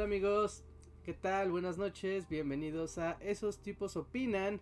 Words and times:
Hola 0.00 0.06
amigos, 0.06 0.64
¿qué 1.04 1.12
tal? 1.12 1.50
Buenas 1.50 1.76
noches, 1.76 2.26
bienvenidos 2.26 2.96
a 2.96 3.18
Esos 3.20 3.58
tipos 3.58 3.98
opinan 3.98 4.58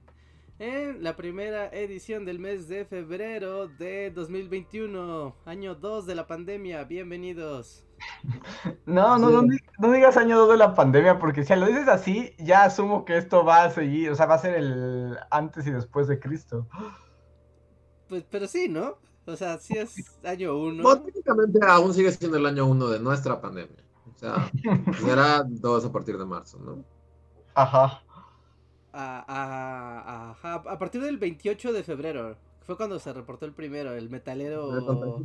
en 0.58 1.04
la 1.04 1.14
primera 1.14 1.68
edición 1.68 2.24
del 2.24 2.40
mes 2.40 2.66
de 2.66 2.84
febrero 2.84 3.68
de 3.68 4.10
2021, 4.10 5.36
año 5.44 5.76
2 5.76 6.06
de 6.06 6.14
la 6.16 6.26
pandemia, 6.26 6.82
bienvenidos. 6.82 7.84
No, 8.84 9.16
no, 9.16 9.30
no, 9.30 9.44
no 9.78 9.92
digas 9.92 10.16
año 10.16 10.40
2 10.40 10.50
de 10.50 10.56
la 10.56 10.74
pandemia, 10.74 11.20
porque 11.20 11.44
si 11.44 11.54
lo 11.54 11.66
dices 11.66 11.86
así, 11.86 12.34
ya 12.38 12.64
asumo 12.64 13.04
que 13.04 13.16
esto 13.16 13.44
va 13.44 13.62
a 13.62 13.70
seguir, 13.70 14.10
o 14.10 14.16
sea, 14.16 14.26
va 14.26 14.34
a 14.34 14.40
ser 14.40 14.56
el 14.56 15.16
antes 15.30 15.68
y 15.68 15.70
después 15.70 16.08
de 16.08 16.18
Cristo. 16.18 16.66
Pues, 18.08 18.24
pero 18.28 18.48
sí, 18.48 18.68
¿no? 18.68 18.98
O 19.24 19.36
sea, 19.36 19.60
sí 19.60 19.78
es 19.78 19.94
año 20.24 20.58
1. 20.58 20.82
Bueno, 20.82 21.02
técnicamente 21.02 21.60
aún 21.64 21.94
sigue 21.94 22.10
siendo 22.10 22.38
el 22.38 22.46
año 22.46 22.66
1 22.66 22.88
de 22.88 22.98
nuestra 22.98 23.40
pandemia. 23.40 23.87
O 24.14 24.18
sea, 24.18 24.50
será 25.00 25.44
dos 25.46 25.84
a 25.84 25.92
partir 25.92 26.18
de 26.18 26.24
marzo, 26.24 26.58
¿no? 26.58 26.84
Ajá. 27.54 28.02
A, 28.92 29.24
a, 29.28 30.30
ajá, 30.30 30.54
a 30.54 30.78
partir 30.78 31.02
del 31.02 31.18
28 31.18 31.72
de 31.72 31.82
febrero. 31.82 32.36
Fue 32.62 32.76
cuando 32.76 32.98
se 32.98 33.12
reportó 33.12 33.46
el 33.46 33.52
primero, 33.52 33.92
el 33.92 34.10
metalero. 34.10 35.22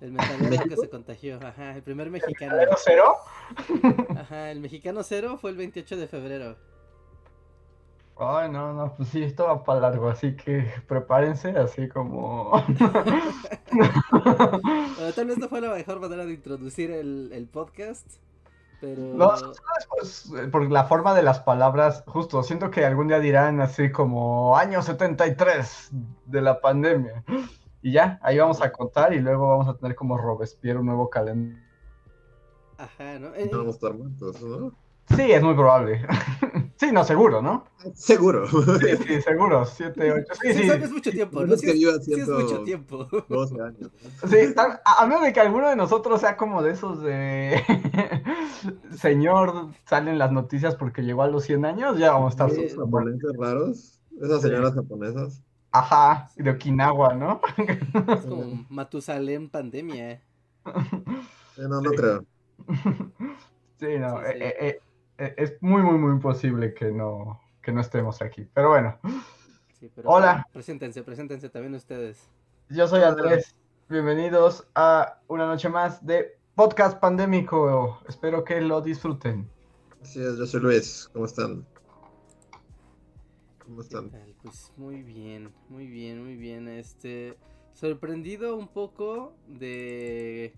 El 0.00 0.12
metalero 0.12 0.64
que 0.68 0.76
se 0.76 0.90
contagió. 0.90 1.38
Ajá, 1.42 1.76
el 1.76 1.82
primer 1.82 2.10
mexicano. 2.10 2.58
¿El 2.58 2.68
cero? 2.76 3.14
Ajá, 4.16 4.50
el 4.50 4.60
mexicano 4.60 5.02
cero 5.02 5.38
fue 5.40 5.50
el 5.50 5.56
28 5.56 5.96
de 5.96 6.06
febrero. 6.08 6.56
Ay, 8.18 8.50
no, 8.50 8.72
no, 8.72 8.94
pues 8.96 9.10
sí, 9.10 9.22
esto 9.22 9.44
va 9.44 9.62
para 9.62 9.80
largo, 9.80 10.08
así 10.08 10.34
que 10.36 10.66
prepárense, 10.88 11.50
así 11.50 11.86
como... 11.88 12.50
bueno, 13.70 15.12
tal 15.14 15.26
vez 15.26 15.36
no 15.36 15.48
fue 15.48 15.60
la 15.60 15.74
mejor 15.74 16.00
manera 16.00 16.24
de 16.24 16.32
introducir 16.32 16.90
el, 16.90 17.30
el 17.32 17.46
podcast, 17.46 18.10
pero... 18.80 19.02
No, 19.02 19.34
pues, 19.90 20.32
por 20.50 20.70
la 20.70 20.84
forma 20.84 21.14
de 21.14 21.22
las 21.22 21.40
palabras, 21.40 22.04
justo, 22.06 22.42
siento 22.42 22.70
que 22.70 22.86
algún 22.86 23.08
día 23.08 23.20
dirán 23.20 23.60
así 23.60 23.92
como 23.92 24.56
año 24.56 24.80
73 24.80 25.90
de 26.24 26.40
la 26.40 26.60
pandemia. 26.62 27.22
Y 27.82 27.92
ya, 27.92 28.18
ahí 28.22 28.38
vamos 28.38 28.62
a 28.62 28.72
contar 28.72 29.12
y 29.12 29.20
luego 29.20 29.48
vamos 29.48 29.68
a 29.68 29.76
tener 29.76 29.94
como 29.94 30.16
Robespierre 30.16 30.78
un 30.78 30.86
nuevo 30.86 31.10
calendario. 31.10 31.62
Ajá, 32.78 33.18
¿no? 33.18 33.34
Eh, 33.34 33.48
vamos 33.52 33.66
a 33.66 33.70
estar 33.70 33.94
muertos, 33.94 34.42
¿no? 34.42 34.85
Sí, 35.16 35.32
es 35.32 35.42
muy 35.42 35.54
probable. 35.54 36.06
sí, 36.76 36.92
no, 36.92 37.04
seguro, 37.04 37.42
¿no? 37.42 37.64
Seguro. 37.94 38.46
Sí, 38.46 38.96
sí, 39.06 39.22
seguro. 39.22 39.64
Siete, 39.64 40.12
ocho. 40.12 40.34
Sí, 40.42 40.52
sí. 40.52 40.62
sí. 40.62 40.70
es 40.70 40.90
mucho 40.90 41.10
tiempo, 41.10 41.44
¿no? 41.44 41.56
Sí, 41.56 41.70
es, 41.70 42.04
sí 42.04 42.12
es 42.12 42.28
mucho 42.28 42.62
tiempo. 42.62 43.08
12 43.28 43.62
años. 43.62 43.90
Sí, 44.28 44.54
a, 44.56 45.02
a, 45.02 45.06
menos 45.06 45.22
de 45.22 45.32
que 45.32 45.40
alguno 45.40 45.68
de 45.68 45.76
nosotros 45.76 46.20
sea 46.20 46.36
como 46.36 46.62
de 46.62 46.72
esos 46.72 47.02
de... 47.02 47.62
Señor, 48.96 49.68
salen 49.84 50.18
las 50.18 50.32
noticias 50.32 50.74
porque 50.74 51.02
llegó 51.02 51.22
a 51.22 51.28
los 51.28 51.44
100 51.44 51.64
años, 51.64 51.98
ya 51.98 52.12
vamos 52.12 52.28
a 52.38 52.46
estar... 52.46 52.50
Esos 52.50 52.78
japoneses 52.78 53.32
raros, 53.38 54.00
esas 54.20 54.42
señoras 54.42 54.74
japonesas. 54.74 55.42
Ajá, 55.70 56.30
de 56.36 56.50
Okinawa, 56.50 57.14
¿no? 57.14 57.40
Es 57.58 58.24
como 58.26 58.64
Matusalén 58.70 59.48
pandemia. 59.50 60.12
Eh, 60.12 60.22
no, 61.58 61.80
no 61.80 61.90
creo. 61.90 62.24
Sí, 63.78 63.98
no. 63.98 64.22
Eh, 64.22 64.38
eh, 64.40 64.54
eh, 64.60 64.80
es 65.18 65.56
muy, 65.62 65.82
muy, 65.82 65.98
muy 65.98 66.20
posible 66.20 66.74
que 66.74 66.90
no, 66.90 67.40
que 67.62 67.72
no 67.72 67.80
estemos 67.80 68.20
aquí. 68.22 68.48
Pero 68.52 68.70
bueno. 68.70 68.98
Sí, 69.78 69.90
pero 69.94 70.08
Hola. 70.10 70.46
Preséntense, 70.52 71.02
preséntense 71.02 71.48
también 71.48 71.74
ustedes. 71.74 72.30
Yo 72.68 72.86
soy 72.88 73.02
Andrés. 73.02 73.54
Bienvenidos 73.88 74.66
a 74.74 75.20
una 75.28 75.46
noche 75.46 75.68
más 75.68 76.04
de 76.04 76.38
podcast 76.54 76.98
pandémico. 76.98 78.00
Espero 78.08 78.44
que 78.44 78.60
lo 78.60 78.80
disfruten. 78.80 79.48
Así 80.02 80.20
es, 80.20 80.36
yo 80.38 80.46
soy 80.46 80.60
Luis. 80.60 81.08
¿Cómo 81.12 81.26
están? 81.26 81.66
¿Cómo 83.64 83.80
están? 83.80 84.10
Pues 84.42 84.72
muy 84.76 85.02
bien, 85.02 85.52
muy 85.68 85.86
bien, 85.86 86.24
muy 86.24 86.36
bien. 86.36 86.68
Este, 86.68 87.36
sorprendido 87.72 88.56
un 88.56 88.68
poco 88.68 89.34
de 89.46 90.54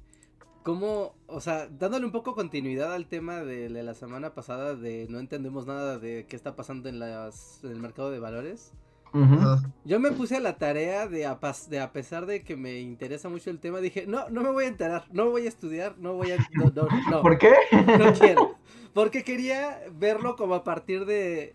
cómo, 0.69 1.15
o 1.29 1.41
sea, 1.41 1.67
dándole 1.67 2.05
un 2.05 2.13
poco 2.13 2.35
continuidad 2.35 2.93
al 2.93 3.07
tema 3.07 3.43
de, 3.43 3.71
de, 3.71 3.83
la 3.83 3.95
semana 3.95 4.35
pasada 4.35 4.75
de 4.75 5.07
no 5.09 5.19
entendemos 5.19 5.67
nada 5.67 5.99
de 5.99 6.27
qué 6.29 6.37
está 6.37 6.57
pasando 6.57 6.91
en, 6.91 6.99
las, 6.99 7.65
en 7.65 7.71
el 7.71 7.81
mercado 7.81 8.11
de 8.11 8.19
valores. 8.19 8.75
Uh 9.15 9.21
-huh. 9.21 9.73
Yo 9.87 9.99
me 9.99 10.13
puse 10.13 10.37
a 10.37 10.41
la 10.41 10.59
tarea 10.59 11.09
de 11.09 11.25
a, 11.25 11.39
de 11.71 11.81
a, 11.81 11.93
pesar 11.95 12.27
de 12.27 12.43
que 12.43 12.55
me 12.55 12.81
interesa 12.81 13.31
mucho 13.31 13.49
el 13.49 13.61
tema, 13.61 13.79
dije, 13.81 14.05
no, 14.07 14.29
no 14.29 14.43
me 14.43 14.51
voy 14.51 14.65
a 14.65 14.69
enterar, 14.69 15.07
no 15.11 15.31
voy 15.31 15.47
a 15.47 15.49
estudiar, 15.49 15.97
no 15.97 16.13
voy 16.17 16.33
a... 16.33 16.37
No, 16.53 16.71
no, 16.75 16.87
no 17.11 17.23
¿Por 17.23 17.39
qué? 17.39 17.55
No 17.99 18.13
quiero. 18.13 18.57
Porque 18.93 19.25
quería 19.25 19.81
verlo 19.99 20.37
como 20.37 20.55
a 20.55 20.65
partir 20.65 21.07
de 21.07 21.55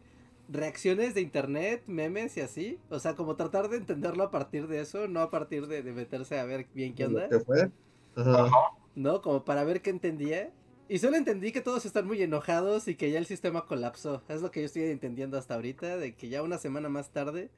reacciones 0.50 1.14
de 1.14 1.22
internet, 1.22 1.84
memes 1.86 2.36
y 2.38 2.42
así. 2.42 2.80
O 2.90 2.98
sea, 2.98 3.14
como 3.14 3.36
tratar 3.36 3.70
de 3.70 3.78
entenderlo 3.78 4.24
a 4.24 4.32
partir 4.32 4.66
de 4.66 4.82
eso, 4.82 5.08
no 5.08 5.20
a 5.20 5.30
partir 5.30 5.68
de, 5.68 5.84
de 5.84 5.94
meterse 5.94 6.40
a 6.40 6.46
ver 6.46 6.66
bien 6.74 6.96
qué 6.96 7.06
onda. 7.06 7.30
¿Qué 7.30 7.40
fue? 7.42 7.70
Ajá. 8.16 8.50
¿No? 8.96 9.22
Como 9.22 9.44
para 9.46 9.64
ver 9.64 9.82
qué 9.82 9.90
entendía. 9.90 10.52
Y 10.90 11.00
solo 11.00 11.18
entendí 11.18 11.52
que 11.52 11.62
todos 11.62 11.86
están 11.86 12.06
muy 12.06 12.22
enojados 12.22 12.88
y 12.88 12.96
que 12.96 13.10
ya 13.10 13.18
el 13.18 13.26
sistema 13.26 13.66
colapsó. 13.66 14.22
Es 14.28 14.42
lo 14.42 14.52
que 14.52 14.60
yo 14.62 14.66
estoy 14.66 14.84
entendiendo 14.84 15.38
hasta 15.38 15.56
ahorita, 15.56 15.98
de 15.98 16.16
que 16.16 16.30
ya 16.30 16.44
una 16.44 16.58
semana 16.58 16.90
más 16.90 17.12
tarde 17.12 17.50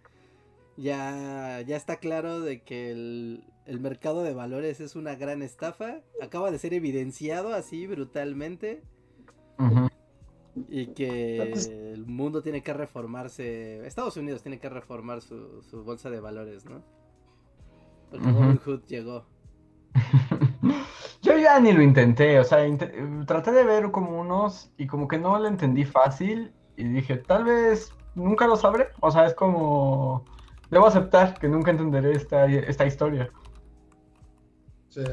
ya, 0.78 1.62
ya 1.62 1.78
está 1.78 1.98
claro 1.98 2.42
de 2.42 2.62
que 2.62 2.92
el, 2.92 3.44
el 3.66 3.80
mercado 3.80 4.24
de 4.24 4.34
valores 4.34 4.82
es 4.82 4.96
una 4.96 5.16
gran 5.16 5.42
estafa. 5.42 6.02
Acaba 6.22 6.52
de 6.52 6.60
ser 6.60 6.74
evidenciado 6.74 7.54
así 7.54 7.88
brutalmente. 7.88 8.82
Uh 9.58 9.64
-huh. 9.64 9.92
Y 10.70 10.88
que 10.88 11.52
el 11.94 12.06
mundo 12.06 12.42
tiene 12.42 12.62
que 12.62 12.74
reformarse. 12.74 13.86
Estados 13.86 14.18
Unidos 14.18 14.42
tiene 14.42 14.60
que 14.60 14.70
reformar 14.70 15.22
su, 15.22 15.62
su 15.64 15.84
bolsa 15.84 16.10
de 16.10 16.20
valores, 16.20 16.66
¿no? 16.66 16.84
Porque 18.10 18.26
uh 18.28 18.30
-huh. 18.30 18.40
Robin 18.40 18.58
Hood 18.58 18.84
llegó. 18.88 19.26
Ya 21.46 21.60
ni 21.60 21.72
lo 21.74 21.84
intenté, 21.84 22.40
o 22.40 22.44
sea, 22.44 22.66
int 22.66 22.82
traté 23.28 23.52
de 23.52 23.64
ver 23.64 23.92
como 23.92 24.20
unos 24.20 24.72
y 24.78 24.88
como 24.88 25.08
que 25.08 25.20
no 25.20 25.38
lo 25.38 25.48
entendí 25.48 25.86
fácil 25.86 26.52
y 26.76 26.86
dije, 26.86 27.18
tal 27.18 27.44
vez 27.44 27.92
nunca 28.16 28.48
lo 28.48 28.56
sabré, 28.56 28.88
o 29.00 29.12
sea, 29.12 29.28
es 29.28 29.36
como, 29.36 30.26
debo 30.72 30.88
aceptar 30.88 31.38
que 31.38 31.48
nunca 31.48 31.70
entenderé 31.70 32.14
esta, 32.14 32.48
esta 32.48 32.88
historia. 32.88 33.30
Sí. 34.90 35.04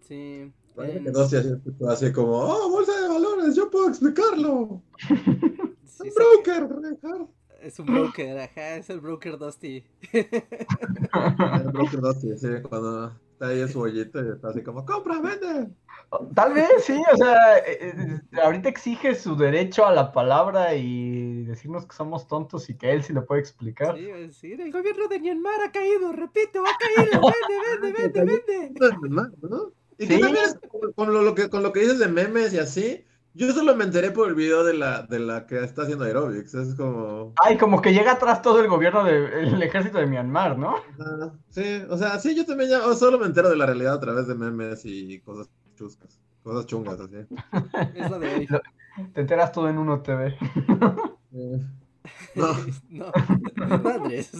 Sí. 0.00 0.52
Parece 0.74 1.04
que 1.04 1.10
no 1.10 1.24
se 1.26 1.60
así 1.86 2.12
como, 2.12 2.32
oh, 2.32 2.70
bolsa 2.70 2.98
de 3.02 3.08
valores, 3.08 3.54
yo 3.54 3.70
puedo 3.70 3.88
explicarlo. 3.88 4.82
Sí, 5.84 6.04
un 6.04 6.14
broker, 6.14 6.68
Richard. 6.80 7.26
Es 7.60 7.78
un 7.80 7.86
broker, 7.86 8.38
ajá, 8.38 8.76
es 8.76 8.88
el 8.88 9.00
broker 9.00 9.36
Dusty. 9.36 9.84
el 10.12 11.72
broker 11.72 12.00
Dusty, 12.00 12.38
sí, 12.38 12.48
cuando 12.62 13.12
está 13.38 13.48
ahí 13.48 13.60
en 13.60 13.68
su 13.68 13.78
bollito 13.78 14.24
y 14.24 14.30
está 14.30 14.48
así 14.48 14.62
como, 14.62 14.84
compra, 14.84 15.20
vende. 15.20 15.70
Tal 16.34 16.54
vez, 16.54 16.68
sí, 16.80 17.00
o 17.12 17.16
sea, 17.16 17.58
eh, 17.58 18.20
ahorita 18.42 18.68
exige 18.68 19.14
su 19.14 19.36
derecho 19.36 19.86
a 19.86 19.92
la 19.92 20.10
palabra 20.10 20.74
y 20.74 21.44
decirnos 21.44 21.86
que 21.86 21.94
somos 21.94 22.26
tontos 22.26 22.68
y 22.68 22.74
que 22.74 22.90
él 22.90 23.04
sí 23.04 23.12
lo 23.12 23.24
puede 23.26 23.42
explicar. 23.42 23.96
Sí, 23.96 24.06
decir, 24.06 24.60
el 24.60 24.72
gobierno 24.72 25.06
de 25.06 25.20
Myanmar 25.20 25.60
ha 25.62 25.70
caído, 25.70 26.12
repito, 26.12 26.64
ha 26.64 26.76
caído, 26.78 27.20
vende, 27.82 27.92
vende, 27.92 28.24
vende, 28.24 28.72
vende. 28.74 29.48
¿no? 29.48 29.70
Y 29.98 30.06
¿Sí? 30.06 30.16
que 30.16 30.20
también 30.20 30.44
es 30.44 30.58
con 30.96 31.12
lo, 31.12 31.22
lo 31.22 31.34
que, 31.34 31.48
con 31.48 31.62
lo 31.62 31.72
que 31.72 31.80
dices 31.80 31.98
de 31.98 32.08
memes 32.08 32.52
y 32.54 32.58
así, 32.58 33.04
yo 33.38 33.52
solo 33.52 33.76
me 33.76 33.84
enteré 33.84 34.10
por 34.10 34.28
el 34.28 34.34
video 34.34 34.64
de 34.64 34.74
la, 34.74 35.02
de 35.02 35.20
la 35.20 35.46
que 35.46 35.62
está 35.62 35.82
haciendo 35.82 36.04
aerobics, 36.04 36.54
es 36.54 36.74
como... 36.74 37.34
Ay, 37.44 37.56
como 37.56 37.80
que 37.80 37.92
llega 37.92 38.12
atrás 38.12 38.42
todo 38.42 38.60
el 38.60 38.68
gobierno 38.68 39.04
del 39.04 39.62
ejército 39.62 39.98
de 39.98 40.06
Myanmar, 40.06 40.58
¿no? 40.58 40.74
Sí, 41.50 41.82
o 41.88 41.96
sea, 41.96 42.18
sí, 42.18 42.34
yo 42.34 42.44
también 42.44 42.70
ya, 42.70 42.80
solo 42.94 43.16
me 43.16 43.26
entero 43.26 43.48
de 43.48 43.56
la 43.56 43.66
realidad 43.66 43.94
a 43.94 44.00
través 44.00 44.26
de 44.26 44.34
memes 44.34 44.84
y 44.84 45.20
cosas 45.20 45.48
chuscas, 45.76 46.18
cosas 46.42 46.66
chungas, 46.66 46.98
así. 46.98 47.14
Es 47.94 48.10
la 48.10 48.18
de 48.18 48.34
hoy. 48.34 48.48
Te 49.14 49.20
enteras 49.20 49.52
todo 49.52 49.68
en 49.68 49.78
uno 49.78 50.02
TV. 50.02 50.36
Eh, 51.32 51.60
no. 52.34 52.46
no, 52.88 53.78
madres. 53.78 54.32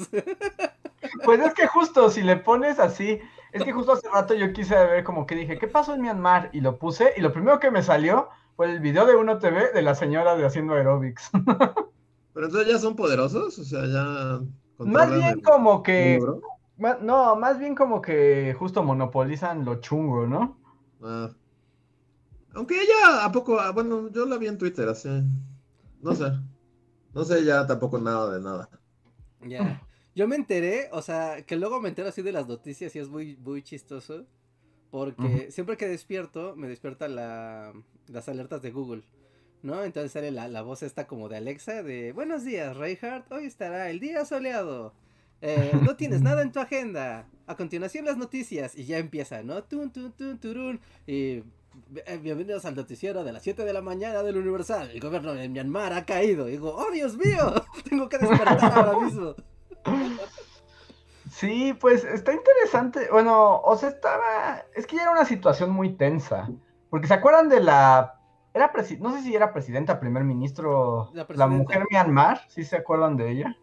Pues 1.24 1.40
es 1.40 1.54
que 1.54 1.68
justo, 1.68 2.10
si 2.10 2.22
le 2.22 2.36
pones 2.36 2.80
así, 2.80 3.20
es 3.52 3.62
que 3.62 3.72
justo 3.72 3.92
hace 3.92 4.08
rato 4.08 4.34
yo 4.34 4.52
quise 4.52 4.74
ver 4.74 5.04
como 5.04 5.24
que 5.24 5.36
dije, 5.36 5.56
¿qué 5.56 5.68
pasó 5.68 5.94
en 5.94 6.02
Myanmar? 6.02 6.50
Y 6.52 6.60
lo 6.60 6.78
puse, 6.80 7.12
y 7.16 7.20
lo 7.20 7.32
primero 7.32 7.60
que 7.60 7.70
me 7.70 7.84
salió 7.84 8.28
Fue 8.58 8.72
el 8.72 8.80
video 8.80 9.06
de 9.06 9.14
Uno 9.14 9.38
TV 9.38 9.70
de 9.72 9.82
la 9.82 9.94
señora 9.94 10.34
de 10.34 10.44
haciendo 10.44 10.74
aerobics. 10.74 11.30
Pero 12.34 12.46
entonces 12.46 12.66
ya 12.72 12.76
son 12.80 12.96
poderosos, 12.96 13.56
o 13.56 13.62
sea, 13.64 13.86
ya. 13.86 14.40
Más 14.84 15.08
bien 15.12 15.22
el- 15.22 15.42
como 15.42 15.80
que. 15.80 16.18
No, 17.00 17.36
más 17.36 17.60
bien 17.60 17.76
como 17.76 18.02
que 18.02 18.56
justo 18.58 18.82
monopolizan 18.82 19.64
lo 19.64 19.76
chungo, 19.80 20.26
¿no? 20.26 20.58
Ah. 21.00 21.30
Aunque 22.54 22.82
ella, 22.82 23.24
¿a 23.24 23.30
poco? 23.30 23.60
Ah, 23.60 23.70
Bueno, 23.70 24.10
yo 24.10 24.26
la 24.26 24.38
vi 24.38 24.48
en 24.48 24.58
Twitter, 24.58 24.88
así. 24.88 25.08
No 26.02 26.16
sé. 26.16 26.32
No 27.14 27.22
sé 27.24 27.44
ya 27.44 27.64
tampoco 27.64 28.00
nada 28.00 28.34
de 28.34 28.40
nada. 28.40 28.68
Ya. 29.46 29.80
Yo 30.16 30.26
me 30.26 30.34
enteré, 30.34 30.88
o 30.90 31.00
sea, 31.00 31.42
que 31.46 31.54
luego 31.54 31.80
me 31.80 31.90
entero 31.90 32.08
así 32.08 32.22
de 32.22 32.32
las 32.32 32.48
noticias 32.48 32.96
y 32.96 32.98
es 32.98 33.08
muy, 33.08 33.36
muy 33.36 33.62
chistoso. 33.62 34.26
Porque 34.90 35.50
siempre 35.50 35.76
que 35.76 35.86
despierto, 35.86 36.54
me 36.56 36.68
despiertan 36.68 37.14
la, 37.14 37.72
las 38.06 38.28
alertas 38.28 38.62
de 38.62 38.70
Google. 38.70 39.02
¿No? 39.62 39.82
Entonces 39.82 40.12
sale 40.12 40.30
la, 40.30 40.46
la 40.48 40.62
voz 40.62 40.82
esta 40.82 41.06
como 41.06 41.28
de 41.28 41.36
Alexa 41.36 41.82
de 41.82 42.12
Buenos 42.12 42.44
días, 42.44 42.76
Reinhardt. 42.76 43.30
Hoy 43.32 43.44
estará 43.44 43.90
el 43.90 43.98
día 43.98 44.24
soleado. 44.24 44.94
Eh, 45.40 45.72
no 45.82 45.96
tienes 45.96 46.22
nada 46.22 46.42
en 46.42 46.52
tu 46.52 46.60
agenda. 46.60 47.26
A 47.46 47.56
continuación 47.56 48.04
las 48.04 48.16
noticias. 48.16 48.76
Y 48.76 48.84
ya 48.84 48.98
empieza, 48.98 49.42
¿no? 49.42 49.62
Tun, 49.64 49.90
tun, 49.90 50.12
tun, 50.12 50.38
turun. 50.38 50.80
Y 51.06 51.42
eh, 52.06 52.18
bienvenidos 52.22 52.64
al 52.64 52.76
noticiero 52.76 53.24
de 53.24 53.32
las 53.32 53.42
7 53.42 53.64
de 53.64 53.72
la 53.72 53.82
mañana 53.82 54.22
del 54.22 54.36
Universal. 54.36 54.90
El 54.90 55.00
gobierno 55.00 55.34
de 55.34 55.48
Myanmar 55.48 55.92
ha 55.92 56.06
caído. 56.06 56.48
Y 56.48 56.52
digo, 56.52 56.74
¡oh, 56.74 56.90
Dios 56.92 57.16
mío! 57.16 57.52
Tengo 57.88 58.08
que 58.08 58.18
despertar 58.18 58.72
ahora 58.72 59.04
mismo. 59.04 59.34
Sí, 61.38 61.72
pues 61.72 62.02
está 62.04 62.32
interesante. 62.32 63.08
Bueno, 63.12 63.60
o 63.60 63.76
sea, 63.76 63.90
estaba. 63.90 64.64
Es 64.74 64.88
que 64.88 64.96
ya 64.96 65.02
era 65.02 65.12
una 65.12 65.24
situación 65.24 65.70
muy 65.70 65.96
tensa. 65.96 66.48
Porque 66.90 67.06
se 67.06 67.14
acuerdan 67.14 67.48
de 67.48 67.60
la. 67.60 68.18
Era 68.52 68.72
presi- 68.72 68.98
no 68.98 69.12
sé 69.12 69.22
si 69.22 69.36
era 69.36 69.52
presidenta, 69.52 70.00
primer 70.00 70.24
ministro. 70.24 71.10
La 71.12 71.46
mujer 71.46 71.84
Myanmar, 71.90 72.40
¿sí 72.48 72.64
se 72.64 72.76
acuerdan 72.76 73.16
de 73.16 73.30
ella? 73.30 73.56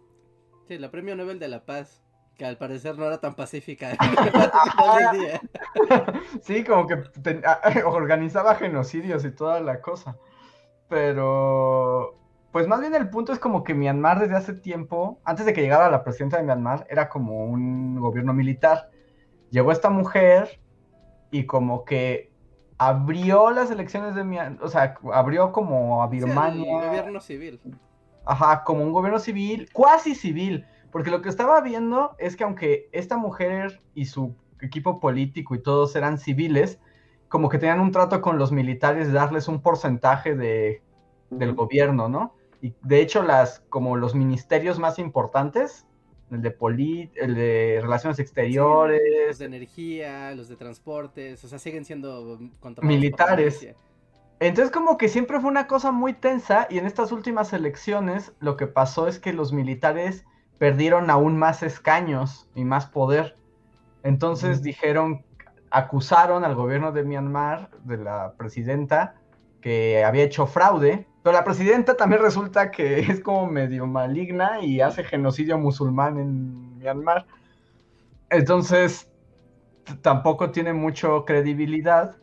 Sí, 0.69 0.77
la 0.77 0.89
premio 0.89 1.17
Nobel 1.17 1.37
de 1.37 1.49
la 1.49 1.65
Paz, 1.65 2.01
que 2.37 2.45
al 2.45 2.57
parecer 2.57 2.97
no 2.97 3.05
era 3.05 3.19
tan 3.19 3.35
pacífica. 3.35 3.97
Sí, 6.43 6.63
como 6.63 6.87
que 6.87 6.95
ten- 7.21 7.43
organizaba 7.85 8.55
genocidios 8.55 9.25
y 9.25 9.31
toda 9.31 9.59
la 9.59 9.81
cosa. 9.81 10.15
Pero, 10.87 12.15
pues 12.55 12.69
más 12.69 12.79
bien 12.79 12.95
el 12.95 13.09
punto 13.09 13.33
es 13.33 13.39
como 13.39 13.65
que 13.65 13.73
Myanmar 13.73 14.17
desde 14.17 14.37
hace 14.37 14.53
tiempo, 14.53 15.19
antes 15.25 15.45
de 15.45 15.51
que 15.51 15.59
llegara 15.59 15.91
la 15.91 16.05
presidenta 16.05 16.37
de 16.37 16.43
Myanmar, 16.43 16.87
era 16.89 17.09
como 17.09 17.43
un 17.43 17.99
gobierno 17.99 18.33
militar. 18.33 18.91
Llegó 19.49 19.73
esta 19.73 19.89
mujer 19.89 20.61
y 21.31 21.47
como 21.47 21.83
que 21.83 22.31
abrió 22.77 23.51
las 23.51 23.71
elecciones 23.71 24.15
de 24.15 24.23
Myanmar, 24.23 24.63
o 24.63 24.69
sea, 24.69 24.95
abrió 25.11 25.51
como 25.51 26.01
a 26.01 26.09
Sí, 26.09 26.15
el 26.15 26.23
Birmania. 26.27 26.87
gobierno 26.87 27.19
civil. 27.19 27.59
Ajá, 28.23 28.63
como 28.63 28.83
un 28.83 28.93
gobierno 28.93 29.19
civil, 29.19 29.67
cuasi 29.73 30.15
civil, 30.15 30.65
porque 30.93 31.11
lo 31.11 31.21
que 31.21 31.27
estaba 31.27 31.59
viendo 31.59 32.15
es 32.19 32.37
que 32.37 32.45
aunque 32.45 32.87
esta 32.93 33.17
mujer 33.17 33.81
y 33.93 34.05
su 34.05 34.33
equipo 34.61 35.01
político 35.01 35.55
y 35.55 35.61
todos 35.61 35.93
eran 35.97 36.17
civiles, 36.17 36.79
como 37.27 37.49
que 37.49 37.57
tenían 37.57 37.81
un 37.81 37.91
trato 37.91 38.21
con 38.21 38.37
los 38.37 38.53
militares 38.53 39.07
de 39.07 39.13
darles 39.13 39.49
un 39.49 39.61
porcentaje 39.61 40.37
de, 40.37 40.81
del 41.29 41.53
gobierno, 41.53 42.07
¿no? 42.07 42.33
Y 42.65 42.73
de 42.81 42.99
hecho 42.99 43.21
las, 43.21 43.59
como 43.69 43.95
los 43.95 44.15
ministerios 44.15 44.79
más 44.79 44.97
importantes, 44.97 45.85
el 46.31 46.41
de 46.41 46.49
polit, 46.49 47.11
el 47.15 47.35
de 47.35 47.77
relaciones 47.79 48.17
exteriores, 48.17 48.99
Los 49.27 49.37
de 49.37 49.45
energía, 49.45 50.33
los 50.33 50.47
de 50.47 50.55
transportes, 50.55 51.43
o 51.43 51.47
sea, 51.47 51.59
siguen 51.59 51.85
siendo 51.85 52.39
Militares. 52.81 53.67
Entonces 54.39 54.71
como 54.71 54.97
que 54.97 55.09
siempre 55.09 55.39
fue 55.39 55.51
una 55.51 55.67
cosa 55.67 55.91
muy 55.91 56.13
tensa 56.13 56.65
y 56.71 56.79
en 56.79 56.87
estas 56.87 57.11
últimas 57.11 57.53
elecciones 57.53 58.33
lo 58.39 58.57
que 58.57 58.65
pasó 58.65 59.07
es 59.07 59.19
que 59.19 59.31
los 59.31 59.53
militares 59.53 60.25
perdieron 60.57 61.11
aún 61.11 61.37
más 61.37 61.61
escaños 61.61 62.49
y 62.55 62.65
más 62.65 62.87
poder. 62.87 63.37
Entonces 64.01 64.63
dijeron, 64.63 65.23
acusaron 65.69 66.43
al 66.43 66.55
gobierno 66.55 66.91
de 66.91 67.03
Myanmar, 67.03 67.69
de 67.83 67.97
la 67.97 68.33
presidenta, 68.39 69.21
que 69.61 70.03
había 70.03 70.23
hecho 70.23 70.47
fraude, 70.47 71.07
pero 71.25 71.37
la 71.37 71.43
presidenta 71.43 71.97
también 71.97 72.21
resulta 72.21 72.69
que 72.69 72.99
es 72.99 73.19
como 73.19 73.47
medio 73.47 73.87
maligna 73.87 74.61
y 74.61 74.79
hace 74.79 75.03
genocidio 75.03 75.57
musulmán 75.57 76.19
en 76.19 76.77
Myanmar. 76.77 77.25
Entonces 78.29 79.09
tampoco 80.03 80.51
tiene 80.51 80.71
mucho 80.73 81.25
credibilidad. 81.25 82.15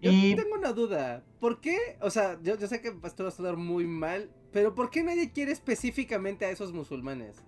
Yo 0.00 0.10
Y 0.10 0.34
tengo 0.34 0.56
una 0.56 0.72
duda. 0.72 1.24
¿Por 1.38 1.60
qué? 1.60 1.78
O 2.00 2.10
sea, 2.10 2.40
yo, 2.42 2.56
yo 2.58 2.66
sé 2.66 2.80
que 2.80 2.92
esto 3.04 3.22
va 3.22 3.28
a 3.28 3.32
sonar 3.32 3.56
muy 3.56 3.86
mal, 3.86 4.32
pero 4.50 4.74
¿por 4.74 4.90
qué 4.90 5.04
nadie 5.04 5.30
quiere 5.30 5.52
específicamente 5.52 6.44
a 6.44 6.50
esos 6.50 6.72
musulmanes? 6.72 7.46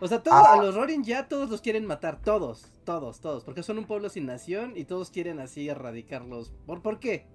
O 0.00 0.08
sea, 0.08 0.22
todos, 0.22 0.48
Ah. 0.48 0.54
a 0.54 0.56
los 0.56 0.74
Rohingya 0.74 1.28
todos 1.28 1.50
los 1.50 1.60
quieren 1.60 1.84
matar, 1.84 2.22
todos, 2.22 2.72
todos, 2.84 3.20
todos, 3.20 3.44
porque 3.44 3.62
son 3.62 3.78
un 3.78 3.86
pueblo 3.86 4.08
sin 4.08 4.24
nación 4.24 4.72
y 4.76 4.86
todos 4.86 5.10
quieren 5.10 5.40
así 5.40 5.68
erradicarlos. 5.68 6.54
¿Por, 6.64 6.80
por 6.82 7.00
qué? 7.00 7.26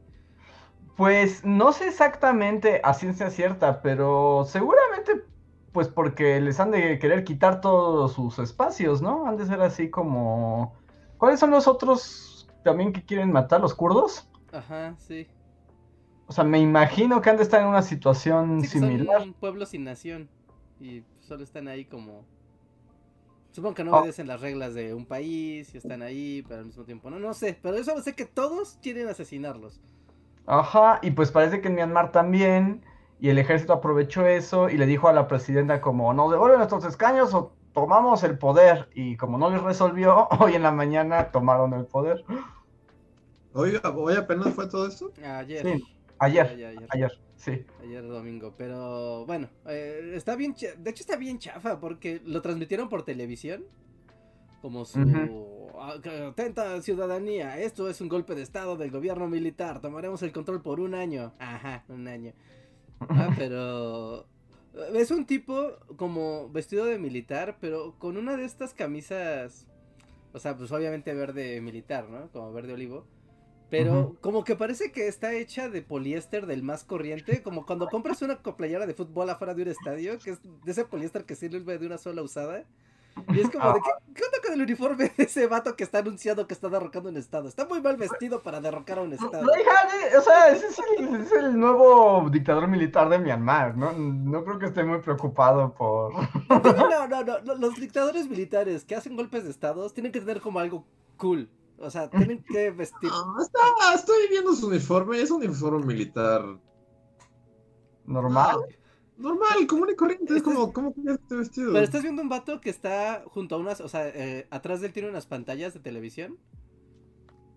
Pues 0.96 1.44
no 1.46 1.72
sé 1.74 1.88
exactamente 1.88 2.82
a 2.84 2.94
ciencia 2.94 3.30
cierta, 3.30 3.82
pero 3.82 4.46
seguramente 4.46 5.24
pues 5.72 5.88
porque 5.88 6.42
les 6.42 6.60
han 6.60 6.72
de 6.72 7.00
querer 7.00 7.24
quitar 7.24 7.62
todos 7.62 8.14
sus 8.14 8.40
espacios, 8.40 9.02
¿no? 9.02 9.26
Han 9.26 9.38
de 9.38 9.46
ser 9.46 9.62
así 9.62 9.90
como... 9.90 10.76
¿Cuáles 11.18 11.40
son 11.40 11.52
los 11.52 11.68
otros 11.68 12.50
también 12.64 12.92
que 12.94 13.06
quieren 13.06 13.32
matar, 13.32 13.62
los 13.62 13.74
kurdos? 13.74 14.28
Ajá, 14.52 14.96
sí. 14.98 15.28
O 16.28 16.34
sea, 16.34 16.44
me 16.44 16.60
imagino 16.60 17.22
que 17.22 17.30
han 17.30 17.38
de 17.38 17.44
estar 17.44 17.62
en 17.62 17.68
una 17.68 17.82
situación 17.84 18.66
Sí, 18.66 18.70
que 18.70 18.80
son 18.80 18.90
similar. 18.90 19.22
un 19.22 19.34
pueblo 19.34 19.66
sin 19.66 19.84
nación 19.84 20.30
y 20.80 21.04
solo 21.20 21.44
están 21.44 21.68
ahí 21.68 21.86
como... 21.86 22.26
Supongo 23.52 23.76
que 23.76 23.84
no 23.84 23.94
Oh. 23.94 24.00
obedecen 24.00 24.28
las 24.28 24.40
reglas 24.42 24.74
de 24.74 24.94
un 24.94 25.06
país 25.06 25.74
y 25.74 25.78
están 25.78 26.02
ahí, 26.02 26.44
pero 26.48 26.62
al 26.62 26.66
mismo 26.68 26.86
tiempo 26.86 27.10
no, 27.10 27.20
no 27.20 27.34
sé. 27.34 27.60
Pero 27.62 27.78
yo 27.78 27.84
solo 27.84 28.02
sé 28.02 28.16
que 28.16 28.26
todos 28.26 28.78
quieren 28.82 29.08
asesinarlos. 29.10 29.82
Ajá, 30.46 31.00
y 31.02 31.12
pues 31.12 31.32
parece 31.32 31.62
que 31.62 31.68
en 31.68 31.76
Myanmar 31.76 32.12
también, 32.12 32.84
y 33.20 33.30
el 33.30 33.38
ejército 33.38 33.74
aprovechó 33.74 34.26
eso 34.26 34.70
y 34.70 34.78
le 34.78 34.86
dijo 34.86 35.08
a 35.08 35.14
la 35.14 35.28
presidenta 35.28 35.80
como, 35.82 36.14
nos 36.14 36.32
devuelven 36.32 36.58
nuestros 36.58 36.84
escaños 36.86 37.34
o 37.34 37.54
tomamos 37.74 38.24
el 38.24 38.38
poder, 38.38 38.90
y 38.94 39.16
como 39.18 39.38
no 39.38 39.50
les 39.50 39.62
resolvió, 39.62 40.28
hoy 40.40 40.56
en 40.56 40.64
la 40.64 40.72
mañana 40.72 41.32
tomaron 41.32 41.74
el 41.74 41.86
poder. 41.86 42.24
Oiga, 43.54 43.82
hoy 43.90 44.16
apenas 44.16 44.54
fue 44.54 44.68
todo 44.68 44.88
eso. 44.88 45.12
Ayer. 45.24 45.62
Sí, 45.62 45.84
ayer, 46.20 46.48
ayer, 46.48 46.68
ayer. 46.70 46.88
ayer, 46.90 47.12
sí. 47.36 47.66
Ayer 47.82 48.08
domingo, 48.08 48.54
pero 48.58 49.26
bueno, 49.26 49.50
eh, 49.68 50.14
está 50.16 50.36
bien, 50.36 50.56
de 50.78 50.90
hecho 50.90 51.04
está 51.04 51.18
bien 51.18 51.38
chafa 51.38 51.80
porque 51.80 52.22
lo 52.26 52.42
transmitieron 52.42 52.88
por 52.90 53.04
televisión, 53.04 53.64
como 54.62 54.86
su 54.86 55.00
"Ah, 55.00 55.04
que 55.06 55.12
atenta 55.80 56.82
ciudadanía, 56.82 57.60
esto 57.60 57.90
es 57.90 58.02
un 58.02 58.10
golpe 58.10 58.36
de 58.36 58.42
estado 58.42 58.78
del 58.78 58.92
gobierno 58.92 59.28
militar, 59.28 59.82
tomaremos 59.82 60.22
el 60.24 60.32
control 60.32 60.62
por 60.62 60.80
un 60.80 60.96
año, 60.96 61.34
ajá, 61.40 61.84
un 61.88 62.08
año, 62.08 62.34
ah, 63.00 63.30
pero 63.38 64.26
es 64.94 65.12
un 65.12 65.26
tipo 65.26 65.74
como 65.98 66.50
vestido 66.50 66.86
de 66.86 66.98
militar, 66.98 67.58
pero 67.60 67.96
con 68.00 68.18
una 68.18 68.38
de 68.38 68.46
estas 68.46 68.74
camisas, 68.74 69.68
o 70.34 70.40
sea, 70.40 70.56
pues 70.56 70.72
obviamente 70.72 71.14
verde 71.14 71.60
militar, 71.62 72.10
¿no? 72.10 72.30
Como 72.32 72.54
verde 72.54 72.74
olivo. 72.74 73.06
Pero 73.70 74.00
Ujú. 74.00 74.18
como 74.20 74.44
que 74.44 74.58
parece 74.58 74.92
que 74.92 75.08
está 75.08 75.34
hecha 75.34 75.70
de 75.70 75.82
poliéster 75.82 76.46
del 76.46 76.62
más 76.62 76.84
corriente, 76.84 77.42
como 77.42 77.66
cuando 77.66 77.88
compras 77.88 78.22
una 78.22 78.42
playera 78.44 78.86
de 78.86 78.94
fútbol 78.94 79.30
afuera 79.30 79.54
de 79.54 79.62
un 79.62 79.70
estadio, 79.70 80.20
que 80.20 80.32
es 80.32 80.40
de 80.44 80.72
ese 80.72 80.84
poliéster 80.84 81.24
que 81.24 81.36
sirve 81.36 81.78
de 81.78 81.86
una 81.86 81.98
sola 81.98 82.22
usada. 82.22 82.66
Y 83.30 83.40
es 83.40 83.50
como 83.50 83.74
de, 83.74 83.82
¿qué, 83.82 84.14
qué 84.14 84.24
onda 84.24 84.38
con 84.44 84.54
el 84.54 84.62
uniforme 84.62 85.12
de 85.16 85.24
ese 85.24 85.48
vato 85.48 85.76
que 85.76 85.84
está 85.84 86.00
anunciando 86.00 86.48
que 86.48 86.54
está 86.54 86.70
derrocando 86.70 87.10
un 87.10 87.18
estado? 87.18 87.48
Está 87.48 87.66
muy 87.66 87.82
mal 87.82 87.98
vestido 87.98 88.42
para 88.42 88.62
derrocar 88.62 89.00
a 89.00 89.02
un 89.02 89.14
estado. 89.14 89.46
Reinhardt, 89.46 90.16
o 90.18 90.22
sea, 90.22 90.50
ese 90.50 90.68
es 90.68 90.78
el, 90.98 91.22
es 91.22 91.32
el 91.32 91.60
nuevo 91.60 92.30
dictador 92.30 92.68
militar 92.68 93.10
de 93.10 93.20
Myanmar, 93.20 93.78
¿no? 93.78 93.94
No 93.94 94.44
creo 94.44 94.60
que 94.60 94.68
esté 94.68 94.84
muy 94.84 95.00
preocupado 95.00 95.74
por... 95.74 96.14
No, 96.50 97.08
no, 97.08 97.24
no, 97.24 97.40
no, 97.42 97.56
los 97.56 97.76
dictadores 97.76 98.30
militares 98.30 98.86
que 98.86 98.96
hacen 98.96 99.16
golpes 99.16 99.44
de 99.44 99.52
estados 99.52 99.94
tienen 99.94 100.12
que 100.12 100.20
tener 100.20 100.42
como 100.42 100.60
algo 100.60 100.86
cool. 101.18 101.50
O 101.78 101.90
sea, 101.90 102.10
tienen 102.10 102.44
que 102.44 102.70
vestir. 102.72 103.10
Ah, 103.12 103.38
está, 103.42 103.94
estoy 103.96 104.28
viendo 104.30 104.54
su 104.54 104.68
uniforme, 104.68 105.20
es 105.20 105.32
un 105.32 105.44
uniforme 105.44 105.86
militar 105.86 106.44
normal. 108.06 108.58
Normal, 109.22 109.68
común 109.68 109.90
y 109.92 109.96
corriente. 109.96 110.26
Es 110.34 110.38
es- 110.38 110.44
como, 110.44 110.74
¿cómo 110.74 110.94
este 111.08 111.36
vestido? 111.36 111.72
Pero 111.74 111.84
estás 111.84 112.02
viendo 112.04 112.22
un 112.22 112.30
vato 112.30 112.60
que 112.62 112.70
está 112.70 113.24
junto 113.28 113.56
a 113.56 113.58
unas, 113.60 113.82
o 113.82 113.88
sea, 113.90 114.08
eh, 114.10 114.48
atrás 114.50 114.82
de 114.82 114.88
él 114.88 114.94
tiene 114.94 115.10
unas 115.10 115.26
pantallas 115.28 115.74
de 115.74 115.80
televisión. 115.80 116.38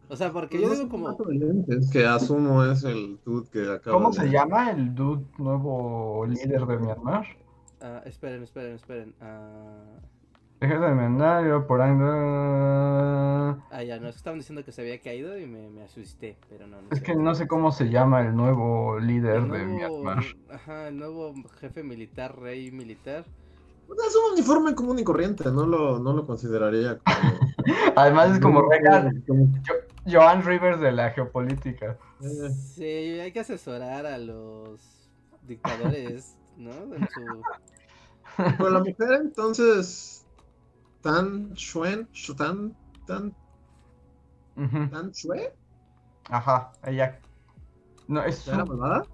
O 0.09 0.16
sea, 0.16 0.33
porque 0.33 0.61
yo 0.61 0.68
No 0.68 0.75
digo 0.75 0.88
como, 0.90 1.16
lentes 1.30 1.90
Que 1.90 2.04
asumo 2.04 2.62
es 2.64 2.85
el 2.85 3.18
dude 3.25 3.49
que 3.50 3.62
acaba 3.73 3.97
¿Cómo 3.97 4.11
de- 4.11 4.21
se 4.21 4.26
llama 4.30 4.71
el 4.71 4.94
dude 4.94 5.25
nuevo 5.38 6.26
líder 6.26 6.66
de 6.66 6.78
Myanmar? 6.78 7.26
ah, 7.80 8.02
esperen, 8.04 8.42
esperen, 8.42 8.75
esperen. 8.75 9.14
ah, 9.23 9.99
Ejército 10.64 10.88
de 10.88 10.94
Mendario, 10.94 11.66
por 11.66 11.80
ahí. 11.80 11.92
Ah, 13.71 13.83
ya, 13.83 13.99
nos 13.99 14.16
estaban 14.16 14.38
diciendo 14.38 14.64
que 14.64 14.73
se 14.73 14.80
había 14.83 15.00
caído 15.00 15.38
y 15.38 15.47
me, 15.47 15.68
me 15.71 15.83
asusté, 15.83 16.37
pero 16.49 16.66
no. 16.66 16.83
no 16.83 16.88
Es 16.90 16.99
sé. 16.99 17.04
que 17.04 17.14
no 17.14 17.35
sé 17.35 17.47
cómo 17.49 17.73
se 17.73 17.88
llama 17.90 18.21
el 18.23 18.35
nuevo 18.37 18.99
líder 18.99 19.37
El 19.37 19.50
de 19.50 19.64
Myanmar. 19.64 20.25
ajá, 20.50 20.88
el 20.88 20.97
nuevo 20.99 21.35
jefe 21.61 21.83
militar, 21.83 22.38
rey 22.38 22.71
militar. 22.71 23.25
Pues 23.87 23.99
Es 24.09 24.16
un 24.16 24.33
uniforme 24.33 24.75
común 24.75 24.99
y 24.99 25.04
corriente, 25.04 25.44
no 25.50 25.66
lo, 25.66 25.99
no 25.99 26.12
lo 26.14 26.26
consideraría 26.26 26.99
como... 26.99 27.38
Además 27.97 28.33
es 28.33 28.40
como 28.40 28.62
Reagan, 28.68 29.23
Joan 30.06 30.42
Rivers 30.44 30.80
de 30.80 30.92
la 30.92 31.11
geopolítica. 31.11 31.99
eh, 32.21 32.50
Sí, 32.50 32.85
hay 33.21 33.33
que 33.33 33.40
asesorar 33.40 34.06
a 34.06 34.18
los 34.18 35.11
dictadores, 35.42 36.38
¿no? 36.56 36.73
En 36.94 37.09
su... 37.09 37.21
Pero 38.56 38.71
la 38.71 38.80
mujer 38.80 39.12
entonces... 39.23 40.24
Tan 41.04 41.52
Shuen, 41.54 42.08
Shu- 42.12 42.34
tan, 42.34 42.75
tan, 43.06 43.32
tan 44.90 45.11
Shue, 45.12 45.52
Ajá, 46.30 46.73
ella. 46.84 47.20
No, 48.08 48.23
es 48.25 48.44
¿ya 48.46 48.54
era 48.54 48.64
su- 48.64 48.70
malvada? 48.73 49.04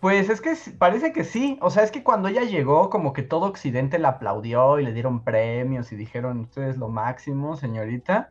Pues 0.00 0.30
es 0.30 0.40
que 0.40 0.54
parece 0.78 1.12
que 1.12 1.24
sí. 1.24 1.58
O 1.60 1.70
sea, 1.70 1.82
es 1.82 1.90
que 1.90 2.04
cuando 2.04 2.28
ella 2.28 2.42
llegó, 2.42 2.88
como 2.88 3.12
que 3.12 3.22
todo 3.22 3.46
Occidente 3.46 3.98
la 3.98 4.10
aplaudió 4.10 4.78
y 4.78 4.84
le 4.84 4.92
dieron 4.92 5.24
premios 5.24 5.90
y 5.90 5.96
dijeron, 5.96 6.40
usted 6.40 6.62
es 6.68 6.76
lo 6.76 6.88
máximo, 6.88 7.56
señorita. 7.56 8.30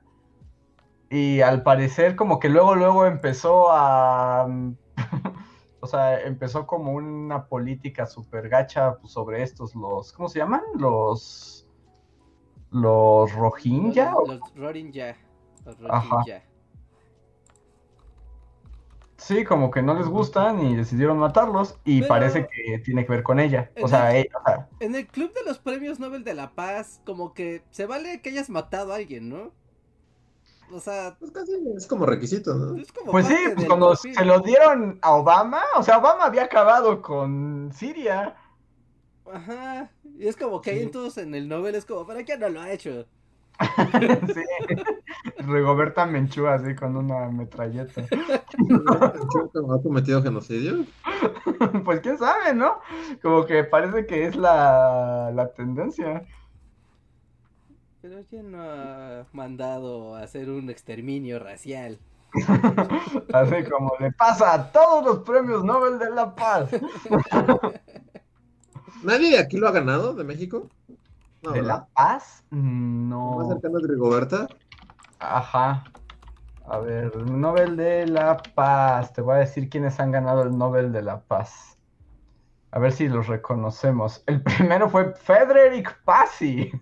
Y 1.10 1.42
al 1.42 1.64
parecer, 1.64 2.16
como 2.16 2.40
que 2.40 2.50
luego, 2.50 2.76
luego 2.76 3.06
empezó 3.06 3.72
a. 3.72 4.48
O 5.80 5.86
sea, 5.86 6.20
empezó 6.22 6.66
como 6.66 6.92
una 6.94 7.46
política 7.46 8.08
súper 8.08 8.50
gacha 8.50 8.96
pues, 9.00 9.14
sobre 9.14 9.44
estos, 9.44 9.76
los. 9.76 10.12
¿Cómo 10.12 10.28
se 10.28 10.40
llaman? 10.40 10.62
Los. 10.78 11.57
Los 12.82 13.34
Rohingya. 13.34 14.12
Los, 14.12 14.28
los 14.40 14.56
Rohingya. 14.56 15.16
Los 15.66 15.76
Ajá. 15.90 16.10
Rohingya. 16.16 16.44
Sí, 19.18 19.44
como 19.44 19.72
que 19.72 19.82
no 19.82 19.96
les 19.96 20.08
gustan 20.08 20.62
y 20.62 20.76
decidieron 20.76 21.18
matarlos. 21.18 21.78
Y 21.84 22.02
Pero- 22.02 22.10
parece 22.10 22.48
que 22.48 22.80
tiene 22.80 23.06
que 23.06 23.12
ver 23.14 23.24
con 23.24 23.40
ella. 23.40 23.72
O 23.78 23.82
En 23.82 23.88
sea, 23.90 24.12
el- 24.12 24.26
ella- 24.28 24.38
o 24.40 24.46
sea, 24.48 24.70
En 24.80 24.96
el 24.96 25.08
club 25.08 25.34
de 25.34 25.44
los 25.44 25.58
premios 25.58 26.00
Nobel 26.00 26.24
de 26.24 26.36
la 26.36 26.52
Paz, 26.52 27.02
como 27.06 27.34
que 27.34 27.64
se 27.72 27.86
vale 27.88 28.22
que 28.22 28.30
hayas 28.30 28.50
matado 28.50 28.94
a 28.94 28.98
alguien, 28.98 29.30
¿no? 29.30 29.52
O 30.72 30.80
sea, 30.80 31.16
Pues 31.18 31.32
casi 31.32 31.52
es 31.76 31.88
como 31.88 32.06
requisito, 32.06 32.54
¿no? 32.54 32.80
es 32.80 32.92
como 32.92 33.12
Pues 33.12 33.26
sí, 33.26 33.36
pues 33.56 33.68
cuando 33.68 33.90
perfil. 33.90 34.14
se 34.16 34.26
lo 34.26 34.40
dieron 34.42 35.00
a 35.02 35.14
Obama, 35.16 35.62
o 35.78 35.84
sea, 35.84 35.98
Obama 35.98 36.26
había 36.26 36.44
acabado 36.44 37.02
con 37.02 37.72
Siria. 37.74 38.36
Ajá. 39.32 39.92
Y 40.18 40.28
es 40.28 40.36
como 40.38 40.62
que 40.62 40.72
ahí 40.72 40.86
Sí. 40.86 40.92
todos 40.92 41.18
en 41.18 41.34
el 41.36 41.48
Nobel 41.48 41.76
es 41.76 41.86
como, 41.86 42.06
¿para 42.06 42.24
qué 42.24 42.38
no 42.38 42.50
lo 42.50 42.62
ha 42.62 42.72
hecho? 42.72 43.06
Sí. 44.34 44.42
Rigoberta 45.40 46.06
Menchú 46.06 46.48
así 46.48 46.76
con 46.76 46.96
una 46.96 47.30
metralleta. 47.30 48.02
¿Ha 48.92 49.82
cometido 49.84 50.22
genocidio? 50.24 50.86
Pues 51.86 52.02
quién 52.02 52.18
sabe, 52.18 52.54
¿no? 52.54 52.80
Como 53.22 53.46
que 53.46 53.64
parece 53.64 54.06
que 54.06 54.26
es 54.28 54.36
la, 54.36 55.32
la 55.34 55.54
tendencia. 55.54 56.24
Pero 58.02 58.24
¿quién 58.30 58.52
no 58.52 58.62
ha 58.62 59.28
mandado 59.34 60.16
a 60.16 60.24
hacer 60.24 60.50
un 60.50 60.70
exterminio 60.70 61.40
racial? 61.40 62.00
Así 63.34 63.64
como 63.70 63.94
le 64.00 64.12
pasa 64.12 64.54
a 64.54 64.72
todos 64.72 65.04
los 65.06 65.20
premios 65.24 65.64
Nobel 65.64 65.98
de 65.98 66.10
la 66.12 66.36
Paz. 66.36 66.70
¿Nadie 69.04 69.32
de 69.32 69.40
aquí 69.40 69.58
lo 69.58 69.68
ha 69.68 69.72
ganado, 69.72 70.14
de 70.14 70.24
México? 70.24 70.70
No, 71.44 71.52
¿De 71.52 71.62
¿verdad? 71.62 71.80
la 71.80 71.88
Paz? 71.94 72.44
¿El 72.52 72.58
Más 72.60 73.10
No. 73.10 73.48
cercano 73.50 73.78
es 73.80 73.88
Rigoberta. 73.88 74.48
Ajá. 75.20 75.84
A 76.68 76.80
ver, 76.80 77.16
Nobel 77.16 77.78
de 77.78 78.08
la 78.08 78.38
Paz. 78.38 79.14
Te 79.14 79.22
voy 79.22 79.36
a 79.36 79.40
decir 79.40 79.70
quiénes 79.70 80.00
han 80.00 80.12
ganado 80.12 80.44
el 80.44 80.58
Nobel 80.58 80.92
de 80.92 81.02
la 81.02 81.22
Paz. 81.22 81.78
A 82.72 82.80
ver 82.80 82.92
si 82.92 83.08
los 83.08 83.28
reconocemos. 83.28 84.24
El 84.26 84.42
primero 84.44 84.90
fue 84.90 85.14
Frederick 85.14 86.02
Pazzi, 86.04 86.70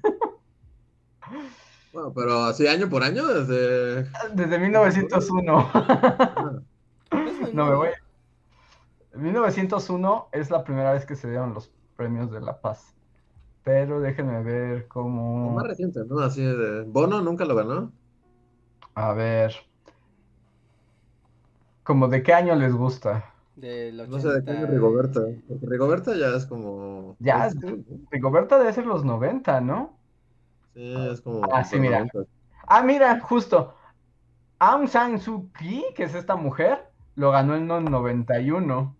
Bueno, 1.94 2.12
pero 2.14 2.44
así 2.44 2.68
año 2.68 2.90
por 2.90 3.04
año, 3.04 3.26
desde... 3.26 4.04
desde 4.34 4.60
1901. 4.60 5.70
Ah, 5.74 6.60
No 7.54 7.66
me 7.68 7.76
voy. 7.76 7.90
1901 9.14 10.28
es 10.34 10.50
la 10.52 10.64
primera 10.64 10.92
vez 10.92 11.06
que 11.06 11.16
se 11.16 11.30
dieron 11.30 11.54
los 11.54 11.72
premios 11.96 12.32
de 12.32 12.42
la 12.42 12.60
paz. 12.62 12.96
Pero 13.64 14.00
déjenme 14.00 14.44
ver 14.44 14.88
lo 15.40 15.52
cómo. 15.52 15.52
más 15.54 15.66
reciente, 15.68 16.02
¿no? 16.08 16.20
Así 16.20 16.44
de... 16.44 16.84
Bono 16.84 17.22
nunca 17.22 17.46
lo 17.46 17.56
ganó. 17.56 17.92
A 18.94 19.14
ver. 19.14 19.54
¿Como 21.84 22.08
de 22.08 22.24
qué 22.24 22.34
año 22.34 22.56
les 22.56 22.74
gusta? 22.74 23.34
Del 23.56 23.98
No 24.10 24.20
sé 24.20 24.30
de 24.30 24.44
qué 24.44 24.52
año 24.52 24.66
80. 24.66 24.74
Rigoberta. 24.74 25.22
Porque 25.48 25.66
Rigoberta 25.68 26.16
ya 26.16 26.36
es 26.36 26.46
como... 26.46 27.16
Ya, 27.20 27.50
Sí, 27.50 27.86
Rigoberta 28.12 28.58
debe 28.60 28.74
ser 28.74 28.86
los 28.86 29.04
90, 29.06 29.62
¿no? 29.62 29.98
es 30.76 31.22
como... 31.22 31.42
Ah, 31.52 31.64
sí, 31.64 31.80
mira. 31.80 32.00
90. 32.14 32.30
Ah, 32.68 32.84
mira, 32.84 33.20
justo. 33.22 33.74
Aung 34.60 34.88
San 34.88 35.20
Suu 35.20 35.52
Kyi, 35.54 35.86
que 35.96 36.04
es 36.04 36.16
esta 36.16 36.36
mujer, 36.36 36.90
lo 37.16 37.32
ganó 37.32 37.56
en 37.56 37.70
el 37.72 37.86
91. 37.86 38.96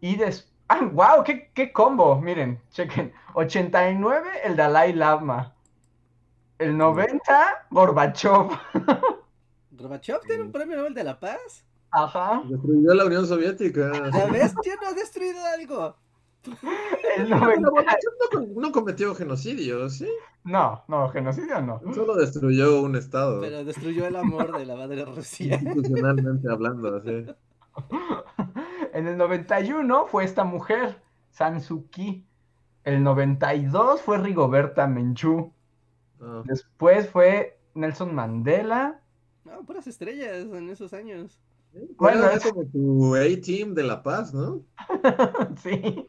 Y 0.00 0.16
des... 0.16 0.52
¡Ah, 0.68 0.84
wow! 0.92 1.24
¿Qué, 1.24 1.50
qué 1.54 1.72
combo! 1.72 2.20
Miren, 2.20 2.60
chequen. 2.70 3.12
89, 3.34 4.28
el 4.44 4.56
Dalai 4.56 4.92
Lama. 4.92 5.54
El 6.58 6.76
90, 6.76 7.66
Gorbachev. 7.70 8.50
¿Gorbachev 9.70 10.20
tiene 10.26 10.42
un 10.42 10.52
premio 10.52 10.76
Nobel 10.76 10.92
de 10.92 11.04
la 11.04 11.18
Paz? 11.18 11.64
Ajá. 11.90 12.42
Destruyó 12.48 12.94
la 12.94 13.06
Unión 13.06 13.26
Soviética. 13.26 14.10
¿Ya 14.12 14.26
ves? 14.26 14.54
¿Quién 14.62 14.76
no 14.82 14.88
ha 14.88 14.92
destruido 14.92 15.38
algo? 15.46 15.96
El 17.16 17.28
Pero 17.28 17.38
90. 17.38 17.70
Gorbachev 17.70 18.12
no, 18.34 18.60
no 18.60 18.72
cometió 18.72 19.14
genocidio, 19.14 19.88
¿sí? 19.88 20.08
No, 20.44 20.84
no, 20.88 21.08
genocidio 21.08 21.62
no. 21.62 21.80
Solo 21.94 22.14
destruyó 22.14 22.82
un 22.82 22.96
estado. 22.96 23.40
Pero 23.40 23.64
destruyó 23.64 24.06
el 24.06 24.16
amor 24.16 24.58
de 24.58 24.66
la 24.66 24.76
madre 24.76 25.04
Rusia. 25.04 25.54
Institucionalmente 25.54 26.50
hablando, 26.50 26.96
así. 26.96 27.26
En 28.98 29.06
el 29.06 29.16
91 29.16 30.08
fue 30.08 30.24
esta 30.24 30.42
mujer, 30.42 31.00
San 31.30 31.60
Suu 31.60 31.88
Kyi. 31.88 32.24
El 32.82 33.04
92 33.04 34.02
fue 34.02 34.18
Rigoberta 34.18 34.88
Menchú. 34.88 35.52
Ah. 36.20 36.42
Después 36.44 37.08
fue 37.08 37.60
Nelson 37.74 38.12
Mandela. 38.12 39.00
No, 39.44 39.62
puras 39.64 39.86
estrellas 39.86 40.46
en 40.52 40.68
esos 40.68 40.92
años. 40.92 41.38
Bueno, 41.72 41.92
Bueno, 41.96 42.26
es 42.30 42.44
es- 42.44 42.52
como 42.52 42.64
tu 42.66 43.14
A-Team 43.14 43.74
de 43.74 43.84
La 43.84 44.02
Paz, 44.02 44.34
¿no? 44.34 44.62
sí. 45.62 46.08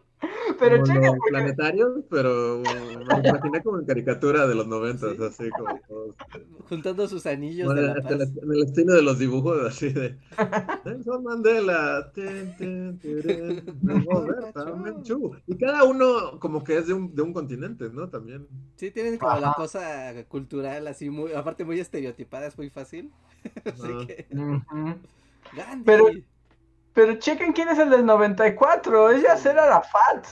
Pero 0.60 0.82
como 0.82 0.86
checa, 0.88 1.00
los 1.00 1.10
porque- 1.16 1.30
planetarios, 1.30 1.92
pero 2.10 2.62
me 2.62 3.06
lo 3.06 3.30
imaginé 3.30 3.64
como 3.64 3.80
en 3.80 3.86
caricatura 3.86 4.46
de 4.48 4.56
los 4.56 4.68
noventas, 4.68 5.16
Sí. 5.16 5.24
así 5.24 5.50
como 5.52 5.80
todos. 5.88 6.16
Juntando 6.70 7.08
sus 7.08 7.26
anillos 7.26 7.66
Bueno, 7.68 7.82
de 7.82 7.88
la 7.88 7.94
hasta 7.94 8.10
paz. 8.18 8.30
el, 8.36 8.44
en 8.44 8.52
el 8.52 8.64
estilo 8.64 8.94
de 8.96 9.02
los 9.02 9.18
dibujos, 9.18 9.62
así 9.66 9.90
de 9.94 10.18
Nelson 10.86 11.24
Mandela, 11.24 12.12
Menchú. 14.84 15.36
Y 15.48 15.56
cada 15.58 15.84
uno 15.84 16.40
como 16.40 16.64
que 16.64 16.78
es 16.78 16.88
de 16.88 16.94
un, 16.94 17.14
de 17.16 17.22
un 17.22 17.34
continente, 17.34 17.90
¿no? 17.92 18.10
También. 18.10 18.48
Sí, 18.76 18.92
tienen 18.92 19.18
como 19.18 19.40
la 19.40 19.54
cosa 19.54 20.14
cultural 20.28 20.88
así, 20.88 21.10
muy, 21.10 21.34
aparte 21.34 21.64
muy 21.66 21.80
estereotipada, 21.80 22.48
es 22.48 22.58
muy 22.58 22.70
fácil. 22.70 23.12
Así 23.66 24.08
que. 24.08 24.26
Gandhi. 25.56 25.84
Pero- 25.86 26.06
Pero 26.94 27.16
chequen 27.20 27.54
quién 27.54 27.70
es 27.70 27.80
el 27.80 27.90
del 27.90 28.06
94. 28.06 29.12
Es 29.12 29.24
Yasser 29.24 29.58
Arafat. 29.60 30.28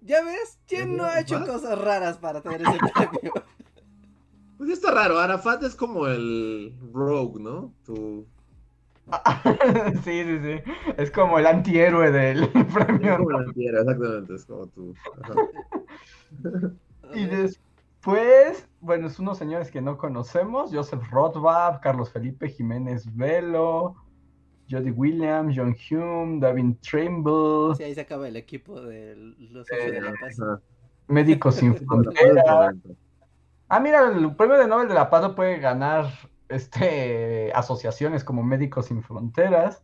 ¿Ya 0.00 0.22
ves? 0.24 0.58
¿Quién 0.66 0.96
no 0.96 1.04
ha 1.04 1.20
hecho 1.20 1.36
¿Arafat? 1.36 1.54
cosas 1.54 1.78
raras 1.78 2.18
para 2.18 2.40
tener 2.42 2.62
ese 2.62 2.78
premio? 2.94 3.32
Pues 4.56 4.70
está 4.70 4.92
raro, 4.92 5.18
Arafat 5.18 5.64
es 5.64 5.74
como 5.74 6.06
el 6.06 6.78
rogue, 6.92 7.42
¿no? 7.42 7.74
Tu, 7.84 8.28
sí, 10.04 10.24
sí, 10.24 10.38
sí. 10.40 10.62
Es 10.96 11.10
como 11.10 11.38
el 11.38 11.46
antihéroe 11.46 12.10
del 12.12 12.44
es 12.54 12.66
premio. 12.72 13.16
como 13.16 13.30
el 13.32 13.36
antihéroe, 13.48 13.80
exactamente, 13.82 14.34
es 14.34 14.46
como 14.46 14.66
tu. 14.68 14.94
ajá. 15.22 15.42
Y 17.14 17.26
después, 17.26 18.68
bueno, 18.80 19.06
es 19.08 19.18
unos 19.18 19.38
señores 19.38 19.70
que 19.70 19.82
no 19.82 19.98
conocemos, 19.98 20.70
Joseph 20.72 21.02
Rothbard, 21.10 21.80
Carlos 21.80 22.10
Felipe 22.10 22.48
Jiménez 22.48 23.04
Velo, 23.14 23.96
Jody 24.70 24.90
Williams, 24.90 25.54
John 25.56 25.76
Hume, 25.90 26.40
David 26.40 26.76
Trimble, 26.80 27.74
Sí, 27.76 27.82
ahí 27.84 27.94
se 27.94 28.00
acaba 28.02 28.28
el 28.28 28.36
equipo 28.36 28.80
de 28.80 29.14
los 29.50 29.70
Eh, 29.70 29.92
de 29.92 30.00
la 30.00 30.12
Paz. 30.20 30.36
Médicos 31.08 31.56
Sin 31.56 31.74
Fronteras. 31.86 32.74
Ah, 33.68 33.80
mira, 33.80 34.10
el 34.12 34.34
premio 34.36 34.56
de 34.56 34.66
Nobel 34.66 34.88
de 34.88 34.94
la 34.94 35.10
Paz 35.10 35.22
lo 35.22 35.34
puede 35.34 35.58
ganar 35.58 36.06
este, 36.48 37.50
asociaciones 37.54 38.24
como 38.24 38.42
Médicos 38.42 38.86
Sin 38.86 39.02
Fronteras. 39.02 39.82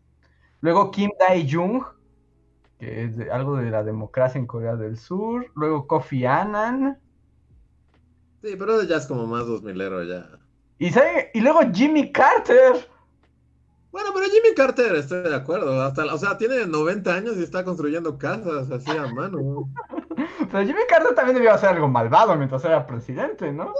Luego 0.60 0.90
Kim 0.90 1.10
Dae-jung, 1.18 1.82
que 2.78 3.04
es 3.04 3.16
de- 3.16 3.30
algo 3.30 3.56
de 3.56 3.70
la 3.70 3.82
democracia 3.84 4.38
en 4.38 4.46
Corea 4.46 4.76
del 4.76 4.96
Sur. 4.98 5.50
Luego 5.54 5.86
Kofi 5.86 6.24
Annan. 6.26 6.98
Sí, 8.42 8.54
pero 8.58 8.82
ya 8.84 8.96
es 8.96 9.06
como 9.06 9.26
más 9.26 9.46
dos 9.46 9.62
milero 9.62 10.02
ya. 10.04 10.28
Y, 10.78 10.90
sabe- 10.90 11.30
y 11.34 11.40
luego 11.40 11.60
Jimmy 11.72 12.12
Carter. 12.12 12.88
Bueno, 13.90 14.10
pero 14.14 14.26
Jimmy 14.26 14.54
Carter, 14.54 14.94
estoy 14.96 15.22
de 15.22 15.34
acuerdo. 15.34 15.82
Hasta, 15.82 16.04
o 16.12 16.18
sea, 16.18 16.36
tiene 16.36 16.66
90 16.66 17.14
años 17.14 17.36
y 17.36 17.42
está 17.42 17.64
construyendo 17.64 18.18
casas 18.18 18.70
así 18.70 18.90
a 18.90 19.06
mano. 19.06 19.68
Pero 20.50 20.64
Jimmy 20.64 20.80
Carter 20.88 21.14
también 21.14 21.36
debió 21.36 21.52
hacer 21.52 21.70
algo 21.70 21.88
malvado 21.88 22.34
mientras 22.36 22.64
era 22.64 22.86
presidente, 22.86 23.52
¿no? 23.52 23.64
No, 23.64 23.72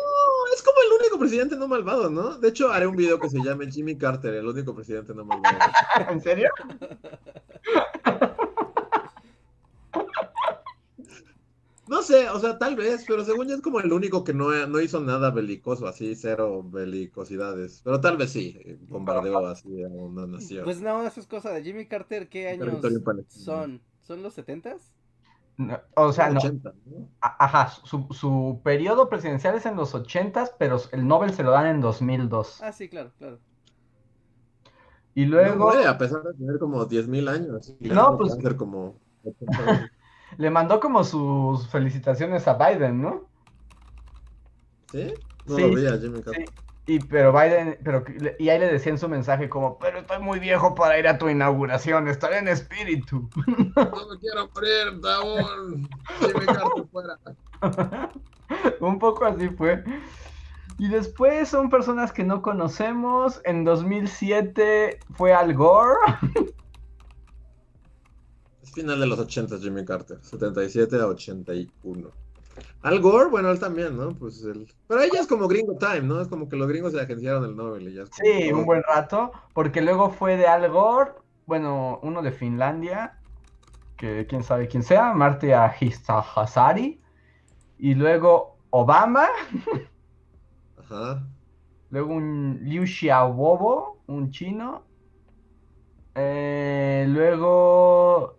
es 0.55 0.63
como 0.63 0.77
el 0.83 1.01
único 1.01 1.19
presidente 1.19 1.57
no 1.57 1.67
malvado, 1.69 2.11
¿no? 2.11 2.39
De 2.39 2.49
hecho, 2.49 2.71
haré 2.71 2.87
un 2.87 2.97
video 2.97 3.19
que 3.19 3.29
se 3.29 3.43
llame 3.43 3.71
Jimmy 3.71 3.97
Carter, 3.97 4.35
el 4.35 4.47
único 4.47 4.75
presidente 4.75 5.15
no 5.15 5.25
malvado. 5.25 5.57
¿En 6.11 6.21
serio? 6.21 6.51
No 11.89 12.03
sé, 12.03 12.29
o 12.29 12.39
sea, 12.39 12.59
tal 12.59 12.77
vez, 12.77 13.05
pero 13.07 13.25
según 13.25 13.49
yo 13.49 13.55
es 13.55 13.63
como 13.63 13.81
el 13.81 13.93
único 13.93 14.23
que 14.25 14.35
no, 14.35 14.51
no 14.67 14.81
hizo 14.81 15.01
nada 15.01 15.31
belicoso, 15.31 15.87
así, 15.87 16.15
cero 16.15 16.63
belicosidades. 16.63 17.81
Pero 17.83 18.01
tal 18.01 18.17
vez 18.17 18.31
sí, 18.31 18.59
eh, 18.65 18.79
bombardeó 18.89 19.47
así 19.47 19.83
a 19.83 19.89
una 19.89 20.27
nación. 20.27 20.65
Pues 20.65 20.81
no, 20.81 21.07
eso 21.07 21.21
es 21.21 21.27
cosa 21.27 21.51
de 21.51 21.63
Jimmy 21.63 21.87
Carter. 21.87 22.29
¿Qué 22.29 22.49
años 22.49 22.83
son? 23.29 23.81
¿Son 24.03 24.23
los 24.23 24.37
70s? 24.37 24.81
No, 25.59 25.81
o 25.97 26.13
sea, 26.13 26.31
no. 26.31 26.39
80, 26.39 26.73
¿no? 26.87 27.09
Ajá, 27.21 27.69
su, 27.85 28.07
su 28.13 28.61
periodo 28.63 29.09
presidencial 29.09 29.57
es 29.57 29.67
en 29.67 29.75
los 29.75 29.93
80s, 29.95 30.53
pero 30.59 30.81
el 30.93 31.07
Nobel 31.07 31.33
se 31.33 31.43
lo 31.43 31.51
dan 31.51 31.67
en 31.67 31.81
2002. 31.81 32.63
Ah, 32.63 32.73
sí, 32.73 32.89
claro, 32.89 33.13
claro. 33.19 33.41
Y 35.15 35.27
No, 35.27 35.33
luego 35.33 35.73
güey, 35.73 35.85
a 35.85 35.99
pesar 35.99 36.23
de 36.23 36.35
tener 36.35 36.59
como 36.61 36.87
10.000 36.87 37.29
años. 37.29 37.75
No, 37.81 38.17
pues- 38.17 38.37
como 38.57 39.01
80. 39.25 39.91
le 40.39 40.51
mandó 40.51 40.81
como 40.81 41.05
sus 41.05 41.69
felicitaciones 41.69 42.49
a 42.49 42.55
Biden, 42.55 43.03
¿no? 43.03 43.25
¿Sí? 44.91 45.13
No 45.45 45.57
Sí, 45.57 45.63
lo 45.63 45.69
vi 45.75 45.87
a 45.87 45.99
Jimmy 45.99 46.23
Carter. 46.23 46.45
Y 46.87 47.01
pero 47.01 47.33
Biden, 47.33 47.77
pero 47.85 48.03
y 48.39 48.49
ahí 48.49 48.59
le 48.59 48.73
decía 48.73 48.93
en 48.93 48.99
su 48.99 49.11
mensaje 49.11 49.51
como, 49.51 49.79
pero 49.79 49.99
estoy 49.99 50.21
muy 50.21 50.39
viejo 50.39 50.75
para 50.75 50.99
ir 50.99 51.07
a 51.07 51.19
tu 51.19 51.29
inauguración, 51.29 52.09
estaré 52.09 52.39
en 52.39 52.49
espíritu. 52.49 53.29
No 53.77 54.07
me 54.09 54.19
quiero 54.19 54.49
morir, 54.55 55.01
Daún. 55.03 55.89
Jimmy 56.21 56.47
Carter 56.47 56.85
fuera. 56.91 57.19
Un 58.81 58.99
poco 58.99 59.27
así 59.27 59.51
fue. 59.51 59.85
Y 60.79 60.89
después 60.89 61.49
son 61.49 61.69
personas 61.69 62.13
que 62.13 62.25
no 62.25 62.41
conocemos. 62.41 63.41
En 63.45 63.65
2007 63.65 65.01
fue 65.15 65.35
Al 65.35 65.55
Gore. 65.55 65.99
Final 68.79 69.01
de 69.01 69.07
los 69.07 69.19
80, 69.19 69.59
Jimmy 69.59 69.85
Carter. 69.85 70.19
77 70.23 71.01
a 71.01 71.09
81. 71.09 72.11
Al 72.83 73.01
Gore, 73.01 73.29
bueno, 73.29 73.51
él 73.51 73.59
también, 73.59 73.97
¿no? 73.97 74.11
Pues 74.11 74.45
él... 74.45 74.73
Pero 74.87 75.01
ella 75.01 75.21
es 75.21 75.27
como 75.27 75.49
gringo 75.49 75.77
time, 75.79 76.03
¿no? 76.03 76.21
Es 76.21 76.29
como 76.29 76.49
que 76.49 76.55
los 76.55 76.69
gringos 76.69 76.93
se 76.93 77.01
agenciaron 77.01 77.45
el 77.45 77.57
Nobel 77.57 77.89
y 77.89 77.95
ya 77.95 78.03
es 78.03 78.11
como 78.11 78.25
Sí, 78.25 78.53
un 78.53 78.65
buen 78.65 78.85
rato. 78.85 79.33
Porque 79.53 79.83
luego 79.83 80.11
fue 80.11 80.37
de 80.37 80.47
Al 80.47 80.71
Gore. 80.71 81.11
Bueno, 81.47 81.99
uno 82.05 82.23
de 82.23 82.31
Finlandia. 82.31 83.19
Que 83.97 84.29
quién 84.29 84.45
sabe 84.45 84.69
quién 84.69 84.85
sea. 84.85 85.13
Marte 85.13 85.53
Ahizahasari. 85.55 87.01
Y 87.79 87.95
luego 87.97 88.59
Obama. 88.71 89.27
Ajá. 90.79 91.27
Luego 91.91 92.15
un 92.15 92.61
Liu 92.63 92.87
Xiaobo, 92.87 93.99
un 94.07 94.31
chino. 94.31 94.85
Eh, 96.15 97.07
luego 97.09 98.38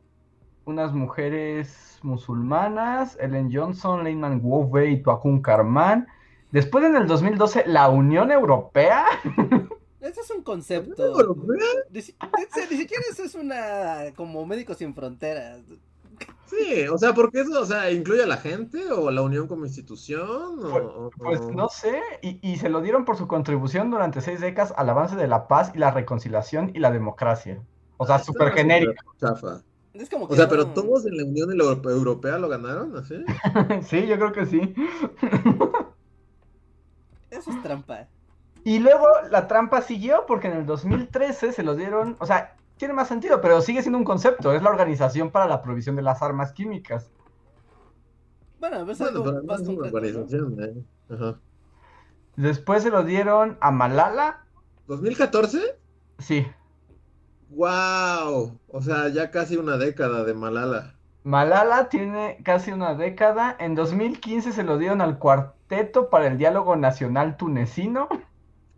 unas 0.70 0.94
mujeres 0.94 2.00
musulmanas, 2.04 3.18
Ellen 3.20 3.50
Johnson, 3.54 4.04
Leinman 4.04 4.40
Wowe 4.44 4.90
y 4.90 5.02
Tuakun 5.02 5.42
Karman. 5.42 6.08
Después 6.52 6.86
en 6.86 6.96
el 6.96 7.08
2012 7.08 7.64
la 7.68 7.90
Unión 7.90 8.32
Europea. 8.32 9.06
Ese 10.00 10.22
es 10.22 10.32
un 10.32 10.44
concepto. 10.44 11.04
Europea. 11.20 11.66
Ni, 11.92 12.02
si- 12.02 12.16
ni 12.72 12.78
siquiera 12.78 13.04
eso 13.12 13.24
es 13.24 13.36
una. 13.36 14.14
como 14.16 14.46
Médicos 14.46 14.78
Sin 14.78 14.94
Fronteras. 14.96 15.60
Sí, 16.46 16.88
o 16.92 16.98
sea, 16.98 17.14
porque 17.14 17.42
eso, 17.42 17.62
o 17.62 17.66
sea, 17.66 17.92
incluye 17.92 18.24
a 18.24 18.28
la 18.28 18.38
gente 18.38 18.92
o 18.92 19.12
la 19.12 19.22
unión 19.22 19.48
como 19.48 19.66
institución 19.66 20.60
o, 20.64 21.12
Pues- 21.18 21.40
Pues 21.42 21.56
no 21.56 21.70
sé, 21.70 22.02
y, 22.22 22.40
y 22.42 22.58
se 22.58 22.70
lo 22.70 22.82
dieron 22.82 23.06
por 23.06 23.18
su 23.18 23.28
contribución 23.28 23.92
durante 23.92 24.22
seis 24.22 24.40
décadas 24.40 24.74
al 24.78 24.90
avance 24.90 25.16
de 25.16 25.28
la 25.28 25.48
paz 25.48 25.72
y 25.76 25.78
la 25.80 25.92
reconciliación 25.92 26.72
y 26.74 26.80
la 26.80 26.92
democracia. 26.92 27.62
O 27.98 28.06
sea, 28.06 28.16
Ah, 28.16 28.20
súper 28.20 28.52
genérico. 28.54 29.04
chafa. 29.20 29.62
Es 29.94 30.10
como 30.10 30.28
que 30.28 30.34
O 30.34 30.38
sea, 30.38 30.48
pero 30.48 30.68
todos 30.68 31.06
en 31.06 31.18
la 31.18 31.24
Unión 31.26 31.52
Euro- 31.52 31.90
Europea 31.90 32.38
lo 32.38 32.48
ganaron, 32.50 32.96
¿así? 32.96 33.16
Sí, 33.84 34.08
yo 34.08 34.16
creo 34.18 34.32
que 34.32 34.46
sí. 34.46 34.60
Eso 37.32 37.52
es 37.52 37.62
trampa. 37.64 38.08
Y 38.64 38.80
luego 38.80 39.06
la 39.32 39.48
trampa 39.48 39.82
siguió 39.82 40.26
porque 40.28 40.48
en 40.48 40.58
el 40.58 40.66
2013 40.66 41.54
se 41.54 41.64
lo 41.64 41.76
dieron, 41.76 42.18
o 42.20 42.26
sea, 42.26 42.56
tiene 42.78 42.94
más 42.94 43.08
sentido, 43.08 43.42
pero 43.42 43.62
sigue 43.62 43.82
siendo 43.82 43.98
un 43.98 44.04
concepto, 44.06 44.54
es 44.54 44.62
la 44.62 44.70
Organización 44.70 45.32
para 45.32 45.48
la 45.48 45.62
Provisión 45.62 45.96
de 45.96 46.02
las 46.02 46.22
Armas 46.22 46.52
Químicas. 46.54 47.10
Bueno, 48.60 48.90
es 48.90 49.00
Bueno, 49.00 49.24
pero 49.24 49.44
más 49.44 49.62
es 49.62 49.68
una 49.70 49.88
organización, 49.88 50.58
¿eh? 50.62 50.84
Ajá. 51.14 51.40
Después 52.36 52.84
se 52.84 52.90
lo 52.90 53.04
dieron 53.04 53.58
a 53.62 53.72
Malala, 53.72 54.46
¿2014? 54.88 55.62
sí, 56.20 56.46
¡Wow! 57.50 58.60
O 58.68 58.82
sea, 58.82 59.10
ya 59.10 59.32
casi 59.32 59.58
una 59.58 59.78
década 59.78 60.24
de 60.24 60.34
Malala. 60.34 60.96
Malala 61.24 61.90
tiene 61.90 62.38
casi 62.44 62.72
una 62.72 62.94
década, 62.94 63.56
en 63.60 63.76
2015 63.76 64.52
se 64.54 64.64
lo 64.64 64.78
dieron 64.78 65.02
al 65.02 65.20
Cuarteto 65.20 66.10
para 66.10 66.28
el 66.28 66.38
Diálogo 66.38 66.76
Nacional 66.76 67.38
Tunecino, 67.38 68.08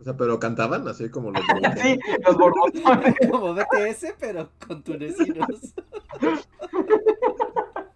O 0.00 0.04
sea, 0.04 0.16
pero 0.16 0.40
cantaban 0.40 0.88
así 0.88 1.08
como 1.10 1.30
los 1.30 1.42
sí, 1.82 1.98
los 2.26 2.36
borbotones. 2.36 3.14
Como 3.30 3.54
BTS, 3.54 4.14
pero 4.18 4.48
con 4.66 4.82
tunecinos. 4.82 5.74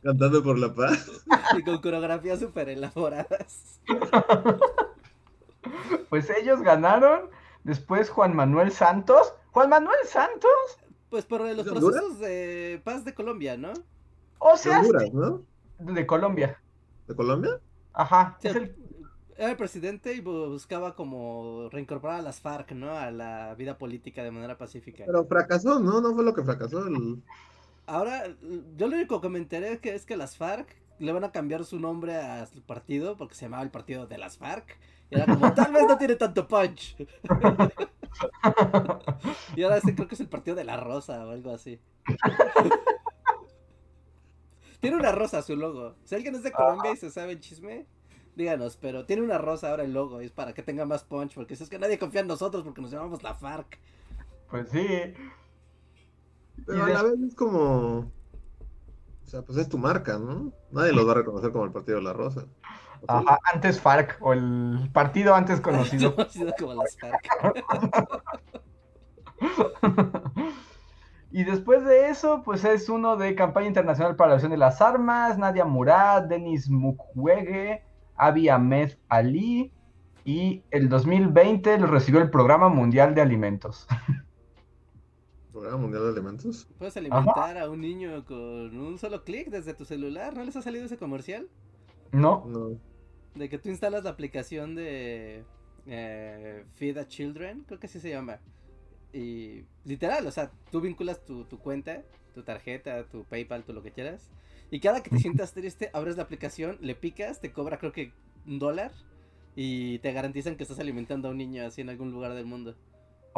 cantando 0.03 0.43
por 0.43 0.57
la 0.57 0.73
paz. 0.73 1.11
y 1.59 1.63
con 1.63 1.81
coreografías 1.81 2.39
súper 2.39 2.69
elaboradas. 2.69 3.81
Pues 6.09 6.31
ellos 6.31 6.63
ganaron, 6.63 7.31
después 7.65 8.09
Juan 8.11 8.37
Manuel 8.37 8.71
Santos, 8.71 9.35
Juan 9.57 9.71
Manuel 9.71 9.97
Santos, 10.05 10.51
Pues 11.09 11.25
por 11.25 11.41
los 11.41 11.65
¿De 11.65 11.71
Honduras? 11.71 11.83
procesos 12.03 12.19
de 12.21 12.79
paz 12.85 13.07
de 13.07 13.15
Colombia, 13.15 13.57
¿no? 13.57 13.73
o 14.39 14.53
De 14.53 14.59
sea, 14.59 14.81
Honduras, 14.81 15.11
¿no? 15.15 15.43
de 15.79 16.07
Colombia, 16.07 16.61
¿De 17.09 17.15
Colombia? 17.17 17.59
ajá, 17.95 18.37
Sí, 18.39 18.49
es 18.49 18.57
el 18.57 18.77
Era 19.39 19.51
el 19.53 19.57
presidente 19.57 20.13
y 20.15 20.21
bu- 20.21 20.51
buscaba 20.51 20.95
como 20.95 21.71
reincorporar 21.71 22.19
a 22.21 22.23
las 22.23 22.41
FARC, 22.41 22.73
¿no? 22.73 22.91
A 22.93 23.11
la 23.11 23.55
vida 23.55 23.79
política 23.79 24.23
de 24.23 24.31
manera 24.31 24.59
pacífica. 24.59 25.05
Pero 25.07 25.25
fracasó, 25.27 25.81
¿no? 25.81 26.03
No 26.03 26.15
fue 26.15 26.23
lo 26.25 26.35
que 26.35 26.43
fracasó. 26.43 26.87
El... 26.87 27.23
Ahora, 27.87 28.25
yo 28.77 28.89
lo 28.89 28.97
único 28.97 29.21
que 29.23 29.29
me 29.31 29.39
enteré 29.39 29.79
que 29.79 29.95
es 29.95 30.05
que 30.05 30.17
las 30.19 30.37
FARC 30.37 30.69
le 30.99 31.13
van 31.13 31.25
a 31.25 31.33
cambiar 31.33 31.65
su 31.65 31.79
nombre 31.81 32.17
a 32.17 32.45
su 32.47 32.61
partido 32.63 33.17
porque 33.17 33.35
se 33.35 33.47
llamaba 33.47 33.63
el 33.63 33.71
partido 33.71 34.07
de 34.07 34.19
las 34.19 34.37
FARC. 34.39 34.79
Y 35.11 35.17
era 35.17 35.27
como, 35.27 35.53
tal 35.55 35.73
vez 35.73 35.87
no 35.87 35.97
tiene 35.99 36.17
tanto 36.17 36.47
punch. 36.47 36.97
y 39.57 39.63
ahora 39.63 39.79
este 39.79 39.95
creo 39.95 40.09
que 40.09 40.15
es 40.15 40.21
el 40.21 40.29
partido 40.29 40.57
de 40.57 40.65
la 40.65 40.77
rosa 40.77 41.25
o 41.27 41.31
algo 41.31 41.53
así. 41.53 41.81
tiene 44.81 44.97
una 44.97 45.13
rosa 45.13 45.43
su 45.43 45.57
logo. 45.57 45.97
Si 46.05 46.15
alguien 46.15 46.35
es 46.35 46.43
de 46.43 46.53
Colombia 46.53 46.93
y 46.93 46.97
se 46.97 47.11
sabe 47.11 47.33
el 47.33 47.41
chisme, 47.41 47.87
díganos, 48.37 48.77
pero 48.77 49.05
tiene 49.07 49.23
una 49.23 49.39
rosa 49.39 49.71
ahora 49.71 49.85
el 49.85 49.93
logo. 49.93 50.23
Y 50.23 50.27
es 50.27 50.33
para 50.33 50.55
que 50.55 50.63
tenga 50.63 50.85
más 50.85 51.05
punch 51.05 51.35
porque 51.35 51.57
si 51.57 51.65
es 51.65 51.71
que 51.71 51.79
nadie 51.79 51.99
confía 51.99 52.21
en 52.21 52.29
nosotros 52.29 52.63
porque 52.63 52.81
nos 52.81 52.91
llamamos 52.91 53.23
la 53.23 53.35
FARC. 53.35 53.79
Pues 54.51 54.69
sí. 54.71 54.87
Pero 56.65 56.85
a 56.85 56.89
la 56.89 57.03
vez 57.03 57.21
es 57.21 57.35
como. 57.35 58.11
O 59.25 59.29
sea, 59.29 59.43
pues 59.43 59.59
es 59.59 59.69
tu 59.69 59.77
marca, 59.77 60.19
¿no? 60.19 60.53
Nadie 60.71 60.93
los 60.93 61.07
va 61.07 61.13
a 61.13 61.17
reconocer 61.17 61.51
como 61.51 61.65
el 61.65 61.73
Partido 61.73 61.99
de 61.99 62.05
la 62.05 62.13
Rosa. 62.13 62.47
Ajá, 63.09 63.39
antes 63.53 63.81
FARC, 63.81 64.19
o 64.21 64.33
el 64.33 64.91
partido 64.93 65.35
antes 65.35 65.61
conocido. 65.61 66.15
Conocido 66.17 66.53
como 66.59 66.75
las 66.75 66.97
FARC. 66.99 67.31
Y 71.37 71.45
después 71.45 71.85
de 71.85 72.09
eso, 72.09 72.43
pues 72.43 72.65
es 72.65 72.89
uno 72.89 73.19
de 73.19 73.35
campaña 73.35 73.67
internacional 73.67 74.17
para 74.17 74.31
la 74.31 74.35
acción 74.37 74.53
de 74.53 74.57
las 74.57 74.81
armas, 74.81 75.37
Nadia 75.37 75.67
Murad, 75.67 76.23
Denis 76.23 76.71
Mukwege, 76.71 77.85
Abiy 78.17 78.49
Ahmed 78.49 78.93
Ali, 79.11 79.71
y 80.25 80.63
el 80.71 80.89
2020 80.89 81.79
lo 81.79 81.89
recibió 81.89 82.23
el 82.23 82.31
Programa 82.31 82.71
Mundial 82.71 83.15
de 83.15 83.21
Alimentos. 83.21 83.87
Programa 85.53 85.77
Mundial 85.77 86.05
de 86.05 86.09
Alimentos. 86.13 86.69
Puedes 86.79 86.97
alimentar 86.97 87.59
a 87.59 87.69
un 87.69 87.83
niño 87.83 88.25
con 88.25 88.79
un 88.79 88.97
solo 88.99 89.23
clic 89.23 89.51
desde 89.51 89.75
tu 89.75 89.85
celular. 89.85 90.35
¿No 90.35 90.43
les 90.43 90.57
ha 90.57 90.63
salido 90.63 90.87
ese 90.87 90.97
comercial? 90.97 91.49
¿No? 92.17 92.45
No. 92.47 92.79
De 93.35 93.49
que 93.49 93.59
tú 93.59 93.69
instalas 93.69 94.05
la 94.05 94.11
aplicación 94.11 94.75
de 94.75 95.45
eh, 95.87 96.65
Feed 96.75 96.99
a 96.99 97.07
Children, 97.07 97.65
creo 97.67 97.79
que 97.79 97.87
así 97.87 98.01
se 98.01 98.11
llama. 98.11 98.41
Y 99.13 99.65
literal, 99.85 100.27
o 100.27 100.31
sea, 100.31 100.51
tú 100.71 100.81
vinculas 100.81 101.25
tu, 101.25 101.45
tu 101.45 101.59
cuenta, 101.59 102.03
tu 102.35 102.43
tarjeta, 102.43 103.05
tu 103.05 103.25
PayPal, 103.25 103.65
tu 103.65 103.73
lo 103.73 103.83
que 103.83 103.93
quieras. 103.93 104.31
Y 104.71 104.81
cada 104.81 105.03
que 105.03 105.11
te 105.11 105.19
sientas 105.19 105.53
triste, 105.53 105.91
abres 105.93 106.17
la 106.17 106.25
aplicación, 106.25 106.79
le 106.81 106.95
picas, 106.95 107.41
te 107.41 107.53
cobra 107.53 107.79
creo 107.79 107.93
que 107.93 108.13
un 108.47 108.59
dólar. 108.59 108.93
y 109.55 109.99
te 110.01 110.13
garantizan 110.13 110.57
que 110.57 110.65
estás 110.65 110.79
alimentando 110.79 111.29
a 111.29 111.31
un 111.31 111.39
niño 111.39 111.65
así 111.65 111.81
en 111.81 111.89
algún 111.89 112.13
lugar 112.13 112.35
del 112.35 112.45
mundo. 112.47 112.75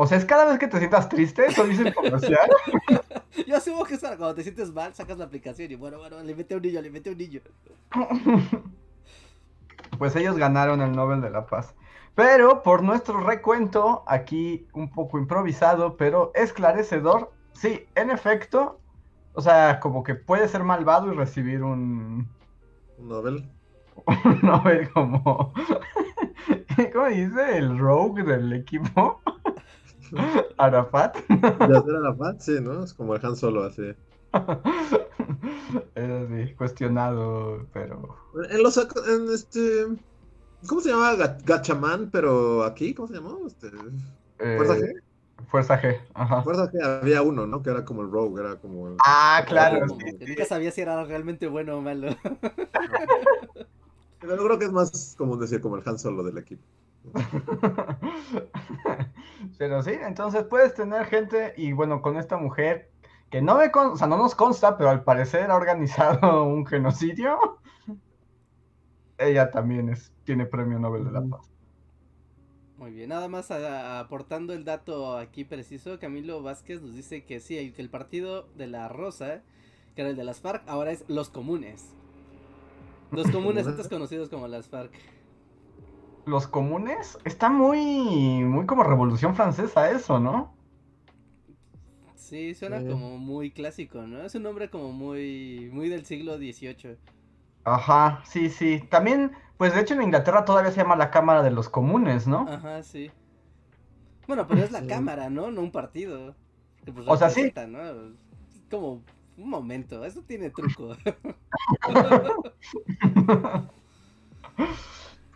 O 0.00 0.06
sea, 0.06 0.16
es 0.16 0.24
cada 0.24 0.44
vez 0.44 0.60
que 0.60 0.68
te 0.68 0.78
sientas 0.78 1.08
triste, 1.08 1.46
eso 1.46 1.64
dice 1.64 1.88
el 1.88 1.92
comercial. 1.92 2.48
Yo 3.48 3.56
asumo 3.56 3.82
que 3.82 3.94
es 3.94 4.00
para 4.00 4.16
cuando 4.16 4.36
te 4.36 4.44
sientes 4.44 4.72
mal, 4.72 4.94
sacas 4.94 5.18
la 5.18 5.24
aplicación 5.24 5.72
y 5.72 5.74
bueno, 5.74 5.98
bueno, 5.98 6.18
alimente 6.18 6.54
a 6.54 6.56
un 6.56 6.62
niño, 6.62 6.78
alimente 6.78 7.08
a 7.10 7.12
un 7.12 7.18
niño. 7.18 7.40
Pues 9.98 10.14
ellos 10.14 10.36
ganaron 10.36 10.82
el 10.82 10.92
Nobel 10.92 11.20
de 11.20 11.30
la 11.30 11.46
Paz. 11.46 11.74
Pero 12.14 12.62
por 12.62 12.84
nuestro 12.84 13.20
recuento, 13.20 14.04
aquí 14.06 14.68
un 14.72 14.90
poco 14.90 15.18
improvisado, 15.18 15.96
pero 15.96 16.30
esclarecedor, 16.34 17.32
sí, 17.52 17.86
en 17.96 18.10
efecto, 18.10 18.78
o 19.32 19.40
sea, 19.40 19.80
como 19.80 20.04
que 20.04 20.14
puede 20.14 20.46
ser 20.46 20.62
malvado 20.62 21.12
y 21.12 21.16
recibir 21.16 21.64
un, 21.64 22.28
Un 22.98 23.08
Nobel. 23.08 23.48
un 24.24 24.40
Nobel 24.42 24.88
como... 24.90 25.52
¿Cómo 26.92 27.06
dice? 27.06 27.58
El 27.58 27.78
rogue 27.78 28.22
del 28.22 28.52
equipo. 28.52 29.20
Arafat. 30.58 31.16
De 31.28 31.78
hacer 31.78 31.96
a 31.96 32.00
la 32.00 32.16
paz, 32.16 32.36
sí, 32.40 32.58
¿no? 32.60 32.84
Es 32.84 32.94
como 32.94 33.14
el 33.14 33.24
Han 33.24 33.36
Solo, 33.36 33.64
así. 33.64 33.94
Es 35.94 36.10
así, 36.10 36.54
cuestionado, 36.54 37.66
pero... 37.72 38.16
En 38.50 38.62
los 38.62 38.76
en 38.78 39.32
este. 39.32 39.86
¿Cómo 40.66 40.80
se 40.80 40.90
llama? 40.90 41.14
Ga- 41.14 41.38
Gachaman, 41.44 42.10
pero 42.10 42.64
aquí, 42.64 42.94
¿cómo 42.94 43.08
se 43.08 43.14
llamó? 43.14 43.46
Este, 43.46 43.70
¿Fuerza 43.70 44.78
eh, 44.78 44.80
G? 44.80 45.02
Fuerza 45.48 45.80
G, 45.80 46.00
ajá. 46.14 46.42
Fuerza 46.42 46.70
G 46.70 47.00
había 47.02 47.22
uno, 47.22 47.46
¿no? 47.46 47.62
Que 47.62 47.70
era 47.70 47.84
como 47.84 48.02
el 48.02 48.10
Rogue, 48.10 48.40
era 48.40 48.56
como 48.56 48.88
el... 48.88 48.96
Ah, 49.04 49.44
claro. 49.46 49.86
Como 49.86 50.00
nunca 50.00 50.44
sabía 50.46 50.70
si 50.70 50.80
era 50.80 51.04
realmente 51.04 51.46
bueno 51.46 51.76
o 51.76 51.80
malo. 51.80 52.08
Pero 54.20 54.36
yo 54.36 54.44
creo 54.44 54.58
que 54.58 54.64
es 54.64 54.72
más 54.72 55.14
común 55.16 55.38
decir 55.38 55.60
como 55.60 55.76
el 55.76 55.82
Han 55.86 55.98
Solo 55.98 56.24
del 56.24 56.38
equipo. 56.38 56.62
Pero 59.58 59.82
sí, 59.82 59.92
entonces 59.92 60.44
puedes 60.44 60.74
tener 60.74 61.06
gente 61.06 61.54
y 61.56 61.72
bueno, 61.72 62.02
con 62.02 62.16
esta 62.16 62.36
mujer 62.36 62.90
que 63.30 63.42
no 63.42 63.56
me 63.58 63.70
con- 63.70 63.92
o 63.92 63.96
sea, 63.96 64.06
no 64.06 64.16
nos 64.16 64.34
consta, 64.34 64.76
pero 64.78 64.90
al 64.90 65.04
parecer 65.04 65.50
ha 65.50 65.56
organizado 65.56 66.44
un 66.44 66.64
genocidio. 66.66 67.38
Ella 69.18 69.50
también 69.50 69.88
es, 69.90 70.12
tiene 70.24 70.46
premio 70.46 70.78
Nobel 70.78 71.04
de 71.04 71.12
la. 71.12 71.22
Paz. 71.22 71.50
Muy 72.76 72.92
bien, 72.92 73.08
nada 73.08 73.28
más 73.28 73.50
a- 73.50 73.98
aportando 74.00 74.52
el 74.52 74.64
dato 74.64 75.16
aquí 75.18 75.44
preciso, 75.44 75.98
Camilo 75.98 76.42
Vázquez 76.42 76.80
nos 76.80 76.94
dice 76.94 77.24
que 77.24 77.40
sí, 77.40 77.72
que 77.72 77.82
el 77.82 77.90
partido 77.90 78.46
de 78.56 78.68
la 78.68 78.88
Rosa, 78.88 79.42
que 79.94 80.02
era 80.02 80.10
el 80.10 80.16
de 80.16 80.24
las 80.24 80.40
FARC, 80.40 80.62
ahora 80.68 80.92
es 80.92 81.04
los 81.08 81.28
comunes. 81.28 81.90
Los 83.10 83.30
comunes 83.30 83.66
antes 83.72 83.88
conocidos 83.88 84.28
como 84.28 84.46
las 84.48 84.68
FARC. 84.68 84.92
Los 86.28 86.46
comunes, 86.46 87.18
está 87.24 87.48
muy, 87.48 88.44
muy 88.44 88.66
como 88.66 88.84
Revolución 88.84 89.34
Francesa 89.34 89.90
eso, 89.90 90.20
¿no? 90.20 90.54
Sí, 92.14 92.54
suena 92.54 92.82
Sí. 92.82 92.86
como 92.86 93.16
muy 93.18 93.50
clásico, 93.50 94.02
¿no? 94.02 94.22
Es 94.22 94.34
un 94.34 94.42
nombre 94.42 94.68
como 94.70 94.92
muy, 94.92 95.70
muy 95.72 95.88
del 95.88 96.04
siglo 96.04 96.36
XVIII. 96.36 96.98
Ajá, 97.64 98.22
sí, 98.24 98.48
sí. 98.50 98.80
También, 98.90 99.32
pues 99.56 99.74
de 99.74 99.80
hecho 99.80 99.94
en 99.94 100.02
Inglaterra 100.02 100.44
todavía 100.44 100.70
se 100.72 100.78
llama 100.78 100.96
la 100.96 101.10
Cámara 101.10 101.42
de 101.42 101.50
los 101.50 101.68
Comunes, 101.68 102.26
¿no? 102.26 102.48
Ajá, 102.48 102.82
sí. 102.82 103.10
Bueno, 104.26 104.46
pero 104.46 104.62
es 104.62 104.70
la 104.70 104.82
Sí. 104.86 104.86
cámara, 104.86 105.30
¿no? 105.30 105.50
No 105.50 105.60
un 105.62 105.72
partido. 105.72 106.36
Pues, 106.84 107.06
O 107.08 107.16
sea, 107.16 107.30
sí. 107.30 107.52
Como, 108.70 109.02
un 109.36 109.50
momento, 109.50 110.04
eso 110.04 110.22
tiene 110.22 110.50
truco. 110.50 110.96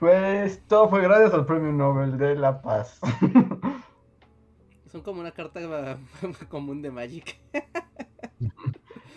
Pues 0.02 0.66
todo 0.66 0.88
fue 0.88 1.00
gracias 1.02 1.32
al 1.32 1.46
premio 1.46 1.70
Nobel 1.70 2.18
de 2.18 2.34
la 2.34 2.60
Paz. 2.60 2.98
Son 4.90 5.00
como 5.02 5.20
una 5.20 5.32
carta 5.32 5.60
común 6.48 6.82
de 6.82 6.90
Magic. 6.90 7.38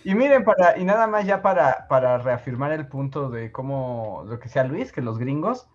Y 0.04 0.13
miren, 0.15 0.43
para, 0.43 0.78
y 0.78 0.86
nada 0.86 1.08
más 1.08 1.26
ya 1.26 1.41
para, 1.41 1.88
para 1.88 2.17
reafirmar 2.19 2.71
el 2.71 2.88
punto 2.88 3.30
de 3.30 3.52
cómo, 3.52 4.24
lo 4.28 4.39
que 4.39 4.50
sea 4.50 4.63
Luis, 4.63 4.91
que 4.91 5.02
los 5.02 5.17
gringos, 5.17 5.67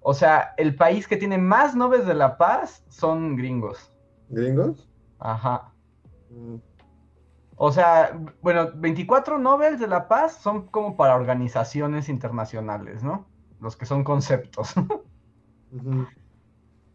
o 0.00 0.14
sea, 0.14 0.54
el 0.58 0.76
país 0.76 1.08
que 1.08 1.16
tiene 1.16 1.38
más 1.38 1.76
Nobel 1.76 2.06
de 2.06 2.14
la 2.14 2.38
Paz 2.38 2.84
son 2.88 3.36
gringos. 3.36 3.92
¿Gringos? 4.28 4.90
Ajá. 5.18 5.74
Mm, 6.30 6.56
O 7.56 7.72
sea, 7.72 8.18
bueno, 8.40 8.70
24 8.74 9.38
Nobel 9.38 9.78
de 9.78 9.86
la 9.88 10.08
Paz 10.08 10.38
son 10.38 10.68
como 10.68 10.96
para 10.96 11.16
organizaciones 11.16 12.08
internacionales, 12.08 13.02
¿no? 13.02 13.30
Los 13.60 13.76
que 13.76 13.86
son 13.86 14.04
conceptos. 14.04 14.74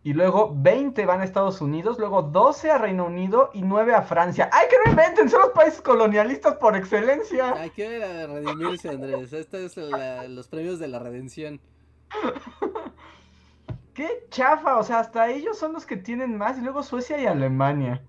Y 0.06 0.12
luego 0.12 0.54
20 0.54 1.06
van 1.06 1.22
a 1.22 1.24
Estados 1.24 1.62
Unidos, 1.62 1.98
luego 1.98 2.24
12 2.24 2.72
a 2.72 2.78
Reino 2.78 3.06
Unido 3.06 3.52
y 3.54 3.62
9 3.62 3.96
a 3.96 4.02
Francia. 4.02 4.50
¡Ay, 4.52 4.68
que 4.70 4.76
no 4.84 4.92
inventen! 4.92 5.30
Son 5.30 5.40
los 5.40 5.52
países 5.52 5.80
colonialistas 5.82 6.56
por 6.56 6.76
excelencia. 6.76 7.54
Hay 7.54 7.70
que 7.70 8.28
redimirse, 8.28 8.90
Andrés. 8.90 9.32
Estos 9.32 9.78
es 9.78 9.90
la- 9.90 10.28
los 10.28 10.50
premios 10.50 10.78
de 10.80 10.90
la 10.90 11.00
redención. 11.00 11.62
¡Qué 13.94 14.28
chafa! 14.30 14.78
O 14.78 14.84
sea, 14.84 15.00
hasta 15.00 15.30
ellos 15.30 15.58
son 15.58 15.72
los 15.72 15.86
que 15.86 15.96
tienen 15.96 16.38
más 16.38 16.58
y 16.58 16.62
luego 16.62 16.84
Suecia 16.84 17.18
y 17.22 17.26
Alemania. 17.26 18.02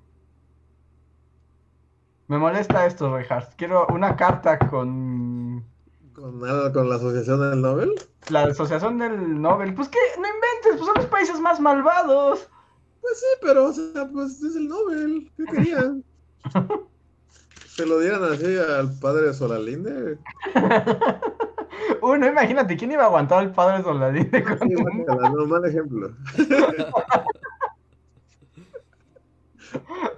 Me 2.27 2.39
molesta 2.39 2.87
esto, 2.87 3.15
Reinhardt. 3.15 3.55
Quiero 3.55 3.87
una 3.89 4.17
carta 4.17 4.59
con 4.59 5.24
¿Con, 6.25 6.41
nada- 6.41 6.73
con 6.73 6.89
la 6.89 6.95
asociación 6.97 7.39
del 7.51 7.61
Nobel? 7.61 7.93
la 8.31 8.45
asociación 8.45 8.97
del 8.99 9.43
Nobel. 9.43 9.75
Pues 9.75 9.91
que 9.91 9.99
no 10.17 10.27
inventes, 10.27 10.79
pues 10.79 10.87
son 10.87 10.95
los 10.97 11.05
países 11.05 11.39
más 11.39 11.61
malvados. 11.61 12.49
Pues 13.03 13.21
sí, 13.21 13.27
pero, 13.43 13.67
o 13.67 13.73
sea, 13.75 14.09
pues 14.11 14.43
es 14.43 14.57
el 14.57 14.67
Nobel. 14.69 15.31
¿Qué 15.37 15.45
querían? 15.45 16.03
Se 17.67 17.85
lo 17.85 17.99
dieran 17.99 18.25
así 18.25 18.57
al 18.57 18.99
padre 19.01 19.35
Solalinde. 19.35 20.19
Uno, 22.01 22.27
imagínate, 22.27 22.75
¿quién 22.79 22.93
iba 22.93 23.03
a 23.03 23.07
aguantar 23.09 23.41
al 23.41 23.53
padre 23.53 23.83
Soladine 23.83 24.43
con 24.45 24.59
Sí, 24.61 24.75
no, 24.75 25.47
mal 25.47 25.65
ejemplo. 25.67 26.11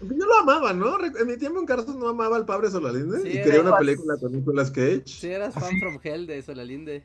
Yo 0.00 0.26
lo 0.26 0.38
amaba, 0.40 0.72
¿no? 0.72 0.96
En 1.04 1.26
mi 1.26 1.36
tiempo 1.36 1.60
en 1.60 1.66
Carson 1.66 1.98
no 1.98 2.08
amaba 2.08 2.36
al 2.36 2.46
padre 2.46 2.70
Solalinde 2.70 3.20
Sí, 3.20 3.28
y 3.28 3.36
era 3.38 3.44
quería 3.44 3.60
una 3.62 3.76
película 3.76 4.16
con 4.18 4.32
Nicolas 4.32 4.70
Cage. 4.70 5.02
Si 5.06 5.28
eras 5.30 5.54
fan 5.54 5.78
from 5.80 5.98
hell 6.02 6.26
de 6.26 6.40
Solalinde. 6.42 7.04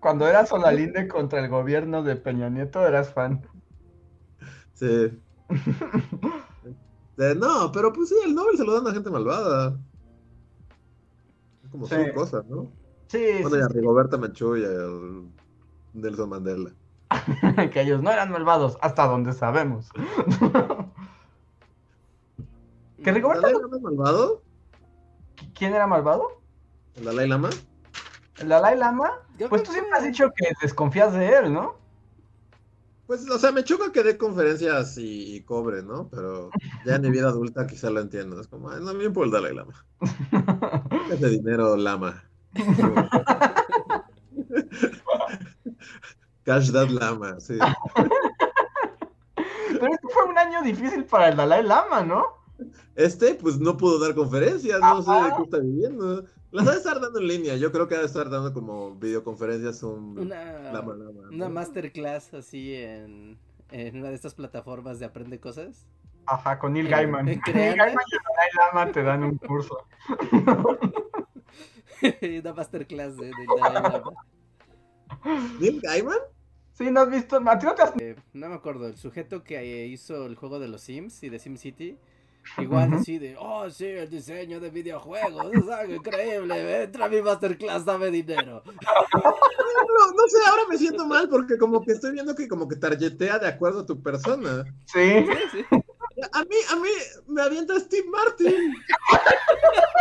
Cuando 0.00 0.26
era 0.28 0.44
Solalinde 0.44 1.06
contra 1.08 1.40
el 1.40 1.48
gobierno 1.48 2.02
de 2.02 2.16
Peña 2.16 2.48
Nieto, 2.50 2.86
eras 2.86 3.12
fan. 3.12 3.42
Sí. 4.74 5.10
Eh, 7.16 7.32
no, 7.36 7.70
pero 7.70 7.92
pues 7.92 8.08
sí, 8.08 8.16
el 8.24 8.34
Nobel 8.34 8.56
se 8.56 8.64
lo 8.64 8.74
dan 8.74 8.88
a 8.88 8.92
gente 8.92 9.08
malvada. 9.08 9.78
Es 11.62 11.70
como 11.70 11.86
Sí. 11.86 11.94
su 12.08 12.12
cosa, 12.12 12.42
¿no? 12.48 12.72
Sí, 13.06 13.24
Bueno, 13.40 13.56
y 13.56 13.60
a 13.60 13.68
sí, 13.68 13.72
Rigoberta 13.74 14.16
Menchú 14.18 14.56
y 14.56 14.64
a 14.64 14.74
Nelson 15.92 16.28
Mandela. 16.28 16.70
sí, 17.10 17.10
que 17.70 17.82
ellos 17.82 18.02
no 18.02 18.10
eran 18.10 18.32
malvados, 18.32 18.76
hasta 18.80 19.06
donde 19.06 19.32
sabemos. 19.32 19.90
¿Que 23.04 23.10
¿El 23.10 23.16
Rigoberta 23.16 23.46
Dalai 23.46 23.60
Lama 23.60 23.76
es 23.76 23.82
malvado? 23.82 24.42
¿Quién 25.54 25.74
era 25.74 25.86
malvado? 25.86 26.40
¿El 26.94 27.04
Dalai 27.04 27.28
Lama? 27.28 27.50
¿El 28.38 28.48
Dalai 28.48 28.78
Lama? 28.78 29.10
Yo 29.36 29.50
Pues 29.50 29.62
tú 29.62 29.72
siempre 29.72 29.92
has 29.94 30.04
dicho 30.04 30.32
que 30.34 30.50
desconfías 30.62 31.12
de 31.12 31.28
él, 31.28 31.52
¿no? 31.52 31.76
Pues, 33.06 33.28
o 33.28 33.38
sea, 33.38 33.52
me 33.52 33.62
choca 33.62 33.92
que 33.92 34.02
dé 34.02 34.16
conferencias 34.16 34.96
y, 34.96 35.36
y 35.36 35.42
cobre, 35.42 35.82
¿no? 35.82 36.08
Pero 36.08 36.48
ya 36.86 36.94
en 36.94 37.02
mi 37.02 37.10
vida 37.10 37.28
adulta 37.28 37.66
quizá 37.66 37.90
lo 37.90 38.00
entiendo. 38.00 38.40
Es 38.40 38.48
como, 38.48 38.70
no, 38.70 38.94
bien 38.94 39.12
por 39.12 39.26
el 39.26 39.32
Dalai 39.32 39.54
Lama. 39.54 39.84
Ese 41.12 41.28
dinero, 41.28 41.76
Lama. 41.76 42.24
Cash 46.44 46.72
that 46.72 46.88
Lama, 46.88 47.38
sí. 47.38 47.58
Pero 49.34 49.92
es 49.92 50.00
que 50.00 50.08
fue 50.08 50.24
un 50.24 50.38
año 50.38 50.62
difícil 50.62 51.04
para 51.04 51.28
el 51.28 51.36
Dalai 51.36 51.62
Lama, 51.62 52.02
¿no? 52.02 52.43
Este, 52.94 53.34
pues 53.34 53.58
no 53.58 53.76
pudo 53.76 53.98
dar 53.98 54.14
conferencias, 54.14 54.80
no 54.80 55.02
sé 55.02 55.10
de 55.10 55.30
qué 55.36 55.42
está 55.42 55.58
viviendo. 55.58 56.24
Las 56.52 56.68
ha 56.68 56.70
de 56.72 56.76
estar 56.76 57.00
dando 57.00 57.18
en 57.18 57.26
línea, 57.26 57.56
yo 57.56 57.72
creo 57.72 57.88
que 57.88 57.96
ha 57.96 57.98
de 58.00 58.06
estar 58.06 58.30
dando 58.30 58.52
como 58.52 58.94
videoconferencias 58.94 59.82
un 59.82 60.16
Una, 60.18 60.72
Lama 60.72 60.94
Lama. 60.94 61.28
una 61.32 61.48
masterclass 61.48 62.32
así 62.34 62.74
en, 62.74 63.36
en 63.72 63.96
una 63.98 64.10
de 64.10 64.14
estas 64.14 64.34
plataformas 64.34 65.00
de 65.00 65.06
Aprende 65.06 65.40
Cosas. 65.40 65.86
Ajá, 66.26 66.58
con 66.60 66.72
Neil 66.74 66.86
En- 66.86 66.92
Gaiman. 66.92 67.20
en 67.20 67.26
Neil 67.26 67.40
Creana. 67.42 67.84
Gaiman 67.86 68.04
y 68.10 68.14
el 68.14 68.20
Dalai 68.22 68.50
Lama 68.72 68.92
te 68.92 69.02
dan 69.02 69.24
un 69.24 69.36
curso. 69.38 69.76
una 72.40 72.52
masterclass 72.54 73.16
de, 73.16 73.26
de 73.26 73.32
Dalai 73.60 73.82
Lama. 73.82 74.02
¿Neil 75.60 75.80
Gaiman? 75.80 76.18
Sí, 76.72 76.90
¿no 76.90 77.00
has 77.00 77.10
visto? 77.10 77.36
¿A 77.44 77.58
ti 77.58 77.66
no 77.66 77.74
te 77.74 77.82
has... 77.82 77.92
Eh, 78.00 78.16
no 78.32 78.48
me 78.48 78.54
acuerdo, 78.54 78.86
el 78.88 78.96
sujeto 78.96 79.44
que 79.44 79.58
eh, 79.58 79.86
hizo 79.86 80.26
el 80.26 80.34
juego 80.34 80.58
de 80.58 80.68
los 80.68 80.80
Sims 80.80 81.22
y 81.22 81.28
de 81.28 81.38
SimCity 81.38 81.98
Igual 82.58 82.94
así 82.94 83.18
de, 83.18 83.36
oh 83.38 83.68
sí, 83.70 83.86
el 83.86 84.08
diseño 84.08 84.60
de 84.60 84.70
videojuegos 84.70 85.52
es 85.52 85.68
algo 85.68 85.94
increíble, 85.94 86.82
entra 86.82 87.06
a 87.06 87.08
mi 87.08 87.22
masterclass, 87.22 87.84
dame 87.84 88.10
dinero. 88.10 88.62
No, 88.64 90.12
no 90.12 90.28
sé, 90.28 90.38
ahora 90.48 90.62
me 90.68 90.78
siento 90.78 91.06
mal 91.06 91.28
porque 91.28 91.56
como 91.58 91.84
que 91.84 91.92
estoy 91.92 92.12
viendo 92.12 92.34
que 92.34 92.48
como 92.48 92.68
que 92.68 92.76
targetea 92.76 93.38
de 93.38 93.48
acuerdo 93.48 93.80
a 93.80 93.86
tu 93.86 94.02
persona. 94.02 94.64
Sí. 94.86 95.26
Sí, 95.52 95.64
sí. 95.70 95.78
A 96.32 96.44
mí, 96.44 96.56
a 96.70 96.76
mí 96.76 96.88
me 97.26 97.42
avienta 97.42 97.78
Steve 97.80 98.08
Martin. 98.08 98.74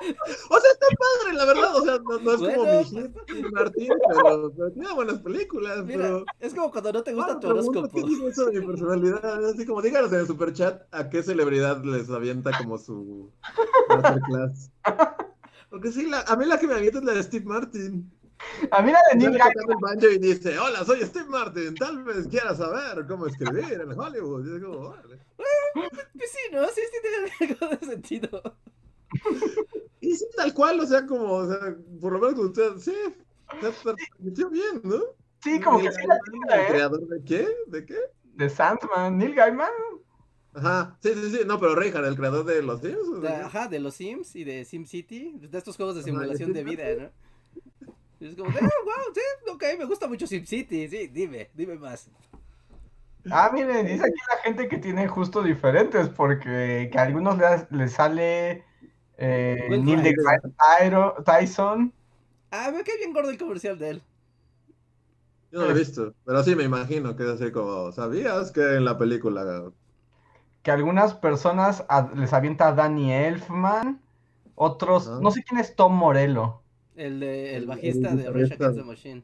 O 0.50 0.60
sea, 0.60 0.70
está 0.72 0.86
padre, 0.96 1.36
la 1.36 1.44
verdad. 1.44 1.76
O 1.76 1.84
sea, 1.84 1.98
no, 1.98 2.18
no 2.18 2.32
es 2.32 2.36
como 2.40 2.64
Bueno, 2.64 2.78
mi 2.78 2.84
hit, 2.84 3.16
Steve 3.24 3.50
Martin, 3.50 3.88
pero, 4.08 4.52
pero 4.56 4.70
tiene 4.72 4.92
buenas 4.94 5.18
películas. 5.20 5.84
Mira, 5.84 5.98
pero... 6.02 6.24
es 6.40 6.54
como 6.54 6.70
cuando 6.70 6.92
no 6.92 7.02
te 7.02 7.12
gusta 7.14 7.32
Ah, 7.32 7.40
tu 7.40 7.48
horóscopo. 7.48 7.88
¿Qué 7.88 8.02
dice 8.02 8.26
eso 8.28 8.46
de 8.46 8.60
mi 8.60 8.66
personalidad? 8.66 9.44
Así 9.46 9.66
como 9.66 9.82
díganos 9.82 10.12
en 10.12 10.20
el 10.20 10.26
superchat 10.26 10.82
a 10.92 11.08
qué 11.10 11.22
celebridad 11.22 11.82
les 11.84 12.08
avienta 12.10 12.56
como 12.58 12.78
su 12.78 13.30
masterclass. 13.88 14.70
Porque 15.70 15.92
sí, 15.92 16.06
la- 16.08 16.22
a 16.22 16.36
mí 16.36 16.46
la 16.46 16.58
que 16.58 16.66
me 16.66 16.74
avienta 16.74 16.98
es 16.98 17.04
la 17.04 17.12
de 17.14 17.22
Steve 17.22 17.44
Martin. 17.44 18.10
A 18.70 18.80
mí 18.82 18.92
la 18.92 19.00
de 19.10 19.18
Neil 19.18 19.36
Gaiman, 19.36 19.64
el 19.68 19.76
banjo 19.80 20.06
y 20.06 20.18
dice, 20.18 20.58
hola, 20.60 20.84
soy 20.84 21.00
Steve 21.02 21.28
Martin, 21.28 21.74
tal 21.74 22.04
vez 22.04 22.28
quieras 22.28 22.56
saber 22.58 23.04
cómo 23.08 23.26
escribir 23.26 23.80
en 23.80 23.98
Hollywood. 23.98 24.46
Y 24.46 24.56
es 24.56 24.62
como, 24.64 24.78
"Órale". 24.90 25.18
Pues 25.74 26.30
sí, 26.30 26.38
¿no? 26.52 26.64
Sí, 26.68 26.80
sí 26.90 26.98
tiene 27.02 27.52
algo 27.60 27.76
de 27.76 27.86
sentido. 27.86 28.42
Y 30.00 30.14
sí, 30.14 30.26
tal 30.36 30.54
cual, 30.54 30.78
o 30.80 30.86
sea, 30.86 31.04
como, 31.06 31.32
o 31.32 31.46
sea, 31.48 31.76
por 32.00 32.12
lo 32.12 32.20
menos 32.20 32.34
con 32.36 32.46
usted, 32.46 32.76
sí, 32.78 32.94
se 33.60 33.94
permitió 34.16 34.48
bien, 34.48 34.80
¿no? 34.84 35.00
sí, 35.42 35.60
como 35.60 35.80
que 35.80 35.90
sí 35.90 36.06
la 36.06 36.18
Gaiman, 36.18 36.48
tiene, 36.48 36.54
¿El 36.54 36.60
¿eh? 36.60 36.66
creador 36.68 37.06
de 37.08 37.24
qué? 37.24 37.48
¿De 37.66 37.84
qué? 37.84 37.96
De 38.34 38.48
Sandman, 38.48 39.18
Neil 39.18 39.34
Gaiman. 39.34 39.70
Ajá, 40.54 40.96
sí, 41.02 41.10
sí, 41.14 41.30
sí, 41.30 41.40
no, 41.46 41.58
pero 41.58 41.74
Reinhardt, 41.74 42.06
el 42.06 42.16
creador 42.16 42.44
de 42.44 42.62
los 42.62 42.80
Sims. 42.80 43.24
ajá, 43.24 43.68
de 43.68 43.80
los 43.80 43.94
Sims 43.94 44.34
y 44.36 44.44
de 44.44 44.64
SimCity, 44.64 45.34
de 45.40 45.58
estos 45.58 45.76
juegos 45.76 45.96
de 45.96 46.02
simulación 46.02 46.52
de 46.52 46.64
vida, 46.64 46.84
¿no? 46.96 47.10
Y 48.20 48.26
es 48.26 48.34
como, 48.34 48.50
de, 48.50 48.58
ah, 48.60 48.68
wow, 48.84 49.14
sí, 49.14 49.20
ok, 49.50 49.64
me 49.78 49.84
gusta 49.84 50.08
mucho 50.08 50.26
SimCity, 50.26 50.88
sí, 50.88 51.06
dime, 51.08 51.50
dime 51.54 51.76
más. 51.76 52.10
Ah, 53.30 53.50
miren, 53.52 53.86
dice 53.86 54.04
aquí 54.04 54.18
la 54.30 54.42
gente 54.42 54.68
que 54.68 54.78
tiene 54.78 55.06
justo 55.06 55.42
diferentes, 55.42 56.08
porque 56.08 56.88
que 56.90 56.98
a 56.98 57.02
algunos 57.02 57.36
les, 57.38 57.70
les 57.70 57.92
sale 57.92 58.64
eh, 59.18 59.56
Neil 59.82 60.02
deGrasse 60.02 60.48
Tyro- 60.56 61.16
Tyson, 61.24 61.92
Ah, 62.50 62.70
me 62.70 62.84
cae 62.84 62.96
bien 62.98 63.12
gordo 63.14 63.30
el 63.30 63.38
comercial 63.38 63.78
de 63.78 63.90
él. 63.90 64.02
Yo 65.50 65.60
no 65.60 65.66
lo 65.66 65.70
he 65.72 65.78
visto, 65.78 66.14
pero 66.24 66.42
sí 66.42 66.54
me 66.54 66.64
imagino 66.64 67.16
que 67.16 67.22
es 67.24 67.28
así 67.40 67.50
como, 67.52 67.90
¿sabías 67.92 68.52
que 68.52 68.76
en 68.76 68.84
la 68.84 68.98
película 68.98 69.72
que 70.62 70.70
algunas 70.70 71.14
personas 71.14 71.84
a- 71.88 72.10
les 72.14 72.32
avienta 72.32 72.68
a 72.68 72.72
Danny 72.72 73.12
Elfman, 73.12 74.00
otros, 74.54 75.12
no 75.20 75.30
sé 75.30 75.42
quién 75.44 75.60
es 75.60 75.74
Tom 75.76 75.94
Morello, 75.96 76.62
El, 76.96 77.20
de, 77.20 77.56
el 77.56 77.66
bajista 77.66 78.10
el 78.10 78.18
de 78.18 78.30
Rage. 78.30 78.54
Against 78.54 78.76
the 78.78 78.84
Machine. 78.84 79.22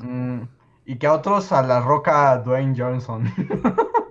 mm, 0.00 0.42
y 0.86 0.98
que 0.98 1.06
a 1.06 1.12
otros 1.14 1.52
a 1.52 1.62
la 1.62 1.80
roca 1.80 2.38
Dwayne 2.38 2.74
Johnson. 2.76 3.24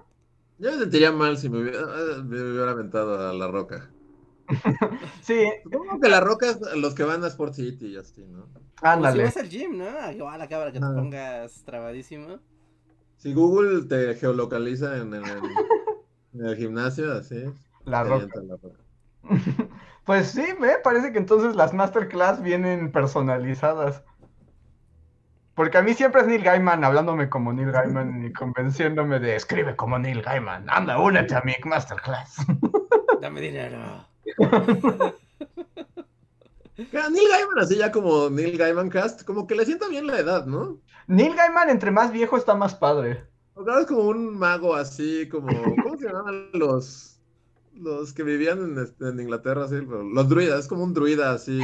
Yo 0.57 0.71
me 0.71 0.77
sentiría 0.79 1.11
mal 1.11 1.37
si 1.37 1.49
me 1.49 1.61
hubiera, 1.61 1.79
eh, 1.79 2.23
me 2.23 2.41
hubiera 2.41 2.71
aventado 2.71 3.29
a 3.29 3.33
La 3.33 3.47
Roca. 3.47 3.94
sí, 5.21 5.45
Supongo 5.63 5.99
que 5.99 6.09
La 6.09 6.19
Roca 6.19 6.49
es 6.49 6.59
los 6.75 6.93
que 6.93 7.03
van 7.03 7.23
a 7.23 7.27
Sport 7.27 7.53
City 7.55 7.87
y 7.87 7.97
así, 7.97 8.25
¿no? 8.27 8.47
Como 8.91 9.11
si 9.11 9.21
ándale. 9.21 9.23
vas 9.23 9.37
al 9.37 9.49
gym, 9.49 9.77
¿no? 9.77 10.11
Igual 10.11 10.39
la 10.39 10.47
cámara 10.47 10.71
que 10.71 10.79
te 10.79 10.85
Ajá. 10.85 10.93
pongas 10.93 11.63
trabadísimo. 11.65 12.39
Si 13.17 13.33
Google 13.33 13.83
te 13.85 14.15
geolocaliza 14.15 14.97
en 14.97 15.13
el, 15.13 15.23
en 16.33 16.45
el 16.45 16.55
gimnasio, 16.57 17.13
así, 17.13 17.43
La 17.85 18.03
roca. 18.03 18.27
La 18.43 18.55
Roca. 18.61 18.79
Pues 20.03 20.27
sí, 20.27 20.45
me 20.59 20.77
parece 20.83 21.11
que 21.11 21.17
entonces 21.17 21.55
las 21.55 21.73
masterclass 21.73 22.41
vienen 22.41 22.91
personalizadas. 22.91 24.03
Porque 25.55 25.77
a 25.77 25.81
mí 25.81 25.93
siempre 25.93 26.21
es 26.21 26.27
Neil 26.27 26.43
Gaiman 26.43 26.83
hablándome 26.83 27.29
como 27.29 27.53
Neil 27.53 27.71
Gaiman 27.71 28.25
y 28.25 28.33
convenciéndome 28.33 29.19
de 29.19 29.35
escribe 29.37 29.75
como 29.75 29.97
Neil 29.97 30.21
Gaiman. 30.21 30.69
Anda, 30.69 30.99
únete 30.99 31.33
a 31.35 31.41
mi 31.41 31.53
masterclass. 31.63 32.35
Dame 33.21 33.41
dinero. 33.41 34.05
Neil 36.77 37.27
Gaiman, 37.29 37.59
así 37.59 37.77
ya 37.77 37.91
como 37.91 38.29
Neil 38.29 38.57
Gaiman 38.57 38.89
Cast, 38.89 39.23
como 39.23 39.47
que 39.47 39.55
le 39.55 39.65
sienta 39.65 39.87
bien 39.87 40.07
la 40.07 40.19
edad, 40.19 40.45
¿no? 40.45 40.81
Neil 41.07 41.35
Gaiman, 41.35 41.69
entre 41.69 41.91
más 41.91 42.11
viejo, 42.11 42.35
está 42.37 42.53
más 42.55 42.75
padre. 42.75 43.23
Porque 43.53 43.69
ahora 43.71 43.81
es 43.83 43.87
como 43.87 44.03
un 44.09 44.37
mago 44.37 44.75
así, 44.75 45.29
como, 45.29 45.47
¿cómo 45.83 45.97
se 45.97 46.07
llamaban 46.07 46.49
los, 46.53 47.21
los 47.73 48.11
que 48.11 48.23
vivían 48.23 48.59
en, 48.61 48.77
este- 48.79 49.07
en 49.07 49.19
Inglaterra, 49.19 49.63
así? 49.65 49.75
Los 50.13 50.27
druidas, 50.27 50.59
es 50.61 50.67
como 50.67 50.83
un 50.83 50.93
druida 50.93 51.31
así, 51.31 51.61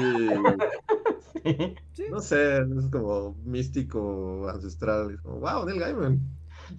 Sí. 1.43 1.75
Sí. 1.93 2.03
no 2.11 2.21
sé, 2.21 2.59
es 2.59 2.87
como 2.91 3.35
místico, 3.43 4.47
ancestral, 4.47 5.19
como, 5.23 5.39
wow, 5.39 5.65
Neil 5.65 5.79
Gaiman. 5.79 6.19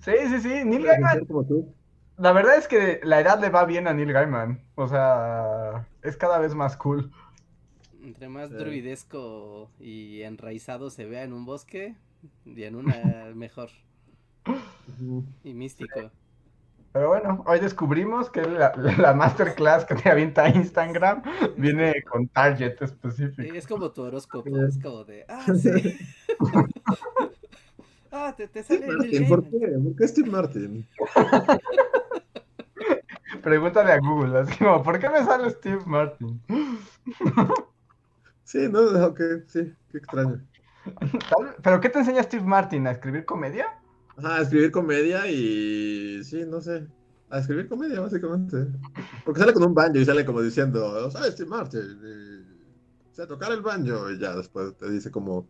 Sí, 0.00 0.12
sí, 0.28 0.40
sí. 0.40 0.64
Neil 0.64 0.84
Gaiman, 0.84 1.12
ser 1.18 1.26
como 1.26 1.44
tú. 1.44 1.74
La 2.16 2.32
verdad 2.32 2.56
es 2.56 2.68
que 2.68 3.00
la 3.02 3.20
edad 3.20 3.40
le 3.40 3.50
va 3.50 3.64
bien 3.64 3.88
a 3.88 3.94
Neil 3.94 4.12
Gaiman. 4.12 4.60
O 4.74 4.88
sea, 4.88 5.86
es 6.02 6.16
cada 6.16 6.38
vez 6.38 6.54
más 6.54 6.76
cool. 6.76 7.10
Entre 8.02 8.28
más 8.28 8.48
Sí. 8.50 8.56
druidesco 8.56 9.70
y 9.78 10.22
enraizado 10.22 10.90
se 10.90 11.06
vea 11.06 11.22
en 11.22 11.32
un 11.32 11.44
bosque, 11.44 11.94
y 12.44 12.62
en 12.64 12.74
una 12.76 12.92
mejor. 13.34 13.70
Y 15.44 15.54
místico. 15.54 16.10
Pero 16.92 17.08
bueno, 17.08 17.42
hoy 17.46 17.58
descubrimos 17.60 18.28
que 18.28 18.42
la, 18.42 18.74
la 18.98 19.14
masterclass 19.14 19.86
que 19.86 19.94
te 19.94 20.10
avienta 20.10 20.48
Instagram 20.48 21.22
viene 21.56 22.02
con 22.02 22.28
target 22.28 22.76
Sí, 22.78 22.84
específico. 22.84 23.54
es 23.54 23.66
como 23.66 23.90
tu 23.92 24.02
horóscopo, 24.02 24.50
Sí. 24.50 24.60
es 24.68 24.78
como 24.82 25.04
de, 25.04 25.24
ah, 25.28 25.46
sí. 25.54 25.96
ah, 28.12 28.34
te, 28.36 28.48
te 28.48 28.62
sale 28.62 28.80
Steve 28.80 28.96
Neil 28.98 29.10
Martin, 29.10 29.28
¿por 29.28 29.44
qué? 29.44 29.78
¿Por 29.82 29.96
qué 29.96 30.08
Steve 30.08 30.30
Martin? 30.30 30.86
Pregúntale 33.42 33.92
a 33.92 33.98
Google, 33.98 34.38
así 34.38 34.58
como, 34.58 34.82
¿por 34.82 35.00
qué 35.00 35.08
me 35.08 35.24
sale 35.24 35.50
Steve 35.50 35.80
Martin? 35.86 36.40
Sí, 38.44 38.68
no, 38.68 38.80
ok, 39.06 39.20
sí, 39.46 39.72
qué 39.90 39.98
extraño. 39.98 40.40
¿Pero 41.62 41.80
qué 41.80 41.88
te 41.88 42.00
enseña 42.00 42.22
Steve 42.22 42.44
Martin? 42.44 42.86
¿A 42.86 42.90
escribir 42.90 43.24
comedia? 43.24 43.66
Ajá, 44.16 44.36
a 44.36 44.42
escribir 44.42 44.70
comedia 44.70 45.26
y 45.26 46.22
sí, 46.24 46.44
no 46.46 46.60
sé. 46.60 46.86
A 47.30 47.38
escribir 47.38 47.68
comedia, 47.68 48.00
básicamente. 48.00 48.66
Porque 49.24 49.40
sale 49.40 49.54
con 49.54 49.64
un 49.64 49.74
banjo 49.74 49.98
y 49.98 50.04
sale 50.04 50.24
como 50.24 50.42
diciendo, 50.42 51.10
¿sabes, 51.10 51.32
Steve 51.32 51.48
Martin? 51.48 51.80
Y, 51.80 53.14
sé 53.14 53.26
tocar 53.26 53.52
el 53.52 53.62
banjo 53.62 54.10
y 54.10 54.18
ya 54.18 54.36
después 54.36 54.76
te 54.76 54.90
dice 54.90 55.10
como 55.10 55.46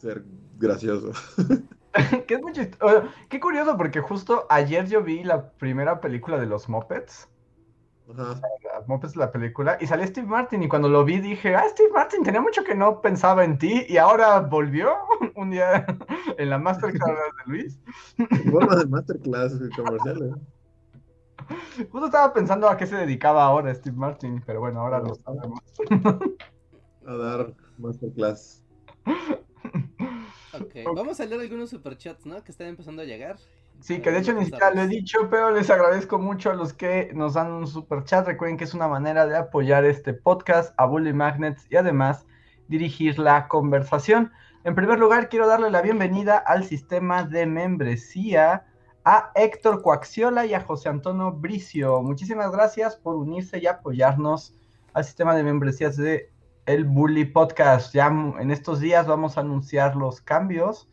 ser 0.00 0.24
gracioso. 0.58 1.12
que 2.26 2.34
es 2.34 2.42
muy 2.42 2.52
Qué 3.28 3.40
curioso, 3.40 3.76
porque 3.76 4.00
justo 4.00 4.46
ayer 4.48 4.86
yo 4.86 5.02
vi 5.02 5.22
la 5.22 5.50
primera 5.52 6.00
película 6.00 6.38
de 6.38 6.46
los 6.46 6.68
Muppets. 6.68 7.28
Ajá. 8.12 8.40
Muppets, 8.86 9.14
la 9.14 9.30
película, 9.30 9.76
y 9.80 9.86
salió 9.86 10.06
Steve 10.06 10.26
Martin. 10.26 10.62
Y 10.62 10.68
cuando 10.68 10.88
lo 10.88 11.04
vi 11.04 11.20
dije, 11.20 11.54
ah, 11.54 11.64
Steve 11.68 11.90
Martin, 11.92 12.22
tenía 12.22 12.40
mucho 12.40 12.64
que 12.64 12.74
no 12.74 13.00
pensaba 13.00 13.44
en 13.44 13.58
ti. 13.58 13.84
Y 13.88 13.98
ahora 13.98 14.40
volvió 14.40 14.92
un 15.36 15.50
día 15.50 15.86
en 16.38 16.50
la 16.50 16.58
masterclass 16.58 17.08
de 17.08 17.52
Luis. 17.52 17.78
Forma 18.50 18.76
de 18.76 18.86
masterclass 18.86 19.58
comerciales. 19.76 20.34
Justo 21.90 22.06
estaba 22.06 22.32
pensando 22.32 22.68
a 22.68 22.76
qué 22.76 22.86
se 22.86 22.96
dedicaba 22.96 23.44
ahora 23.44 23.74
Steve 23.74 23.96
Martin, 23.96 24.42
pero 24.46 24.60
bueno, 24.60 24.80
ahora 24.80 25.00
lo 25.00 25.14
sabemos. 25.16 25.60
A 27.06 27.14
dar 27.14 27.54
masterclass. 27.78 28.62
Ok, 30.52 30.94
vamos 30.94 31.20
a 31.20 31.26
leer 31.26 31.40
algunos 31.40 31.70
superchats, 31.70 32.26
¿no? 32.26 32.42
Que 32.42 32.52
están 32.52 32.66
empezando 32.68 33.02
a 33.02 33.04
llegar. 33.04 33.36
Sí, 33.80 34.00
que 34.02 34.10
de 34.10 34.18
hecho 34.18 34.34
ni 34.34 34.44
siquiera 34.44 34.72
lo 34.72 34.82
he 34.82 34.88
dicho, 34.88 35.28
pero 35.30 35.50
les 35.50 35.70
agradezco 35.70 36.18
mucho 36.18 36.50
a 36.50 36.54
los 36.54 36.72
que 36.72 37.10
nos 37.14 37.34
dan 37.34 37.50
un 37.50 37.66
super 37.66 38.04
chat. 38.04 38.26
Recuerden 38.26 38.58
que 38.58 38.64
es 38.64 38.74
una 38.74 38.88
manera 38.88 39.26
de 39.26 39.36
apoyar 39.36 39.84
este 39.84 40.12
podcast 40.12 40.74
a 40.76 40.84
Bully 40.84 41.14
Magnets 41.14 41.66
y 41.70 41.76
además 41.76 42.26
dirigir 42.68 43.18
la 43.18 43.48
conversación. 43.48 44.32
En 44.64 44.74
primer 44.74 44.98
lugar, 44.98 45.30
quiero 45.30 45.46
darle 45.46 45.70
la 45.70 45.80
bienvenida 45.80 46.36
al 46.36 46.64
sistema 46.64 47.24
de 47.24 47.46
membresía 47.46 48.66
a 49.04 49.32
Héctor 49.34 49.82
Coaxiola 49.82 50.44
y 50.44 50.52
a 50.52 50.60
José 50.60 50.90
Antonio 50.90 51.32
Bricio. 51.32 52.02
Muchísimas 52.02 52.52
gracias 52.52 52.96
por 52.96 53.16
unirse 53.16 53.58
y 53.58 53.66
apoyarnos 53.66 54.54
al 54.92 55.04
sistema 55.04 55.34
de 55.34 55.42
membresías 55.42 55.96
de 55.96 56.30
el 56.66 56.84
Bully 56.84 57.24
Podcast. 57.24 57.94
Ya 57.94 58.06
en 58.06 58.50
estos 58.50 58.80
días 58.80 59.06
vamos 59.06 59.36
a 59.36 59.40
anunciar 59.40 59.96
los 59.96 60.20
cambios 60.20 60.88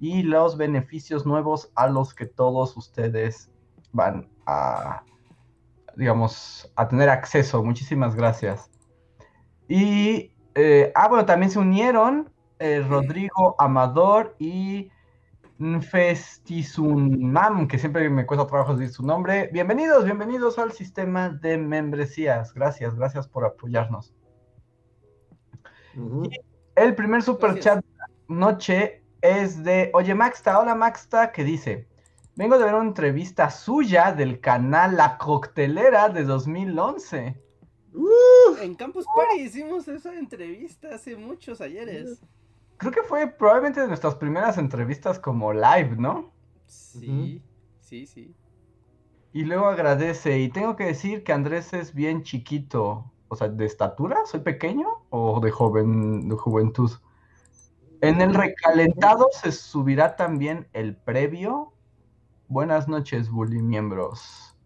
y 0.00 0.22
los 0.22 0.56
beneficios 0.56 1.26
nuevos 1.26 1.70
a 1.74 1.88
los 1.88 2.14
que 2.14 2.26
todos 2.26 2.76
ustedes 2.76 3.50
van 3.92 4.28
a, 4.46 5.02
digamos, 5.96 6.72
a 6.76 6.88
tener 6.88 7.08
acceso. 7.08 7.62
Muchísimas 7.62 8.14
gracias. 8.14 8.70
Y, 9.68 10.32
eh, 10.54 10.92
ah, 10.94 11.08
bueno, 11.08 11.26
también 11.26 11.50
se 11.50 11.58
unieron 11.58 12.30
eh, 12.58 12.84
Rodrigo 12.88 13.54
Amador 13.58 14.34
y 14.38 14.90
Festizunam, 15.80 17.66
que 17.66 17.78
siempre 17.78 18.08
me 18.08 18.24
cuesta 18.24 18.46
trabajo 18.46 18.76
decir 18.76 18.94
su 18.94 19.04
nombre. 19.04 19.50
Bienvenidos, 19.52 20.04
bienvenidos 20.04 20.58
al 20.58 20.72
sistema 20.72 21.30
de 21.30 21.58
membresías. 21.58 22.54
Gracias, 22.54 22.94
gracias 22.94 23.26
por 23.26 23.44
apoyarnos. 23.44 24.14
El 26.74 26.94
primer 26.94 27.22
super 27.22 27.52
Gracias. 27.52 27.76
chat 27.76 27.84
de 27.84 27.98
la 27.98 28.08
noche 28.28 29.02
es 29.20 29.64
de 29.64 29.90
Oye 29.94 30.14
Maxta, 30.14 30.58
hola 30.58 30.74
Maxta, 30.74 31.32
que 31.32 31.44
dice: 31.44 31.88
Vengo 32.36 32.58
de 32.58 32.64
ver 32.64 32.74
una 32.74 32.88
entrevista 32.88 33.50
suya 33.50 34.12
del 34.12 34.40
canal 34.40 34.96
La 34.96 35.18
Coctelera 35.18 36.08
de 36.08 36.24
2011. 36.24 37.42
En 38.62 38.74
Campus 38.76 39.06
Party 39.14 39.42
hicimos 39.42 39.88
esa 39.88 40.14
entrevista 40.14 40.94
hace 40.94 41.16
muchos 41.16 41.60
ayeres. 41.60 42.20
Creo 42.76 42.92
que 42.92 43.02
fue 43.02 43.26
probablemente 43.26 43.80
de 43.80 43.88
nuestras 43.88 44.14
primeras 44.14 44.56
entrevistas 44.56 45.18
como 45.18 45.52
live, 45.52 45.96
¿no? 45.96 46.32
Sí, 46.66 47.42
sí, 47.80 48.06
sí. 48.06 48.34
Y 49.32 49.44
luego 49.44 49.66
agradece, 49.66 50.38
y 50.38 50.48
tengo 50.48 50.76
que 50.76 50.84
decir 50.84 51.24
que 51.24 51.32
Andrés 51.32 51.72
es 51.72 51.92
bien 51.92 52.22
chiquito, 52.22 53.12
o 53.28 53.36
sea, 53.36 53.48
de 53.48 53.66
estatura, 53.66 54.18
soy 54.26 54.40
pequeño 54.40 54.86
o 55.10 55.40
de 55.40 55.50
joven, 55.50 56.28
de 56.28 56.36
juventud. 56.36 56.90
En 58.00 58.20
el 58.20 58.34
recalentado 58.34 59.28
se 59.32 59.52
subirá 59.52 60.16
también 60.16 60.68
el 60.72 60.96
previo. 60.96 61.72
Buenas 62.48 62.88
noches, 62.88 63.28
Bully 63.30 63.60
miembros. 63.60 64.56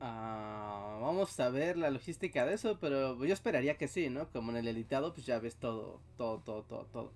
Ah, 0.00 0.98
vamos 1.00 1.38
a 1.38 1.50
ver 1.50 1.76
la 1.76 1.90
logística 1.90 2.46
de 2.46 2.54
eso, 2.54 2.78
pero 2.80 3.22
yo 3.24 3.32
esperaría 3.34 3.76
que 3.76 3.88
sí, 3.88 4.08
¿no? 4.08 4.28
Como 4.30 4.50
en 4.50 4.56
el 4.56 4.68
editado, 4.68 5.12
pues 5.12 5.26
ya 5.26 5.38
ves 5.38 5.56
todo, 5.56 6.00
todo, 6.16 6.38
todo, 6.38 6.62
todo, 6.62 6.86
todo. 6.86 7.12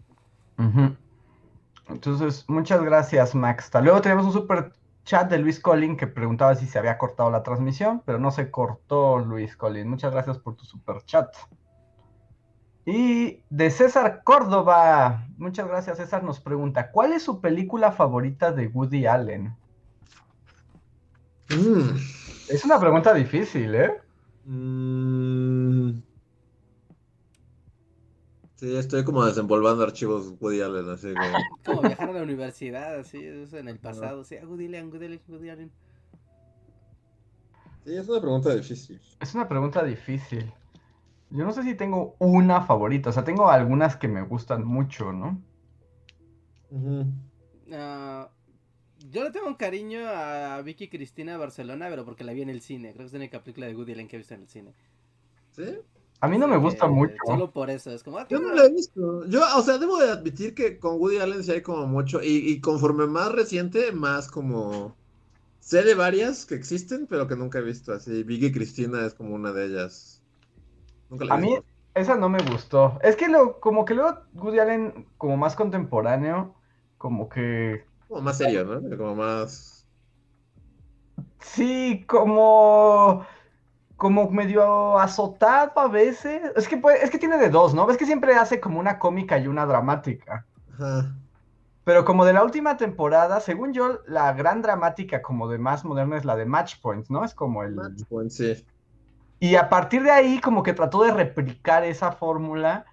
Entonces, 1.88 2.45
muchas 2.49 2.83
gracias, 2.83 3.35
Max. 3.35 3.65
Hasta 3.65 3.81
luego 3.81 4.01
tenemos 4.01 4.27
un 4.27 4.33
super 4.33 4.73
chat 5.05 5.31
de 5.31 5.38
Luis 5.38 5.61
Collin 5.61 5.97
que 5.97 6.07
preguntaba 6.07 6.55
si 6.55 6.67
se 6.67 6.79
había 6.79 6.99
cortado 6.99 7.31
la 7.31 7.43
transmisión, 7.43 8.03
pero 8.05 8.19
no 8.19 8.31
se 8.31 8.51
cortó, 8.51 9.19
Luis 9.19 9.57
Collin. 9.57 9.88
Muchas 9.88 10.12
gracias 10.12 10.38
por 10.38 10.57
tu 10.57 10.65
super 10.65 11.03
chat. 11.05 11.35
Y 12.85 13.45
de 13.49 13.71
César 13.71 14.23
Córdoba, 14.25 15.27
muchas 15.37 15.69
gracias, 15.69 15.99
César 15.99 16.25
nos 16.25 16.41
pregunta, 16.41 16.91
¿cuál 16.91 17.12
es 17.12 17.23
su 17.23 17.41
película 17.41 17.93
favorita 17.93 18.51
de 18.51 18.67
Woody 18.67 19.07
Allen? 19.07 19.55
Mm. 21.51 21.97
Es 22.49 22.65
una 22.65 22.81
pregunta 22.81 23.15
difícil, 23.15 23.75
¿eh? 23.75 24.01
Mm. 24.47 25.93
Sí, 28.62 28.77
estoy 28.77 29.03
como 29.03 29.25
desempolvando 29.25 29.83
archivos 29.83 30.35
Woody 30.38 30.61
Allen, 30.61 30.88
así 30.88 31.12
como... 31.12 31.38
Como 31.64 31.83
viajar 31.83 32.11
a 32.11 32.12
la 32.12 32.22
universidad, 32.22 32.94
así, 32.94 33.18
eso 33.18 33.59
en 33.59 33.66
el 33.66 33.81
pasado. 33.81 34.22
Sí, 34.22 34.37
ah, 34.37 34.46
Woody 34.46 34.66
Allen, 34.66 34.88
Woody 34.92 35.07
Allen, 35.07 35.20
Woody 35.27 35.51
Allen. 35.51 35.72
Sí, 37.85 37.96
es 37.96 38.09
una 38.09 38.20
pregunta 38.20 38.55
difícil. 38.55 39.01
Es 39.18 39.35
una 39.35 39.48
pregunta 39.48 39.83
difícil. 39.83 40.53
Yo 41.31 41.44
no 41.44 41.51
sé 41.51 41.64
si 41.64 41.75
tengo 41.75 42.14
una 42.20 42.62
favorita, 42.62 43.11
o 43.11 43.12
sea, 43.12 43.25
tengo 43.25 43.51
algunas 43.51 43.96
que 43.96 44.07
me 44.07 44.22
gustan 44.22 44.64
mucho, 44.64 45.12
¿no? 45.12 45.42
Ujú. 46.70 47.07
Ah, 47.72 48.31
yo 49.11 49.25
le 49.25 49.33
tengo 49.33 49.48
un 49.48 49.57
cariño 49.57 50.07
a 50.07 50.62
Vicky 50.62 50.88
Cristina 50.88 51.37
Barcelona, 51.37 51.88
pero 51.88 52.05
porque 52.05 52.22
la 52.22 52.33
vi 52.33 52.42
en 52.42 52.51
el 52.51 52.61
cine. 52.61 52.92
Creo 52.92 52.98
que 52.98 53.07
es 53.07 53.12
la 53.12 53.18
única 53.18 53.42
película 53.42 53.66
de 53.66 53.75
Woody 53.75 53.94
Allen 53.94 54.07
que 54.07 54.14
he 54.14 54.18
visto 54.18 54.35
en 54.35 54.42
el 54.42 54.48
cine. 54.48 54.72
¿Sí? 55.51 55.64
A 56.23 56.29
mí 56.29 56.39
no 56.39 56.49
me 56.49 56.57
gusta 56.57 56.87
que 56.87 56.93
mucho. 56.93 57.17
Solo 57.27 57.53
por 57.53 57.69
eso, 57.71 57.91
es 57.91 58.03
como... 58.05 58.19
ah, 58.19 58.27
Yo 58.31 58.41
no 58.41 58.53
la 58.55 58.67
he 58.67 58.73
visto. 58.73 59.27
Yo, 59.27 59.43
o 59.57 59.63
sea, 59.63 59.79
debo 59.79 59.99
de 59.99 60.11
admitir 60.11 60.55
que 60.55 60.79
con 60.79 60.99
Woody 61.01 61.19
Allen 61.19 61.45
sí 61.45 61.53
hay 61.53 61.63
como 61.63 61.87
mucho. 61.87 62.23
Y, 62.23 62.29
y 62.51 62.61
conforme 62.61 63.07
más 63.07 63.33
reciente, 63.33 63.93
más 63.93 64.29
como. 64.31 64.97
Sé 65.61 65.83
de 65.85 65.95
varias 65.95 66.47
que 66.47 66.55
existen, 66.57 67.07
pero 67.09 67.29
que 67.29 67.37
nunca 67.37 67.59
he 67.61 67.63
visto. 67.63 67.93
Así, 67.93 68.23
Vicky 68.25 68.53
Cristina 68.53 69.07
es 69.07 69.15
como 69.15 69.35
una 69.35 69.53
de 69.53 69.67
ellas. 69.67 70.25
Nunca 71.11 71.25
la 71.27 71.35
he 71.35 71.37
A 71.37 71.39
mí 71.39 71.59
esa 71.95 72.17
no 72.17 72.29
me 72.29 72.43
gustó. 72.43 72.99
Es 73.03 73.17
que 73.17 73.29
lo, 73.29 73.61
como 73.61 73.85
que 73.85 73.95
luego 73.95 74.21
Woody 74.35 74.59
Allen, 74.61 75.07
como 75.19 75.37
más 75.37 75.57
contemporáneo, 75.57 76.55
como 76.99 77.29
que 77.29 77.85
Como 78.09 78.23
más 78.23 78.39
serio, 78.39 78.65
¿no? 78.65 78.97
Como 78.97 79.17
más. 79.17 79.89
sí, 81.41 82.05
como 82.09 83.27
como 84.03 84.29
medio 84.31 84.99
azotado 84.99 85.79
a 85.79 85.87
veces. 85.87 86.51
Es 86.57 86.67
que 86.67 86.77
puede- 86.77 87.05
es 87.05 87.09
que 87.09 87.21
tiene 87.21 87.38
de 87.38 87.51
dos, 87.51 87.73
¿no? 87.73 87.87
Ves 87.87 87.97
que 87.97 88.05
siempre 88.05 88.35
hace 88.35 88.59
como 88.59 88.81
una 88.81 88.99
cómica 88.99 89.38
y 89.38 89.47
una 89.47 89.65
dramática. 89.65 90.45
Ajá. 90.75 91.15
Pero 91.85 92.05
como 92.05 92.25
de 92.25 92.33
la 92.33 92.43
última 92.43 92.77
temporada, 92.77 93.38
según 93.38 93.73
yo, 93.73 94.01
la 94.09 94.33
gran 94.33 94.61
dramática 94.61 95.23
como 95.23 95.49
de 95.49 95.59
más 95.59 95.85
moderna 95.85 96.17
es 96.17 96.25
la 96.25 96.35
de 96.35 96.47
Match 96.47 96.81
Point, 96.83 97.11
¿no? 97.11 97.25
Es 97.25 97.33
como 97.33 97.62
el 97.62 97.77
Match 97.77 98.03
Point, 98.09 98.33
sí. 98.33 98.67
Y 99.38 99.55
a 99.55 99.69
partir 99.69 100.03
de 100.03 100.11
ahí, 100.11 100.41
como 100.41 100.65
que 100.65 100.73
trató 100.73 101.05
de 101.05 101.12
replicar 101.12 101.85
esa 101.85 102.11
fórmula. 102.11 102.85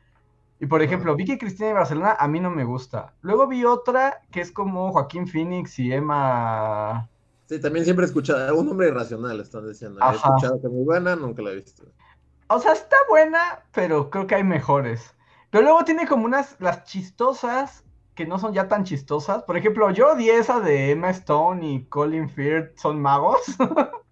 Y 0.59 0.67
por 0.67 0.83
ejemplo, 0.83 1.15
Vicky 1.15 1.39
Cristina 1.39 1.69
de 1.69 1.73
Barcelona 1.73 2.17
a 2.19 2.27
mí 2.27 2.39
no 2.39 2.51
me 2.51 2.65
gusta. 2.65 3.15
Luego 3.21 3.47
vi 3.47 3.65
otra 3.65 4.21
que 4.29 4.41
es 4.41 4.51
como 4.51 4.91
Joaquín 4.91 5.27
Phoenix 5.27 5.79
y 5.79 5.91
Emma. 5.91 7.09
Sí, 7.49 7.59
también 7.59 7.83
siempre 7.83 8.05
he 8.05 8.07
escuchado. 8.07 8.55
Un 8.55 8.69
hombre 8.69 8.89
irracional, 8.89 9.39
están 9.39 9.67
diciendo. 9.67 9.99
He 9.99 10.15
escuchado 10.15 10.61
que 10.61 10.67
es 10.67 10.71
muy 10.71 10.83
buena, 10.83 11.15
nunca 11.15 11.41
la 11.41 11.49
he 11.49 11.55
visto. 11.55 11.83
O 12.47 12.59
sea, 12.59 12.73
está 12.73 12.95
buena, 13.09 13.65
pero 13.73 14.11
creo 14.11 14.27
que 14.27 14.35
hay 14.35 14.43
mejores. 14.43 15.15
Pero 15.49 15.63
luego 15.63 15.83
tiene 15.83 16.07
como 16.07 16.25
unas, 16.25 16.55
las 16.59 16.83
chistosas, 16.83 17.83
que 18.13 18.27
no 18.27 18.37
son 18.37 18.53
ya 18.53 18.67
tan 18.67 18.83
chistosas. 18.83 19.41
Por 19.41 19.57
ejemplo, 19.57 19.89
yo 19.89 20.11
odié 20.11 20.37
esa 20.37 20.59
de 20.59 20.91
Emma 20.91 21.09
Stone 21.09 21.67
y 21.67 21.85
Colin 21.85 22.29
Firth, 22.29 22.77
son 22.77 23.01
magos. 23.01 23.41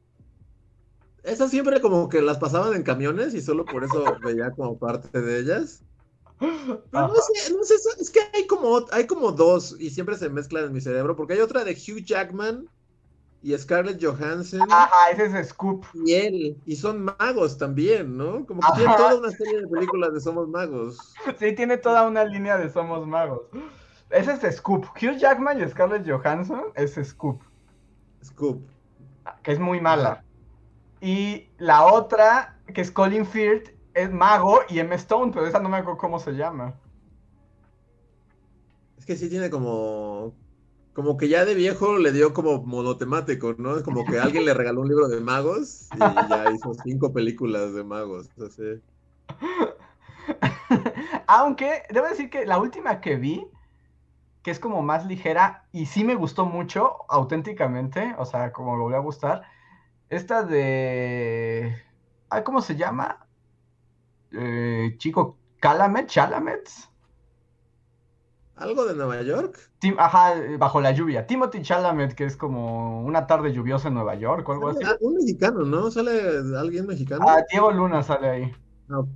Esas 1.24 1.52
siempre 1.52 1.80
como 1.80 2.10
que 2.10 2.24
las 2.24 2.40
pasaban 2.40 2.74
en 2.74 2.82
camiones 2.82 3.36
y 3.36 3.42
solo 3.42 3.66
por 3.66 3.84
eso 3.84 4.04
veía 4.24 4.50
como 4.50 4.80
parte 4.80 5.22
de 5.22 5.40
ellas. 5.42 5.84
Pero 6.40 7.08
no 7.08 7.14
sé, 7.14 7.54
no 7.54 7.64
sé, 7.64 7.76
es 8.00 8.10
que 8.10 8.22
hay 8.34 8.48
como, 8.48 8.84
hay 8.92 9.06
como 9.06 9.32
dos 9.32 9.76
y 9.78 9.92
siempre 9.92 10.18
se 10.18 10.30
mezclan 10.30 10.66
en 10.66 10.74
mi 10.74 10.82
cerebro, 10.82 11.16
porque 11.16 11.34
hay 11.34 11.42
otra 11.42 11.64
de 11.64 11.74
Hugh 11.74 12.04
Jackman 12.04 12.68
y 13.48 13.58
Scarlett 13.58 14.04
Johansson 14.04 14.68
Ajá, 14.70 15.10
ese 15.10 15.40
es 15.40 15.50
Scoop. 15.50 15.86
y 15.94 16.14
él, 16.14 16.58
y 16.66 16.76
son 16.76 17.06
magos 17.18 17.58
también, 17.58 18.18
¿no? 18.18 18.46
Como 18.46 18.60
que 18.60 18.68
Ajá. 18.68 18.76
tienen 18.76 18.98
toda 18.98 19.16
una 19.16 19.32
serie 19.32 19.62
de 19.62 19.68
películas 19.70 20.14
de 20.14 20.20
Somos 20.20 20.50
Magos. 20.50 21.14
Sí, 21.40 21.56
tiene 21.56 21.78
toda 21.78 22.06
una 22.06 22.26
línea 22.26 22.58
de 22.58 22.70
Somos 22.70 23.08
Magos. 23.08 23.44
Ese 24.10 24.34
es 24.34 24.58
Scoop. 24.58 24.88
Hugh 25.02 25.18
Jackman 25.18 25.62
y 25.62 25.70
Scarlett 25.70 26.06
Johansson 26.06 26.64
es 26.76 26.96
Scoop, 27.02 27.42
Scoop. 28.22 28.68
que 29.44 29.54
es 29.54 29.60
muy 29.60 29.80
mala. 29.80 30.26
Y 31.00 31.48
la 31.58 31.86
otra, 31.86 32.60
que 32.74 32.82
es 32.82 32.92
Colin 32.92 33.26
Firth, 33.26 33.70
es 33.94 34.12
Mago 34.12 34.60
y 34.68 34.80
Emma 34.80 34.96
Stone, 34.96 35.32
pero 35.34 35.48
esa 35.48 35.62
no 35.62 35.70
me 35.70 35.78
acuerdo 35.78 35.98
cómo 35.98 36.20
se 36.20 36.34
llama. 36.34 36.74
Es 38.98 39.06
que 39.06 39.16
sí 39.16 39.30
tiene 39.30 39.50
como, 39.50 40.34
como 40.98 41.16
que 41.16 41.30
ya 41.30 41.46
de 41.46 41.54
viejo 41.54 42.00
le 42.00 42.12
dio 42.12 42.34
como 42.34 42.64
monotemático, 42.64 43.54
¿no? 43.60 43.78
Es 43.78 43.84
como 43.84 44.04
que 44.04 44.20
alguien 44.20 44.46
le 44.46 44.56
regaló 44.56 44.82
un 44.82 44.88
libro 44.88 45.08
de 45.08 45.22
magos 45.22 45.90
y 45.94 46.00
ya 46.00 46.52
hizo 46.52 46.74
cinco 46.84 47.14
películas 47.14 47.76
de 47.76 47.84
magos. 47.84 48.32
Así. 48.44 48.82
Aunque, 51.28 51.84
debo 51.92 52.08
decir 52.08 52.32
que 52.32 52.48
la 52.48 52.58
última 52.58 53.00
que 53.00 53.16
vi, 53.16 53.48
que 54.42 54.50
es 54.50 54.60
como 54.60 54.82
más 54.82 55.06
ligera 55.06 55.68
y 55.72 55.86
sí 55.86 56.04
me 56.04 56.16
gustó 56.16 56.48
mucho, 56.48 57.06
auténticamente, 57.10 58.16
o 58.18 58.26
sea, 58.26 58.52
como 58.52 58.72
me 58.72 58.82
volvió 58.82 58.98
a 58.98 59.02
gustar, 59.02 59.44
esta 60.10 60.42
de... 60.42 61.80
¿Cómo 62.44 62.60
se 62.60 62.76
llama? 62.76 63.28
Eh, 64.32 64.96
chico, 64.98 65.38
Calamet, 65.60 66.08
Chalamet. 66.08 66.68
¿Algo 68.58 68.86
de 68.86 68.96
Nueva 68.96 69.22
York? 69.22 69.58
Tim- 69.80 69.98
ajá, 70.00 70.34
bajo 70.58 70.82
la 70.82 70.92
lluvia. 70.92 71.28
Timothy 71.28 71.62
Chalamet, 71.62 72.16
que 72.16 72.26
es 72.26 72.36
como 72.36 73.04
una 73.04 73.28
tarde 73.28 73.54
lluviosa 73.54 73.90
en 73.90 73.94
Nueva 73.94 74.16
York 74.16 74.48
o 74.50 74.54
algo 74.54 74.70
así. 74.70 74.84
Un 75.00 75.16
mexicano, 75.16 75.64
¿no? 75.64 75.92
¿Sale 75.92 76.12
alguien 76.58 76.88
mexicano? 76.88 77.24
Ah, 77.28 77.42
Diego 77.52 77.72
Luna 77.72 78.02
sale 78.02 78.30
ahí. 78.30 78.56
Ah, 78.90 79.00
ok. 79.00 79.08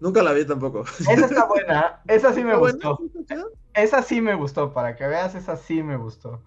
Nunca 0.00 0.22
la 0.22 0.32
vi 0.32 0.44
tampoco. 0.44 0.84
Esa 1.00 1.12
está 1.26 1.46
buena, 1.46 2.00
esa 2.06 2.32
sí 2.32 2.44
me 2.44 2.56
gustó. 2.56 2.98
Esa 3.74 4.02
sí 4.02 4.20
me 4.20 4.34
gustó, 4.34 4.72
para 4.72 4.94
que 4.96 5.06
veas, 5.06 5.34
esa 5.34 5.56
sí 5.56 5.82
me 5.82 5.96
gustó. 5.96 6.40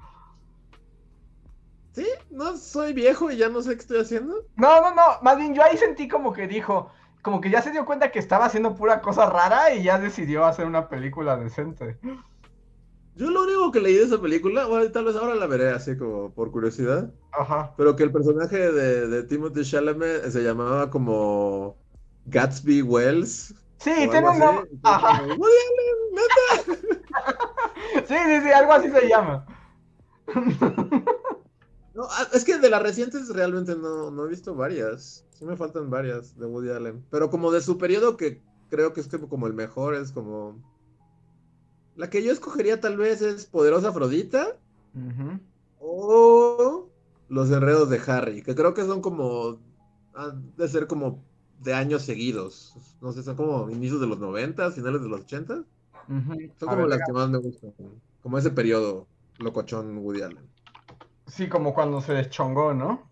Sí, 1.94 2.08
no 2.30 2.56
soy 2.56 2.94
viejo 2.94 3.30
y 3.32 3.38
ya 3.38 3.50
no 3.50 3.62
sé 3.62 3.72
qué 3.76 3.82
estoy 3.82 4.00
haciendo. 4.02 4.46
No, 4.56 4.82
no, 4.82 4.96
no, 4.96 5.04
más 5.22 5.38
bien 5.38 5.54
yo 5.54 5.64
ahí 5.64 5.76
sentí 5.78 6.08
como 6.08 6.32
que 6.32 6.48
dijo, 6.48 6.92
como 7.22 7.42
que 7.42 7.50
ya 7.50 7.62
se 7.62 7.72
dio 7.72 7.86
cuenta 7.86 8.12
que 8.12 8.20
estaba 8.20 8.46
haciendo 8.46 8.76
pura 8.76 9.02
cosa 9.02 9.30
rara 9.30 9.74
y 9.74 9.84
ya 9.84 10.00
decidió 10.00 10.46
hacer 10.46 10.66
una 10.66 10.88
película 10.88 11.38
decente. 11.38 11.98
Yo 13.16 13.30
lo 13.30 13.44
único 13.44 13.72
que 13.72 13.82
leí 13.82 13.96
de 13.96 14.04
esa 14.04 14.22
película, 14.22 14.66
bueno, 14.66 14.90
tal 14.92 15.06
vez 15.06 15.16
ahora 15.16 15.36
la 15.36 15.46
veré 15.46 15.72
así 15.72 15.98
como 15.98 16.34
por 16.34 16.52
curiosidad, 16.52 17.12
Ajá. 17.34 17.74
pero 17.76 17.96
que 17.96 18.04
el 18.04 18.12
personaje 18.14 18.72
de, 18.72 19.08
de 19.08 19.24
Timothy 19.24 19.64
Chalamet 19.64 20.30
se 20.30 20.42
llamaba 20.42 20.90
como 20.90 21.76
Gatsby 22.28 22.82
Wells. 22.82 23.54
Sí, 23.80 23.92
tiene 24.10 24.30
un 24.30 24.40
nombre. 24.40 24.70
Ajá. 24.84 25.22
Como. 25.28 25.46
Sí, 28.08 28.16
sí, 28.16 28.42
sí, 28.42 28.52
algo 28.52 28.74
así 28.74 28.90
se 28.90 29.08
llama. 29.08 29.46
No, 32.00 32.08
ah, 32.12 32.30
es 32.32 32.46
que 32.46 32.58
de 32.58 32.70
las 32.70 32.82
recientes 32.82 33.28
realmente 33.28 33.76
no, 33.76 34.10
no 34.10 34.26
he 34.26 34.30
visto 34.30 34.56
varias. 34.56 35.26
Sí 35.32 35.44
me 35.44 35.58
faltan 35.58 35.90
varias 35.90 36.34
de 36.40 36.46
Woody 36.46 36.70
Allen. 36.70 37.04
Pero 37.12 37.30
como 37.30 37.52
de 37.52 37.60
su 37.60 37.78
periodo 37.78 38.16
que 38.16 38.42
creo 38.70 38.94
que 38.94 39.02
es 39.02 39.10
como 39.10 39.48
el 39.48 39.54
mejor, 39.54 39.96
es 39.96 40.14
como... 40.14 40.64
La 41.98 42.10
que 42.10 42.24
yo 42.24 42.32
escogería 42.32 42.80
tal 42.80 42.96
vez 42.96 43.22
es 43.22 43.48
Poderosa 43.48 43.90
Afrodita 43.90 44.56
o 45.82 46.88
Los 47.28 47.52
Enredos 47.52 47.90
de 47.90 48.00
Harry, 48.08 48.44
que 48.44 48.56
creo 48.56 48.74
que 48.74 48.86
son 48.86 49.02
como... 49.02 49.60
Han 50.14 50.56
de 50.56 50.70
ser 50.70 50.88
como 50.88 51.22
de 51.62 51.74
años 51.74 52.04
seguidos. 52.04 52.78
No 53.02 53.12
sé, 53.12 53.24
son 53.24 53.36
como 53.36 53.70
inicios 53.70 54.00
de 54.00 54.08
los 54.08 54.20
90, 54.20 54.72
finales 54.72 55.02
de 55.02 55.10
los 55.10 55.20
80. 55.20 55.54
Ujú. 55.54 55.66
Son 56.08 56.70
como 56.70 56.78
ver, 56.78 56.88
las 56.88 57.00
que 57.06 57.12
más 57.12 57.30
me 57.30 57.40
gustan. 57.40 57.74
Como 58.24 58.38
ese 58.38 58.52
periodo 58.52 59.06
locochón 59.40 59.98
Woody 59.98 60.22
Allen. 60.22 60.49
Sí, 61.30 61.48
como 61.48 61.74
cuando 61.74 62.02
se 62.02 62.12
deschongó, 62.14 62.74
¿no? 62.74 63.10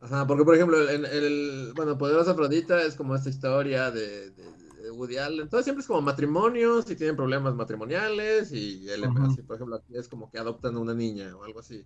Ajá, 0.00 0.26
porque 0.26 0.44
por 0.44 0.54
ejemplo, 0.54 0.88
en 0.88 1.04
el, 1.06 1.72
bueno, 1.74 1.96
Poderosa 1.98 2.32
Afrodita 2.32 2.82
es 2.82 2.94
como 2.96 3.14
esta 3.14 3.30
historia 3.30 3.90
de, 3.90 4.30
de- 4.30 4.56
de 4.82 4.90
Woody 4.90 5.16
Allen. 5.18 5.40
Entonces 5.42 5.64
siempre 5.64 5.80
es 5.80 5.86
como 5.86 6.02
matrimonios 6.02 6.88
y 6.90 6.96
tienen 6.96 7.16
problemas 7.16 7.54
matrimoniales 7.54 8.52
y 8.52 8.88
él, 8.90 9.04
Ujú. 9.04 9.24
así, 9.24 9.42
por 9.42 9.56
ejemplo, 9.56 9.76
aquí 9.76 9.96
es 9.96 10.08
como 10.08 10.30
que 10.30 10.38
adoptan 10.38 10.76
a 10.76 10.80
una 10.80 10.94
niña 10.94 11.34
o 11.36 11.44
algo 11.44 11.60
así. 11.60 11.84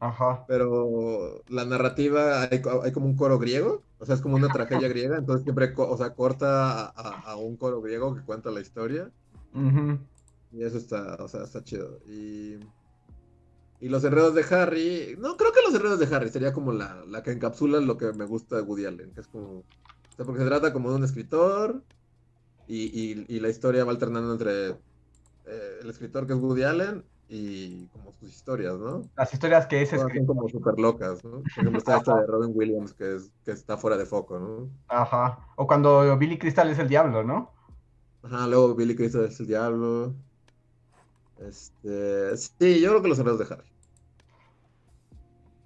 Ajá. 0.00 0.44
Pero 0.46 1.42
la 1.48 1.64
narrativa, 1.64 2.42
hay, 2.42 2.62
hay 2.82 2.92
como 2.92 3.06
un 3.06 3.16
coro 3.16 3.38
griego, 3.38 3.82
o 3.98 4.06
sea, 4.06 4.14
es 4.14 4.20
como 4.20 4.36
una 4.36 4.50
tragedia 4.50 4.88
griega, 4.88 5.18
entonces 5.18 5.44
siempre, 5.44 5.72
o 5.76 5.96
sea, 5.96 6.14
corta 6.14 6.86
a, 6.86 6.92
a- 6.96 7.32
a 7.32 7.36
un 7.36 7.56
coro 7.56 7.80
griego 7.82 8.14
que 8.14 8.22
cuenta 8.22 8.50
la 8.50 8.60
historia. 8.60 9.10
Ujú. 9.54 9.98
Y 10.52 10.64
eso 10.64 10.78
está, 10.78 11.16
o 11.20 11.28
sea, 11.28 11.44
está 11.44 11.62
chido. 11.62 11.98
Y, 12.06 12.56
y 13.80 13.88
los 13.88 14.04
enredos 14.04 14.34
de 14.34 14.44
Harry, 14.54 15.16
no, 15.18 15.36
creo 15.36 15.52
que 15.52 15.60
los 15.64 15.74
enredos 15.74 15.98
de 15.98 16.14
Harry 16.14 16.28
sería 16.30 16.52
como 16.52 16.72
la, 16.72 17.04
la 17.06 17.22
que 17.22 17.32
encapsula 17.32 17.80
lo 17.80 17.96
que 17.98 18.12
me 18.12 18.26
gusta 18.26 18.56
de 18.56 18.62
Woody 18.62 18.86
Allen, 18.86 19.12
que 19.14 19.20
es 19.22 19.28
como, 19.28 19.60
o 19.60 19.64
sea, 20.16 20.24
porque 20.26 20.40
se 20.42 20.46
trata 20.48 20.72
como 20.72 20.90
de 20.90 20.96
un 20.96 21.04
escritor 21.04 21.82
y, 22.66 22.84
y- 22.86 23.26
y 23.28 23.40
la 23.40 23.48
historia 23.48 23.84
va 23.84 23.92
alternando 23.92 24.32
entre 24.32 24.68
eh, 24.70 25.78
el 25.82 25.90
escritor 25.90 26.26
que 26.26 26.34
es 26.34 26.38
Woody 26.38 26.62
Allen 26.64 27.04
y 27.28 27.86
como 27.88 28.12
sus 28.12 28.28
historias, 28.30 28.78
¿no? 28.78 29.02
Las 29.16 29.32
historias 29.32 29.66
que 29.66 29.82
es 29.82 29.90
Todas 29.90 30.12
son 30.12 30.26
como 30.26 30.48
súper 30.48 30.78
locas, 30.78 31.24
¿no? 31.24 31.42
Por 31.42 31.48
ejemplo, 31.48 31.78
está 31.78 31.96
esta 31.98 32.16
de 32.20 32.26
Robin 32.26 32.52
Williams 32.54 32.92
que, 32.94 33.16
es, 33.16 33.30
que 33.44 33.52
está 33.52 33.76
fuera 33.76 33.96
de 33.96 34.06
foco, 34.06 34.38
¿no? 34.38 34.68
Ajá. 34.88 35.46
O 35.56 35.66
cuando 35.66 36.16
Billy 36.18 36.38
Crystal 36.38 36.68
es 36.70 36.78
el 36.78 36.88
diablo, 36.88 37.22
¿no? 37.24 37.52
Ajá, 38.22 38.46
luego 38.46 38.74
Billy 38.74 38.94
Crystal 38.96 39.24
es 39.24 39.38
el 39.40 39.46
diablo. 39.46 40.14
Este, 41.38 42.36
sí, 42.36 42.80
yo 42.80 42.90
creo 42.90 43.02
que 43.02 43.08
los 43.08 43.18
enredos 43.18 43.38
de 43.48 43.54
Harry. 43.54 43.69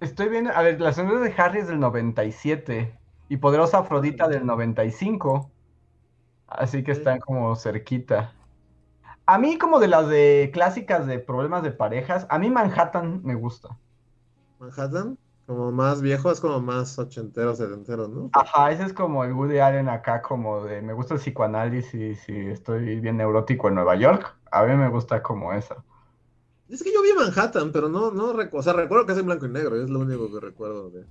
Estoy 0.05 0.29
viendo, 0.29 0.51
a 0.51 0.61
ver, 0.61 0.79
las 0.79 0.97
sombras 0.97 1.23
de 1.23 1.33
Harry 1.35 1.59
es 1.61 1.67
del 1.67 1.79
97 1.79 2.95
y 3.27 3.37
Poderosa 3.37 3.79
Afrodita 3.79 4.27
del 4.27 4.45
95. 4.45 5.49
Así 6.45 6.83
que 6.83 6.91
están 6.91 7.19
como 7.19 7.55
cerquita. 7.55 8.31
A 9.25 9.39
mí 9.39 9.57
como 9.57 9.79
de 9.79 9.87
las 9.87 10.07
de 10.07 10.51
clásicas 10.53 11.07
de 11.07 11.17
problemas 11.17 11.63
de 11.63 11.71
parejas, 11.71 12.27
a 12.29 12.37
mí 12.37 12.51
Manhattan 12.51 13.21
me 13.23 13.33
gusta. 13.33 13.75
Manhattan, 14.59 15.17
como 15.47 15.71
más 15.71 16.03
viejo, 16.03 16.29
es 16.29 16.39
como 16.39 16.61
más 16.61 16.99
ochentero, 16.99 17.55
setentero, 17.55 18.07
¿no? 18.07 18.29
Ajá, 18.33 18.69
ese 18.69 18.83
es 18.83 18.93
como 18.93 19.23
el 19.23 19.33
Woody 19.33 19.57
Allen 19.57 19.89
acá, 19.89 20.21
como 20.21 20.61
de 20.65 20.83
me 20.83 20.93
gusta 20.93 21.15
el 21.15 21.19
psicoanálisis 21.19 22.29
y 22.29 22.51
estoy 22.51 22.99
bien 22.99 23.17
neurótico 23.17 23.69
en 23.69 23.75
Nueva 23.75 23.95
York. 23.95 24.37
A 24.51 24.65
mí 24.65 24.75
me 24.75 24.89
gusta 24.89 25.23
como 25.23 25.51
esa. 25.51 25.83
Es 26.69 26.81
que 26.83 26.91
yo 26.93 27.01
vi 27.03 27.13
Manhattan, 27.13 27.71
pero 27.71 27.89
no, 27.89 28.11
no 28.11 28.33
recuerdo, 28.33 28.57
o 28.59 28.63
sea, 28.63 28.73
recuerdo 28.73 29.05
que 29.05 29.11
es 29.13 29.19
en 29.19 29.25
blanco 29.27 29.45
y 29.45 29.49
negro, 29.49 29.81
es 29.81 29.89
lo 29.89 29.99
único 29.99 30.31
que 30.31 30.39
recuerdo 30.39 30.89
de... 30.89 31.05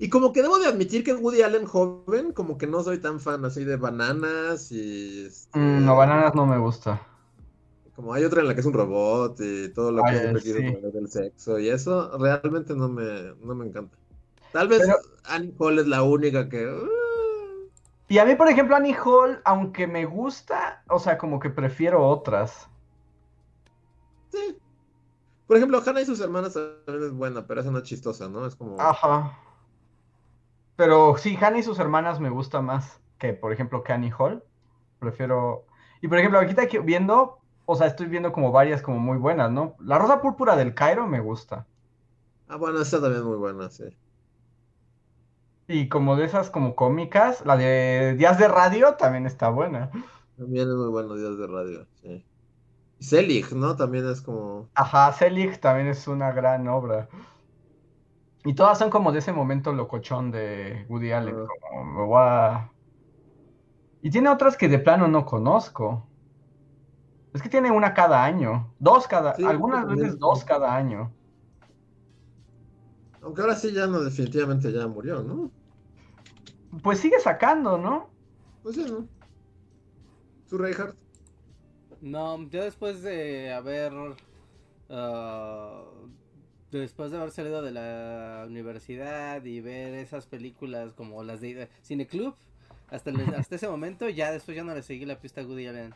Y 0.00 0.08
como 0.08 0.32
que 0.32 0.42
debo 0.42 0.58
de 0.58 0.66
admitir 0.66 1.04
que 1.04 1.14
Woody 1.14 1.42
Allen 1.42 1.66
joven, 1.66 2.32
como 2.32 2.58
que 2.58 2.66
no 2.66 2.82
soy 2.82 2.98
tan 2.98 3.20
fan 3.20 3.44
así 3.44 3.64
de 3.64 3.76
bananas 3.76 4.72
y... 4.72 5.26
este, 5.26 5.56
Mm, 5.58 5.84
no, 5.84 5.96
bananas 5.96 6.34
no 6.34 6.46
me 6.46 6.58
gusta. 6.58 7.00
Como 7.94 8.12
hay 8.14 8.24
otra 8.24 8.40
en 8.42 8.48
la 8.48 8.54
que 8.54 8.60
es 8.60 8.66
un 8.66 8.72
robot 8.74 9.38
y 9.40 9.68
todo 9.70 9.90
lo 9.92 10.02
que 10.04 10.10
Ay, 10.10 10.18
siempre 10.20 10.42
quiso 10.42 10.58
sí. 10.58 10.70
poner 10.72 10.92
del 10.92 11.08
sexo 11.08 11.58
y 11.58 11.68
eso 11.68 12.16
realmente 12.18 12.74
no 12.74 12.88
me, 12.88 13.34
no 13.42 13.54
me 13.54 13.66
encanta. 13.66 13.96
Tal 14.52 14.68
vez 14.68 14.80
Pero- 14.80 14.96
Annie 15.24 15.54
Hall 15.58 15.78
es 15.78 15.86
la 15.86 16.02
única 16.02 16.48
que... 16.48 16.66
uh, 16.66 17.68
Y 18.08 18.18
a 18.18 18.24
mí, 18.24 18.34
por 18.34 18.48
ejemplo, 18.48 18.74
Annie 18.76 18.96
Hall, 19.04 19.40
aunque 19.44 19.86
me 19.86 20.06
gusta, 20.06 20.82
o 20.88 20.98
sea, 20.98 21.18
como 21.18 21.38
que 21.40 21.50
prefiero 21.50 22.04
otras. 22.06 22.68
Sí. 24.30 24.58
Por 25.46 25.56
ejemplo, 25.56 25.82
Hannah 25.84 26.02
y 26.02 26.06
sus 26.06 26.20
hermanas 26.20 26.54
también 26.54 27.08
es 27.08 27.12
buena, 27.12 27.46
pero 27.46 27.60
esa 27.60 27.70
no 27.70 27.78
es 27.78 27.84
chistosa, 27.84 28.28
¿no? 28.28 28.44
Es 28.46 28.54
como... 28.54 28.78
Ajá. 28.80 29.38
Pero 30.76 31.16
sí, 31.16 31.36
Hannah 31.40 31.58
y 31.58 31.62
sus 31.62 31.78
hermanas 31.78 32.20
me 32.20 32.30
gusta 32.30 32.60
más 32.60 33.00
que, 33.18 33.32
por 33.32 33.52
ejemplo, 33.52 33.82
Annie 33.88 34.12
Hall. 34.16 34.44
Prefiero. 34.98 35.64
Y 36.00 36.08
por 36.08 36.18
ejemplo, 36.18 36.38
ahorita 36.38 36.68
que 36.68 36.80
viendo, 36.80 37.38
o 37.66 37.76
sea, 37.76 37.86
estoy 37.86 38.06
viendo 38.06 38.32
como 38.32 38.52
varias 38.52 38.82
como 38.82 38.98
muy 38.98 39.18
buenas, 39.18 39.50
¿no? 39.50 39.76
La 39.80 39.98
Rosa 39.98 40.20
Púrpura 40.20 40.56
del 40.56 40.74
Cairo 40.74 41.06
me 41.06 41.20
gusta. 41.20 41.66
Ah, 42.48 42.56
bueno, 42.56 42.80
esa 42.80 43.00
también 43.00 43.22
es 43.22 43.26
muy 43.26 43.36
buena, 43.36 43.68
sí. 43.70 43.84
Y 45.66 45.88
como 45.88 46.16
de 46.16 46.24
esas 46.24 46.50
como 46.50 46.74
cómicas, 46.74 47.44
la 47.44 47.56
de 47.56 48.14
Días 48.16 48.38
de 48.38 48.48
Radio 48.48 48.94
también 48.94 49.26
está 49.26 49.50
buena. 49.50 49.90
También 50.36 50.68
es 50.68 50.74
muy 50.74 50.88
bueno 50.88 51.14
Días 51.14 51.36
de 51.36 51.46
Radio, 51.46 51.86
sí. 52.00 52.24
Selig, 52.98 53.52
¿no? 53.52 53.76
También 53.76 54.08
es 54.08 54.20
como... 54.20 54.68
Ajá, 54.74 55.12
Selig 55.12 55.60
también 55.60 55.88
es 55.88 56.08
una 56.08 56.32
gran 56.32 56.66
obra. 56.68 57.08
Y 58.44 58.54
todas 58.54 58.78
son 58.78 58.90
como 58.90 59.12
de 59.12 59.20
ese 59.20 59.32
momento 59.32 59.72
locochón 59.72 60.30
de 60.30 60.86
Woody 60.88 61.12
Allen, 61.12 61.36
como 61.60 61.84
me 61.84 62.04
voy 62.04 62.20
a... 62.20 62.72
Y 64.02 64.10
tiene 64.10 64.28
otras 64.28 64.56
que 64.56 64.68
de 64.68 64.78
plano 64.78 65.08
no 65.08 65.24
conozco. 65.26 66.06
Es 67.34 67.42
que 67.42 67.48
tiene 67.48 67.70
una 67.70 67.94
cada 67.94 68.24
año, 68.24 68.72
dos 68.78 69.06
cada, 69.06 69.34
Sí, 69.34 69.44
algunas 69.44 69.86
veces 69.86 70.18
dos 70.18 70.44
cada 70.44 70.74
año. 70.74 71.12
Aunque 73.22 73.42
ahora 73.42 73.54
sí 73.54 73.72
ya 73.72 73.86
no, 73.86 74.00
definitivamente 74.00 74.72
ya 74.72 74.86
murió, 74.86 75.22
¿no? 75.22 75.50
Pues 76.82 77.00
sigue 77.00 77.20
sacando, 77.20 77.76
¿no? 77.76 78.08
Pues 78.62 78.76
sí, 78.76 78.86
¿no? 78.88 79.06
Su 80.46 80.58
Reinhardt. 80.58 80.96
No, 82.00 82.48
yo 82.50 82.64
después 82.64 83.02
de 83.02 83.52
haber. 83.52 83.92
ah, 84.90 85.84
después 86.70 87.10
de 87.10 87.18
haber 87.18 87.30
salido 87.32 87.62
de 87.62 87.72
la 87.72 88.44
universidad 88.48 89.44
y 89.44 89.60
ver 89.60 89.94
esas 89.94 90.26
películas 90.26 90.92
como 90.94 91.22
las 91.24 91.40
de 91.40 91.68
Cineclub, 91.84 92.34
hasta, 92.90 93.10
el- 93.10 93.34
hasta 93.34 93.56
ese 93.56 93.68
momento, 93.68 94.08
ya 94.08 94.32
después 94.32 94.56
ya 94.56 94.64
no 94.64 94.74
le 94.74 94.82
seguí 94.82 95.06
la 95.06 95.20
pista 95.20 95.40
a 95.42 95.46
Woody 95.46 95.66
Allen. 95.68 95.94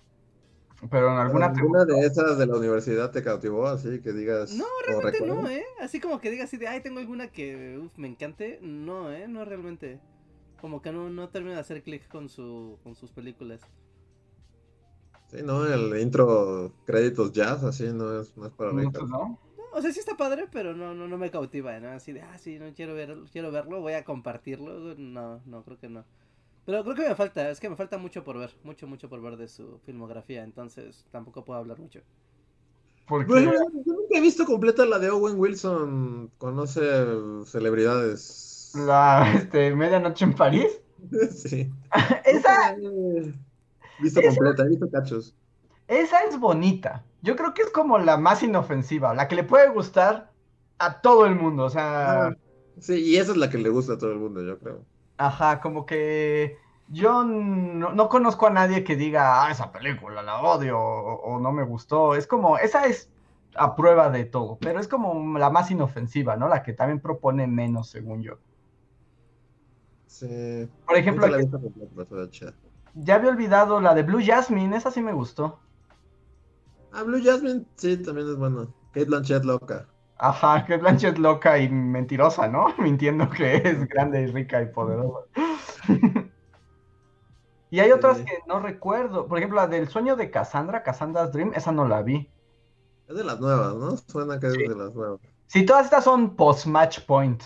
Pero 0.91 1.13
en 1.13 1.19
alguna 1.19 1.47
¿Alguna 1.47 1.85
de 1.85 2.01
esas 2.07 2.39
de 2.39 2.47
la 2.47 2.57
universidad 2.57 3.11
te 3.13 3.23
cautivó 3.23 3.67
así 3.69 4.01
que 4.01 4.13
digas... 4.13 4.59
No, 4.59 4.65
o 4.65 4.83
realmente 4.87 5.21
no? 5.27 5.49
¿eh? 5.49 5.65
Así 5.81 6.01
como 6.01 6.21
que 6.21 6.31
diga 6.31 6.45
así 6.45 6.57
de, 6.57 6.69
ay, 6.69 6.81
tengo 6.83 6.99
alguna 7.01 7.29
que 7.29 7.79
uf, 7.79 7.97
me 7.97 8.09
encante. 8.09 8.59
No, 8.63 9.13
¿eh? 9.13 9.29
No 9.29 9.45
realmente. 9.45 10.01
Como 10.61 10.83
que 10.83 10.93
no, 10.93 11.11
no 11.11 11.29
termina 11.31 11.55
de 11.55 11.61
hacer 11.61 11.83
clic 11.83 12.07
con, 12.09 12.29
su, 12.29 12.79
con 12.83 12.95
sus 12.95 13.11
películas. 13.13 13.61
Sí, 15.33 15.43
¿no? 15.43 15.67
El 15.67 15.99
intro 16.01 16.73
créditos 16.85 17.33
jazz, 17.33 17.65
así, 17.65 17.85
no 17.93 18.21
es, 18.21 18.37
no 18.37 18.47
es 18.47 18.53
para. 18.53 18.73
¿no? 18.73 18.83
No, 18.83 19.39
o 19.73 19.81
sea, 19.81 19.91
sí 19.91 20.01
está 20.01 20.17
padre, 20.17 20.47
pero 20.53 20.75
no, 20.75 20.95
no, 20.95 21.09
no 21.09 21.17
me 21.17 21.31
cautiva, 21.31 21.79
¿no? 21.81 21.89
Así 21.89 22.13
de, 22.13 22.21
ah, 22.21 22.37
sí, 22.37 22.59
no 22.59 22.73
quiero 22.75 22.95
verlo, 22.95 23.25
quiero 23.33 23.51
verlo, 23.51 23.81
voy 23.81 23.95
a 23.95 24.05
compartirlo. 24.05 24.95
No, 24.97 25.41
no, 25.47 25.63
creo 25.65 25.79
que 25.79 25.89
no. 25.89 26.05
Pero 26.67 26.85
creo 26.85 26.95
que 26.95 27.09
me 27.09 27.15
falta, 27.15 27.51
es 27.51 27.59
que 27.59 27.71
me 27.71 27.77
falta 27.77 27.97
mucho 27.97 28.23
por 28.23 28.39
ver, 28.39 28.51
mucho, 28.63 28.87
mucho 28.87 29.09
por 29.09 29.23
ver 29.23 29.37
de 29.37 29.49
su 29.49 29.81
filmografía, 29.87 30.45
entonces 30.45 31.07
tampoco 31.11 31.45
puedo 31.45 31.59
hablar 31.59 31.79
mucho. 31.79 32.01
Porque 33.09 33.33
Bueno, 33.33 33.53
yo 33.53 33.93
nunca 33.95 34.19
he 34.19 34.21
visto 34.21 34.45
completa 34.45 34.85
la 34.85 34.99
de 34.99 35.11
Owen 35.11 35.39
Wilson. 35.39 36.31
Conoce 36.39 36.81
celebridades. 37.47 38.73
la 38.75 39.33
este, 39.35 39.75
Medianoche 39.75 40.25
en 40.25 40.35
París. 40.35 40.81
sí. 41.35 41.71
Esa, 42.25 42.77
Visto 43.99 44.21
Esa- 44.21 44.29
completa, 44.29 44.65
he 44.65 44.69
visto 44.69 44.91
cachos. 44.91 45.35
esa 45.89 46.25
es 46.25 46.39
bonita. 46.39 47.05
Yo 47.23 47.37
creo 47.37 47.55
que 47.55 47.63
es 47.63 47.71
como 47.71 47.99
la 47.99 48.17
más 48.17 48.43
inofensiva, 48.43 49.15
la 49.15 49.29
que 49.29 49.37
le 49.37 49.45
puede 49.45 49.69
gustar 49.71 50.33
a 50.79 51.01
todo 51.01 51.27
el 51.27 51.35
mundo. 51.37 51.65
O 51.65 51.71
sea, 51.71 52.27
Ah, 52.29 52.37
Sí, 52.81 52.95
y 53.05 53.17
esa 53.17 53.33
es 53.33 53.37
la 53.39 53.51
que 53.51 53.59
le 53.59 53.69
gusta 53.69 53.95
a 53.95 53.99
todo 53.99 54.13
el 54.13 54.19
mundo, 54.19 54.43
yo 54.43 54.59
creo. 54.59 54.85
Ajá, 55.19 55.61
como 55.61 55.87
que 55.87 56.57
yo 56.89 57.25
no, 57.25 57.93
no 57.93 58.09
conozco 58.09 58.47
a 58.47 58.51
nadie 58.51 58.83
que 58.85 58.97
diga, 58.97 59.45
ah, 59.45 59.51
esa 59.51 59.71
película 59.73 60.23
la 60.23 60.41
odio 60.43 60.79
o, 60.81 61.15
o 61.23 61.41
no 61.41 61.53
me 61.53 61.65
gustó. 61.65 62.15
Es 62.15 62.27
como, 62.27 62.59
esa 62.59 62.87
es 62.87 63.11
a 63.55 63.77
prueba 63.77 64.11
de 64.11 64.25
todo, 64.25 64.59
pero 64.59 64.81
es 64.81 64.89
como 64.89 65.39
la 65.39 65.51
más 65.51 65.71
inofensiva, 65.71 66.37
¿no? 66.37 66.49
La 66.49 66.63
que 66.63 66.73
también 66.73 67.01
propone 67.01 67.47
menos, 67.47 67.91
según 67.91 68.23
yo. 68.23 68.39
Sí. 70.07 70.69
Por 70.87 70.97
ejemplo, 70.97 71.27
la 71.27 71.39
completa. 71.41 72.55
Ya 72.95 73.17
había 73.17 73.31
olvidado 73.31 73.81
la 73.81 73.95
de 73.95 74.03
Blue 74.03 74.21
Jasmine, 74.25 74.77
esa 74.77 74.91
sí 74.91 75.01
me 75.03 75.13
gustó. 75.13 75.61
Ah, 76.93 77.03
Blue 77.05 77.21
Jasmine, 77.23 77.65
sí, 77.77 77.97
también 78.03 78.29
es 78.29 78.37
bueno. 78.37 78.75
Kate 78.93 79.07
Blanchett 79.07 79.45
loca. 79.45 79.89
Ajá, 80.19 80.65
que 80.67 80.77
Blanchett 80.77 81.19
loca 81.19 81.59
y 81.59 81.69
mentirosa, 81.69 82.49
¿no? 82.49 82.67
Mintiendo 82.79 83.29
que 83.31 83.57
es 83.57 83.89
grande 83.89 84.23
y 84.23 84.27
rica 84.27 84.63
y 84.63 84.67
poderosa. 84.67 85.27
y 87.71 87.81
hay 87.81 87.91
otras 87.93 88.19
Sí. 88.19 88.25
que 88.25 88.39
no 88.47 88.61
recuerdo. 88.61 89.27
Por 89.27 89.39
ejemplo, 89.39 89.57
la 89.61 89.67
del 89.67 89.89
sueño 89.89 90.17
de 90.17 90.31
Cassandra, 90.31 90.83
Cassandra's 90.83 91.33
Dream, 91.33 91.53
esa 91.55 91.73
no 91.73 91.87
la 91.89 92.03
vi. 92.03 92.31
Es 93.09 93.17
de 93.17 93.25
las 93.25 93.41
nuevas, 93.41 93.75
¿no? 93.75 93.97
Suena 93.97 94.39
que 94.39 94.49
es 94.49 94.53
de 94.55 94.75
las 94.77 94.95
nuevas. 94.95 95.21
Sí, 95.47 95.65
todas 95.67 95.85
estas 95.87 96.05
son 96.05 96.37
post-match 96.37 97.01
point. 97.07 97.43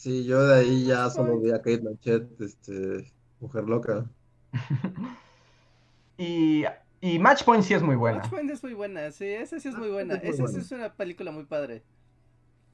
Sí, 0.00 0.24
yo 0.24 0.42
de 0.46 0.60
ahí 0.60 0.84
ya 0.86 1.10
solo 1.10 1.38
vi 1.40 1.50
a 1.50 1.58
Kate 1.58 1.76
Blanchett, 1.76 2.40
este, 2.40 3.12
mujer 3.38 3.64
loca. 3.64 4.06
Y, 6.16 6.64
y 7.00 7.18
Match 7.18 7.44
Point 7.44 7.62
sí 7.64 7.74
es 7.74 7.82
muy 7.82 7.96
buena. 7.96 8.18
Watchmen 8.18 8.50
es 8.50 8.62
muy 8.62 8.74
buena, 8.74 9.10
sí, 9.10 9.24
esa 9.26 9.58
sí 9.58 9.68
es 9.68 9.74
muy 9.76 9.88
buena. 9.88 10.14
es 10.16 10.22
muy 10.24 10.30
Esa 10.32 10.46
sí 10.48 10.58
es 10.60 10.72
una 10.72 10.92
película 10.94 11.30
muy 11.32 11.44
padre. 11.44 11.82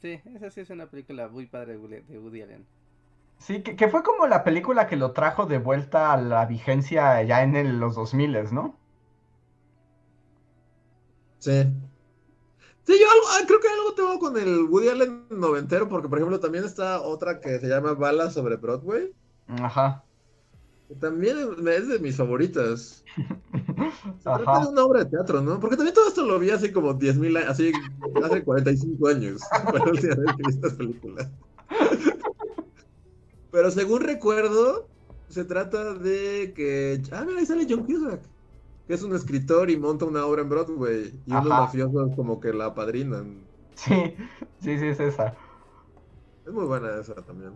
Sí, 0.03 0.21
esa 0.35 0.51
sí 0.51 0.61
es 0.61 0.71
una 0.71 0.87
película 0.87 1.29
muy 1.29 1.47
padre 1.47 1.73
de 1.75 1.79
Woody- 1.79 2.07
de 2.07 2.19
Woody 2.19 2.43
Allen. 2.43 2.67
Sí, 3.39 3.63
que, 3.63 3.77
que 3.77 3.89
fue 3.89 4.03
como 4.03 4.27
la 4.27 4.45
película 4.45 4.87
que 4.87 4.97
lo 4.97 5.13
trajo 5.13 5.47
de 5.47 5.59
vuelta 5.59 6.13
a 6.13 6.17
la 6.17 6.47
vigencia 6.47 7.23
ya 7.23 7.43
en 7.43 7.57
el- 7.57 7.79
los 7.79 7.95
2000, 7.95 8.53
¿no? 8.53 8.75
Sí. 11.39 11.53
Sí, 12.87 12.93
yo 13.01 13.11
algo, 13.11 13.27
ah, 13.31 13.45
creo 13.47 13.59
que 13.59 13.69
algo 13.69 13.95
tengo 13.95 14.19
con 14.21 14.39
el 14.39 14.63
Woody 14.65 14.89
Allen 14.89 15.27
noventero, 15.31 15.89
porque 15.89 16.09
por 16.09 16.19
ejemplo 16.19 16.39
también 16.39 16.65
está 16.65 17.01
otra 17.03 17.41
que 17.41 17.59
se 17.59 17.67
llama 17.69 17.95
Balas 17.95 18.35
sobre 18.35 18.57
Broadway, 18.57 19.13
Ajá. 19.49 20.05
que 20.87 20.95
también 20.95 21.37
es 21.67 21.89
de 21.89 21.99
mis 21.99 22.17
favoritas. 22.17 23.05
Se 24.19 24.23
trata 24.23 24.61
de 24.61 24.69
una 24.69 24.85
obra 24.85 25.03
de 25.03 25.11
teatro, 25.11 25.41
¿no? 25.41 25.59
Porque 25.59 25.77
también 25.77 25.95
todo 25.95 26.07
esto 26.07 26.25
lo 26.25 26.39
vi 26.39 26.51
hace 26.51 26.73
como 26.73 26.95
10.000 26.95 27.37
años, 27.39 27.51
así 27.51 27.73
hace 28.23 28.45
45 28.45 29.09
años, 29.09 29.41
fue 29.69 29.81
la 29.81 29.91
última 29.91 30.15
vez 30.15 30.37
que 30.37 30.43
vi 30.45 30.55
estas 30.55 30.75
películas. 30.75 31.29
Pero 33.51 33.71
según 33.73 34.03
recuerdo, 34.03 34.87
se 35.29 35.45
trata 35.45 35.95
de 35.95 36.53
que... 36.55 37.03
Ah, 37.11 37.25
mira, 37.27 37.41
ahí 37.41 37.47
sale 37.47 37.67
John 37.69 37.85
Cusack, 37.85 38.21
que 38.87 38.95
es 38.95 39.03
un 39.03 39.15
escritor 39.15 39.71
y 39.71 39.77
monta 39.77 40.05
una 40.05 40.25
obra 40.25 40.43
en 40.43 40.49
Broadway, 40.49 41.21
y 41.27 41.31
unos 41.31 41.47
mafiosos 41.47 42.15
como 42.15 42.41
que 42.41 42.53
la 42.53 42.67
apadrinan. 42.67 43.41
Sí, 43.75 44.15
sí, 44.61 44.79
sí, 44.79 44.87
es 44.87 45.01
esa. 45.01 45.35
Es 46.47 46.53
muy 46.53 46.65
buena 46.65 47.01
esa 47.01 47.15
también. 47.15 47.55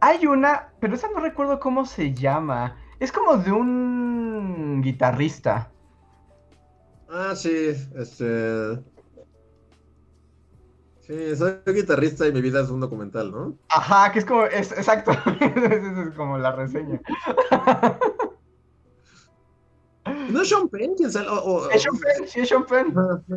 Hay 0.00 0.26
una, 0.26 0.68
pero 0.80 0.94
esa 0.94 1.08
no 1.10 1.20
recuerdo 1.20 1.58
cómo 1.58 1.84
se 1.84 2.14
llama. 2.14 2.76
Es 3.00 3.10
como 3.10 3.36
de 3.36 3.50
un 3.50 4.80
guitarrista. 4.82 5.70
Ah, 7.08 7.34
sí, 7.34 7.72
este... 7.96 8.78
Sí, 11.00 11.36
soy 11.36 11.60
guitarrista 11.66 12.26
y 12.26 12.32
mi 12.32 12.40
vida 12.40 12.60
es 12.60 12.68
un 12.68 12.80
documental, 12.80 13.30
¿no? 13.30 13.56
Ajá, 13.68 14.10
que 14.10 14.18
es 14.18 14.24
como, 14.24 14.44
es, 14.44 14.72
exacto. 14.72 15.12
Esa 15.40 16.02
es 16.02 16.14
como 16.16 16.36
la 16.36 16.50
reseña. 16.50 17.00
¿No 20.30 20.42
es 20.42 20.48
Sean 20.48 20.68
Penn 20.68 20.94
quien 20.94 21.10
sale? 21.10 21.28
Es 21.72 21.82
Sean 21.82 21.98
Penn, 21.98 22.28
sí, 22.28 22.40
es 22.40 22.48
Sean 22.48 22.66
Penn. 22.66 22.98
Ajá, 22.98 23.22
sí. 23.26 23.34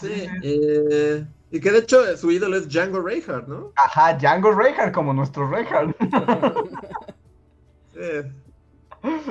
Sí, 0.00 0.28
eh, 0.44 1.26
y 1.50 1.60
que 1.60 1.72
de 1.72 1.78
hecho 1.78 2.06
eh, 2.08 2.16
su 2.16 2.30
ídolo 2.30 2.56
es 2.56 2.68
Django 2.68 3.00
Reinhardt, 3.00 3.48
¿no? 3.48 3.72
Ajá, 3.74 4.14
Django 4.14 4.52
Reinhardt, 4.52 4.94
como 4.94 5.12
nuestro 5.12 5.48
Reinhardt. 5.50 5.96
Sí. 7.92 8.22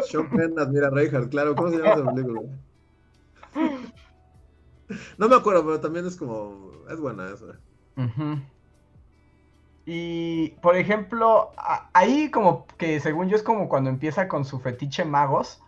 Sean 0.10 0.30
Penn 0.30 0.60
admira 0.60 0.88
a 0.88 0.90
Reinhardt, 0.90 1.30
claro. 1.30 1.56
¿Cómo 1.56 1.70
se 1.70 1.78
llama 1.78 1.94
esa 1.94 2.14
película? 2.14 2.42
No 5.18 5.30
me 5.30 5.36
acuerdo, 5.36 5.64
pero 5.66 5.80
también 5.80 6.06
es 6.06 6.18
como... 6.18 6.72
Es 6.90 7.00
buena 7.00 7.30
esa. 7.30 7.60
Ujú. 7.96 8.42
Y, 9.90 10.50
por 10.62 10.76
ejemplo, 10.76 11.52
ahí 11.94 12.30
como 12.30 12.68
que 12.78 13.00
según 13.00 13.30
yo 13.30 13.38
es 13.38 13.42
como 13.42 13.70
cuando 13.70 13.90
empieza 13.90 14.28
con 14.28 14.44
su 14.44 14.60
fetiche 14.60 15.06
magos. 15.06 15.62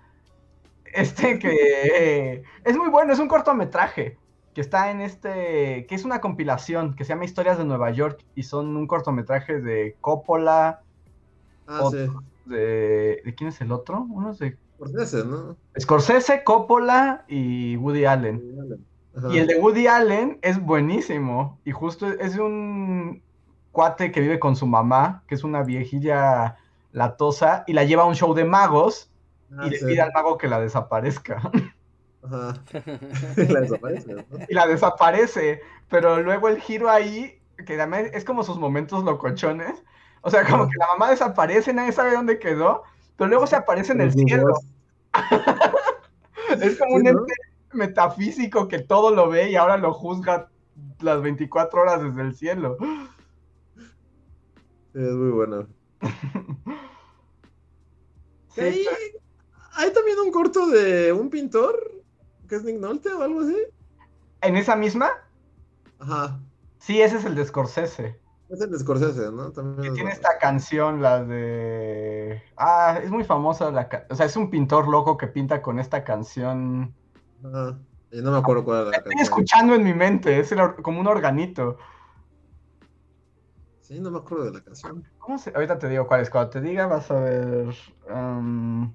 Este 0.93 1.39
que 1.39 2.43
es 2.65 2.77
muy 2.77 2.89
bueno, 2.89 3.13
es 3.13 3.19
un 3.19 3.29
cortometraje 3.29 4.17
que 4.53 4.59
está 4.59 4.91
en 4.91 4.99
este, 4.99 5.85
que 5.87 5.95
es 5.95 6.03
una 6.03 6.19
compilación 6.19 6.95
que 6.95 7.05
se 7.05 7.09
llama 7.13 7.23
Historias 7.23 7.57
de 7.57 7.63
Nueva 7.63 7.91
York 7.91 8.25
y 8.35 8.43
son 8.43 8.75
un 8.75 8.87
cortometraje 8.87 9.61
de 9.61 9.95
Coppola, 10.01 10.81
Ah, 11.67 11.81
Otro. 11.83 12.07
sí. 12.45 12.49
de, 12.49 13.21
¿de 13.23 13.35
quién 13.35 13.49
es 13.49 13.61
el 13.61 13.71
otro? 13.71 14.05
Uno 14.09 14.31
es 14.31 14.39
de 14.39 14.57
Por 14.77 14.89
ese, 14.99 15.23
¿no? 15.23 15.55
Scorsese, 15.79 16.43
Coppola 16.43 17.23
y 17.29 17.77
Woody 17.77 18.03
Allen. 18.03 18.41
Ajá. 19.15 19.33
Y 19.33 19.37
el 19.37 19.47
de 19.47 19.55
Woody 19.59 19.87
Allen 19.87 20.39
es 20.41 20.59
buenísimo. 20.59 21.57
Y 21.63 21.71
justo 21.71 22.07
es 22.07 22.37
un 22.37 23.21
cuate 23.71 24.11
que 24.11 24.21
vive 24.21 24.39
con 24.39 24.55
su 24.55 24.67
mamá, 24.67 25.23
que 25.27 25.35
es 25.35 25.43
una 25.43 25.63
viejilla 25.63 26.57
latosa, 26.91 27.63
y 27.67 27.73
la 27.73 27.83
lleva 27.83 28.03
a 28.03 28.07
un 28.07 28.15
show 28.15 28.33
de 28.33 28.45
magos 28.45 29.11
Ah, 29.57 29.65
y 29.65 29.71
le 29.71 29.79
pide 29.79 30.01
al 30.01 30.11
mago 30.13 30.37
que 30.37 30.47
la 30.47 30.59
desaparezca. 30.59 31.41
Ajá. 32.21 32.53
La 33.35 33.61
desaparece, 33.61 34.13
¿no? 34.13 34.23
y 34.47 34.53
la 34.53 34.67
desaparece. 34.67 35.61
Pero 35.89 36.21
luego 36.21 36.49
el 36.49 36.59
giro 36.61 36.89
ahí, 36.89 37.41
que 37.65 37.73
además 37.73 38.03
es 38.13 38.23
como 38.25 38.43
sus 38.43 38.59
momentos 38.59 39.03
locochones. 39.03 39.83
O 40.21 40.29
sea, 40.29 40.45
como 40.45 40.67
que 40.69 40.77
la 40.77 40.87
mamá 40.87 41.09
desaparece, 41.09 41.73
nadie 41.73 41.93
sabe 41.93 42.11
dónde 42.13 42.37
quedó, 42.37 42.83
pero 43.17 43.29
luego 43.29 43.47
se 43.47 43.55
aparece 43.55 43.93
en 43.93 44.01
el 44.01 44.11
cielo. 44.13 44.53
Es 46.61 46.77
como 46.79 46.91
Sí, 46.91 46.97
un 46.97 47.03
¿no? 47.03 47.09
ente 47.11 47.33
metafísico 47.73 48.67
que 48.67 48.79
todo 48.79 49.11
lo 49.15 49.29
ve 49.29 49.49
y 49.51 49.55
ahora 49.55 49.77
lo 49.77 49.93
juzga 49.93 50.49
las 50.99 51.21
24 51.21 51.81
horas 51.81 52.01
desde 52.01 52.21
el 52.21 52.35
cielo. 52.35 52.77
Es 54.93 55.11
muy 55.11 55.31
bueno. 55.31 55.67
Sí, 58.55 58.61
hay, 58.61 58.85
hay 59.75 59.93
también 59.93 60.17
un 60.19 60.31
corto 60.31 60.67
de 60.67 61.13
un 61.13 61.29
pintor, 61.29 61.75
que 62.47 62.55
es 62.55 62.63
Nick 62.63 62.79
Nolte 62.79 63.09
o 63.13 63.21
algo 63.21 63.41
así. 63.41 63.55
¿En 64.41 64.55
esa 64.57 64.75
misma? 64.75 65.11
Ajá. 65.99 66.39
Sí, 66.79 66.99
ese 67.01 67.17
es 67.17 67.25
el 67.25 67.35
de 67.35 67.45
Scorsese. 67.45 68.19
Es 68.49 68.59
el 68.61 68.71
de 68.71 68.79
Scorsese, 68.79 69.31
¿no? 69.31 69.51
También 69.51 69.89
Que 69.93 69.95
tiene 69.95 70.11
esta 70.11 70.37
canción, 70.39 71.01
la 71.01 71.23
de... 71.23 72.41
Ah, 72.57 72.99
es 73.03 73.11
muy 73.11 73.23
famosa 73.23 73.69
la 73.71 73.87
ca- 73.87 74.07
O 74.09 74.15
sea, 74.15 74.25
es 74.25 74.35
un 74.35 74.49
pintor 74.49 74.87
loco 74.87 75.15
que 75.17 75.27
pinta 75.27 75.61
con 75.61 75.77
esta 75.79 76.03
canción. 76.03 76.93
Ajá. 77.45 77.77
Y 78.11 78.21
no 78.21 78.31
me 78.31 78.39
acuerdo 78.39 78.65
cuál 78.65 78.77
era 78.77 78.85
La 78.85 78.91
la 78.91 78.97
estoy 78.97 79.11
canción. 79.13 79.23
escuchando 79.39 79.75
en 79.75 79.83
mi 79.83 79.93
mente, 79.93 80.39
es 80.39 80.51
el 80.51 80.59
or- 80.59 80.81
como 80.81 80.99
un 80.99 81.07
organito. 81.07 81.77
Sí, 83.89 83.99
no 83.99 84.11
me 84.11 84.19
acuerdo 84.19 84.45
de 84.45 84.51
la 84.51 84.61
canción. 84.61 85.03
¿Cómo 85.17 85.39
se...? 85.39 85.49
Ahorita 85.49 85.79
te 85.79 85.89
digo 85.89 86.05
cuál 86.05 86.21
es. 86.21 86.29
Cuando 86.29 86.51
te 86.51 86.61
diga 86.61 86.85
vas 86.85 87.09
a 87.09 87.19
ver... 87.21 87.73
um, 88.07 88.93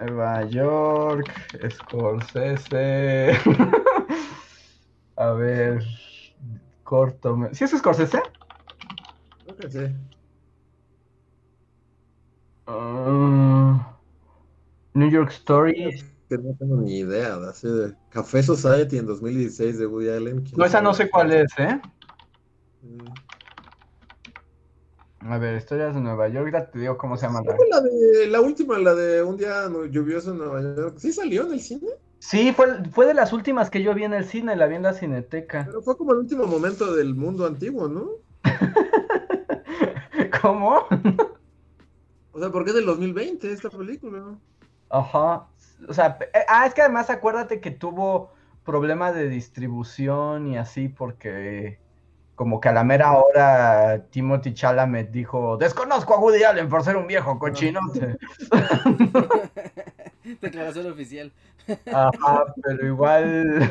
Nueva 0.00 0.44
York, 0.44 1.30
Scorsese... 1.70 3.32
a 5.16 5.26
ver... 5.32 5.84
Corto... 6.84 7.50
¿Sí 7.52 7.64
es 7.64 7.72
Scorsese? 7.72 8.22
Creo 9.44 9.56
que 9.58 9.70
sí. 9.70 9.94
Ah, 12.66 13.98
New 14.94 15.10
York 15.10 15.32
Story. 15.32 16.02
Que 16.30 16.38
no 16.38 16.56
tengo 16.58 16.76
ni 16.78 17.00
idea. 17.00 17.36
de 17.36 17.50
Así 17.50 17.68
de 17.68 17.94
Café 18.08 18.42
Society 18.42 18.96
en 18.96 19.06
2016 19.06 19.80
de 19.80 19.86
Woody 19.86 20.08
Allen. 20.08 20.40
¿quién 20.40 20.56
No, 20.56 20.64
esa 20.64 20.80
no 20.80 20.94
sé 20.94 21.10
cuál 21.10 21.30
es, 21.30 21.52
¿eh? 21.58 21.78
Mm. 22.80 23.33
A 25.26 25.38
ver, 25.38 25.56
historias 25.56 25.94
de 25.94 26.00
Nueva 26.00 26.28
York, 26.28 26.50
ya 26.52 26.70
te 26.70 26.78
digo 26.78 26.98
cómo 26.98 27.16
se 27.16 27.26
llama. 27.26 27.40
la- 27.44 27.56
la 27.70 27.80
de 27.80 28.26
la 28.28 28.40
última, 28.42 28.78
la 28.78 28.94
de 28.94 29.22
un 29.22 29.36
día 29.36 29.68
lluvioso 29.90 30.32
en 30.32 30.38
Nueva 30.38 30.60
York. 30.60 30.96
Sí 30.98 31.12
salió 31.12 31.46
en 31.46 31.52
el 31.54 31.60
cine, 31.60 31.88
Sí, 32.18 32.52
fue, 32.54 32.82
fue 32.90 33.04
de 33.06 33.12
las 33.14 33.32
últimas 33.34 33.68
que 33.68 33.82
yo 33.82 33.92
vi 33.94 34.04
en 34.04 34.14
el 34.14 34.24
cine, 34.24 34.56
la 34.56 34.66
vi 34.66 34.76
en 34.76 34.82
la 34.82 34.94
cineteca. 34.94 35.64
pero 35.66 35.82
fue 35.82 35.96
como 35.96 36.12
el 36.12 36.18
último 36.20 36.46
momento 36.46 36.94
del 36.94 37.14
mundo 37.14 37.44
antiguo, 37.46 37.86
¿no? 37.88 38.08
¿Cómo? 40.42 40.86
O 42.32 42.38
sea, 42.40 42.50
porque 42.50 42.70
es 42.70 42.76
del 42.76 42.86
2020 42.86 43.52
esta 43.52 43.70
película. 43.70 44.36
Ajá. 44.90 45.46
O 45.88 45.92
sea, 45.94 46.18
eh, 46.32 46.40
ah, 46.48 46.66
es 46.66 46.74
que 46.74 46.82
además 46.82 47.10
acuérdate 47.10 47.60
que 47.60 47.70
tuvo 47.70 48.32
problemas 48.64 49.14
de 49.14 49.28
distribución 49.28 50.46
y 50.46 50.56
así 50.56 50.88
porque 50.88 51.78
como 52.34 52.60
que 52.60 52.68
a 52.68 52.72
la 52.72 52.82
mera 52.84 53.12
hora 53.16 54.06
Timothy 54.10 54.54
Chalamet 54.54 55.10
dijo, 55.10 55.56
desconozco 55.56 56.14
a 56.14 56.18
Woody 56.18 56.42
Allen 56.42 56.68
por 56.68 56.82
ser 56.82 56.96
un 56.96 57.06
viejo 57.06 57.38
cochinote. 57.38 58.16
Declaración 60.40 60.90
oficial. 60.90 61.32
Ajá, 61.92 62.44
pero 62.62 62.86
igual... 62.86 63.70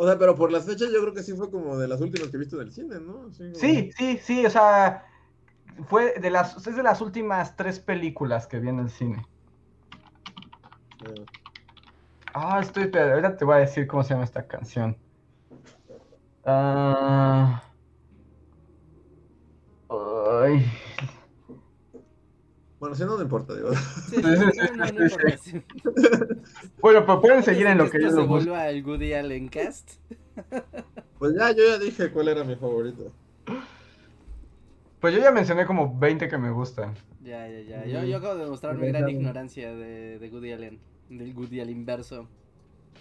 O 0.00 0.06
sea, 0.06 0.16
pero 0.16 0.36
por 0.36 0.52
las 0.52 0.64
fechas 0.64 0.90
yo 0.92 1.00
creo 1.00 1.12
que 1.12 1.24
sí 1.24 1.32
fue 1.34 1.50
como 1.50 1.76
de 1.76 1.88
las 1.88 2.00
últimas 2.00 2.28
que 2.28 2.36
he 2.36 2.40
visto 2.40 2.56
en 2.60 2.68
el 2.68 2.72
cine, 2.72 3.00
¿no? 3.00 3.14
Como- 3.14 3.32
Sí, 3.54 3.90
sí, 3.96 4.18
sí, 4.22 4.46
o 4.46 4.50
sea, 4.50 5.04
fue 5.88 6.14
de 6.20 6.30
las, 6.30 6.56
es 6.66 6.76
de 6.76 6.82
las 6.84 7.00
últimas 7.00 7.56
tres 7.56 7.80
películas 7.80 8.46
que 8.46 8.60
vi 8.60 8.68
en 8.68 8.78
el 8.78 8.90
cine. 8.90 9.26
Eh, 11.04 11.24
Ah, 12.34 12.60
estoy, 12.62 12.84
espera, 12.84 13.10
ahorita 13.10 13.36
te 13.36 13.44
voy 13.44 13.56
a 13.56 13.58
decir 13.58 13.88
cómo 13.88 14.04
se 14.04 14.10
llama 14.10 14.22
esta 14.24 14.46
canción. 14.46 14.96
Ah. 16.50 17.62
Ay. 19.90 20.64
Bueno, 22.80 22.94
si 22.94 23.04
no, 23.04 23.16
no 23.16 23.22
importa, 23.22 23.54
digo. 23.54 23.74
Sí, 23.74 24.16
sí, 24.16 24.22
no, 24.22 24.86
no. 24.86 26.36
Bueno, 26.80 27.04
pues 27.04 27.18
pueden 27.20 27.42
seguir 27.42 27.66
en 27.66 27.76
lo 27.76 27.90
que 27.90 28.00
yo 28.00 28.10
se 28.10 28.22
vuelva 28.22 28.70
el 28.70 28.82
Woody 28.82 29.12
Allen 29.12 29.48
cast. 29.48 30.00
Pues 31.18 31.34
ya, 31.38 31.50
yo 31.50 31.64
ya 31.66 31.78
dije 31.78 32.10
cuál 32.12 32.28
era 32.28 32.44
mi 32.44 32.56
favorito. 32.56 33.12
Pues 35.00 35.14
yo 35.14 35.20
ya 35.20 35.32
mencioné 35.32 35.66
como 35.66 35.98
20 35.98 36.28
que 36.28 36.38
me 36.38 36.50
gustan. 36.50 36.94
Ya, 37.22 37.46
ya, 37.46 37.60
ya. 37.60 37.84
Yo, 37.84 38.04
yo 38.04 38.16
acabo 38.16 38.36
de 38.36 38.44
demostrar 38.44 38.78
mi 38.78 38.86
gran 38.86 39.06
ignorancia 39.06 39.74
de, 39.74 40.18
de 40.18 40.28
Woody 40.30 40.52
Allen. 40.52 40.80
Del 41.10 41.36
Woody 41.36 41.60
Allen 41.60 41.76
inverso. 41.76 42.26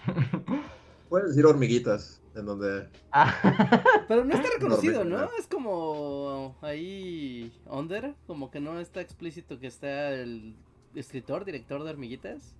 Puedes 1.10 1.30
decir 1.30 1.45
hormiguitas, 1.45 2.22
en 2.36 2.45
donde. 2.45 2.88
Ah. 3.12 3.34
Pero 4.08 4.26
no 4.26 4.36
está 4.36 4.49
reconocido, 4.49 5.03
¿no? 5.03 5.30
Es 5.39 5.47
como 5.47 6.58
ahí 6.62 7.51
under, 7.66 8.14
como 8.26 8.51
que 8.51 8.60
no 8.60 8.80
está 8.80 9.01
explícito 9.01 9.60
que 9.60 9.68
está 9.68 10.12
el 10.12 10.55
escritor, 10.95 11.45
director 11.45 11.84
de 11.84 11.89
hormiguitas. 11.89 12.55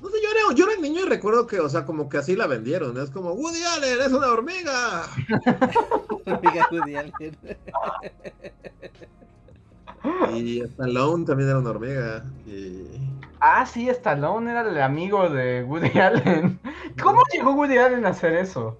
No 0.00 0.08
sé, 0.08 0.16
yo 0.22 0.30
era, 0.30 0.56
yo 0.56 0.70
era 0.70 0.80
niño 0.80 1.04
y 1.04 1.08
recuerdo 1.08 1.46
que, 1.46 1.60
o 1.60 1.68
sea, 1.68 1.84
como 1.84 2.08
que 2.08 2.16
así 2.16 2.34
la 2.34 2.46
vendieron. 2.46 2.96
Es 2.98 3.10
como, 3.10 3.32
Woody 3.32 3.62
Allen, 3.62 4.00
es 4.00 4.12
una 4.12 4.28
hormiga. 4.28 5.02
Hormiga 6.26 6.68
Woody 6.72 6.96
Allen. 6.96 7.36
Y 10.34 10.60
Stallone 10.60 11.26
también 11.26 11.50
era 11.50 11.58
una 11.58 11.70
hormiga. 11.70 12.24
Y. 12.46 12.86
Ah, 13.40 13.64
sí, 13.66 13.88
Stallone 13.88 14.50
era 14.50 14.62
el 14.68 14.80
amigo 14.80 15.28
de 15.28 15.64
Woody 15.64 15.90
Allen. 15.98 16.60
¿Cómo 17.02 17.22
llegó 17.32 17.52
Woody 17.54 17.78
Allen 17.78 18.04
a 18.06 18.10
hacer 18.10 18.34
eso? 18.34 18.78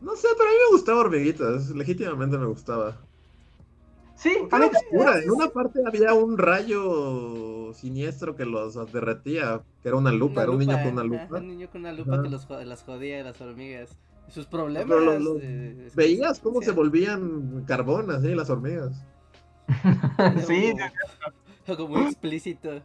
No 0.00 0.16
sé, 0.16 0.28
pero 0.36 0.48
a 0.48 0.52
mí 0.52 0.58
me 0.70 0.76
gustaba 0.76 1.00
hormiguitas. 1.00 1.70
Legítimamente 1.70 2.38
me 2.38 2.46
gustaba. 2.46 2.96
Sí, 4.14 4.36
a 4.50 4.56
Era 4.56 4.66
mí 4.66 4.70
oscura. 4.76 5.18
En 5.18 5.30
una 5.30 5.48
parte 5.48 5.80
había 5.86 6.12
un 6.12 6.36
rayo 6.36 7.72
siniestro 7.72 8.36
que 8.36 8.44
los 8.44 8.74
derretía. 8.92 9.62
Que 9.82 9.88
era 9.88 9.96
una 9.96 10.12
lupa, 10.12 10.42
era 10.42 10.50
un 10.52 10.58
niño 10.58 10.76
con 10.82 10.92
una 10.92 11.04
lupa. 11.04 11.38
un 11.38 11.48
niño 11.48 11.68
con 11.70 11.80
una 11.82 11.92
lupa 11.92 12.14
Ajá. 12.14 12.22
que 12.22 12.28
los, 12.28 12.48
las 12.66 12.82
jodía 12.82 13.22
las 13.24 13.40
hormigas. 13.40 13.96
Sus 14.28 14.46
problemas. 14.46 14.86
Pero 14.88 15.00
lo- 15.00 15.18
lo- 15.18 15.38
eh, 15.40 15.90
¿Veías 15.94 16.38
cómo 16.38 16.60
se 16.62 16.70
volvían 16.72 17.64
carbón 17.66 18.10
así 18.10 18.34
las 18.34 18.50
hormigas? 18.50 18.92
sí, 20.46 20.72
Como, 21.66 21.88
como 21.88 21.98
explícito. 22.06 22.82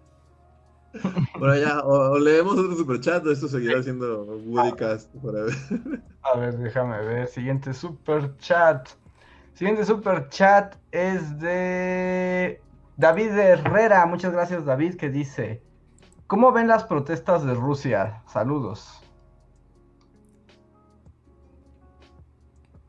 Bueno, 1.40 1.58
ya, 1.58 1.80
o, 1.80 2.12
o 2.12 2.20
leemos 2.20 2.58
otro 2.58 2.76
superchat, 2.76 3.26
o 3.26 3.32
esto 3.32 3.48
seguirá 3.48 3.82
siendo 3.84 4.24
Woodycast 4.24 5.14
forever. 5.22 5.54
A 6.22 6.38
ver, 6.38 6.58
déjame 6.58 7.00
ver. 7.06 7.28
Siguiente 7.28 7.74
super 7.74 8.36
chat. 8.38 8.90
Siguiente 9.54 9.86
super 9.86 10.30
chat 10.30 10.76
es 10.92 11.40
de 11.40 12.62
David 12.98 13.32
Herrera. 13.32 14.06
Muchas 14.06 14.32
gracias, 14.32 14.66
David, 14.66 14.96
que 14.96 15.10
dice: 15.10 15.62
¿Cómo 16.28 16.52
ven 16.52 16.68
las 16.68 16.84
protestas 16.86 17.46
de 17.46 17.54
Rusia? 17.54 18.24
Saludos. 18.28 19.02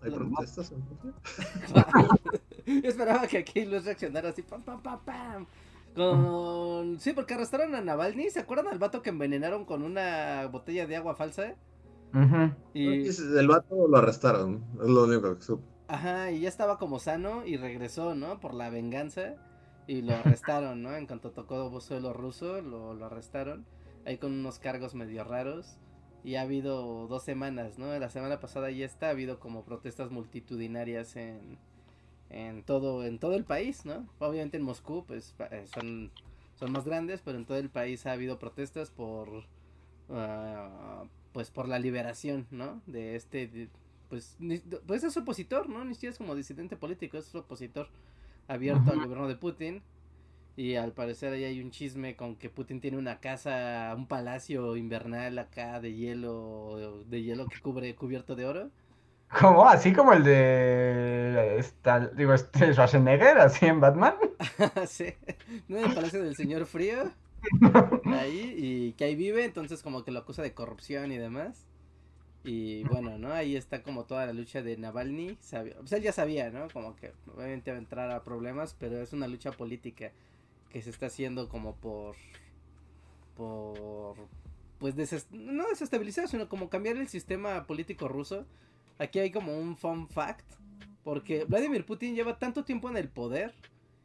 ¿Hay 0.02 0.10
protestas 0.10 0.72
en 0.72 0.84
Rusia? 0.88 1.86
Yo 2.66 2.88
esperaba 2.88 3.26
que 3.26 3.38
aquí 3.38 3.64
los 3.64 3.84
reaccionara 3.84 4.30
así, 4.30 4.42
pam, 4.42 4.62
pam, 4.62 4.80
pam, 4.80 4.98
pam. 5.04 5.46
Con... 5.96 7.00
Sí, 7.00 7.12
porque 7.12 7.34
arrestaron 7.34 7.74
a 7.74 7.80
Navalny. 7.80 8.30
¿Se 8.30 8.40
acuerdan 8.40 8.68
al 8.68 8.78
vato 8.78 9.02
que 9.02 9.10
envenenaron 9.10 9.64
con 9.64 9.82
una 9.82 10.46
botella 10.46 10.86
de 10.86 10.96
agua 10.96 11.14
falsa? 11.16 11.56
Ujú. 12.14 12.54
Y, 12.74 13.06
El 13.38 13.48
vato 13.48 13.86
lo 13.88 13.96
arrestaron, 13.98 14.64
es 14.82 14.88
lo 14.88 15.04
único 15.04 15.36
que 15.36 15.42
supe. 15.42 15.64
ajá, 15.88 16.30
y 16.30 16.40
ya 16.40 16.48
estaba 16.48 16.78
como 16.78 16.98
sano 16.98 17.44
y 17.44 17.56
regresó, 17.56 18.14
¿no? 18.14 18.40
Por 18.40 18.54
la 18.54 18.70
venganza. 18.70 19.36
Y 19.86 20.02
lo 20.02 20.14
arrestaron, 20.16 20.82
¿no? 20.82 20.94
En 20.96 21.06
cuanto 21.06 21.32
tocó 21.32 21.80
suelo 21.80 22.12
ruso, 22.12 22.60
lo, 22.62 22.94
lo 22.94 23.06
arrestaron. 23.06 23.66
Ahí 24.04 24.18
con 24.18 24.32
unos 24.32 24.58
cargos 24.58 24.94
medio 24.94 25.24
raros. 25.24 25.78
Y 26.24 26.36
ha 26.36 26.42
habido 26.42 27.06
dos 27.08 27.22
semanas, 27.24 27.78
¿no? 27.78 27.96
La 27.98 28.10
semana 28.10 28.40
pasada 28.40 28.70
ya 28.70 28.84
está, 28.86 29.08
ha 29.08 29.10
habido 29.10 29.38
como 29.40 29.64
protestas 29.64 30.10
multitudinarias 30.10 31.16
en, 31.16 31.58
en 32.30 32.62
todo 32.64 33.04
en 33.04 33.18
todo 33.18 33.34
el 33.36 33.44
país, 33.44 33.84
¿no? 33.86 34.06
Obviamente 34.18 34.56
en 34.56 34.62
Moscú 34.64 35.04
pues 35.06 35.34
eh, 35.50 35.64
son 35.74 36.10
son 36.56 36.72
más 36.72 36.84
grandes, 36.86 37.22
pero 37.24 37.38
en 37.38 37.44
todo 37.46 37.58
el 37.58 37.70
país 37.70 38.06
ha 38.06 38.12
habido 38.12 38.38
protestas 38.38 38.90
por 38.90 39.44
ah, 40.10 41.04
pues 41.32 41.50
por 41.50 41.68
la 41.68 41.78
liberación, 41.78 42.46
¿no? 42.50 42.82
De 42.86 43.16
este 43.16 43.46
de- 43.48 43.68
pues 44.08 44.36
ni- 44.38 44.58
pues 44.58 45.04
es 45.04 45.16
opositor, 45.16 45.68
¿no? 45.68 45.84
Ni 45.84 45.94
siquiera 45.94 46.12
es 46.12 46.18
como 46.18 46.34
disidente 46.34 46.76
político, 46.76 47.18
es 47.18 47.34
opositor 47.34 47.88
abierto 48.48 48.92
al 48.92 49.00
gobierno 49.00 49.28
de 49.28 49.36
Putin. 49.36 49.82
Y 50.56 50.76
al 50.76 50.92
parecer 50.92 51.32
ahí 51.34 51.44
hay 51.44 51.60
un 51.60 51.70
chisme 51.70 52.16
con 52.16 52.36
que 52.36 52.48
Putin 52.50 52.80
tiene 52.80 52.96
una 52.98 53.20
casa, 53.20 53.94
un 53.96 54.06
palacio 54.06 54.76
invernal 54.76 55.38
acá 55.38 55.80
de 55.80 55.94
hielo, 55.94 57.04
de 57.08 57.22
hielo 57.22 57.46
que 57.48 57.60
cubre 57.60 57.94
cubierto 57.94 58.34
de 58.36 58.46
oro. 58.46 58.70
¿Cómo? 59.28 59.68
Así 59.68 59.92
como 59.92 60.12
el 60.12 60.24
de. 60.24 61.58
esta- 61.58 62.06
digo, 62.08 62.32
este 62.34 62.72
Schwarzenegger, 62.72 63.38
así 63.38 63.66
en 63.66 63.80
Batman. 63.80 64.14
sí, 64.86 65.14
¿no? 65.68 65.78
El 65.78 65.92
Palacio 65.94 66.22
del 66.22 66.36
Señor 66.36 66.66
Frío. 66.66 67.12
Ahí, 68.04 68.54
y 68.56 68.92
que 68.94 69.04
ahí 69.04 69.14
vive, 69.14 69.44
entonces 69.44 69.82
como 69.82 70.04
que 70.04 70.10
lo 70.10 70.20
acusa 70.20 70.42
de 70.42 70.54
corrupción 70.54 71.12
y 71.12 71.18
demás. 71.18 71.64
Y 72.44 72.84
bueno, 72.84 73.18
¿no? 73.18 73.32
Ahí 73.32 73.56
está 73.56 73.82
como 73.82 74.04
toda 74.04 74.26
la 74.26 74.32
lucha 74.32 74.62
de 74.62 74.76
Navalny. 74.76 75.36
Sabía, 75.40 75.76
pues 75.78 75.92
él 75.92 76.02
ya 76.02 76.12
sabía, 76.12 76.50
¿no? 76.50 76.68
Como 76.70 76.96
que 76.96 77.12
obviamente 77.34 77.70
va 77.72 77.76
a 77.78 77.80
entrar 77.80 78.10
a 78.10 78.24
problemas, 78.24 78.76
pero 78.78 79.00
es 79.02 79.12
una 79.12 79.28
lucha 79.28 79.52
política 79.52 80.12
que 80.70 80.82
se 80.82 80.90
está 80.90 81.06
haciendo 81.06 81.48
como 81.48 81.76
por... 81.76 82.16
por... 83.36 84.16
pues 84.78 84.96
deses- 84.96 85.26
no 85.30 85.68
desestabilizar, 85.68 86.28
sino 86.28 86.48
como 86.48 86.68
cambiar 86.70 86.96
el 86.96 87.08
sistema 87.08 87.66
político 87.66 88.08
ruso. 88.08 88.46
Aquí 88.98 89.18
hay 89.18 89.30
como 89.30 89.56
un 89.58 89.76
fun 89.76 90.08
fact, 90.08 90.46
porque 91.04 91.44
Vladimir 91.44 91.84
Putin 91.84 92.14
lleva 92.14 92.38
tanto 92.38 92.64
tiempo 92.64 92.88
en 92.88 92.96
el 92.96 93.08
poder 93.08 93.54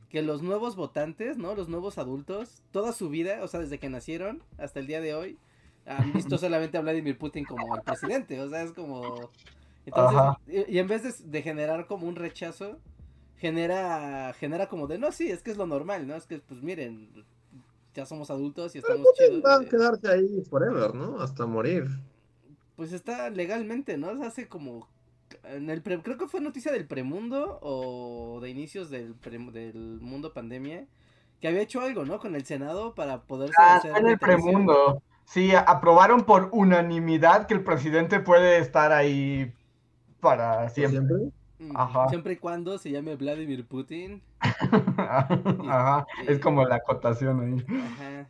que 0.09 0.21
los 0.21 0.41
nuevos 0.41 0.75
votantes, 0.75 1.37
¿no? 1.37 1.55
Los 1.55 1.69
nuevos 1.69 1.97
adultos, 1.97 2.61
toda 2.71 2.91
su 2.91 3.09
vida, 3.09 3.43
o 3.43 3.47
sea, 3.47 3.61
desde 3.61 3.79
que 3.79 3.89
nacieron 3.89 4.43
hasta 4.57 4.79
el 4.79 4.87
día 4.87 4.99
de 5.01 5.15
hoy, 5.15 5.37
han 5.85 6.11
visto 6.13 6.37
solamente 6.37 6.77
a 6.77 6.81
Vladimir 6.81 7.17
Putin 7.17 7.45
como 7.45 7.75
el 7.75 7.81
presidente, 7.81 8.39
o 8.41 8.49
sea, 8.49 8.63
es 8.63 8.73
como... 8.73 9.31
Entonces, 9.85 10.21
y, 10.47 10.75
y 10.75 10.79
en 10.79 10.87
vez 10.87 11.03
de, 11.03 11.27
de 11.29 11.41
generar 11.41 11.87
como 11.87 12.07
un 12.07 12.15
rechazo, 12.15 12.77
genera, 13.37 14.33
genera 14.33 14.67
como 14.69 14.87
de, 14.87 14.99
no, 14.99 15.11
sí, 15.11 15.31
es 15.31 15.41
que 15.41 15.51
es 15.51 15.57
lo 15.57 15.65
normal, 15.65 16.07
¿no? 16.07 16.15
Es 16.15 16.27
que, 16.27 16.39
pues 16.39 16.61
miren, 16.61 17.25
ya 17.93 18.05
somos 18.05 18.29
adultos 18.29 18.75
y 18.75 18.81
Pero 18.81 18.93
estamos 18.95 19.13
Putin 19.17 19.41
va 19.45 19.55
a 19.55 19.59
chidos. 19.59 19.65
eh, 19.65 19.69
quedarse 19.69 20.07
ahí 20.09 20.41
forever, 20.49 20.93
¿no? 20.93 21.19
Hasta 21.21 21.45
morir. 21.45 21.87
Pues 22.81 22.93
está 22.93 23.29
legalmente, 23.29 23.95
¿no? 23.95 24.09
Hace 24.23 24.47
como... 24.47 24.87
En 25.43 25.69
el 25.69 25.83
pre- 25.83 26.01
creo 26.01 26.17
que 26.17 26.27
fue 26.27 26.41
noticia 26.41 26.71
del 26.71 26.87
premundo 26.87 27.59
o 27.61 28.39
de 28.41 28.49
inicios 28.49 28.89
del, 28.89 29.13
pre- 29.13 29.37
del 29.37 29.99
mundo 30.01 30.33
pandemia 30.33 30.87
que 31.39 31.47
había 31.47 31.61
hecho 31.61 31.81
algo, 31.81 32.05
¿no? 32.05 32.17
Con 32.19 32.33
el 32.33 32.43
Senado 32.43 32.95
para 32.95 33.21
poder 33.21 33.51
Ah, 33.59 33.75
hacer 33.75 33.95
en 33.95 34.07
el 34.07 34.17
premundo. 34.17 35.03
Sí, 35.25 35.51
aprobaron 35.53 36.21
por 36.25 36.49
unanimidad 36.53 37.45
que 37.45 37.53
el 37.53 37.63
presidente 37.63 38.19
puede 38.19 38.57
estar 38.57 38.91
ahí 38.91 39.53
para 40.19 40.61
¿Por 40.61 40.69
siempre. 40.71 41.01
siempre? 41.01 41.31
Mm, 41.59 41.77
Ajá. 41.77 42.09
Siempre 42.09 42.33
y 42.33 42.37
cuando 42.37 42.79
se 42.79 42.89
llame 42.89 43.15
Vladimir 43.15 43.63
Putin. 43.67 44.23
Ajá, 44.97 46.07
es 46.27 46.39
como 46.39 46.65
la 46.65 46.77
acotación 46.77 47.41
ahí. 47.41 47.65
Ajá. 47.79 48.27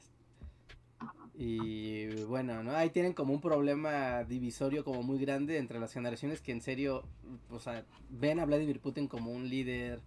Y 1.33 2.23
bueno, 2.23 2.61
¿no? 2.63 2.71
Ahí 2.71 2.89
tienen 2.89 3.13
como 3.13 3.33
un 3.33 3.41
problema 3.41 4.23
divisorio 4.23 4.83
como 4.83 5.01
muy 5.01 5.17
grande 5.19 5.57
entre 5.57 5.79
las 5.79 5.93
generaciones 5.93 6.41
que 6.41 6.51
en 6.51 6.61
serio, 6.61 7.03
o 7.49 7.59
sea, 7.59 7.85
ven 8.09 8.39
a 8.39 8.45
Vladimir 8.45 8.79
Putin 8.79 9.07
como 9.07 9.31
un 9.31 9.49
líder, 9.49 10.01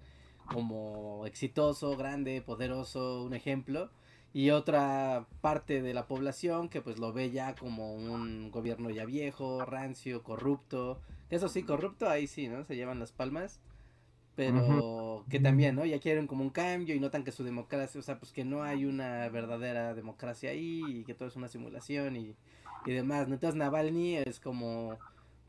como 0.53 1.27
exitoso, 1.27 1.97
grande, 1.97 2.43
poderoso, 2.43 3.25
un 3.25 3.35
ejemplo. 3.35 3.91
Y 4.33 4.51
otra 4.51 5.27
parte 5.41 5.81
de 5.81 5.95
la 5.95 6.09
población 6.09 6.68
que 6.68 6.83
pues 6.83 6.99
lo 6.99 7.12
ve 7.12 7.31
ya 7.31 7.55
como 7.55 7.95
un 7.95 8.51
gobierno 8.51 8.91
ya 8.91 9.05
viejo, 9.05 9.64
rancio, 9.64 10.22
corrupto. 10.25 11.01
Eso 11.31 11.49
sí, 11.49 11.62
corrupto, 11.62 12.09
ahí 12.09 12.27
sí, 12.27 12.49
¿no? 12.49 12.64
Se 12.64 12.75
llevan 12.77 12.99
las 12.99 13.12
palmas. 13.12 13.61
Pero 14.37 15.24
que 15.28 15.39
también, 15.39 15.76
¿no? 15.76 15.85
Ya 15.85 16.01
quieren 16.01 16.26
como 16.26 16.43
un 16.43 16.51
cambio 16.51 16.95
y 16.95 17.01
notan 17.01 17.22
que 17.22 17.30
su 17.30 17.45
democracia, 17.45 18.01
o 18.01 18.03
sea, 18.03 18.18
pues 18.18 18.32
que 18.32 18.45
no 18.45 18.62
hay 18.64 18.85
una 18.85 19.28
verdadera 19.28 19.95
democracia 19.95 20.51
ahí 20.51 20.82
y 20.87 21.05
que 21.05 21.14
todo 21.14 21.28
es 21.28 21.37
una 21.37 21.49
simulación 21.49 22.16
y, 22.16 22.35
y 22.85 22.93
demás, 22.93 23.28
¿no? 23.28 23.35
Entonces 23.35 23.57
Navalny 23.57 24.16
es 24.16 24.41
como, 24.41 24.99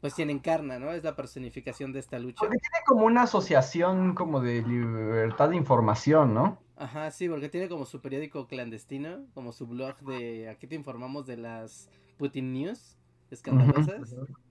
pues 0.01 0.13
quien 0.13 0.29
encarna, 0.29 0.77
¿no? 0.77 0.91
Es 0.91 1.03
la 1.03 1.15
personificación 1.15 1.93
de 1.93 1.99
esta 1.99 2.19
lucha. 2.19 2.39
Porque 2.39 2.59
tiene 2.59 2.85
como 2.85 3.05
una 3.05 3.23
asociación 3.23 4.13
como 4.13 4.39
de 4.39 4.61
libertad 4.61 5.49
de 5.49 5.55
información, 5.55 6.33
¿no? 6.35 6.59
Ajá, 6.77 7.09
sí, 7.09 7.27
porque 7.27 7.49
tiene 7.49 7.69
como 7.69 7.85
su 7.85 8.01
periódico 8.01 8.47
clandestino, 8.47 9.25
como 9.33 9.51
su 9.51 9.65
blog 9.65 9.97
de 10.01 10.49
aquí 10.49 10.67
te 10.67 10.75
informamos 10.75 11.25
de 11.25 11.37
las 11.37 11.89
Putin 12.17 12.53
News, 12.53 12.97
escandalosas. 13.31 14.13
Ajá. 14.13 14.44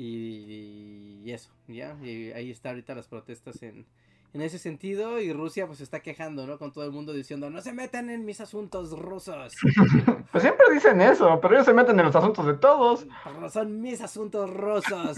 Y, 0.00 1.22
y 1.24 1.32
eso, 1.32 1.50
ya, 1.66 1.98
y 2.00 2.30
ahí 2.30 2.52
está 2.52 2.68
ahorita 2.68 2.94
las 2.94 3.08
protestas 3.08 3.60
en, 3.64 3.84
en 4.32 4.42
ese 4.42 4.60
sentido 4.60 5.20
y 5.20 5.32
Rusia 5.32 5.66
pues 5.66 5.80
está 5.80 5.98
quejando, 6.02 6.46
¿no? 6.46 6.56
Con 6.56 6.72
todo 6.72 6.84
el 6.84 6.92
mundo 6.92 7.12
diciendo, 7.12 7.50
no 7.50 7.60
se 7.62 7.72
metan 7.72 8.08
en 8.08 8.24
mis 8.24 8.40
asuntos 8.40 8.96
rusos, 8.96 9.56
Pues 10.30 10.42
siempre 10.42 10.66
dicen 10.72 11.00
eso, 11.00 11.40
pero 11.42 11.54
ellos 11.54 11.66
se 11.66 11.74
meten 11.74 11.98
en 11.98 12.06
los 12.06 12.14
asuntos 12.14 12.46
de 12.46 12.54
todos. 12.54 13.08
pero 13.24 13.50
son 13.50 13.80
mis 13.80 14.00
asuntos 14.00 14.48
rusos, 14.48 15.16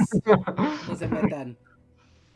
no 0.88 0.96
se 0.96 1.08
metan. 1.08 1.58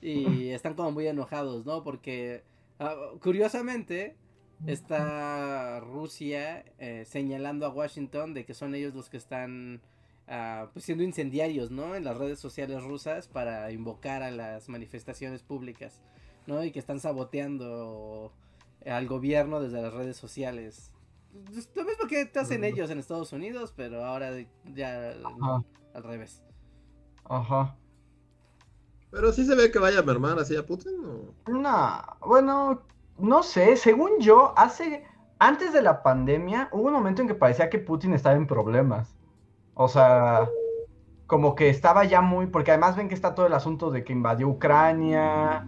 Y 0.02 0.50
están 0.50 0.74
como 0.74 0.92
muy 0.92 1.06
enojados, 1.06 1.64
¿no? 1.64 1.82
Porque 1.82 2.44
ah, 2.78 2.94
curiosamente 3.22 4.18
está 4.66 5.80
Rusia 5.80 6.66
eh, 6.76 7.04
señalando 7.06 7.64
a 7.64 7.70
Washington 7.70 8.34
de 8.34 8.44
que 8.44 8.52
son 8.52 8.74
ellos 8.74 8.94
los 8.94 9.08
que 9.08 9.16
están 9.16 9.80
ah, 10.28 10.68
pues 10.72 10.84
siendo 10.84 11.04
incendiarios, 11.04 11.70
¿no? 11.70 11.94
En 11.94 12.04
las 12.04 12.16
redes 12.16 12.38
sociales 12.38 12.82
rusas 12.82 13.28
para 13.28 13.70
invocar 13.72 14.22
a 14.22 14.30
las 14.30 14.68
manifestaciones 14.68 15.42
públicas, 15.42 16.00
¿no? 16.46 16.62
Y 16.64 16.72
que 16.72 16.78
están 16.78 17.00
saboteando 17.00 18.32
al 18.86 19.06
gobierno 19.06 19.60
desde 19.60 19.80
las 19.80 19.94
redes 19.94 20.16
sociales. 20.16 20.92
Pues, 21.46 21.68
Lo 21.74 21.84
mismo 21.84 22.06
que 22.08 22.26
te 22.26 22.38
hacen 22.38 22.64
ellos 22.64 22.90
en 22.90 22.98
Estados 22.98 23.32
Unidos, 23.32 23.72
pero 23.76 24.04
ahora 24.04 24.30
ya 24.74 25.14
Ajá. 25.24 25.64
al 25.94 26.02
revés. 26.02 26.42
Ajá. 27.24 27.76
Pero 29.10 29.32
sí 29.32 29.44
se 29.44 29.54
ve 29.54 29.70
que 29.70 29.78
vaya 29.78 30.00
a 30.00 30.02
mermar 30.02 30.38
así 30.38 30.56
a 30.56 30.66
Putin. 30.66 30.92
¿o? 31.04 31.50
No, 31.50 32.02
bueno, 32.26 32.82
no 33.18 33.42
sé, 33.42 33.76
según 33.76 34.18
yo, 34.20 34.52
hace, 34.56 35.04
antes 35.38 35.72
de 35.72 35.82
la 35.82 36.02
pandemia, 36.02 36.68
hubo 36.72 36.88
un 36.88 36.92
momento 36.92 37.22
en 37.22 37.28
que 37.28 37.34
parecía 37.34 37.70
que 37.70 37.78
Putin 37.78 38.12
estaba 38.14 38.36
en 38.36 38.46
problemas. 38.46 39.14
O 39.74 39.88
sea, 39.88 40.48
como 41.26 41.54
que 41.54 41.68
estaba 41.68 42.04
ya 42.04 42.20
muy, 42.20 42.46
porque 42.46 42.70
además 42.70 42.96
ven 42.96 43.08
que 43.08 43.14
está 43.14 43.34
todo 43.34 43.46
el 43.46 43.54
asunto 43.54 43.90
de 43.90 44.04
que 44.04 44.12
invadió 44.12 44.48
Ucrania, 44.48 45.66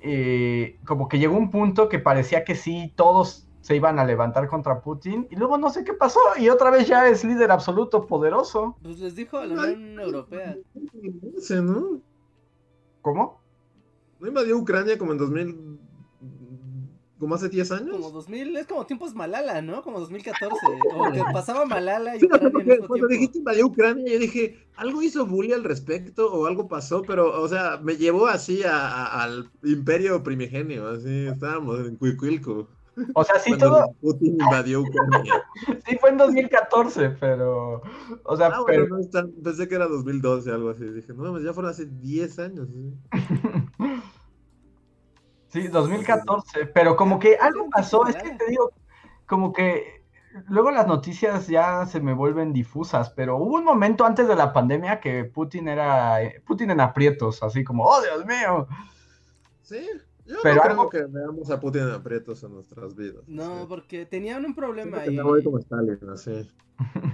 eh, 0.00 0.78
como 0.86 1.08
que 1.08 1.18
llegó 1.18 1.36
un 1.36 1.50
punto 1.50 1.88
que 1.88 1.98
parecía 1.98 2.44
que 2.44 2.54
sí, 2.54 2.92
todos 2.96 3.46
se 3.60 3.76
iban 3.76 3.98
a 3.98 4.04
levantar 4.04 4.48
contra 4.48 4.80
Putin, 4.80 5.26
y 5.30 5.36
luego 5.36 5.56
no 5.56 5.70
sé 5.70 5.84
qué 5.84 5.94
pasó, 5.94 6.20
y 6.38 6.50
otra 6.50 6.70
vez 6.70 6.86
ya 6.86 7.08
es 7.08 7.24
líder 7.24 7.50
absoluto, 7.50 8.06
poderoso. 8.06 8.76
Pues 8.82 8.98
les 8.98 9.14
dijo 9.14 9.38
a 9.38 9.46
la 9.46 9.54
Unión 9.54 10.00
Europea. 10.00 10.56
¿Cómo? 13.00 13.40
¿No 14.20 14.28
invadió 14.28 14.58
Ucrania 14.58 14.98
como 14.98 15.12
en 15.12 15.18
2000? 15.18 15.73
Como 17.24 17.34
hace 17.36 17.48
10 17.48 17.72
años? 17.72 17.90
Como 17.90 18.10
2000, 18.10 18.56
es 18.56 18.66
como 18.66 18.84
tiempos 18.86 19.14
Malala, 19.14 19.62
¿no? 19.62 19.82
Como 19.82 19.98
2014. 20.00 20.54
Como 20.92 21.10
que 21.12 21.22
pasaba 21.32 21.64
Malala 21.64 22.16
y 22.16 22.20
Sí, 22.20 22.26
Ucrania 22.26 22.46
al 22.46 22.52
porque 22.52 22.70
mismo 22.72 22.86
cuando 22.86 23.06
tiempo. 23.08 23.12
dijiste 23.20 23.38
invadió 23.38 23.66
Ucrania, 23.66 24.12
yo 24.12 24.18
dije, 24.18 24.58
algo 24.76 25.02
hizo 25.02 25.26
Bully 25.26 25.52
al 25.52 25.64
respecto 25.64 26.32
o 26.32 26.46
algo 26.46 26.68
pasó, 26.68 27.02
pero, 27.02 27.40
o 27.40 27.48
sea, 27.48 27.78
me 27.82 27.96
llevó 27.96 28.26
así 28.26 28.62
a- 28.62 28.86
a- 28.86 29.22
al 29.24 29.50
imperio 29.62 30.22
primigenio, 30.22 30.86
así, 30.88 31.26
estábamos 31.26 31.80
en 31.80 31.96
Cuicuilco. 31.96 32.68
O 33.14 33.24
sea, 33.24 33.40
sí, 33.40 33.50
cuando 33.50 33.70
todo, 33.70 33.94
Putin 34.00 34.36
invadió 34.40 34.80
Ucrania. 34.82 35.42
sí 35.86 35.96
fue 36.00 36.10
en 36.10 36.18
2014, 36.18 37.10
pero, 37.18 37.82
o 38.22 38.36
sea, 38.36 38.46
Ah, 38.54 38.62
pero... 38.64 38.82
bueno, 38.82 38.96
no 38.96 39.00
es 39.00 39.10
tan- 39.10 39.32
pensé 39.42 39.66
que 39.66 39.74
era 39.74 39.88
2012, 39.88 40.50
algo 40.52 40.70
así. 40.70 40.84
Dije, 40.84 41.12
no, 41.12 41.40
ya 41.40 41.52
fueron 41.52 41.72
hace 41.72 41.86
10 41.86 42.38
años. 42.38 42.68
¿sí? 42.68 42.94
Sí, 45.54 45.68
2014, 45.68 46.66
pero 46.66 46.96
como 46.96 47.18
que 47.18 47.36
algo 47.36 47.68
pasó, 47.70 48.06
es 48.06 48.16
que 48.16 48.30
te 48.32 48.46
digo, 48.48 48.72
como 49.26 49.52
que 49.52 50.02
luego 50.48 50.72
las 50.72 50.86
noticias 50.88 51.46
ya 51.46 51.86
se 51.86 52.00
me 52.00 52.12
vuelven 52.12 52.52
difusas, 52.52 53.10
pero 53.10 53.36
hubo 53.36 53.54
un 53.54 53.64
momento 53.64 54.04
antes 54.04 54.26
de 54.26 54.34
la 54.34 54.52
pandemia 54.52 54.98
que 54.98 55.24
Putin 55.24 55.68
era, 55.68 56.22
eh, 56.22 56.42
Putin 56.44 56.72
en 56.72 56.80
aprietos, 56.80 57.42
así 57.44 57.62
como, 57.62 57.84
oh 57.86 58.02
Dios 58.02 58.26
mío, 58.26 58.66
Sí, 59.62 59.78
yo 60.26 60.36
Pero 60.42 60.56
no 60.56 60.62
algo- 60.62 60.88
creo 60.90 61.06
que 61.06 61.12
veamos 61.12 61.50
a 61.50 61.58
Putin 61.60 61.82
en 61.82 61.90
aprietos 61.92 62.42
en 62.42 62.52
nuestras 62.52 62.94
vidas. 62.96 63.22
No, 63.26 63.60
sí. 63.60 63.66
porque 63.68 64.04
tenían 64.06 64.44
un 64.44 64.54
problema 64.54 64.98
voy 65.22 65.42
como 65.44 65.58
Stalin, 65.58 65.98
así. 66.12 66.50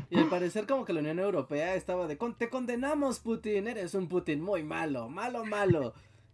y 0.08 0.18
al 0.18 0.28
parecer 0.28 0.66
como 0.66 0.84
que 0.86 0.92
la 0.94 1.00
Unión 1.00 1.18
Europea 1.20 1.74
estaba 1.74 2.06
de 2.08 2.16
"Con- 2.16 2.34
te 2.38 2.48
condenamos 2.48 3.20
Putin, 3.20 3.68
eres 3.68 3.94
un 3.94 4.08
Putin 4.08 4.40
muy 4.40 4.62
malo, 4.64 5.08
malo, 5.10 5.44
malo. 5.44 5.92